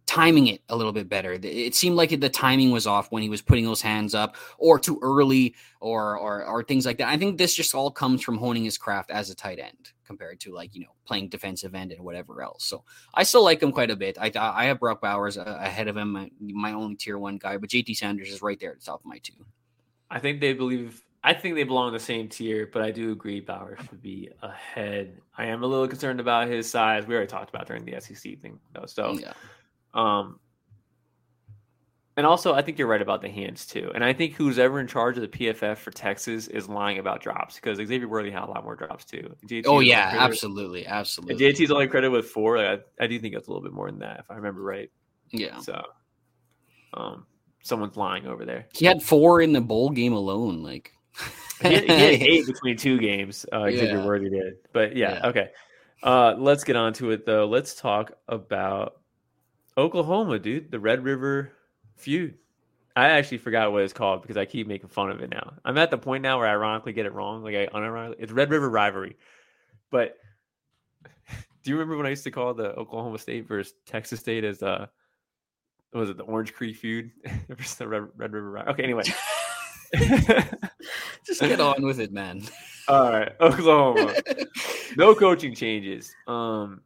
timing 0.06 0.48
it 0.48 0.62
a 0.70 0.76
little 0.76 0.94
bit 0.94 1.10
better. 1.10 1.38
It 1.42 1.76
seemed 1.76 1.98
like 1.98 2.18
the 2.20 2.30
timing 2.30 2.72
was 2.72 2.88
off 2.88 3.12
when 3.12 3.24
he 3.24 3.30
was 3.30 3.42
putting 3.42 3.66
those 3.66 3.82
hands 3.82 4.16
up, 4.16 4.38
or 4.58 4.80
too 4.80 4.98
early, 5.02 5.56
or 5.82 6.18
or 6.18 6.46
or 6.46 6.64
things 6.64 6.86
like 6.86 6.98
that. 7.00 7.10
I 7.10 7.18
think 7.18 7.38
this 7.38 7.54
just 7.54 7.76
all 7.76 7.92
comes 7.92 8.24
from 8.24 8.38
honing 8.38 8.64
his 8.64 8.78
craft 8.78 9.12
as 9.12 9.30
a 9.30 9.36
tight 9.36 9.60
end 9.60 9.92
compared 10.06 10.40
to 10.42 10.54
like 10.54 10.76
you 10.76 10.82
know 10.82 10.94
playing 11.06 11.30
defensive 11.30 11.76
end 11.76 11.92
and 11.92 12.04
whatever 12.04 12.42
else. 12.42 12.64
So 12.66 12.84
I 13.14 13.24
still 13.24 13.44
like 13.44 13.62
him 13.62 13.72
quite 13.72 13.92
a 13.92 13.96
bit. 13.96 14.18
I 14.20 14.32
I 14.36 14.66
have 14.66 14.80
Brock 14.80 15.02
Bowers 15.02 15.38
ahead 15.38 15.88
of 15.88 15.98
him, 15.98 16.12
my, 16.12 16.32
my 16.40 16.74
only 16.74 16.96
tier 16.96 17.18
one 17.18 17.38
guy, 17.38 17.58
but 17.58 17.70
JT 17.70 17.96
Sanders 17.96 18.30
is 18.30 18.42
right 18.42 18.60
there 18.60 18.72
at 18.72 18.80
the 18.80 18.86
top 18.86 19.02
of 19.02 19.06
my 19.06 19.18
two. 19.20 19.34
I 20.10 20.20
think 20.20 20.40
they 20.42 20.54
believe. 20.54 21.02
I 21.24 21.34
think 21.34 21.56
they 21.56 21.64
belong 21.64 21.88
in 21.88 21.94
the 21.94 22.00
same 22.00 22.30
tier, 22.30 22.70
but 22.72 22.84
I 22.84 22.92
do 22.92 23.12
agree 23.12 23.40
Bowers 23.40 23.80
should 23.90 24.02
be 24.02 24.30
ahead. 24.44 25.20
I 25.36 25.48
am 25.48 25.64
a 25.64 25.66
little 25.66 25.88
concerned 25.88 26.20
about 26.20 26.48
his 26.48 26.70
size. 26.70 27.08
We 27.08 27.16
already 27.16 27.28
talked 27.28 27.50
about 27.50 27.66
during 27.66 27.84
the 27.84 28.00
SEC 28.00 28.40
thing, 28.40 28.60
though. 28.74 28.86
So, 28.86 29.14
yeah. 29.14 29.34
um, 29.96 30.40
and 32.18 32.26
also, 32.26 32.54
I 32.54 32.62
think 32.62 32.80
you're 32.80 32.88
right 32.88 33.02
about 33.02 33.22
the 33.22 33.30
hands 33.30 33.66
too. 33.66 33.92
And 33.94 34.04
I 34.04 34.14
think 34.14 34.36
who's 34.36 34.58
ever 34.58 34.80
in 34.80 34.88
charge 34.88 35.18
of 35.18 35.22
the 35.22 35.28
PFF 35.28 35.78
for 35.78 35.92
Texas 35.92 36.48
is 36.48 36.70
lying 36.70 36.98
about 36.98 37.22
drops 37.22 37.56
because 37.56 37.78
Xavier 37.78 38.08
Worthy 38.08 38.32
had 38.32 38.44
a 38.44 38.46
lot 38.46 38.64
more 38.64 38.76
drops 38.76 39.04
too. 39.04 39.36
Oh 39.66 39.82
yeah, 39.82 40.14
absolutely, 40.18 40.86
absolutely. 40.88 41.36
JT's 41.36 41.72
only 41.72 41.88
credited 41.88 42.14
with 42.14 42.28
four. 42.28 42.58
Like, 42.58 42.86
I, 43.00 43.04
I, 43.04 43.08
do 43.08 43.20
think 43.20 43.36
it's 43.36 43.48
a 43.48 43.52
little 43.52 43.64
bit 43.64 43.74
more 43.74 43.92
than 43.92 44.00
that 44.00 44.22
if 44.22 44.32
I 44.32 44.36
remember 44.36 44.62
right. 44.62 44.90
Yeah. 45.32 45.60
So, 45.60 45.82
um, 46.94 47.26
someone's 47.64 47.98
lying 47.98 48.28
over 48.28 48.46
there. 48.46 48.68
He 48.74 48.86
had 48.86 49.04
four 49.04 49.42
in 49.42 49.52
the 49.52 49.60
bowl 49.60 49.90
game 49.90 50.14
alone. 50.14 50.64
Like 50.64 50.94
he, 51.64 51.74
had, 51.74 51.84
he 51.84 51.90
had 51.90 52.00
eight 52.22 52.46
between 52.46 52.78
two 52.78 52.98
games. 52.98 53.46
Uh, 53.52 53.66
Xavier 53.66 53.98
yeah. 53.98 54.06
Worthy 54.06 54.30
did, 54.30 54.54
but 54.72 54.96
yeah, 54.96 55.16
yeah. 55.16 55.28
okay. 55.28 55.50
Uh, 56.02 56.36
let's 56.38 56.64
get 56.64 56.78
on 56.78 56.94
to 56.94 57.12
it 57.12 57.26
though. 57.26 57.46
Let's 57.46 57.76
talk 57.76 58.14
about 58.30 59.02
Oklahoma, 59.78 60.40
dude. 60.40 60.72
The 60.72 60.80
Red 60.80 61.04
River 61.04 61.52
feud. 61.96 62.38
I 62.96 63.10
actually 63.10 63.40
forgot 63.40 63.72
what 63.74 63.84
it's 63.84 63.92
called 63.94 64.22
because 64.22 64.38
I 64.38 64.46
keep 64.46 64.68
making 64.68 64.88
fun 64.88 65.12
of 65.12 65.22
it 65.22 65.30
now. 65.30 65.54
I'm 65.66 65.78
at 65.78 65.92
the 65.92 65.98
point 65.98 66.24
now 66.24 66.40
where 66.40 66.48
I 66.48 66.52
ironically 66.52 66.94
get 66.94 67.06
it 67.06 67.14
wrong. 67.14 67.44
Like 67.44 67.56
I 67.56 67.68
unironically, 67.68 68.16
it's 68.20 68.32
Red 68.32 68.50
River 68.50 68.70
rivalry. 68.70 69.18
But 69.92 70.18
do 71.64 71.72
you 71.72 71.76
remember 71.76 71.98
when 71.98 72.06
I 72.06 72.10
used 72.10 72.24
to 72.24 72.32
call 72.32 72.54
the 72.54 72.74
Oklahoma 72.76 73.18
State 73.18 73.48
versus 73.48 73.74
Texas 73.86 74.22
State 74.22 74.46
as 74.46 74.64
uh 74.64 74.88
was 75.94 76.10
it 76.10 76.18
the 76.18 76.24
Orange 76.24 76.54
Creek 76.54 76.76
feud 76.76 77.12
versus 77.50 77.76
the 77.76 77.88
Red, 77.88 78.08
Red 78.16 78.32
River 78.34 78.52
rivalry? 78.52 78.74
Okay, 78.74 78.84
anyway. 78.84 79.04
Just 81.26 81.42
get 81.42 81.60
on 81.60 81.82
with 81.84 82.00
it, 82.00 82.12
man. 82.12 82.44
All 82.88 83.12
right, 83.12 83.32
Oklahoma. 83.42 84.14
no 84.96 85.16
coaching 85.16 85.54
changes. 85.54 86.14
Um 86.28 86.82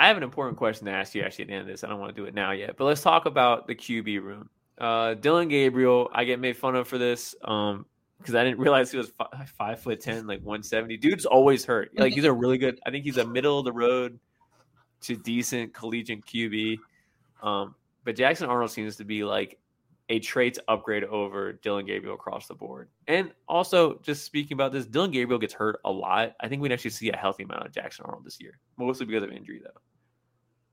I 0.00 0.08
have 0.08 0.16
an 0.16 0.22
important 0.22 0.56
question 0.56 0.86
to 0.86 0.92
ask 0.92 1.14
you 1.14 1.20
actually 1.20 1.42
at 1.42 1.48
the 1.48 1.54
end 1.54 1.60
of 1.60 1.66
this. 1.66 1.84
I 1.84 1.88
don't 1.88 2.00
want 2.00 2.16
to 2.16 2.18
do 2.18 2.26
it 2.26 2.32
now 2.32 2.52
yet, 2.52 2.78
but 2.78 2.86
let's 2.86 3.02
talk 3.02 3.26
about 3.26 3.66
the 3.66 3.74
QB 3.74 4.22
room. 4.22 4.48
Uh, 4.78 5.12
Dillon 5.12 5.48
Gabriel, 5.48 6.08
I 6.14 6.24
get 6.24 6.40
made 6.40 6.56
fun 6.56 6.74
of 6.74 6.88
for 6.88 6.96
this 6.96 7.34
um, 7.44 7.84
because 8.16 8.34
I 8.34 8.42
didn't 8.42 8.58
realize 8.60 8.90
he 8.90 8.96
was 8.96 9.10
five, 9.10 9.52
five 9.58 9.78
foot 9.78 10.00
ten, 10.00 10.26
like 10.26 10.40
one 10.40 10.62
seventy. 10.62 10.96
Dude's 10.96 11.26
always 11.26 11.66
hurt. 11.66 11.90
Like 11.98 12.14
he's 12.14 12.24
a 12.24 12.32
really 12.32 12.56
good. 12.56 12.80
I 12.86 12.90
think 12.90 13.04
he's 13.04 13.18
a 13.18 13.26
middle 13.26 13.58
of 13.58 13.66
the 13.66 13.74
road 13.74 14.18
to 15.02 15.16
decent 15.16 15.74
collegiate 15.74 16.24
QB. 16.24 16.78
Um, 17.42 17.74
but 18.02 18.16
Jackson 18.16 18.48
Arnold 18.48 18.70
seems 18.70 18.96
to 18.96 19.04
be 19.04 19.22
like 19.22 19.58
a 20.08 20.18
traits 20.18 20.58
upgrade 20.66 21.04
over 21.04 21.52
Dillon 21.52 21.84
Gabriel 21.84 22.14
across 22.14 22.46
the 22.46 22.54
board. 22.54 22.88
And 23.06 23.32
also, 23.48 24.00
just 24.02 24.24
speaking 24.24 24.54
about 24.54 24.72
this, 24.72 24.86
Dillon 24.86 25.10
Gabriel 25.10 25.38
gets 25.38 25.52
hurt 25.52 25.78
a 25.84 25.90
lot. 25.90 26.34
I 26.40 26.48
think 26.48 26.62
we'd 26.62 26.72
actually 26.72 26.90
see 26.90 27.10
a 27.10 27.16
healthy 27.16 27.42
amount 27.42 27.66
of 27.66 27.72
Jackson 27.72 28.06
Arnold 28.06 28.24
this 28.24 28.40
year, 28.40 28.58
mostly 28.78 29.04
because 29.04 29.22
of 29.22 29.30
injury, 29.30 29.60
though. 29.62 29.80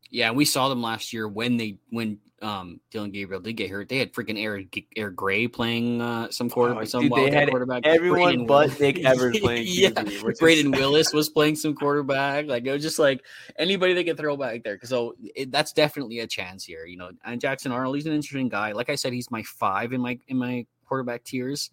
Yeah, 0.10 0.32
we 0.32 0.46
saw 0.46 0.70
them 0.70 0.82
last 0.82 1.12
year 1.12 1.28
when 1.28 1.58
they 1.58 1.80
when 1.90 2.20
um 2.42 2.80
Dillon 2.92 3.12
Gabriel 3.12 3.42
did 3.42 3.54
get 3.54 3.70
hurt. 3.70 3.90
They 3.90 3.98
had 3.98 4.14
freaking 4.14 4.42
Eric 4.42 4.86
Eric 4.96 5.16
Gray 5.16 5.48
playing 5.48 6.02
uh, 6.02 6.30
some 6.32 6.50
quarterback, 6.50 6.84
oh, 6.84 6.86
some 6.86 7.02
dude, 7.10 7.14
they 7.14 7.32
had 7.32 7.50
quarterback. 7.50 7.86
Everyone 7.86 8.20
Brayden 8.20 8.48
but 8.48 8.80
Nick 8.80 9.00
Evers 9.06 9.40
playing. 9.40 9.66
yeah, 9.68 9.90
QB, 9.90 10.38
Brayden 10.40 10.74
is... 10.74 10.80
Willis 10.80 11.14
was 11.14 11.30
playing 11.30 11.56
some 11.56 11.76
quarterback. 11.76 12.48
Like 12.48 12.66
it 12.66 12.72
was 12.72 12.84
just 12.84 13.00
like 13.00 13.22
anybody 13.58 13.94
they 13.94 14.04
could 14.04 14.18
throw 14.18 14.38
back 14.38 14.64
there. 14.64 14.80
So 14.84 15.16
it, 15.36 15.52
that's 15.52 15.74
definitely 15.74 16.20
a 16.20 16.28
chance 16.28 16.64
here. 16.64 16.86
You 16.86 16.98
know, 16.98 17.12
and 17.26 17.42
Jackson 17.42 17.72
Arnold, 17.72 17.96
he's 17.96 18.06
an 18.06 18.14
interesting 18.14 18.50
guy. 18.50 18.72
Like 18.72 18.90
I 18.90 18.96
said, 18.96 19.14
he's 19.14 19.32
my 19.32 19.44
five 19.44 19.92
in 19.92 20.02
my 20.02 20.20
in 20.28 20.38
my 20.38 20.66
quarterback 20.86 21.24
tiers 21.24 21.72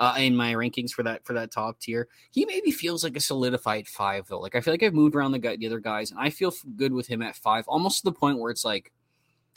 uh, 0.00 0.14
in 0.16 0.34
my 0.34 0.54
rankings 0.54 0.90
for 0.90 1.02
that 1.02 1.24
for 1.24 1.34
that 1.34 1.52
top 1.52 1.78
tier. 1.78 2.08
He 2.30 2.46
maybe 2.46 2.70
feels 2.70 3.04
like 3.04 3.16
a 3.16 3.20
solidified 3.20 3.86
five 3.86 4.26
though. 4.26 4.40
Like 4.40 4.56
I 4.56 4.60
feel 4.60 4.72
like 4.72 4.82
I've 4.82 4.94
moved 4.94 5.14
around 5.14 5.32
the 5.32 5.38
the 5.38 5.66
other 5.66 5.78
guys, 5.78 6.10
and 6.10 6.18
I 6.18 6.30
feel 6.30 6.52
good 6.74 6.92
with 6.92 7.06
him 7.06 7.22
at 7.22 7.36
five, 7.36 7.68
almost 7.68 7.98
to 7.98 8.04
the 8.04 8.12
point 8.12 8.38
where 8.38 8.50
it's 8.50 8.64
like 8.64 8.90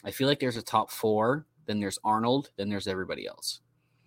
I 0.04 0.12
feel 0.12 0.28
like 0.28 0.40
there's 0.40 0.58
a 0.58 0.62
top 0.62 0.92
four, 0.92 1.48
then 1.66 1.80
there's 1.80 1.98
Arnold, 2.04 2.52
then 2.58 2.70
there's 2.70 2.88
everybody 2.88 3.26
else. 3.26 3.62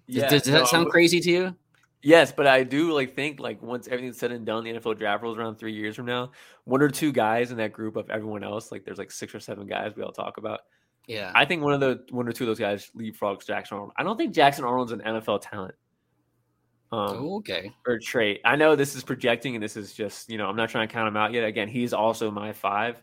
Yeah, 0.07 0.29
does, 0.29 0.43
does 0.43 0.53
that 0.53 0.69
sound 0.69 0.91
crazy 0.91 1.21
to 1.21 1.31
you? 1.31 1.57
Yes, 2.03 2.31
but 2.31 2.47
I 2.47 2.63
do 2.63 2.93
like 2.93 3.17
think 3.17 3.41
like 3.41 3.61
once 3.63 3.89
everything's 3.89 4.19
said 4.19 4.31
and 4.31 4.45
done, 4.45 4.63
the 4.63 4.75
NFL 4.75 4.99
draft 4.99 5.23
rolls 5.23 5.39
around 5.39 5.57
three 5.57 5.73
years 5.73 5.97
from 5.97 6.05
now, 6.05 6.33
one 6.65 6.83
or 6.83 6.91
two 6.91 7.13
guys 7.13 7.51
in 7.51 7.57
that 7.57 7.73
group 7.73 7.97
of 7.97 8.11
everyone 8.11 8.45
else, 8.45 8.71
like 8.71 8.85
there's 8.85 8.99
like 8.99 9.11
six 9.11 9.35
or 9.35 9.41
seven 9.41 9.67
guys 9.67 9.93
we 9.97 10.03
all 10.03 10.13
talk 10.13 10.37
about. 10.37 10.61
Yeah, 11.07 11.33
I 11.35 11.47
think 11.47 11.63
one 11.63 11.73
of 11.73 11.81
the 11.81 12.05
one 12.11 12.29
or 12.29 12.33
two 12.33 12.45
of 12.45 12.49
those 12.49 12.59
guys 12.59 12.91
leapfrogs 12.95 13.47
Jackson 13.47 13.77
Arnold. 13.79 13.93
I 13.97 14.03
don't 14.03 14.19
think 14.19 14.35
Jackson 14.35 14.65
Arnold's 14.65 14.93
an 14.93 15.01
NFL 15.01 15.41
talent. 15.41 15.75
Um, 16.93 17.17
oh, 17.19 17.37
okay. 17.39 17.73
Or 17.87 17.99
trait. 17.99 18.41
I 18.45 18.57
know 18.57 18.77
this 18.77 18.95
is 18.95 19.03
projecting, 19.03 19.57
and 19.57 19.63
this 19.63 19.77
is 19.77 19.93
just 19.93 20.31
you 20.31 20.39
know 20.39 20.49
I'm 20.49 20.57
not 20.57 20.71
trying 20.71 20.87
to 20.87 20.93
count 20.93 21.09
him 21.09 21.17
out 21.17 21.33
yet. 21.33 21.45
Again, 21.45 21.69
he's 21.69 21.93
also 21.93 22.31
my 22.31 22.53
five. 22.53 23.03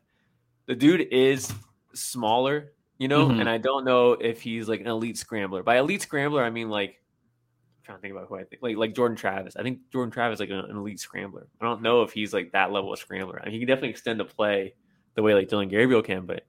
The 0.67 0.75
dude 0.75 1.01
is 1.11 1.53
smaller, 1.93 2.71
you 2.97 3.09
know, 3.09 3.27
mm-hmm. 3.27 3.41
and 3.41 3.49
I 3.49 3.57
don't 3.57 3.84
know 3.84 4.13
if 4.13 4.41
he's 4.41 4.69
like 4.69 4.79
an 4.79 4.88
elite 4.88 5.17
scrambler. 5.17 5.63
By 5.63 5.79
elite 5.79 6.01
scrambler, 6.01 6.43
I 6.43 6.49
mean 6.49 6.69
like 6.69 6.91
I'm 6.91 7.84
trying 7.84 7.97
to 7.97 8.01
think 8.01 8.13
about 8.13 8.27
who 8.29 8.36
I 8.38 8.45
think 8.45 8.61
like 8.61 8.77
like 8.77 8.95
Jordan 8.95 9.17
Travis. 9.17 9.57
I 9.57 9.63
think 9.63 9.79
Jordan 9.91 10.11
Travis 10.11 10.38
is 10.38 10.39
like 10.39 10.49
an, 10.49 10.69
an 10.69 10.77
elite 10.77 11.01
scrambler. 11.01 11.47
I 11.59 11.65
don't 11.65 11.81
know 11.81 12.03
if 12.03 12.13
he's 12.13 12.34
like 12.34 12.53
that 12.53 12.71
level 12.71 12.93
of 12.93 12.99
scrambler. 12.99 13.41
I 13.41 13.45
mean, 13.45 13.53
he 13.53 13.59
can 13.59 13.67
definitely 13.67 13.89
extend 13.89 14.19
the 14.21 14.25
play 14.25 14.75
the 15.15 15.21
way 15.21 15.34
like 15.34 15.49
Dillon 15.49 15.67
Gabriel 15.67 16.01
can, 16.01 16.25
but 16.25 16.43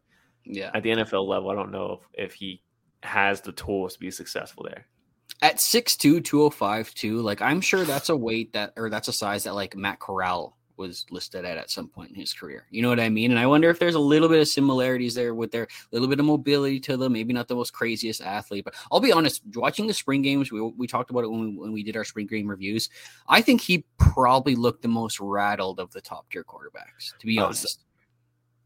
yeah, 0.44 0.70
at 0.72 0.84
the 0.84 0.90
NFL 0.90 1.26
level, 1.26 1.50
I 1.50 1.56
don't 1.56 1.72
know 1.72 2.00
if, 2.14 2.26
if 2.26 2.34
he 2.34 2.62
has 3.02 3.40
the 3.40 3.52
tools 3.52 3.94
to 3.94 3.98
be 3.98 4.10
successful 4.10 4.64
there 4.64 4.86
at 5.42 5.56
6'2, 5.56 6.24
205 6.24 6.94
too, 6.94 7.20
like 7.20 7.42
I'm 7.42 7.60
sure 7.60 7.84
that's 7.84 8.08
a 8.08 8.16
weight 8.16 8.52
that 8.52 8.72
or 8.76 8.90
that's 8.90 9.08
a 9.08 9.12
size 9.12 9.44
that 9.44 9.54
like 9.54 9.76
Matt 9.76 9.98
Corral 9.98 10.56
was 10.76 11.06
listed 11.10 11.44
at 11.44 11.56
at 11.56 11.70
some 11.70 11.88
point 11.88 12.10
in 12.10 12.16
his 12.16 12.32
career. 12.32 12.66
You 12.70 12.82
know 12.82 12.88
what 12.88 13.00
I 13.00 13.08
mean? 13.08 13.30
And 13.30 13.38
I 13.38 13.46
wonder 13.46 13.70
if 13.70 13.78
there's 13.78 13.94
a 13.94 14.00
little 14.00 14.28
bit 14.28 14.40
of 14.40 14.48
similarities 14.48 15.14
there 15.14 15.34
with 15.34 15.52
their 15.52 15.68
little 15.92 16.08
bit 16.08 16.18
of 16.18 16.26
mobility 16.26 16.80
to 16.80 16.96
them. 16.96 17.12
Maybe 17.12 17.32
not 17.32 17.48
the 17.48 17.54
most 17.54 17.72
craziest 17.72 18.20
athlete, 18.20 18.64
but 18.64 18.74
I'll 18.90 19.00
be 19.00 19.12
honest. 19.12 19.42
Watching 19.54 19.86
the 19.86 19.94
spring 19.94 20.22
games, 20.22 20.50
we, 20.50 20.60
we 20.60 20.86
talked 20.86 21.10
about 21.10 21.24
it 21.24 21.30
when 21.30 21.40
we, 21.40 21.56
when 21.56 21.72
we 21.72 21.82
did 21.82 21.96
our 21.96 22.04
spring 22.04 22.26
game 22.26 22.48
reviews. 22.48 22.88
I 23.28 23.40
think 23.40 23.60
he 23.60 23.84
probably 23.98 24.56
looked 24.56 24.82
the 24.82 24.88
most 24.88 25.20
rattled 25.20 25.78
of 25.78 25.92
the 25.92 26.00
top 26.00 26.30
tier 26.30 26.44
quarterbacks. 26.44 27.16
To 27.18 27.26
be 27.26 27.38
oh, 27.38 27.46
honest, 27.46 27.80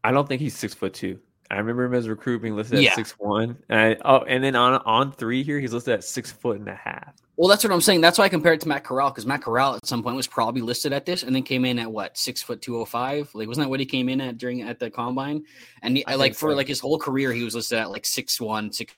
I 0.03 0.11
don't 0.11 0.27
think 0.27 0.41
he's 0.41 0.57
six 0.57 0.73
foot 0.73 0.93
two. 0.93 1.19
I 1.51 1.57
remember 1.57 1.85
him 1.85 1.95
as 1.95 2.07
recruit 2.07 2.41
being 2.41 2.55
listed 2.55 2.79
yeah. 2.79 2.91
at 2.91 2.95
six 2.95 3.11
one. 3.13 3.57
And 3.69 3.97
oh, 4.05 4.19
and 4.19 4.43
then 4.43 4.55
on 4.55 4.81
on 4.85 5.11
three 5.11 5.43
here, 5.43 5.59
he's 5.59 5.73
listed 5.73 5.95
at 5.95 6.03
six 6.03 6.31
foot 6.31 6.59
and 6.59 6.67
a 6.67 6.75
half. 6.75 7.15
Well, 7.37 7.47
that's 7.47 7.63
what 7.63 7.73
I'm 7.73 7.81
saying. 7.81 8.01
That's 8.01 8.19
why 8.19 8.25
I 8.25 8.29
compared 8.29 8.55
it 8.55 8.61
to 8.61 8.67
Matt 8.67 8.83
Corral 8.83 9.09
because 9.09 9.25
Matt 9.25 9.41
Corral 9.41 9.75
at 9.75 9.85
some 9.85 10.03
point 10.03 10.15
was 10.15 10.27
probably 10.27 10.61
listed 10.61 10.93
at 10.93 11.05
this, 11.05 11.23
and 11.23 11.35
then 11.35 11.41
came 11.41 11.65
in 11.65 11.79
at 11.79 11.91
what 11.91 12.17
six 12.17 12.43
foot 12.43 12.61
two 12.61 12.77
oh 12.77 12.85
five. 12.85 13.33
Like, 13.33 13.47
wasn't 13.47 13.65
that 13.65 13.69
what 13.69 13.79
he 13.79 13.85
came 13.85 14.09
in 14.09 14.21
at 14.21 14.37
during 14.37 14.61
at 14.61 14.77
the 14.77 14.91
combine? 14.91 15.43
And 15.81 15.97
he, 15.97 16.03
like 16.05 16.35
for 16.35 16.51
so. 16.51 16.55
like 16.55 16.67
his 16.67 16.79
whole 16.79 16.99
career, 16.99 17.33
he 17.33 17.43
was 17.43 17.55
listed 17.55 17.79
at 17.79 17.89
like 17.89 18.05
six 18.05 18.39
one 18.39 18.71
six. 18.71 18.93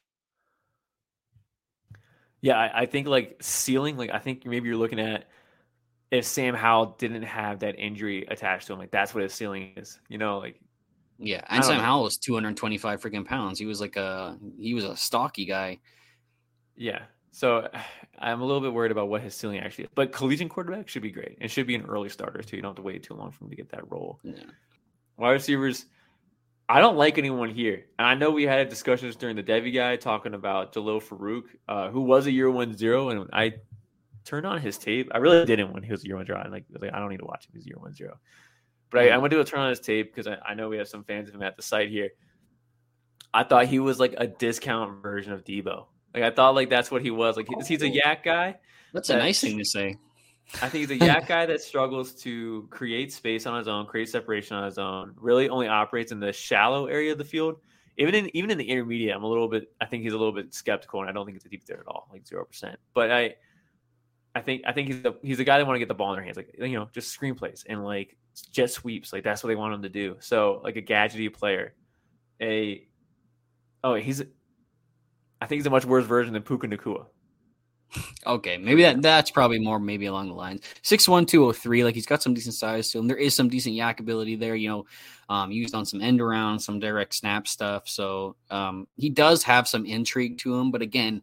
Yeah, 2.42 2.58
I, 2.58 2.82
I 2.82 2.86
think 2.86 3.08
like 3.08 3.38
ceiling. 3.42 3.96
Like 3.96 4.10
I 4.10 4.20
think 4.20 4.46
maybe 4.46 4.68
you're 4.68 4.78
looking 4.78 5.00
at 5.00 5.30
if 6.10 6.26
Sam 6.26 6.54
Howell 6.54 6.98
didn't 7.00 7.24
have 7.24 7.60
that 7.60 7.80
injury 7.80 8.26
attached 8.28 8.68
to 8.68 8.74
him, 8.74 8.80
like 8.80 8.92
that's 8.92 9.14
what 9.14 9.24
his 9.24 9.34
ceiling 9.34 9.72
is. 9.78 10.00
You 10.10 10.18
know, 10.18 10.40
like 10.40 10.60
yeah, 11.22 11.44
and 11.50 11.64
Sam 11.64 11.80
Howell 11.80 12.04
was 12.04 12.18
225 12.18 13.02
freaking 13.02 13.26
pounds. 13.26 13.60
He 13.60 13.66
was 13.66 13.80
like 13.80 13.96
a 13.96 14.38
he 14.60 14.74
was 14.74 14.84
a 14.84 14.98
stocky 14.98 15.46
guy. 15.46 15.80
Yeah, 16.76 17.04
So 17.32 17.70
I'm 18.20 18.42
a 18.42 18.46
little 18.46 18.62
bit 18.62 18.74
worried 18.74 18.92
about 18.92 19.08
what 19.10 19.22
his 19.22 19.36
ceiling 19.36 19.60
actually 19.60 19.86
is. 19.86 19.90
But 19.96 20.12
collegiate 20.12 20.50
quarterback 20.50 20.90
should 20.90 21.02
be 21.02 21.12
great. 21.12 21.38
It 21.40 21.50
should 21.50 21.68
be 21.68 21.76
an 21.76 21.86
early 21.86 22.10
starter 22.10 22.42
too. 22.42 22.56
You 22.56 22.62
don't 22.62 22.72
have 22.72 22.76
to 22.78 22.82
wait 22.82 23.04
too 23.04 23.14
long 23.14 23.32
for 23.32 23.44
him 23.44 23.50
to 23.52 23.56
get 23.56 23.70
that 23.70 23.90
role. 23.92 24.20
Yeah. 24.24 24.44
Wide 25.18 25.32
receivers, 25.32 25.86
I 26.68 26.80
don't 26.80 26.98
like 26.98 27.18
anyone 27.18 27.50
here. 27.50 27.86
And 28.00 28.08
I 28.08 28.16
know 28.16 28.32
we 28.32 28.44
had 28.44 28.70
discussions 28.70 29.16
during 29.16 29.36
the 29.36 29.44
Devy 29.44 29.74
guy 29.74 29.96
talking 29.98 30.34
about 30.34 30.74
Jalil 30.74 31.04
Farooq, 31.04 31.44
uh, 31.68 31.90
who 31.90 32.02
was 32.02 32.28
a 32.28 32.32
year 32.32 32.50
one 32.50 32.76
zero, 32.76 33.10
and 33.10 33.30
I 33.34 33.56
turned 34.24 34.46
on 34.46 34.60
his 34.60 34.78
tape. 34.78 35.12
I 35.14 35.18
really 35.18 35.46
didn't 35.46 35.74
when 35.74 35.84
he 35.84 35.92
was 35.92 36.04
a 36.04 36.08
year 36.08 36.16
one 36.16 36.26
zero. 36.26 36.42
I 36.44 36.48
like, 36.48 36.66
like 36.80 36.94
I 36.94 37.00
don't 37.00 37.10
need 37.10 37.20
to 37.20 37.26
watch 37.26 37.46
him. 37.46 37.52
He's 37.56 37.68
year 37.68 37.78
one 37.78 37.94
zero. 37.94 38.18
But 38.92 39.00
I, 39.00 39.08
mm. 39.08 39.22
went 39.22 39.32
to 39.32 39.38
do 39.38 39.42
a 39.42 39.46
turn 39.46 39.62
on 39.62 39.70
his 39.70 39.80
tape 39.80 40.14
because 40.14 40.28
I, 40.28 40.38
I 40.46 40.54
know 40.54 40.70
we 40.70 40.78
have 40.78 40.88
some 40.88 41.04
fans 41.04 41.30
of 41.30 41.36
him 41.36 41.42
at 41.42 41.56
the 41.56 41.64
site 41.64 41.90
here. 41.90 42.10
I 43.34 43.44
thought 43.44 43.66
he 43.68 43.80
was 43.80 44.00
like 44.00 44.14
a 44.18 44.28
discount 44.28 45.02
version 45.02 45.32
of 45.32 45.46
Deebo. 45.46 45.86
Like 46.14 46.24
I 46.24 46.32
thought 46.32 46.56
like 46.56 46.70
that's 46.70 46.92
what 46.92 47.02
he 47.02 47.12
was. 47.12 47.38
Like 47.38 47.48
he's 47.66 47.82
a 47.82 47.88
oh. 47.88 47.90
YAC 47.90 48.24
guy. 48.24 48.58
That's 48.94 49.10
a 49.10 49.18
nice 49.18 49.40
thing 49.40 49.58
to 49.58 49.66
say. 49.66 49.98
I 50.56 50.68
think 50.68 50.90
he's 50.90 51.02
a 51.02 51.06
YAC 51.06 51.28
guy 51.28 51.46
that 51.46 51.62
struggles 51.62 52.14
to 52.24 52.68
create 52.70 53.14
space 53.14 53.46
on 53.46 53.58
his 53.58 53.70
own, 53.70 53.86
create 53.86 54.10
separation 54.10 54.58
on 54.58 54.66
his 54.66 54.78
own. 54.78 55.14
Really, 55.18 55.48
only 55.48 55.68
operates 55.68 56.12
in 56.12 56.20
the 56.20 56.34
shallow 56.34 56.88
area 56.88 57.14
of 57.14 57.18
the 57.18 57.26
field. 57.26 57.58
Even 57.98 58.16
in 58.16 58.36
even 58.36 58.52
in 58.52 58.58
the 58.58 58.70
intermediate, 58.70 59.16
I'm 59.16 59.24
a 59.24 59.28
little 59.28 59.48
bit. 59.48 59.72
I 59.80 59.86
think 59.86 60.04
he's 60.04 60.14
a 60.14 60.18
little 60.18 60.34
bit 60.34 60.54
skeptical, 60.54 61.02
and 61.02 61.10
I 61.10 61.14
don't 61.14 61.26
think 61.26 61.38
it's 61.38 61.46
a 61.46 61.50
deep 61.50 61.66
there 61.66 61.80
at 61.80 61.88
all, 61.88 62.10
like 62.12 62.28
zero 62.28 62.44
percent. 62.44 62.80
But 62.94 63.12
I, 63.12 63.36
I 64.36 64.42
think 64.42 64.64
I 64.66 64.74
think 64.74 64.88
he's 64.88 65.06
a 65.06 65.16
he's 65.22 65.40
a 65.40 65.44
guy 65.44 65.58
that 65.58 65.66
want 65.66 65.76
to 65.76 65.80
get 65.80 65.88
the 65.88 65.94
ball 65.94 66.12
in 66.12 66.18
their 66.18 66.26
hands, 66.26 66.38
like 66.38 66.56
you 66.58 66.78
know, 66.78 66.90
just 66.94 67.18
screenplays 67.18 67.64
and 67.68 67.84
like 67.84 68.18
jet 68.52 68.72
sweeps, 68.72 69.14
like 69.14 69.24
that's 69.24 69.44
what 69.44 69.50
they 69.50 69.56
want 69.56 69.74
him 69.74 69.82
to 69.84 69.90
do. 69.90 70.18
So 70.20 70.62
like 70.64 70.76
a 70.76 70.82
gadgety 70.82 71.32
player, 71.32 71.74
a 72.42 72.88
oh 73.84 73.96
he's 73.96 74.22
I 75.42 75.48
think 75.48 75.60
he's 75.60 75.66
a 75.66 75.72
much 75.72 75.86
worse 75.86 76.06
version 76.06 76.34
than 76.34 76.44
Puka 76.44 76.68
Nacua. 76.68 77.06
Okay, 78.26 78.58
maybe 78.58 78.84
that 78.84 79.02
that's 79.02 79.32
probably 79.32 79.60
more 79.60 79.80
maybe 79.80 80.06
along 80.06 80.30
the 80.30 80.34
lines 80.34 80.62
six 80.82 81.08
one 81.08 81.26
two 81.26 81.46
oh 81.46 81.52
three. 81.52 81.84
Like 81.84 81.96
he's 81.96 82.06
got 82.06 82.24
some 82.24 82.34
decent 82.34 82.56
size 82.56 82.90
to 82.92 83.00
him. 83.00 83.08
There 83.08 83.18
is 83.18 83.36
some 83.36 83.50
decent 83.50 83.76
YAC 83.76 84.00
ability 84.00 84.36
there. 84.36 84.56
You 84.56 84.70
know, 84.70 84.86
um, 85.28 85.52
used 85.52 85.76
on 85.76 85.86
some 85.86 86.02
end 86.02 86.22
around, 86.22 86.60
some 86.60 86.80
direct 86.80 87.14
snap 87.16 87.48
stuff. 87.48 87.90
So 87.90 88.36
um, 88.50 88.88
he 88.96 89.10
does 89.10 89.44
have 89.44 89.68
some 89.68 89.86
intrigue 89.86 90.38
to 90.40 90.58
him. 90.58 90.72
But 90.72 90.82
again, 90.82 91.22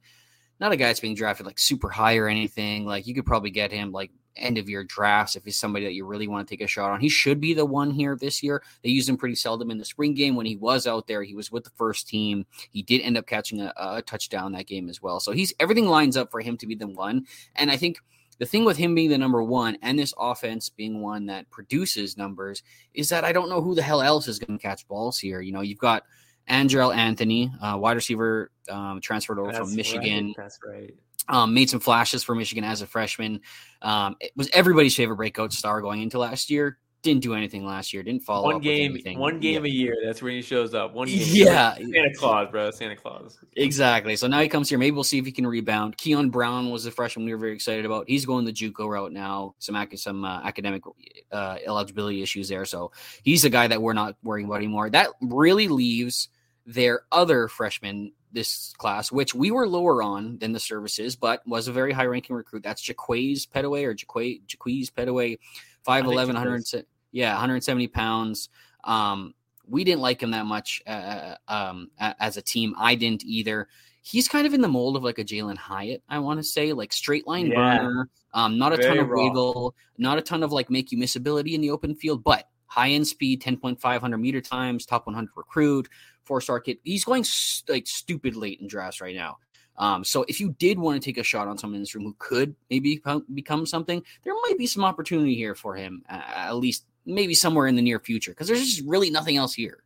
not 0.60 0.72
a 0.72 0.76
guy 0.76 0.88
that's 0.88 1.00
being 1.00 1.14
drafted 1.14 1.46
like 1.46 1.58
super 1.58 1.88
high 1.88 2.16
or 2.16 2.28
anything. 2.28 2.84
Like 2.84 3.06
you 3.06 3.14
could 3.14 3.26
probably 3.26 3.50
get 3.50 3.72
him 3.72 3.92
like 3.92 4.10
end 4.38 4.58
of 4.58 4.68
your 4.68 4.84
drafts 4.84 5.36
if 5.36 5.44
he's 5.44 5.58
somebody 5.58 5.84
that 5.84 5.94
you 5.94 6.04
really 6.04 6.28
want 6.28 6.46
to 6.46 6.52
take 6.52 6.64
a 6.64 6.66
shot 6.66 6.90
on. 6.90 7.00
He 7.00 7.08
should 7.08 7.40
be 7.40 7.54
the 7.54 7.64
one 7.64 7.90
here 7.90 8.16
this 8.16 8.42
year. 8.42 8.62
They 8.82 8.90
used 8.90 9.08
him 9.08 9.16
pretty 9.16 9.34
seldom 9.34 9.70
in 9.70 9.78
the 9.78 9.84
spring 9.84 10.14
game 10.14 10.36
when 10.36 10.46
he 10.46 10.56
was 10.56 10.86
out 10.86 11.06
there. 11.06 11.22
He 11.22 11.34
was 11.34 11.50
with 11.52 11.64
the 11.64 11.70
first 11.76 12.08
team. 12.08 12.46
He 12.70 12.82
did 12.82 13.00
end 13.02 13.16
up 13.16 13.26
catching 13.26 13.60
a, 13.60 13.72
a 13.76 14.02
touchdown 14.02 14.52
that 14.52 14.66
game 14.66 14.88
as 14.88 15.02
well. 15.02 15.20
So 15.20 15.32
he's 15.32 15.52
everything 15.60 15.86
lines 15.86 16.16
up 16.16 16.30
for 16.30 16.40
him 16.40 16.56
to 16.58 16.66
be 16.66 16.74
the 16.74 16.88
one. 16.88 17.26
And 17.56 17.70
I 17.70 17.76
think 17.76 17.98
the 18.38 18.46
thing 18.46 18.64
with 18.64 18.76
him 18.76 18.94
being 18.94 19.10
the 19.10 19.18
number 19.18 19.42
one 19.42 19.76
and 19.82 19.98
this 19.98 20.14
offense 20.18 20.68
being 20.68 21.00
one 21.00 21.26
that 21.26 21.50
produces 21.50 22.16
numbers 22.16 22.62
is 22.94 23.08
that 23.08 23.24
I 23.24 23.32
don't 23.32 23.50
know 23.50 23.60
who 23.60 23.74
the 23.74 23.82
hell 23.82 24.00
else 24.00 24.28
is 24.28 24.38
going 24.38 24.58
to 24.58 24.62
catch 24.62 24.86
balls 24.86 25.18
here. 25.18 25.40
You 25.40 25.52
know, 25.52 25.60
you've 25.60 25.78
got 25.78 26.04
Andrel 26.48 26.94
Anthony, 26.94 27.52
uh, 27.60 27.76
wide 27.76 27.96
receiver, 27.96 28.50
um, 28.70 29.00
transferred 29.00 29.38
over 29.38 29.52
That's 29.52 29.68
from 29.68 29.76
Michigan. 29.76 30.26
Right. 30.26 30.34
That's 30.36 30.58
right. 30.64 30.94
Um, 31.28 31.54
made 31.54 31.68
some 31.68 31.80
flashes 31.80 32.24
for 32.24 32.34
Michigan 32.34 32.64
as 32.64 32.82
a 32.82 32.86
freshman. 32.86 33.40
Um, 33.82 34.16
it 34.20 34.32
was 34.36 34.48
everybody's 34.52 34.96
favorite 34.96 35.16
breakout 35.16 35.52
star 35.52 35.80
going 35.80 36.02
into 36.02 36.18
last 36.18 36.50
year. 36.50 36.78
Didn't 37.02 37.22
do 37.22 37.34
anything 37.34 37.64
last 37.64 37.92
year. 37.92 38.02
Didn't 38.02 38.22
follow 38.22 38.46
one 38.46 38.60
game, 38.60 38.98
one 39.16 39.38
game 39.38 39.64
yeah. 39.64 39.70
a 39.70 39.72
year. 39.72 39.96
That's 40.04 40.20
when 40.20 40.32
he 40.32 40.42
shows 40.42 40.74
up. 40.74 40.94
One 40.94 41.06
game. 41.06 41.20
Yeah, 41.26 41.76
Santa 41.76 42.12
Claus, 42.16 42.48
bro. 42.50 42.72
Santa 42.72 42.96
Claus. 42.96 43.38
Exactly. 43.54 44.16
So 44.16 44.26
now 44.26 44.40
he 44.40 44.48
comes 44.48 44.68
here. 44.68 44.78
Maybe 44.78 44.94
we'll 44.94 45.04
see 45.04 45.18
if 45.18 45.24
he 45.24 45.30
can 45.30 45.46
rebound. 45.46 45.96
Keon 45.96 46.30
Brown 46.30 46.70
was 46.70 46.82
the 46.82 46.90
freshman 46.90 47.24
we 47.24 47.32
were 47.32 47.38
very 47.38 47.54
excited 47.54 47.84
about. 47.84 48.08
He's 48.08 48.26
going 48.26 48.44
the 48.44 48.52
JUCO 48.52 48.88
route 48.88 49.12
now. 49.12 49.54
Some 49.60 49.76
some 49.94 50.24
uh, 50.24 50.40
academic 50.42 50.82
uh, 51.30 51.58
eligibility 51.64 52.20
issues 52.20 52.48
there. 52.48 52.64
So 52.64 52.90
he's 53.22 53.44
a 53.44 53.50
guy 53.50 53.68
that 53.68 53.80
we're 53.80 53.92
not 53.92 54.16
worrying 54.24 54.46
about 54.46 54.56
anymore. 54.56 54.90
That 54.90 55.10
really 55.20 55.68
leaves 55.68 56.30
their 56.66 57.02
other 57.12 57.46
freshman 57.46 58.12
this 58.32 58.72
class, 58.78 59.10
which 59.10 59.34
we 59.34 59.50
were 59.50 59.66
lower 59.66 60.02
on 60.02 60.38
than 60.38 60.52
the 60.52 60.60
services, 60.60 61.16
but 61.16 61.46
was 61.46 61.68
a 61.68 61.72
very 61.72 61.92
high 61.92 62.06
ranking 62.06 62.36
recruit. 62.36 62.62
That's 62.62 62.82
Jaquaize 62.82 63.48
Pettaway 63.48 63.84
or 63.84 63.94
Jaquaize, 63.94 64.42
Jaquaize 64.46 64.90
Pettaway, 64.90 65.38
5'11, 65.86 66.34
100, 66.34 66.86
yeah, 67.12 67.32
170 67.32 67.88
pounds. 67.88 68.48
Um, 68.84 69.34
we 69.66 69.84
didn't 69.84 70.00
like 70.00 70.22
him 70.22 70.30
that 70.30 70.46
much 70.46 70.82
uh, 70.86 70.90
uh 70.90 71.36
um, 71.48 71.90
as 71.98 72.36
a 72.36 72.42
team. 72.42 72.74
I 72.78 72.94
didn't 72.94 73.24
either. 73.24 73.68
He's 74.02 74.28
kind 74.28 74.46
of 74.46 74.54
in 74.54 74.62
the 74.62 74.68
mold 74.68 74.96
of 74.96 75.02
like 75.02 75.18
a 75.18 75.24
Jalin 75.24 75.58
Hyatt, 75.58 76.02
I 76.08 76.18
want 76.20 76.38
to 76.38 76.44
say, 76.44 76.72
like 76.72 76.92
straight 76.92 77.26
line 77.26 77.46
yeah. 77.46 77.78
burner, 77.78 78.08
um, 78.32 78.56
not 78.56 78.72
a 78.72 78.76
very 78.76 78.88
ton 78.88 78.98
of 78.98 79.10
raw. 79.10 79.22
wiggle, 79.22 79.74
not 79.98 80.16
a 80.16 80.22
ton 80.22 80.42
of 80.42 80.52
like 80.52 80.70
make 80.70 80.90
you 80.90 80.96
miss 80.96 81.16
ability 81.16 81.54
in 81.54 81.60
the 81.60 81.70
open 81.70 81.94
field, 81.94 82.24
but 82.24 82.48
high 82.68 82.90
end 82.90 83.06
speed, 83.06 83.42
10.500 83.42 84.20
meter 84.20 84.40
times, 84.40 84.86
top 84.86 85.06
100 85.06 85.30
recruit, 85.36 85.88
four 86.28 86.40
star 86.40 86.60
kid. 86.60 86.78
He's 86.84 87.04
going 87.04 87.24
st- 87.24 87.74
like 87.74 87.86
stupid 87.86 88.36
late 88.36 88.60
in 88.60 88.68
drafts 88.68 89.00
right 89.00 89.16
now. 89.16 89.38
Um, 89.78 90.04
so 90.04 90.24
if 90.28 90.40
you 90.40 90.54
did 90.58 90.78
want 90.78 91.00
to 91.00 91.04
take 91.04 91.18
a 91.18 91.22
shot 91.22 91.48
on 91.48 91.56
someone 91.56 91.76
in 91.76 91.82
this 91.82 91.94
room 91.94 92.04
who 92.04 92.16
could 92.18 92.54
maybe 92.68 93.00
become 93.32 93.64
something, 93.64 94.02
there 94.24 94.34
might 94.42 94.58
be 94.58 94.66
some 94.66 94.84
opportunity 94.84 95.34
here 95.34 95.54
for 95.54 95.74
him, 95.74 96.02
uh, 96.10 96.20
at 96.34 96.56
least 96.56 96.84
maybe 97.06 97.34
somewhere 97.34 97.68
in 97.68 97.76
the 97.76 97.82
near 97.82 98.00
future, 98.00 98.32
because 98.32 98.48
there's 98.48 98.64
just 98.64 98.86
really 98.86 99.08
nothing 99.08 99.36
else 99.36 99.54
here. 99.54 99.84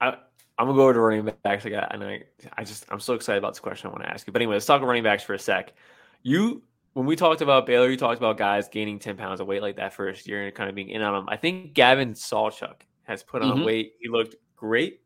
I, 0.00 0.16
I'm 0.58 0.66
gonna 0.66 0.74
go 0.74 0.84
over 0.84 0.94
to 0.94 1.00
running 1.00 1.30
backs. 1.42 1.66
I 1.66 1.68
got, 1.68 1.94
and 1.94 2.02
I, 2.02 2.22
I 2.56 2.64
just, 2.64 2.86
I'm 2.90 2.98
so 2.98 3.12
excited 3.12 3.38
about 3.38 3.52
this 3.52 3.60
question 3.60 3.88
I 3.88 3.92
want 3.92 4.04
to 4.04 4.10
ask 4.10 4.26
you. 4.26 4.32
But 4.32 4.40
anyway, 4.40 4.54
let's 4.54 4.66
talk 4.66 4.80
running 4.80 5.02
backs 5.02 5.22
for 5.22 5.34
a 5.34 5.38
sec. 5.38 5.74
You, 6.22 6.62
when 6.94 7.04
we 7.04 7.14
talked 7.14 7.42
about 7.42 7.66
Baylor, 7.66 7.90
you 7.90 7.98
talked 7.98 8.18
about 8.18 8.38
guys 8.38 8.68
gaining 8.68 8.98
10 8.98 9.18
pounds 9.18 9.40
of 9.40 9.46
weight 9.46 9.60
like 9.60 9.76
that 9.76 9.92
first 9.92 10.26
year 10.26 10.46
and 10.46 10.54
kind 10.54 10.70
of 10.70 10.74
being 10.74 10.88
in 10.88 11.02
on 11.02 11.12
them. 11.12 11.28
I 11.28 11.36
think 11.36 11.74
Gavin 11.74 12.14
Sawchuk 12.14 12.82
has 13.02 13.22
put 13.22 13.42
on 13.42 13.56
mm-hmm. 13.58 13.66
weight. 13.66 13.92
He 14.00 14.08
looked 14.08 14.36
great 14.56 15.00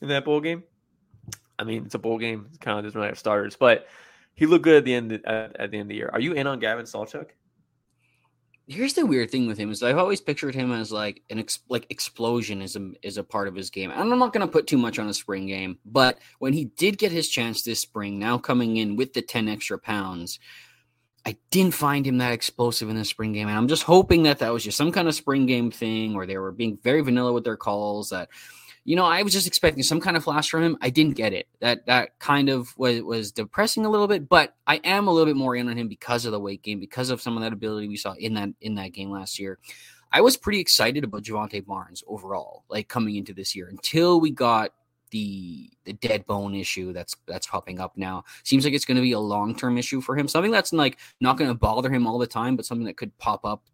in 0.00 0.08
that 0.08 0.24
bowl 0.24 0.40
game. 0.40 0.62
I 1.58 1.64
mean, 1.64 1.86
it's 1.86 1.94
a 1.94 1.98
bowl 1.98 2.18
game. 2.18 2.48
It 2.52 2.60
kind 2.60 2.78
of 2.78 2.84
doesn't 2.84 2.98
really 2.98 3.08
have 3.08 3.18
starters, 3.18 3.56
but 3.56 3.86
he 4.34 4.46
looked 4.46 4.64
good 4.64 4.76
at 4.76 4.84
the 4.84 4.94
end 4.94 5.12
at, 5.12 5.56
at 5.58 5.70
the 5.70 5.78
end 5.78 5.82
of 5.82 5.88
the 5.88 5.96
year. 5.96 6.10
Are 6.12 6.20
you 6.20 6.32
in 6.34 6.46
on 6.46 6.60
Gavin 6.60 6.84
Sawchuk? 6.84 7.28
Here's 8.68 8.94
the 8.94 9.06
weird 9.06 9.30
thing 9.30 9.46
with 9.46 9.58
him 9.58 9.70
is 9.70 9.82
I've 9.82 9.96
always 9.96 10.20
pictured 10.20 10.54
him 10.54 10.72
as 10.72 10.90
like 10.90 11.22
an 11.30 11.38
ex- 11.38 11.60
like 11.68 11.86
explosion 11.88 12.60
is 12.60 12.74
a 12.74 12.90
is 13.02 13.16
a 13.16 13.22
part 13.22 13.46
of 13.46 13.54
his 13.54 13.70
game. 13.70 13.90
And 13.90 14.00
I'm 14.00 14.18
not 14.18 14.32
going 14.32 14.46
to 14.46 14.52
put 14.52 14.66
too 14.66 14.76
much 14.76 14.98
on 14.98 15.08
a 15.08 15.14
spring 15.14 15.46
game, 15.46 15.78
but 15.84 16.18
when 16.40 16.52
he 16.52 16.64
did 16.64 16.98
get 16.98 17.12
his 17.12 17.28
chance 17.28 17.62
this 17.62 17.80
spring, 17.80 18.18
now 18.18 18.38
coming 18.38 18.76
in 18.76 18.96
with 18.96 19.12
the 19.12 19.22
10 19.22 19.48
extra 19.48 19.78
pounds, 19.78 20.40
I 21.24 21.36
didn't 21.50 21.74
find 21.74 22.06
him 22.06 22.18
that 22.18 22.32
explosive 22.32 22.88
in 22.88 22.96
the 22.96 23.04
spring 23.04 23.32
game. 23.32 23.48
And 23.48 23.56
I'm 23.56 23.68
just 23.68 23.84
hoping 23.84 24.24
that 24.24 24.40
that 24.40 24.52
was 24.52 24.64
just 24.64 24.76
some 24.76 24.92
kind 24.92 25.06
of 25.06 25.14
spring 25.14 25.46
game 25.46 25.70
thing 25.70 26.16
or 26.16 26.26
they 26.26 26.38
were 26.38 26.52
being 26.52 26.78
very 26.82 27.02
vanilla 27.02 27.32
with 27.32 27.44
their 27.44 27.56
calls 27.56 28.10
that 28.10 28.28
you 28.86 28.94
know, 28.94 29.04
I 29.04 29.22
was 29.22 29.32
just 29.32 29.48
expecting 29.48 29.82
some 29.82 30.00
kind 30.00 30.16
of 30.16 30.22
flash 30.22 30.48
from 30.48 30.62
him. 30.62 30.78
I 30.80 30.90
didn't 30.90 31.16
get 31.16 31.32
it. 31.32 31.48
That 31.58 31.86
that 31.86 32.20
kind 32.20 32.48
of 32.48 32.72
was 32.78 33.02
was 33.02 33.32
depressing 33.32 33.84
a 33.84 33.90
little 33.90 34.06
bit, 34.06 34.28
but 34.28 34.54
I 34.64 34.76
am 34.84 35.08
a 35.08 35.10
little 35.10 35.26
bit 35.26 35.36
more 35.36 35.56
in 35.56 35.68
on 35.68 35.76
him 35.76 35.88
because 35.88 36.24
of 36.24 36.30
the 36.30 36.38
weight 36.38 36.62
game, 36.62 36.78
because 36.78 37.10
of 37.10 37.20
some 37.20 37.36
of 37.36 37.42
that 37.42 37.52
ability 37.52 37.88
we 37.88 37.96
saw 37.96 38.12
in 38.12 38.34
that 38.34 38.50
in 38.60 38.76
that 38.76 38.92
game 38.92 39.10
last 39.10 39.40
year. 39.40 39.58
I 40.12 40.20
was 40.20 40.36
pretty 40.36 40.60
excited 40.60 41.02
about 41.02 41.24
Jovantae 41.24 41.66
Barnes 41.66 42.04
overall, 42.06 42.62
like 42.70 42.86
coming 42.86 43.16
into 43.16 43.34
this 43.34 43.56
year 43.56 43.66
until 43.66 44.20
we 44.20 44.30
got 44.30 44.70
the 45.10 45.68
the 45.84 45.92
dead 45.92 46.24
bone 46.24 46.54
issue 46.54 46.92
that's 46.92 47.16
that's 47.26 47.48
popping 47.48 47.80
up 47.80 47.96
now. 47.96 48.22
Seems 48.44 48.64
like 48.64 48.72
it's 48.72 48.84
going 48.84 48.96
to 48.96 49.02
be 49.02 49.12
a 49.12 49.20
long 49.20 49.56
term 49.56 49.78
issue 49.78 50.00
for 50.00 50.16
him. 50.16 50.28
Something 50.28 50.52
that's 50.52 50.72
like 50.72 50.98
not 51.20 51.36
going 51.36 51.50
to 51.50 51.54
bother 51.54 51.90
him 51.90 52.06
all 52.06 52.18
the 52.18 52.26
time, 52.28 52.54
but 52.54 52.64
something 52.64 52.86
that 52.86 52.96
could 52.96 53.18
pop 53.18 53.44
up 53.44 53.64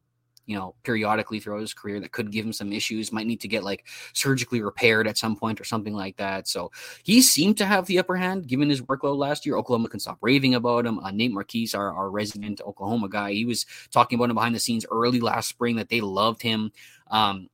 you 0.47 0.57
know, 0.57 0.75
periodically 0.83 1.39
throughout 1.41 1.61
his 1.61 1.75
career 1.75 2.01
that 2.01 2.13
could 2.13 2.33
give 2.33 2.45
him 2.45 2.53
some 2.53 2.73
issues, 2.73 3.13
might 3.13 3.27
need 3.27 3.41
to 3.41 3.49
get 3.49 3.63
like 3.63 3.87
surgically 4.13 4.63
repaired 4.63 5.07
at 5.07 5.19
some 5.19 5.37
point 5.37 5.61
or 5.61 5.65
something 5.65 5.95
like 5.95 6.17
that. 6.17 6.49
So 6.49 6.71
he 7.05 7.23
seemed 7.23 7.59
to 7.59 7.67
have 7.67 7.87
the 7.87 7.99
upper 7.99 8.17
hand 8.17 8.47
given 8.47 8.69
his 8.69 8.83
workload 8.83 9.17
last 9.17 9.47
year. 9.47 9.57
Oklahoma 9.57 9.89
can 9.89 10.01
stop 10.01 10.19
raving 10.21 10.55
about 10.55 10.87
him. 10.87 10.99
Uh, 10.99 11.11
Nate 11.11 11.33
Marquise, 11.33 11.75
our, 11.75 11.93
our 11.93 12.11
resident 12.11 12.61
Oklahoma 12.61 13.09
guy, 13.09 13.33
he 13.33 13.45
was 13.45 13.67
talking 13.91 14.19
about 14.19 14.31
him 14.31 14.35
behind 14.35 14.55
the 14.55 14.61
scenes 14.61 14.87
early 14.91 15.21
last 15.21 15.49
spring 15.49 15.77
that 15.77 15.89
they 15.89 16.01
loved 16.01 16.43
him. 16.43 16.73
Um, 17.11 17.49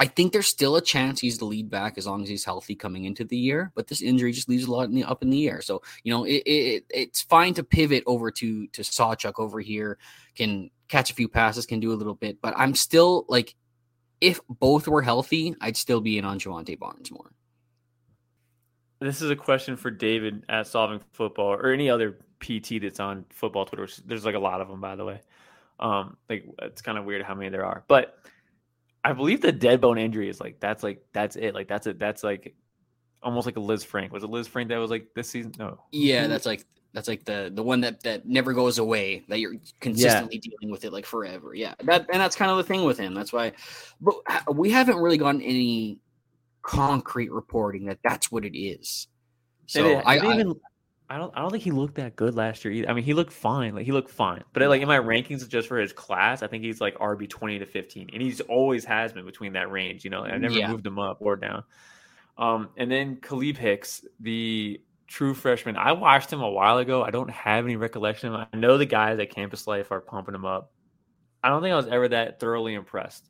I 0.00 0.06
think 0.06 0.32
there's 0.32 0.46
still 0.46 0.76
a 0.76 0.80
chance 0.80 1.20
he's 1.20 1.38
the 1.38 1.44
lead 1.44 1.68
back 1.68 1.98
as 1.98 2.06
long 2.06 2.22
as 2.22 2.28
he's 2.28 2.44
healthy 2.44 2.76
coming 2.76 3.04
into 3.04 3.24
the 3.24 3.36
year, 3.36 3.72
but 3.74 3.88
this 3.88 4.00
injury 4.00 4.30
just 4.30 4.48
leaves 4.48 4.64
a 4.64 4.70
lot 4.70 4.88
in 4.88 4.94
the, 4.94 5.02
up 5.02 5.22
in 5.22 5.30
the 5.30 5.48
air. 5.48 5.60
So 5.60 5.82
you 6.04 6.12
know 6.12 6.24
it, 6.24 6.42
it, 6.46 6.84
it's 6.88 7.22
fine 7.22 7.54
to 7.54 7.64
pivot 7.64 8.04
over 8.06 8.30
to 8.30 8.68
to 8.68 8.82
Sawchuk 8.82 9.34
over 9.38 9.58
here, 9.58 9.98
can 10.36 10.70
catch 10.88 11.10
a 11.10 11.14
few 11.14 11.28
passes, 11.28 11.66
can 11.66 11.80
do 11.80 11.92
a 11.92 11.94
little 11.94 12.14
bit, 12.14 12.40
but 12.40 12.54
I'm 12.56 12.74
still 12.74 13.24
like, 13.28 13.54
if 14.20 14.40
both 14.48 14.88
were 14.88 15.02
healthy, 15.02 15.54
I'd 15.60 15.76
still 15.76 16.00
be 16.00 16.18
in 16.18 16.24
on 16.24 16.38
Jovantae 16.38 16.78
Barnes 16.78 17.10
more. 17.10 17.30
This 19.00 19.22
is 19.22 19.30
a 19.30 19.36
question 19.36 19.76
for 19.76 19.90
David 19.90 20.44
at 20.48 20.66
Solving 20.66 21.00
Football 21.12 21.54
or 21.54 21.70
any 21.70 21.88
other 21.88 22.18
PT 22.40 22.80
that's 22.82 22.98
on 22.98 23.24
football 23.30 23.64
Twitter. 23.64 23.88
There's 24.04 24.24
like 24.24 24.34
a 24.34 24.40
lot 24.40 24.60
of 24.60 24.68
them, 24.68 24.80
by 24.80 24.96
the 24.96 25.04
way. 25.04 25.20
Um, 25.78 26.16
like 26.28 26.44
it's 26.62 26.82
kind 26.82 26.98
of 26.98 27.04
weird 27.04 27.22
how 27.22 27.34
many 27.34 27.50
there 27.50 27.64
are, 27.64 27.84
but 27.86 28.18
I 29.04 29.12
believe 29.12 29.40
the 29.40 29.52
dead 29.52 29.80
bone 29.80 29.96
injury 29.96 30.28
is 30.28 30.40
like 30.40 30.58
that's 30.58 30.82
like 30.82 31.04
that's 31.12 31.36
it. 31.36 31.54
Like 31.54 31.68
that's 31.68 31.86
it. 31.86 32.00
That's 32.00 32.24
like 32.24 32.56
almost 33.22 33.46
like 33.46 33.56
a 33.56 33.60
Lisfranc. 33.60 34.10
Was 34.10 34.24
it 34.24 34.30
Lisfranc 34.30 34.68
that 34.68 34.78
was 34.78 34.90
like 34.90 35.14
this 35.14 35.30
season? 35.30 35.54
No. 35.56 35.80
Yeah, 35.92 36.26
that's 36.26 36.46
like 36.46 36.66
That's 36.92 37.08
like 37.08 37.24
the 37.24 37.50
the 37.54 37.62
one 37.62 37.80
that 37.82 38.02
that 38.02 38.26
never 38.26 38.52
goes 38.52 38.78
away. 38.78 39.24
That 39.28 39.40
you're 39.40 39.56
consistently 39.80 40.40
yeah. 40.42 40.50
dealing 40.50 40.72
with 40.72 40.84
it 40.84 40.92
like 40.92 41.06
forever. 41.06 41.54
Yeah, 41.54 41.74
that 41.84 42.06
and 42.12 42.20
that's 42.20 42.36
kind 42.36 42.50
of 42.50 42.56
the 42.56 42.64
thing 42.64 42.84
with 42.84 42.98
him. 42.98 43.14
That's 43.14 43.32
why, 43.32 43.52
but 44.00 44.16
we 44.54 44.70
haven't 44.70 44.96
really 44.96 45.18
gotten 45.18 45.42
any 45.42 46.00
concrete 46.62 47.30
reporting 47.30 47.86
that 47.86 47.98
that's 48.02 48.32
what 48.32 48.44
it 48.44 48.58
is. 48.58 49.08
So 49.66 49.98
it, 49.98 50.02
I, 50.06 50.18
I, 50.18 50.34
even 50.34 50.54
I 51.10 51.16
don't 51.16 51.32
I 51.34 51.40
don't 51.40 51.50
think 51.50 51.62
he 51.62 51.70
looked 51.70 51.94
that 51.94 52.16
good 52.16 52.34
last 52.34 52.64
year 52.64 52.72
either. 52.72 52.90
I 52.90 52.92
mean, 52.92 53.04
he 53.04 53.14
looked 53.14 53.32
fine. 53.32 53.74
Like 53.74 53.86
he 53.86 53.92
looked 53.92 54.10
fine. 54.10 54.44
But 54.52 54.62
like 54.68 54.82
in 54.82 54.88
my 54.88 54.98
rankings 54.98 55.46
just 55.48 55.68
for 55.68 55.78
his 55.78 55.92
class, 55.92 56.42
I 56.42 56.46
think 56.46 56.64
he's 56.64 56.80
like 56.80 56.96
RB 56.98 57.28
20 57.28 57.58
to 57.60 57.66
15. 57.66 58.10
And 58.12 58.22
he's 58.22 58.40
always 58.42 58.84
has 58.84 59.12
been 59.12 59.24
between 59.24 59.54
that 59.54 59.70
range, 59.70 60.04
you 60.04 60.10
know. 60.10 60.24
I 60.24 60.36
never 60.36 60.54
yeah. 60.54 60.70
moved 60.70 60.86
him 60.86 60.98
up 60.98 61.18
or 61.20 61.36
down. 61.36 61.64
Um 62.36 62.68
and 62.76 62.90
then 62.90 63.16
Kalib 63.16 63.56
Hicks, 63.56 64.04
the 64.20 64.80
true 65.08 65.34
freshman. 65.34 65.76
I 65.76 65.92
watched 65.92 66.32
him 66.32 66.42
a 66.42 66.50
while 66.50 66.78
ago. 66.78 67.02
I 67.02 67.10
don't 67.10 67.30
have 67.30 67.64
any 67.64 67.76
recollection 67.76 68.28
of 68.28 68.40
him. 68.40 68.46
I 68.52 68.56
know 68.56 68.78
the 68.78 68.86
guys 68.86 69.18
at 69.18 69.30
Campus 69.30 69.66
Life 69.66 69.90
are 69.90 70.00
pumping 70.00 70.34
him 70.34 70.44
up. 70.44 70.70
I 71.42 71.48
don't 71.48 71.62
think 71.62 71.72
I 71.72 71.76
was 71.76 71.88
ever 71.88 72.08
that 72.08 72.38
thoroughly 72.38 72.74
impressed. 72.74 73.28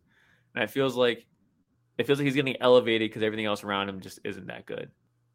And 0.54 0.64
it 0.64 0.70
feels 0.70 0.96
like 0.96 1.26
it 1.96 2.06
feels 2.06 2.18
like 2.18 2.26
he's 2.26 2.34
getting 2.34 2.60
elevated 2.60 3.08
because 3.08 3.22
everything 3.22 3.46
else 3.46 3.64
around 3.64 3.88
him 3.88 4.00
just 4.00 4.20
isn't 4.24 4.46
that 4.48 4.66
good. 4.66 4.90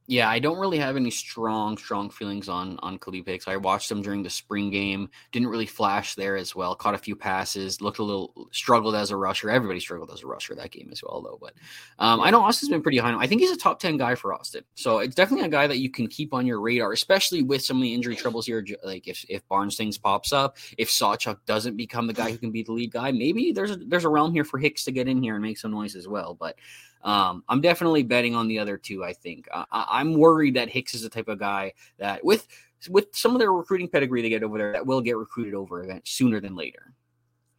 Yeah, 0.06 0.30
I 0.30 0.39
don't 0.39 0.60
really 0.60 0.80
have 0.80 0.97
any 0.97 1.12
strong, 1.12 1.78
strong 1.78 2.10
feelings 2.10 2.49
on 2.49 2.78
on 2.84 2.99
Kalib 2.99 3.26
Hicks. 3.26 3.47
I 3.47 3.56
watched 3.56 3.89
him 3.89 4.01
during 4.01 4.22
the 4.22 4.30
spring 4.30 4.70
game. 4.70 5.10
Didn't 5.32 5.47
really 5.47 5.66
flash 5.66 6.16
there 6.16 6.36
as 6.36 6.54
well. 6.54 6.76
Caught 6.76 6.95
a 6.95 6.97
few 6.97 7.16
passes. 7.16 7.80
Looked 7.80 7.99
a 7.99 8.04
little 8.04 8.49
struggled 8.51 8.95
as 8.95 9.12
a 9.12 9.18
rusher. 9.18 9.49
Everybody 9.49 9.80
struggled 9.80 10.12
as 10.12 10.24
a 10.24 10.28
rusher 10.28 10.56
that 10.56 10.72
game 10.72 10.89
as 10.91 11.01
well, 11.01 11.22
though. 11.22 11.38
But 11.39 11.54
um, 11.99 12.20
I 12.20 12.32
know 12.32 12.41
Austin's 12.41 12.70
been 12.70 12.82
pretty 12.82 12.97
high. 12.97 13.18
I 13.18 13.28
think 13.28 13.39
he's 13.39 13.51
a 13.51 13.58
top 13.58 13.80
ten 13.80 13.95
guy 13.95 14.16
for 14.16 14.34
Austin. 14.34 14.66
So 14.76 14.99
it's 14.99 15.16
definitely 15.16 15.45
a 15.45 15.49
guy 15.49 15.68
that 15.68 15.80
you 15.80 15.89
can 15.89 16.08
keep 16.08 16.34
on 16.34 16.45
your 16.45 16.60
radar, 16.60 16.91
especially 16.91 17.41
with 17.41 17.64
some 17.64 17.78
of 17.78 17.84
the 17.84 17.93
injury 17.93 18.18
troubles 18.18 18.45
here. 18.45 18.66
Like 18.84 19.08
if 19.08 19.26
if 19.30 19.47
Barnes 19.47 19.78
things 19.78 19.97
pops 19.97 20.34
up, 20.34 20.58
if 20.78 20.89
Sawchuk 20.89 21.38
doesn't 21.45 21.78
become 21.78 22.08
the 22.08 22.14
guy 22.14 22.30
who 22.30 22.38
can 22.38 22.51
be 22.51 22.64
the 22.64 22.74
lead 22.74 22.91
guy, 22.91 23.14
maybe 23.14 23.54
there's 23.54 23.72
a, 23.72 23.78
there's 23.78 24.04
a 24.04 24.10
realm 24.10 24.34
here 24.34 24.43
for 24.43 24.58
Hicks 24.58 24.84
to 24.84 24.91
get 24.91 25.08
in 25.08 25.24
here 25.24 25.36
and 25.36 25.41
make 25.41 25.58
some 25.58 25.72
noise 25.72 25.95
as 25.95 26.10
well. 26.10 26.34
But 26.34 26.58
um, 27.04 27.43
I'm 27.49 27.62
definitely 27.62 28.04
betting 28.04 28.36
on 28.36 28.47
the 28.47 28.60
other 28.60 28.78
two. 28.78 29.04
I 29.04 29.14
think 29.14 29.47
I, 29.51 30.01
am 30.01 30.14
worried 30.14 30.56
that 30.56 30.70
Hicks 30.70 30.93
is 30.93 31.01
the 31.01 31.10
type 31.10 31.28
of 31.28 31.39
guy 31.39 31.74
that 31.97 32.24
with 32.24 32.47
with 32.89 33.08
some 33.16 33.34
of 33.34 33.39
their 33.39 33.51
recruiting 33.51 33.88
pedigree 33.88 34.22
they 34.22 34.30
get 34.30 34.43
over 34.43 34.58
there 34.58 34.74
that 34.74 34.86
will 34.86 35.01
get 35.01 35.18
recruited 35.18 35.54
over 35.54 35.84
event 35.84 36.08
sooner 36.08 36.39
than 36.39 36.56
later. 36.56 36.93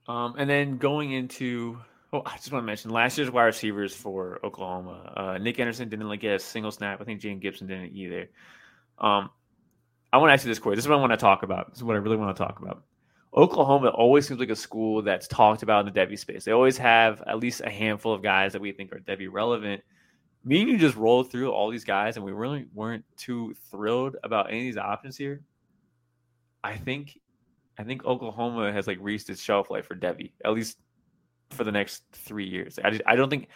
Um, 0.06 0.34
and 0.38 0.48
then 0.48 0.78
going 0.78 1.12
into 1.12 1.78
oh, 2.12 2.22
I 2.24 2.36
just 2.36 2.52
want 2.52 2.62
to 2.62 2.66
mention 2.66 2.90
last 2.90 3.18
year's 3.18 3.30
wide 3.30 3.44
receivers 3.44 3.94
for 3.94 4.38
Oklahoma. 4.44 5.12
Uh, 5.16 5.38
Nic 5.38 5.58
Anderson 5.58 5.88
didn't 5.88 6.08
like 6.08 6.20
get 6.20 6.34
a 6.34 6.38
single 6.38 6.70
snap. 6.70 7.00
I 7.00 7.04
think 7.04 7.20
Jayden 7.20 7.40
Gibson 7.40 7.66
didn't 7.66 7.94
either. 7.94 8.30
Um, 8.98 9.30
I 10.12 10.18
want 10.18 10.30
to 10.30 10.34
ask 10.34 10.44
you 10.44 10.50
this 10.50 10.58
question. 10.58 10.76
This 10.76 10.84
is 10.84 10.88
what 10.88 10.96
I 10.96 11.00
want 11.00 11.12
to 11.12 11.16
talk 11.16 11.42
about. 11.42 11.70
This 11.70 11.78
is 11.78 11.84
what 11.84 11.96
I 11.96 11.98
really 11.98 12.16
want 12.16 12.36
to 12.36 12.42
talk 12.42 12.60
about. 12.60 12.84
Oklahoma 13.36 13.88
always 13.88 14.28
seems 14.28 14.38
like 14.38 14.50
a 14.50 14.56
school 14.56 15.02
that's 15.02 15.26
talked 15.26 15.62
about 15.62 15.86
in 15.86 15.92
the 15.92 16.00
Devy 16.00 16.18
space. 16.18 16.44
They 16.44 16.52
always 16.52 16.78
have 16.78 17.22
at 17.26 17.40
least 17.40 17.62
a 17.62 17.70
handful 17.70 18.12
of 18.12 18.22
guys 18.22 18.52
that 18.52 18.62
we 18.62 18.70
think 18.72 18.92
are 18.92 19.00
Devy 19.00 19.28
relevant. 19.30 19.82
Me 20.44 20.60
and 20.60 20.70
you 20.70 20.78
just 20.78 20.96
rolled 20.96 21.30
through 21.30 21.50
all 21.50 21.70
these 21.70 21.84
guys, 21.84 22.16
and 22.16 22.24
we 22.24 22.32
really 22.32 22.66
weren't 22.72 23.04
too 23.16 23.54
thrilled 23.70 24.16
about 24.22 24.50
any 24.50 24.60
of 24.60 24.64
these 24.64 24.76
options 24.76 25.16
here. 25.16 25.42
I 26.62 26.76
think, 26.76 27.18
I 27.78 27.82
think 27.82 28.04
Oklahoma 28.04 28.72
has 28.72 28.86
like 28.86 28.98
reached 29.00 29.28
its 29.30 29.42
shelf 29.42 29.70
life 29.70 29.86
for 29.86 29.96
Devy, 29.96 30.32
at 30.44 30.52
least 30.52 30.78
for 31.50 31.64
the 31.64 31.72
next 31.72 32.04
three 32.12 32.46
years. 32.46 32.78
I, 32.84 32.90
just, 32.90 33.02
I 33.06 33.16
don't 33.16 33.30
think, 33.30 33.48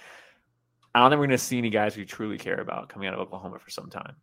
I 0.95 1.01
don't 1.01 1.11
think 1.11 1.21
we're 1.21 1.27
going 1.27 1.39
to 1.39 1.45
see 1.45 1.59
any 1.59 1.71
guys 1.71 1.97
we 1.97 2.05
truly 2.05 2.39
care 2.39 2.61
about 2.61 2.89
coming 2.89 3.07
out 3.07 3.15
of 3.15 3.21
Oklahoma 3.21 3.59
for 3.59 3.71
some 3.71 3.91
time. 3.91 4.17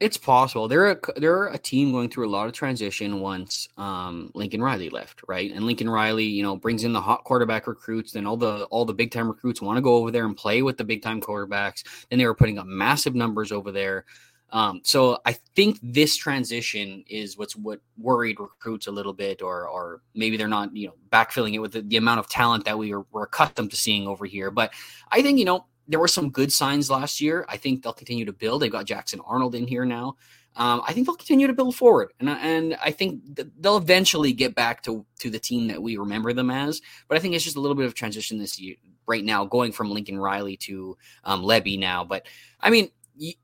It's 0.00 0.16
possible. 0.16 0.66
They're 0.66 0.92
a 0.92 0.98
they're 1.16 1.48
a 1.48 1.58
team 1.58 1.92
going 1.92 2.08
through 2.08 2.26
a 2.26 2.30
lot 2.30 2.46
of 2.46 2.54
transition 2.54 3.20
once 3.20 3.68
um, 3.76 4.30
Lincoln 4.34 4.62
Riley 4.62 4.88
left, 4.88 5.20
right? 5.28 5.52
And 5.52 5.66
Lincoln 5.66 5.90
Riley, 5.90 6.24
you 6.24 6.42
know, 6.42 6.56
brings 6.56 6.84
in 6.84 6.94
the 6.94 7.00
hot 7.02 7.24
quarterback 7.24 7.66
recruits. 7.66 8.12
Then 8.12 8.26
all 8.26 8.38
the 8.38 8.64
all 8.70 8.86
the 8.86 8.94
big 8.94 9.10
time 9.10 9.28
recruits 9.28 9.60
want 9.60 9.76
to 9.76 9.82
go 9.82 9.96
over 9.96 10.10
there 10.10 10.24
and 10.24 10.34
play 10.34 10.62
with 10.62 10.78
the 10.78 10.84
big 10.84 11.02
time 11.02 11.20
quarterbacks. 11.20 11.84
Then 12.08 12.18
they 12.18 12.24
were 12.24 12.34
putting 12.34 12.58
up 12.58 12.64
massive 12.66 13.14
numbers 13.14 13.52
over 13.52 13.70
there. 13.70 14.06
Um, 14.52 14.80
so 14.84 15.18
I 15.26 15.34
think 15.54 15.78
this 15.82 16.16
transition 16.16 17.04
is 17.06 17.36
what's 17.36 17.54
what 17.54 17.80
worried 17.98 18.40
recruits 18.40 18.86
a 18.86 18.90
little 18.92 19.12
bit, 19.12 19.42
or 19.42 19.68
or 19.68 20.00
maybe 20.14 20.36
they're 20.36 20.48
not 20.48 20.74
you 20.74 20.88
know 20.88 20.94
backfilling 21.10 21.54
it 21.54 21.58
with 21.58 21.72
the, 21.72 21.82
the 21.82 21.98
amount 21.98 22.20
of 22.20 22.28
talent 22.28 22.64
that 22.64 22.78
we 22.78 22.94
were, 22.94 23.04
were 23.12 23.24
accustomed 23.24 23.70
to 23.70 23.76
seeing 23.76 24.08
over 24.08 24.24
here. 24.24 24.50
But 24.50 24.72
I 25.12 25.22
think 25.22 25.38
you 25.38 25.44
know 25.44 25.66
there 25.90 26.00
were 26.00 26.08
some 26.08 26.30
good 26.30 26.52
signs 26.52 26.88
last 26.88 27.20
year. 27.20 27.44
I 27.48 27.56
think 27.56 27.82
they'll 27.82 27.92
continue 27.92 28.24
to 28.24 28.32
build. 28.32 28.62
They've 28.62 28.70
got 28.70 28.86
Jackson 28.86 29.20
Arnold 29.26 29.56
in 29.56 29.66
here 29.66 29.84
now. 29.84 30.16
Um, 30.56 30.82
I 30.86 30.92
think 30.92 31.06
they'll 31.06 31.16
continue 31.16 31.46
to 31.46 31.52
build 31.52 31.76
forward, 31.76 32.12
and 32.18 32.28
and 32.28 32.76
I 32.82 32.90
think 32.90 33.22
they'll 33.58 33.76
eventually 33.76 34.32
get 34.32 34.54
back 34.54 34.82
to 34.84 35.04
to 35.20 35.30
the 35.30 35.38
team 35.38 35.68
that 35.68 35.82
we 35.82 35.96
remember 35.96 36.32
them 36.32 36.50
as. 36.50 36.80
But 37.08 37.18
I 37.18 37.20
think 37.20 37.34
it's 37.34 37.44
just 37.44 37.56
a 37.56 37.60
little 37.60 37.76
bit 37.76 37.86
of 37.86 37.94
transition 37.94 38.38
this 38.38 38.58
year, 38.58 38.76
right 39.06 39.24
now, 39.24 39.44
going 39.44 39.72
from 39.72 39.90
Lincoln 39.90 40.18
Riley 40.18 40.56
to 40.58 40.96
um, 41.24 41.46
now. 41.78 42.04
But 42.04 42.26
I 42.60 42.70
mean, 42.70 42.90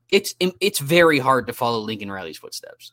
it's 0.09 0.35
it's 0.39 0.79
very 0.79 1.19
hard 1.19 1.47
to 1.47 1.53
follow 1.53 1.79
Lincoln 1.79 2.11
Riley's 2.11 2.37
footsteps. 2.37 2.91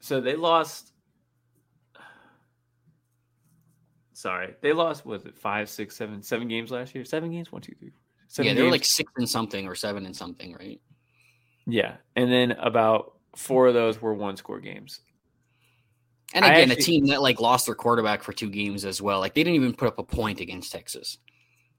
So 0.00 0.20
they 0.20 0.36
lost 0.36 0.92
Sorry, 4.16 4.54
they 4.62 4.72
lost. 4.72 5.04
Was 5.04 5.26
it 5.26 5.36
five, 5.36 5.68
six, 5.68 5.94
seven, 5.94 6.22
seven 6.22 6.48
games 6.48 6.70
last 6.70 6.94
year? 6.94 7.04
Seven 7.04 7.30
games. 7.30 7.52
One, 7.52 7.60
two, 7.60 7.74
three. 7.78 7.92
Seven 8.28 8.48
yeah, 8.48 8.54
they 8.54 8.62
were 8.62 8.70
like 8.70 8.86
six 8.86 9.12
and 9.18 9.28
something 9.28 9.66
or 9.66 9.74
seven 9.74 10.06
and 10.06 10.16
something, 10.16 10.54
right? 10.54 10.80
Yeah, 11.66 11.96
and 12.16 12.32
then 12.32 12.52
about 12.52 13.12
four 13.36 13.66
of 13.66 13.74
those 13.74 14.00
were 14.00 14.14
one 14.14 14.38
score 14.38 14.58
games. 14.58 15.00
And 16.32 16.46
again, 16.46 16.70
actually, 16.70 16.82
a 16.82 16.86
team 16.86 17.06
that 17.08 17.20
like 17.20 17.42
lost 17.42 17.66
their 17.66 17.74
quarterback 17.74 18.22
for 18.22 18.32
two 18.32 18.48
games 18.48 18.86
as 18.86 19.02
well. 19.02 19.20
Like 19.20 19.34
they 19.34 19.44
didn't 19.44 19.56
even 19.56 19.74
put 19.74 19.88
up 19.88 19.98
a 19.98 20.02
point 20.02 20.40
against 20.40 20.72
Texas. 20.72 21.18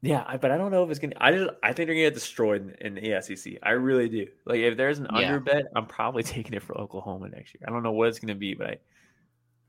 Yeah, 0.03 0.38
but 0.38 0.51
I 0.51 0.57
don't 0.57 0.69
know 0.69 0.83
if 0.83 0.91
it's 0.91 0.99
gonna. 0.99 1.15
I 1.19 1.31
just 1.31 1.49
I 1.63 1.73
think 1.73 1.88
they're 1.88 1.95
gonna 1.95 2.01
get 2.01 2.13
destroyed 2.13 2.77
in, 2.81 2.93
the 2.93 3.19
SEC. 3.19 3.53
I 3.63 3.71
really 3.71 4.09
do. 4.09 4.27
Like 4.45 4.59
if 4.59 4.77
there's 4.77 4.99
an 4.99 5.07
yeah. 5.11 5.25
under 5.25 5.39
bet, 5.39 5.63
I'm 5.75 5.88
probably 5.88 6.21
taking 6.35 6.53
it 6.53 6.61
for 6.61 6.77
Oklahoma 6.77 7.29
next 7.29 7.55
year. 7.55 7.63
I 7.67 7.71
don't 7.71 7.81
know 7.81 7.93
what 7.93 8.09
it's 8.09 8.19
gonna 8.19 8.35
be, 8.35 8.53
but 8.53 8.67
I 8.67 8.77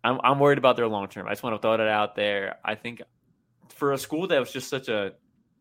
I'm 0.09 0.21
I'm 0.25 0.39
worried 0.39 0.59
about 0.59 0.77
their 0.77 0.89
long 0.89 1.09
term. 1.09 1.27
I 1.27 1.31
just 1.31 1.43
want 1.43 1.55
to 1.55 1.61
throw 1.61 1.77
that 1.77 1.87
out 1.87 2.17
there. 2.17 2.57
I 2.65 2.75
think 2.75 3.03
for 3.69 3.93
a 3.93 3.99
school 3.99 4.27
that 4.27 4.39
was 4.39 4.51
just 4.51 4.69
such 4.69 4.89
a 4.89 5.13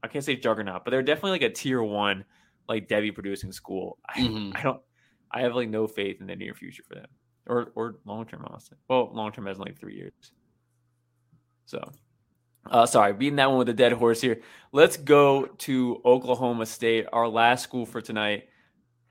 I 0.02 0.08
can't 0.08 0.24
say 0.24 0.36
juggernaut, 0.36 0.86
but 0.86 0.92
they're 0.92 1.04
definitely 1.04 1.32
like 1.32 1.42
a 1.42 1.50
tier 1.50 1.84
one, 1.84 2.24
like 2.70 2.88
Devy 2.88 3.14
producing 3.14 3.52
school. 3.52 3.98
Mm-hmm. 4.16 4.56
I, 4.56 4.60
I, 4.60 4.64
don't 4.64 4.82
I 5.32 5.42
have 5.42 5.56
like 5.56 5.70
no 5.70 5.86
faith 5.86 6.22
in 6.22 6.28
the 6.28 6.36
near 6.36 6.54
future 6.54 6.84
for 6.88 6.96
them. 6.96 7.08
Or 7.46 7.72
or 7.76 7.96
long 8.06 8.26
term, 8.26 8.46
honestly. 8.48 8.78
Well, 8.90 9.12
long 9.14 9.32
term 9.32 9.48
has 9.48 9.60
like 9.60 9.78
three 9.78 9.96
years. 9.96 10.32
So 11.66 11.92
uh, 12.72 12.86
sorry, 12.86 13.14
beating 13.14 13.38
that 13.38 13.50
one 13.50 13.60
with 13.60 13.70
a 13.70 13.74
dead 13.74 13.92
horse 13.92 14.22
here. 14.22 14.42
Let's 14.72 14.96
go 14.96 15.46
to 15.46 16.02
Oklahoma 16.06 16.66
State, 16.66 17.06
our 17.12 17.28
last 17.28 17.64
school 17.64 17.86
for 17.86 18.02
tonight 18.02 18.48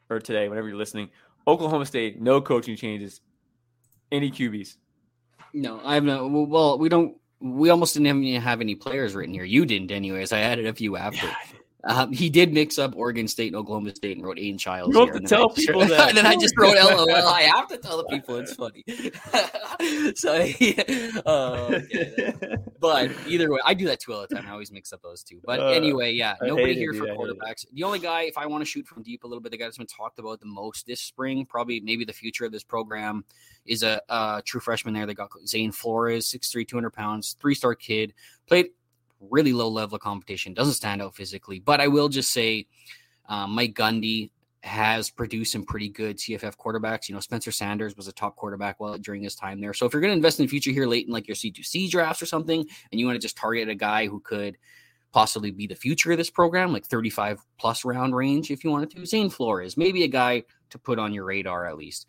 or 0.09 0.18
today, 0.18 0.49
whenever 0.49 0.68
you're 0.68 0.76
listening. 0.76 1.11
Oklahoma 1.47 1.87
State, 1.87 2.20
no 2.20 2.41
coaching 2.41 2.76
changes. 2.76 3.20
Any 4.11 4.30
QBs? 4.30 4.76
No, 5.57 5.80
I 5.82 5.94
have 5.94 6.04
no. 6.04 6.26
Well, 6.26 6.78
we 6.78 6.90
don't. 6.90 7.16
We 7.40 7.70
almost 7.70 7.94
didn't 7.94 8.24
even 8.24 8.42
have 8.42 8.61
any 8.61 8.74
players 8.74 9.14
written 9.14 9.32
here. 9.32 9.42
You 9.42 9.64
didn't, 9.64 9.91
anyways. 9.91 10.30
I 10.30 10.41
added 10.41 10.66
a 10.66 10.74
few 10.74 10.96
after. 10.96 11.26
Yeah, 11.26 11.34
um, 11.87 12.13
he 12.13 12.29
did 12.29 12.53
mix 12.53 12.79
up 12.79 12.96
Oregon 12.96 13.29
State 13.29 13.49
and 13.49 13.57
Oklahoma 13.57 13.95
State 13.95 14.17
and 14.17 14.26
wrote 14.26 14.38
Aidan 14.38 14.58
Chiles. 14.58 14.92
You 14.92 15.07
have 15.07 15.14
to 15.14 15.21
tell 15.21 15.50
people 15.50 15.87
that. 15.87 16.08
and 16.08 16.17
then 16.17 16.26
I 16.26 16.34
just 16.34 16.54
wrote 16.58 16.75
LOL. 16.76 17.29
I 17.29 17.42
have 17.42 17.68
to 17.68 17.76
tell 17.76 17.96
the 17.99 18.04
people 18.04 18.37
it's 18.37 18.54
funny. 18.54 18.84
so, 20.17 20.34
yeah, 20.58 21.21
uh, 21.25 21.80
but 22.80 23.11
either 23.29 23.53
way, 23.53 23.61
I 23.64 23.75
do 23.75 23.87
that 23.87 24.00
too 24.00 24.13
all 24.13 24.26
the 24.29 24.34
time. 24.34 24.46
I 24.46 24.50
always 24.50 24.72
mix 24.72 24.92
up 24.92 25.00
those 25.03 25.22
two. 25.22 25.41
But 25.45 25.61
uh, 25.61 25.68
anyway, 25.68 26.13
yeah, 26.13 26.34
nobody 26.42 26.75
here 26.75 26.92
for 26.92 27.07
quarterbacks. 27.07 27.64
The 27.72 27.84
only 27.84 28.00
guy, 28.00 28.22
if 28.22 28.37
I 28.37 28.46
want 28.46 28.63
to 28.63 28.67
shoot 28.67 28.87
from 28.87 29.03
deep 29.04 29.22
a 29.22 29.26
little 29.26 29.42
bit, 29.42 29.53
the 29.53 29.58
guy 29.58 29.64
that's 29.67 29.79
been 29.79 29.87
talked 29.87 30.18
about 30.18 30.41
the 30.41 30.46
most 30.46 30.87
this 30.87 31.00
spring, 31.00 31.46
probably 31.46 31.80
maybe 31.80 32.04
the 32.04 32.13
future 32.13 32.45
of 32.45 32.53
this 32.53 32.64
program, 32.64 33.25
is 33.64 33.84
a, 33.84 34.00
a 34.08 34.42
true 34.45 34.61
freshman 34.61 34.92
there. 34.92 35.07
They 35.07 35.14
got 35.14 35.30
Zane 35.46 35.71
Flores, 35.71 36.26
6'3", 36.33 36.67
200 36.67 36.91
pounds, 36.91 37.37
three 37.41 37.54
star 37.54 37.76
kid, 37.76 38.13
played 38.49 38.71
really 39.30 39.53
low 39.53 39.68
level 39.68 39.96
of 39.96 40.03
competition. 40.03 40.54
Doesn't 40.54 40.74
stand 40.74 41.03
out 41.03 41.14
physically, 41.14 41.61
but 41.61 41.80
I 41.80 41.88
will 41.88 42.08
just 42.08 42.30
say 42.30 42.66
uh, 43.28 43.46
Mike 43.46 43.74
Gundy 43.74 44.30
has 44.62 45.11
produced 45.11 45.53
some 45.53 45.64
pretty 45.64 45.88
good 45.88 46.18
CFF 46.18 46.57
quarterbacks. 46.57 47.08
You 47.08 47.14
know, 47.14 47.20
Spencer 47.20 47.53
Sanders 47.53 47.96
was 47.96 48.08
a 48.08 48.12
top 48.12 48.36
quarterback 48.36 48.80
while 48.80 48.98
during 48.98 49.22
his 49.22 49.36
time 49.36 49.61
there. 49.61 49.72
So 49.72 49.86
if 49.86 49.92
you're 49.92 50.00
going 50.00 50.11
to 50.11 50.16
invest 50.16 50.40
in 50.40 50.46
the 50.46 50.50
future 50.50 50.72
here 50.72 50.86
late 50.86 51.07
in 51.07 51.12
like 51.12 51.28
your 51.28 51.36
C2C 51.36 51.88
drafts 51.88 52.20
or 52.20 52.26
something, 52.26 52.61
and 52.61 53.00
you 53.00 53.07
want 53.07 53.14
to 53.16 53.24
just 53.24 53.36
target 53.36 53.68
a 53.68 53.74
guy 53.74 54.07
who 54.07 54.20
could 54.20 54.58
possibly 55.12 55.50
be 55.50 55.66
the 55.66 55.74
future 55.74 56.12
of 56.12 56.18
this 56.18 56.30
program, 56.30 56.72
like 56.72 56.84
35 56.84 57.40
plus 57.58 57.84
round 57.84 58.14
range, 58.14 58.50
if 58.50 58.64
you 58.64 58.70
wanted 58.70 58.90
to, 58.90 59.07
Zane 59.07 59.30
Flores, 59.30 59.76
maybe 59.76 60.03
a 60.03 60.08
guy 60.08 60.42
to 60.70 60.78
put 60.78 60.98
on 60.98 61.14
your 61.14 61.24
radar 61.24 61.66
at 61.66 61.78
least. 61.78 62.07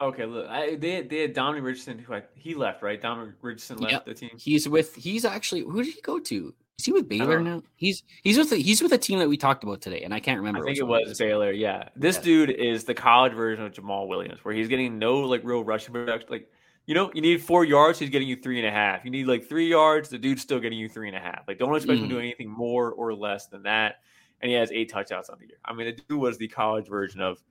Okay, 0.00 0.26
look, 0.26 0.48
I, 0.48 0.76
they 0.76 1.02
they 1.02 1.22
had 1.22 1.32
Dominic 1.32 1.64
Richardson 1.64 1.98
who 1.98 2.14
I, 2.14 2.22
he 2.34 2.54
left 2.54 2.82
right. 2.82 3.00
Dominic 3.00 3.34
Richardson 3.40 3.78
left 3.78 3.92
yep. 3.92 4.04
the 4.04 4.14
team. 4.14 4.30
He's 4.38 4.68
with 4.68 4.94
he's 4.94 5.24
actually 5.24 5.62
who 5.62 5.82
did 5.82 5.94
he 5.94 6.00
go 6.02 6.18
to? 6.18 6.54
Is 6.78 6.84
he 6.84 6.92
with 6.92 7.08
Baylor 7.08 7.40
now? 7.40 7.62
He's 7.76 8.02
he's 8.22 8.36
with 8.36 8.50
the, 8.50 8.56
he's 8.56 8.82
with 8.82 8.92
a 8.92 8.98
team 8.98 9.18
that 9.18 9.28
we 9.28 9.38
talked 9.38 9.64
about 9.64 9.80
today, 9.80 10.02
and 10.02 10.12
I 10.12 10.20
can't 10.20 10.38
remember. 10.38 10.60
I 10.60 10.64
think 10.64 10.78
it 10.78 10.86
was 10.86 11.18
Baylor. 11.18 11.50
Yeah, 11.50 11.88
this 11.96 12.18
dude 12.18 12.50
is 12.50 12.84
the 12.84 12.92
college 12.92 13.32
version 13.32 13.64
of 13.64 13.72
Jamaal 13.72 14.06
Williams, 14.06 14.44
where 14.44 14.54
he's 14.54 14.68
getting 14.68 14.98
no 14.98 15.20
like 15.20 15.40
real 15.42 15.64
rushing 15.64 15.94
production. 15.94 16.28
Like 16.30 16.50
you 16.86 16.94
know, 16.94 17.10
you 17.14 17.20
need 17.20 17.42
four 17.42 17.64
yards, 17.64 17.98
he's 17.98 18.10
getting 18.10 18.28
you 18.28 18.36
three 18.36 18.58
and 18.58 18.66
a 18.66 18.70
half. 18.70 19.04
You 19.04 19.10
need 19.10 19.26
like 19.26 19.48
three 19.48 19.68
yards, 19.68 20.08
the 20.08 20.18
dude's 20.18 20.42
still 20.42 20.60
getting 20.60 20.78
you 20.78 20.88
three 20.88 21.08
and 21.08 21.16
a 21.16 21.20
half. 21.20 21.42
Like 21.48 21.58
don't 21.58 21.74
expect 21.74 21.98
mm. 21.98 22.02
him 22.02 22.08
to 22.08 22.14
do 22.14 22.20
mm. 22.20 22.24
anything 22.24 22.48
more 22.48 22.92
or 22.92 23.12
less 23.12 23.46
than 23.46 23.62
that. 23.64 23.96
And 24.40 24.50
he 24.50 24.56
has 24.56 24.70
eight 24.70 24.90
touchdowns 24.90 25.28
on 25.28 25.38
the 25.40 25.46
year. 25.46 25.58
I 25.64 25.72
mean, 25.72 25.86
the 25.86 25.92
dude 25.92 26.20
was 26.20 26.38
the 26.38 26.46
college 26.46 26.88
version 26.88 27.20
of 27.20 27.42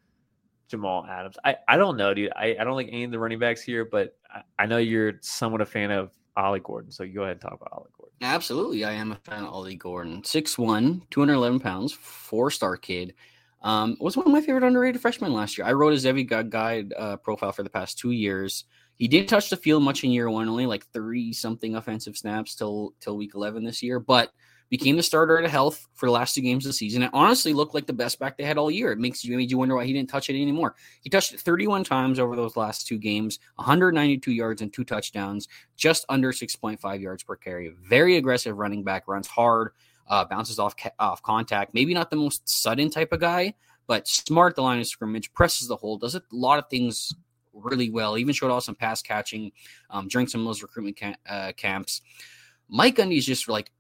Jamal 0.68 1.06
Adams. 1.06 1.38
I, 1.44 1.58
I 1.68 1.78
don't 1.78 1.98
know, 1.98 2.14
dude. 2.14 2.32
I, 2.36 2.56
I 2.60 2.64
don't 2.64 2.76
like 2.76 2.90
any 2.92 3.04
of 3.04 3.12
the 3.12 3.20
running 3.20 3.40
backs 3.40 3.62
here, 3.62 3.86
but 3.86 4.18
I, 4.34 4.42
I 4.60 4.66
know 4.66 4.78
you're 4.78 5.14
somewhat 5.22 5.62
a 5.62 5.66
fan 5.66 5.92
of 5.92 6.12
Ollie 6.38 6.60
Gordon. 6.60 6.92
So 6.92 7.04
you 7.04 7.14
go 7.14 7.24
ahead 7.24 7.34
and 7.34 7.42
talk 7.42 7.54
about 7.54 7.72
Ollie 7.72 7.92
Gordon. 7.98 8.16
Absolutely. 8.22 8.84
I 8.84 8.94
am 8.94 9.12
a 9.12 9.16
fan 9.16 9.44
of 9.44 9.54
Ollie 9.54 9.76
Gordon. 9.76 10.22
6'1, 10.22 11.10
211 11.10 11.60
pounds, 11.60 11.94
four 11.94 12.52
star 12.52 12.78
kid. 12.78 13.14
Um, 13.62 13.98
was 14.00 14.16
one 14.16 14.28
of 14.28 14.32
my 14.32 14.42
favorite 14.42 14.64
underrated 14.64 15.02
freshmen 15.02 15.34
last 15.34 15.58
year. 15.58 15.66
I 15.66 15.74
wrote 15.74 15.94
his 15.94 16.06
Devy 16.06 16.50
guide 16.50 16.94
uh, 16.98 17.18
profile 17.18 17.52
for 17.52 17.64
the 17.64 17.70
past 17.70 17.98
two 17.98 18.12
years. 18.12 18.66
He 18.96 19.08
didn't 19.08 19.28
touch 19.28 19.50
the 19.50 19.58
field 19.58 19.84
much 19.84 20.04
in 20.04 20.12
year 20.12 20.30
one, 20.30 20.48
only 20.48 20.68
like 20.68 20.86
three 20.94 21.34
something 21.34 21.76
offensive 21.76 22.16
snaps 22.16 22.56
till 22.56 22.94
till 23.00 23.18
week 23.18 23.34
eleven 23.34 23.64
this 23.64 23.82
year. 23.82 24.00
But 24.00 24.32
became 24.70 24.96
the 24.96 25.04
starter 25.04 25.38
at 25.38 25.50
health 25.50 25.88
for 25.94 26.08
the 26.08 26.12
last 26.12 26.36
two 26.36 26.42
games 26.42 26.66
of 26.66 26.70
the 26.70 26.74
season. 26.74 27.04
It 27.04 27.12
honestly 27.14 27.54
looked 27.54 27.74
like 27.74 27.86
the 27.86 27.94
best 27.94 28.20
back 28.20 28.38
they 28.38 28.44
had 28.44 28.58
all 28.58 28.72
year. 28.72 28.92
It 28.92 29.00
makes 29.00 29.24
you 29.24 29.36
made 29.38 29.52
you 29.52 29.58
wonder 29.58 29.76
why 29.76 29.86
he 29.86 29.94
didn't 29.94 30.10
touch 30.10 30.30
it 30.30 30.42
anymore. 30.42 30.76
He 31.02 31.10
touched 31.10 31.34
it 31.34 31.40
31 31.40 31.84
times 31.84 32.20
over 32.20 32.36
those 32.36 32.58
last 32.58 32.88
two 32.88 32.98
games, 32.98 33.40
192 33.56 34.32
yards 34.32 34.62
and 34.62 34.74
two 34.74 34.84
touchdowns, 34.84 35.48
just 35.76 36.06
under 36.10 36.32
6.5 36.32 37.02
yards 37.02 37.24
per 37.24 37.36
carry. 37.36 37.74
Very 37.88 38.18
aggressive 38.18 38.58
running 38.58 38.84
back, 38.84 39.08
runs 39.08 39.28
hard, 39.28 39.72
uh, 40.08 40.26
bounces 40.26 40.60
off 40.60 40.76
off 41.00 41.22
contact. 41.22 41.74
Maybe 41.74 41.94
not 41.94 42.10
the 42.10 42.16
most 42.16 42.48
sudden 42.48 42.90
type 42.90 43.12
of 43.12 43.20
guy, 43.20 43.54
but 43.88 44.08
smart 44.08 44.56
the 44.56 44.64
line 44.64 44.80
of 44.80 44.88
scrimmage, 44.88 45.32
presses 45.34 45.68
the 45.68 45.76
hole, 45.76 45.98
does 45.98 46.16
a 46.16 46.22
lot 46.32 46.60
of 46.60 46.70
things 46.70 47.14
really 47.54 47.90
well. 47.90 48.18
Even 48.18 48.34
showed 48.34 48.52
off 48.52 48.64
some 48.64 48.76
pass 48.76 49.02
catching 49.02 49.52
um, 49.90 50.08
during 50.08 50.28
some 50.28 50.42
of 50.42 50.48
those 50.48 50.62
recruitment 50.62 50.98
cam- 50.98 51.16
uh, 51.28 51.52
camps. 51.56 52.02
Mike 52.68 52.96
Gundy 52.96 53.18
is 53.18 53.26
just 53.26 53.48
like 53.48 53.72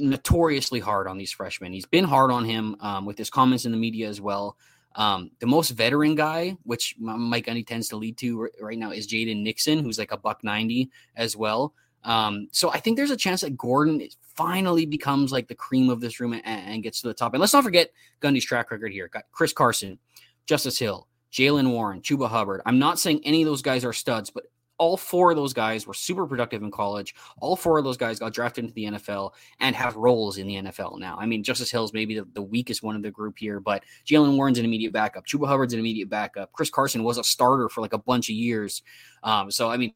notoriously 0.00 0.80
hard 0.80 1.06
on 1.06 1.18
these 1.18 1.32
freshmen. 1.32 1.72
He's 1.72 1.86
been 1.86 2.04
hard 2.04 2.30
on 2.30 2.44
him 2.44 2.76
um, 2.80 3.06
with 3.06 3.18
his 3.18 3.30
comments 3.30 3.64
in 3.64 3.72
the 3.72 3.78
media 3.78 4.08
as 4.08 4.20
well. 4.20 4.56
Um, 4.96 5.30
the 5.38 5.46
most 5.46 5.70
veteran 5.70 6.16
guy, 6.16 6.56
which 6.64 6.96
Mike 6.98 7.46
Gundy 7.46 7.66
tends 7.66 7.88
to 7.88 7.96
lead 7.96 8.16
to 8.18 8.48
right 8.60 8.78
now, 8.78 8.90
is 8.90 9.06
Jaden 9.06 9.42
Nixon, 9.42 9.78
who's 9.78 9.98
like 9.98 10.12
a 10.12 10.16
buck 10.16 10.42
ninety 10.42 10.90
as 11.14 11.36
well. 11.36 11.74
Um, 12.02 12.48
so 12.50 12.70
I 12.70 12.80
think 12.80 12.96
there's 12.96 13.10
a 13.10 13.16
chance 13.16 13.42
that 13.42 13.56
Gordon 13.56 14.02
finally 14.22 14.86
becomes 14.86 15.32
like 15.32 15.48
the 15.48 15.54
cream 15.54 15.90
of 15.90 16.00
this 16.00 16.18
room 16.18 16.32
and, 16.32 16.44
and, 16.44 16.82
gets 16.82 17.02
to 17.02 17.08
the 17.08 17.14
top. 17.14 17.34
And 17.34 17.40
let's 17.40 17.52
not 17.52 17.62
forget 17.62 17.90
Gundy's 18.22 18.44
track 18.44 18.70
record 18.70 18.90
here. 18.92 19.08
Got 19.08 19.24
Chris 19.32 19.52
Carson, 19.52 19.98
Justice 20.46 20.78
Hill, 20.78 21.06
Jaylen 21.30 21.70
Warren, 21.70 22.00
Chuba 22.00 22.28
Hubbard. 22.28 22.62
I'm 22.64 22.78
not 22.78 22.98
saying 22.98 23.20
any 23.24 23.42
of 23.42 23.46
those 23.46 23.62
guys 23.62 23.84
are 23.84 23.92
studs, 23.92 24.30
but 24.30 24.44
all 24.80 24.96
four 24.96 25.30
of 25.30 25.36
those 25.36 25.52
guys 25.52 25.86
were 25.86 25.92
super 25.92 26.26
productive 26.26 26.62
in 26.62 26.70
college. 26.70 27.14
All 27.38 27.54
four 27.54 27.76
of 27.76 27.84
those 27.84 27.98
guys 27.98 28.18
got 28.18 28.32
drafted 28.32 28.64
into 28.64 28.74
the 28.74 28.84
NFL 28.86 29.32
and 29.60 29.76
have 29.76 29.94
roles 29.94 30.38
in 30.38 30.46
the 30.46 30.54
NFL 30.54 30.98
now. 30.98 31.18
I 31.20 31.26
mean, 31.26 31.44
Justice 31.44 31.70
Hill's 31.70 31.92
maybe 31.92 32.18
the, 32.18 32.26
the 32.32 32.40
weakest 32.40 32.82
one 32.82 32.96
of 32.96 33.02
the 33.02 33.10
group 33.10 33.36
here, 33.38 33.60
but 33.60 33.84
Jaylen 34.06 34.36
Warren's 34.36 34.58
an 34.58 34.64
immediate 34.64 34.94
backup. 34.94 35.26
Chuba 35.26 35.46
Hubbard's 35.46 35.74
an 35.74 35.80
immediate 35.80 36.08
backup. 36.08 36.50
Chris 36.52 36.70
Carson 36.70 37.04
was 37.04 37.18
a 37.18 37.24
starter 37.24 37.68
for 37.68 37.82
like 37.82 37.92
a 37.92 37.98
bunch 37.98 38.30
of 38.30 38.34
years. 38.34 38.82
Um, 39.22 39.50
so, 39.50 39.70
I 39.70 39.76
mean, 39.76 39.92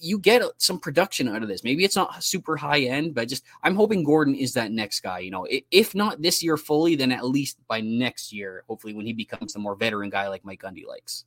you 0.00 0.18
get 0.18 0.42
some 0.58 0.80
production 0.80 1.28
out 1.28 1.44
of 1.44 1.48
this. 1.48 1.62
Maybe 1.62 1.84
it's 1.84 1.94
not 1.94 2.24
super 2.24 2.56
high 2.56 2.80
end, 2.80 3.14
but 3.14 3.28
just 3.28 3.44
I'm 3.62 3.76
hoping 3.76 4.02
Gordon 4.02 4.34
is 4.34 4.54
that 4.54 4.72
next 4.72 4.98
guy. 4.98 5.20
You 5.20 5.30
know, 5.30 5.46
if 5.70 5.94
not 5.94 6.20
this 6.20 6.42
year 6.42 6.56
fully, 6.56 6.96
then 6.96 7.12
at 7.12 7.24
least 7.24 7.58
by 7.68 7.82
next 7.82 8.32
year, 8.32 8.64
hopefully 8.66 8.94
when 8.94 9.06
he 9.06 9.12
becomes 9.12 9.52
the 9.52 9.60
more 9.60 9.76
veteran 9.76 10.10
guy 10.10 10.26
like 10.26 10.44
Mike 10.44 10.60
Gundy 10.60 10.84
likes. 10.84 11.24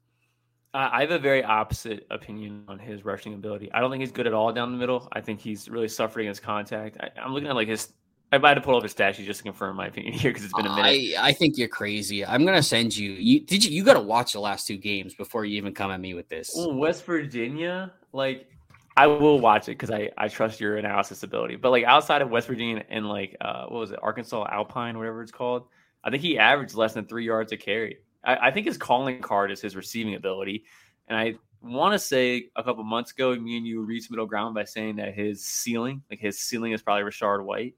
I 0.77 1.01
have 1.01 1.11
a 1.11 1.19
very 1.19 1.43
opposite 1.43 2.05
opinion 2.11 2.63
on 2.67 2.77
his 2.77 3.03
rushing 3.03 3.33
ability. 3.33 3.71
I 3.73 3.79
don't 3.79 3.89
think 3.89 4.01
he's 4.01 4.11
good 4.11 4.27
at 4.27 4.33
all 4.33 4.51
down 4.53 4.71
the 4.71 4.77
middle. 4.77 5.07
I 5.11 5.21
think 5.21 5.39
he's 5.39 5.69
really 5.69 5.87
suffering 5.87 6.27
against 6.27 6.43
contact. 6.43 6.97
I, 6.99 7.09
am 7.17 7.33
looking 7.33 7.49
at 7.49 7.55
like 7.55 7.67
his. 7.67 7.93
I 8.31 8.37
might 8.37 8.57
have 8.57 8.63
pulled 8.63 8.75
up 8.77 8.83
his 8.83 8.91
stat 8.91 9.15
sheet 9.15 9.25
just 9.25 9.39
to 9.39 9.43
confirm 9.43 9.77
my 9.77 9.87
opinion 9.87 10.13
here 10.19 10.31
because 10.31 10.43
it's 10.43 10.53
been 10.53 10.67
a 10.67 10.75
minute. 10.75 11.15
I, 11.17 11.29
I 11.29 11.33
think 11.33 11.57
you're 11.57 11.69
crazy. 11.69 12.25
I'm 12.25 12.45
gonna 12.45 12.61
send 12.61 12.95
you. 12.95 13.11
You 13.11 13.39
did 13.39 13.63
you? 13.65 13.71
You 13.71 13.83
got 13.83 13.93
to 13.93 14.01
watch 14.01 14.33
the 14.33 14.39
last 14.39 14.67
two 14.67 14.77
games 14.77 15.15
before 15.15 15.45
you 15.45 15.57
even 15.57 15.73
come 15.73 15.89
at 15.89 15.99
me 15.99 16.13
with 16.13 16.29
this. 16.29 16.51
West 16.55 17.05
Virginia, 17.05 17.93
like 18.13 18.49
I 18.97 19.07
will 19.07 19.39
watch 19.39 19.69
it 19.69 19.77
because 19.79 19.91
I 19.91 20.11
I 20.17 20.27
trust 20.27 20.59
your 20.59 20.77
analysis 20.77 21.23
ability. 21.23 21.55
But 21.55 21.71
like 21.71 21.85
outside 21.85 22.21
of 22.21 22.29
West 22.29 22.47
Virginia 22.47 22.83
and 22.89 23.07
like 23.07 23.37
uh 23.41 23.65
what 23.67 23.79
was 23.79 23.91
it 23.91 23.99
Arkansas 24.03 24.45
Alpine 24.51 24.97
whatever 24.97 25.21
it's 25.21 25.31
called, 25.31 25.67
I 26.03 26.09
think 26.09 26.21
he 26.21 26.37
averaged 26.37 26.75
less 26.75 26.93
than 26.93 27.05
three 27.05 27.25
yards 27.25 27.51
a 27.51 27.57
carry. 27.57 27.97
I, 28.23 28.47
I 28.47 28.51
think 28.51 28.67
his 28.67 28.77
calling 28.77 29.21
card 29.21 29.51
is 29.51 29.61
his 29.61 29.75
receiving 29.75 30.15
ability. 30.15 30.65
And 31.07 31.17
I 31.17 31.35
want 31.61 31.93
to 31.93 31.99
say 31.99 32.49
a 32.55 32.63
couple 32.63 32.83
months 32.83 33.11
ago, 33.11 33.35
me 33.35 33.57
and 33.57 33.65
you 33.65 33.81
reached 33.81 34.11
middle 34.11 34.25
ground 34.25 34.55
by 34.55 34.63
saying 34.63 34.97
that 34.97 35.13
his 35.13 35.43
ceiling, 35.43 36.03
like 36.09 36.19
his 36.19 36.39
ceiling, 36.39 36.71
is 36.73 36.81
probably 36.81 37.03
Rachaad 37.03 37.43
White. 37.43 37.75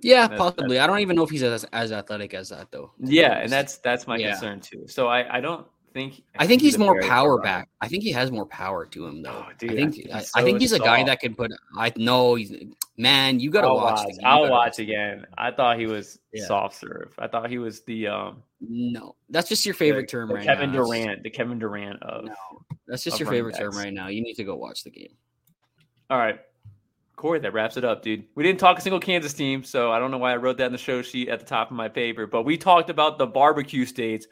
Yeah, 0.00 0.28
that's, 0.28 0.38
possibly. 0.38 0.76
That's, 0.76 0.84
I 0.84 0.86
don't 0.86 1.00
even 1.00 1.16
know 1.16 1.22
if 1.22 1.30
he's 1.30 1.42
as, 1.42 1.64
as 1.72 1.90
athletic 1.90 2.34
as 2.34 2.50
that 2.50 2.70
though. 2.70 2.92
Yeah, 2.98 3.38
and 3.38 3.50
that's 3.50 3.78
that's 3.78 4.06
my 4.06 4.16
yeah. 4.16 4.32
concern 4.32 4.60
too. 4.60 4.86
So 4.86 5.08
I 5.08 5.38
I 5.38 5.40
don't 5.40 5.66
think 5.94 6.22
I 6.36 6.46
think 6.46 6.60
he's 6.60 6.76
more 6.76 7.00
power 7.02 7.38
back. 7.38 7.68
I 7.80 7.88
think 7.88 8.02
he 8.02 8.10
has 8.12 8.30
more 8.30 8.44
power 8.44 8.84
to 8.84 9.06
him 9.06 9.22
though. 9.22 9.46
Oh, 9.46 9.52
dude, 9.56 9.72
I 9.72 9.74
think 9.74 10.10
I, 10.12 10.20
so 10.20 10.30
I, 10.34 10.42
think 10.42 10.60
he's 10.60 10.70
soft. 10.70 10.82
a 10.82 10.84
guy 10.84 11.04
that 11.04 11.20
can 11.20 11.34
put. 11.34 11.52
I 11.78 11.92
know 11.96 12.34
he's 12.34 12.52
man. 12.98 13.40
You 13.40 13.50
got 13.50 13.62
to 13.62 13.68
watch. 13.68 14.04
watch 14.04 14.14
I'll 14.24 14.50
watch, 14.50 14.80
again. 14.80 15.24
I 15.38 15.52
thought 15.52 15.78
he 15.78 15.86
was 15.86 16.18
yeah. 16.32 16.44
soft 16.46 16.76
serve. 16.78 17.14
I 17.18 17.28
thought 17.28 17.48
he 17.48 17.58
was 17.58 17.82
the 17.82 18.08
um. 18.08 18.42
No, 18.60 19.14
that's 19.30 19.48
just 19.48 19.64
your 19.64 19.74
favorite 19.74 20.02
the, 20.02 20.08
term 20.08 20.28
the 20.28 20.34
right 20.34 20.44
Kevin 20.44 20.72
now. 20.72 20.84
Durant, 20.84 21.22
the 21.22 21.30
Kevin 21.30 21.58
Durant 21.58 22.02
of. 22.02 22.24
No, 22.24 22.34
that's 22.88 23.04
just 23.04 23.20
your 23.20 23.28
favorite 23.30 23.52
backs. 23.52 23.62
term 23.62 23.76
right 23.76 23.92
now. 23.92 24.08
You 24.08 24.20
need 24.20 24.34
to 24.34 24.44
go 24.44 24.56
watch 24.56 24.82
the 24.82 24.90
game. 24.90 25.14
All 26.10 26.18
right. 26.18 26.40
Cory, 27.16 27.38
that 27.38 27.52
wraps 27.52 27.76
it 27.76 27.84
up, 27.84 28.02
dude. 28.02 28.24
We 28.34 28.42
didn't 28.42 28.58
talk 28.58 28.76
a 28.76 28.80
single 28.80 28.98
Kansas 28.98 29.32
team, 29.32 29.62
so 29.62 29.92
I 29.92 30.00
don't 30.00 30.10
know 30.10 30.18
why 30.18 30.32
I 30.32 30.36
wrote 30.36 30.58
that 30.58 30.66
in 30.66 30.72
the 30.72 30.78
show 30.78 31.00
sheet 31.00 31.28
at 31.28 31.38
the 31.38 31.46
top 31.46 31.70
of 31.70 31.76
my 31.76 31.88
paper, 31.88 32.26
but 32.26 32.42
we 32.42 32.58
talked 32.58 32.90
about 32.90 33.18
the 33.18 33.26
barbecue 33.26 33.86
states 33.86 34.26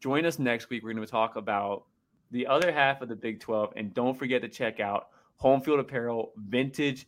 Join 0.00 0.24
us 0.24 0.38
next 0.38 0.70
week. 0.70 0.82
We're 0.82 0.94
going 0.94 1.04
to 1.04 1.10
talk 1.10 1.36
about 1.36 1.84
the 2.30 2.46
other 2.46 2.72
half 2.72 3.02
of 3.02 3.08
the 3.08 3.16
Big 3.16 3.40
12. 3.40 3.74
And 3.76 3.92
don't 3.92 4.18
forget 4.18 4.40
to 4.42 4.48
check 4.48 4.80
out 4.80 5.08
Home 5.36 5.60
Field 5.60 5.78
Apparel, 5.78 6.32
vintage, 6.36 7.06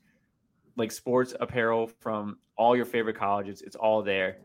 like 0.76 0.92
sports 0.92 1.34
apparel 1.40 1.90
from 2.00 2.38
all 2.56 2.76
your 2.76 2.84
favorite 2.84 3.16
colleges. 3.16 3.62
It's 3.62 3.76
all 3.76 4.02
there. 4.02 4.38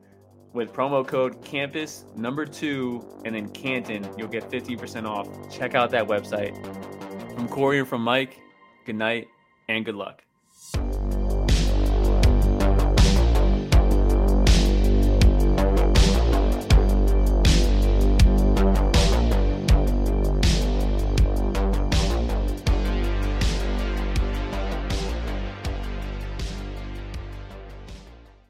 With 0.54 0.74
promo 0.74 1.06
code 1.06 1.44
campus 1.44 2.06
number 2.16 2.46
two 2.46 3.06
and 3.26 3.36
then 3.36 3.50
Canton, 3.50 4.10
you'll 4.18 4.30
get 4.30 4.50
15% 4.50 5.06
off. 5.06 5.28
Check 5.52 5.76
out 5.76 5.92
that 5.92 6.08
website. 6.08 6.56
From 7.36 7.48
Cory 7.48 7.80
and 7.80 7.88
from 7.88 8.02
Mike, 8.02 8.40
good 8.86 8.96
night 8.96 9.28
and 9.68 9.86
good 9.86 9.96
luck. 9.96 10.24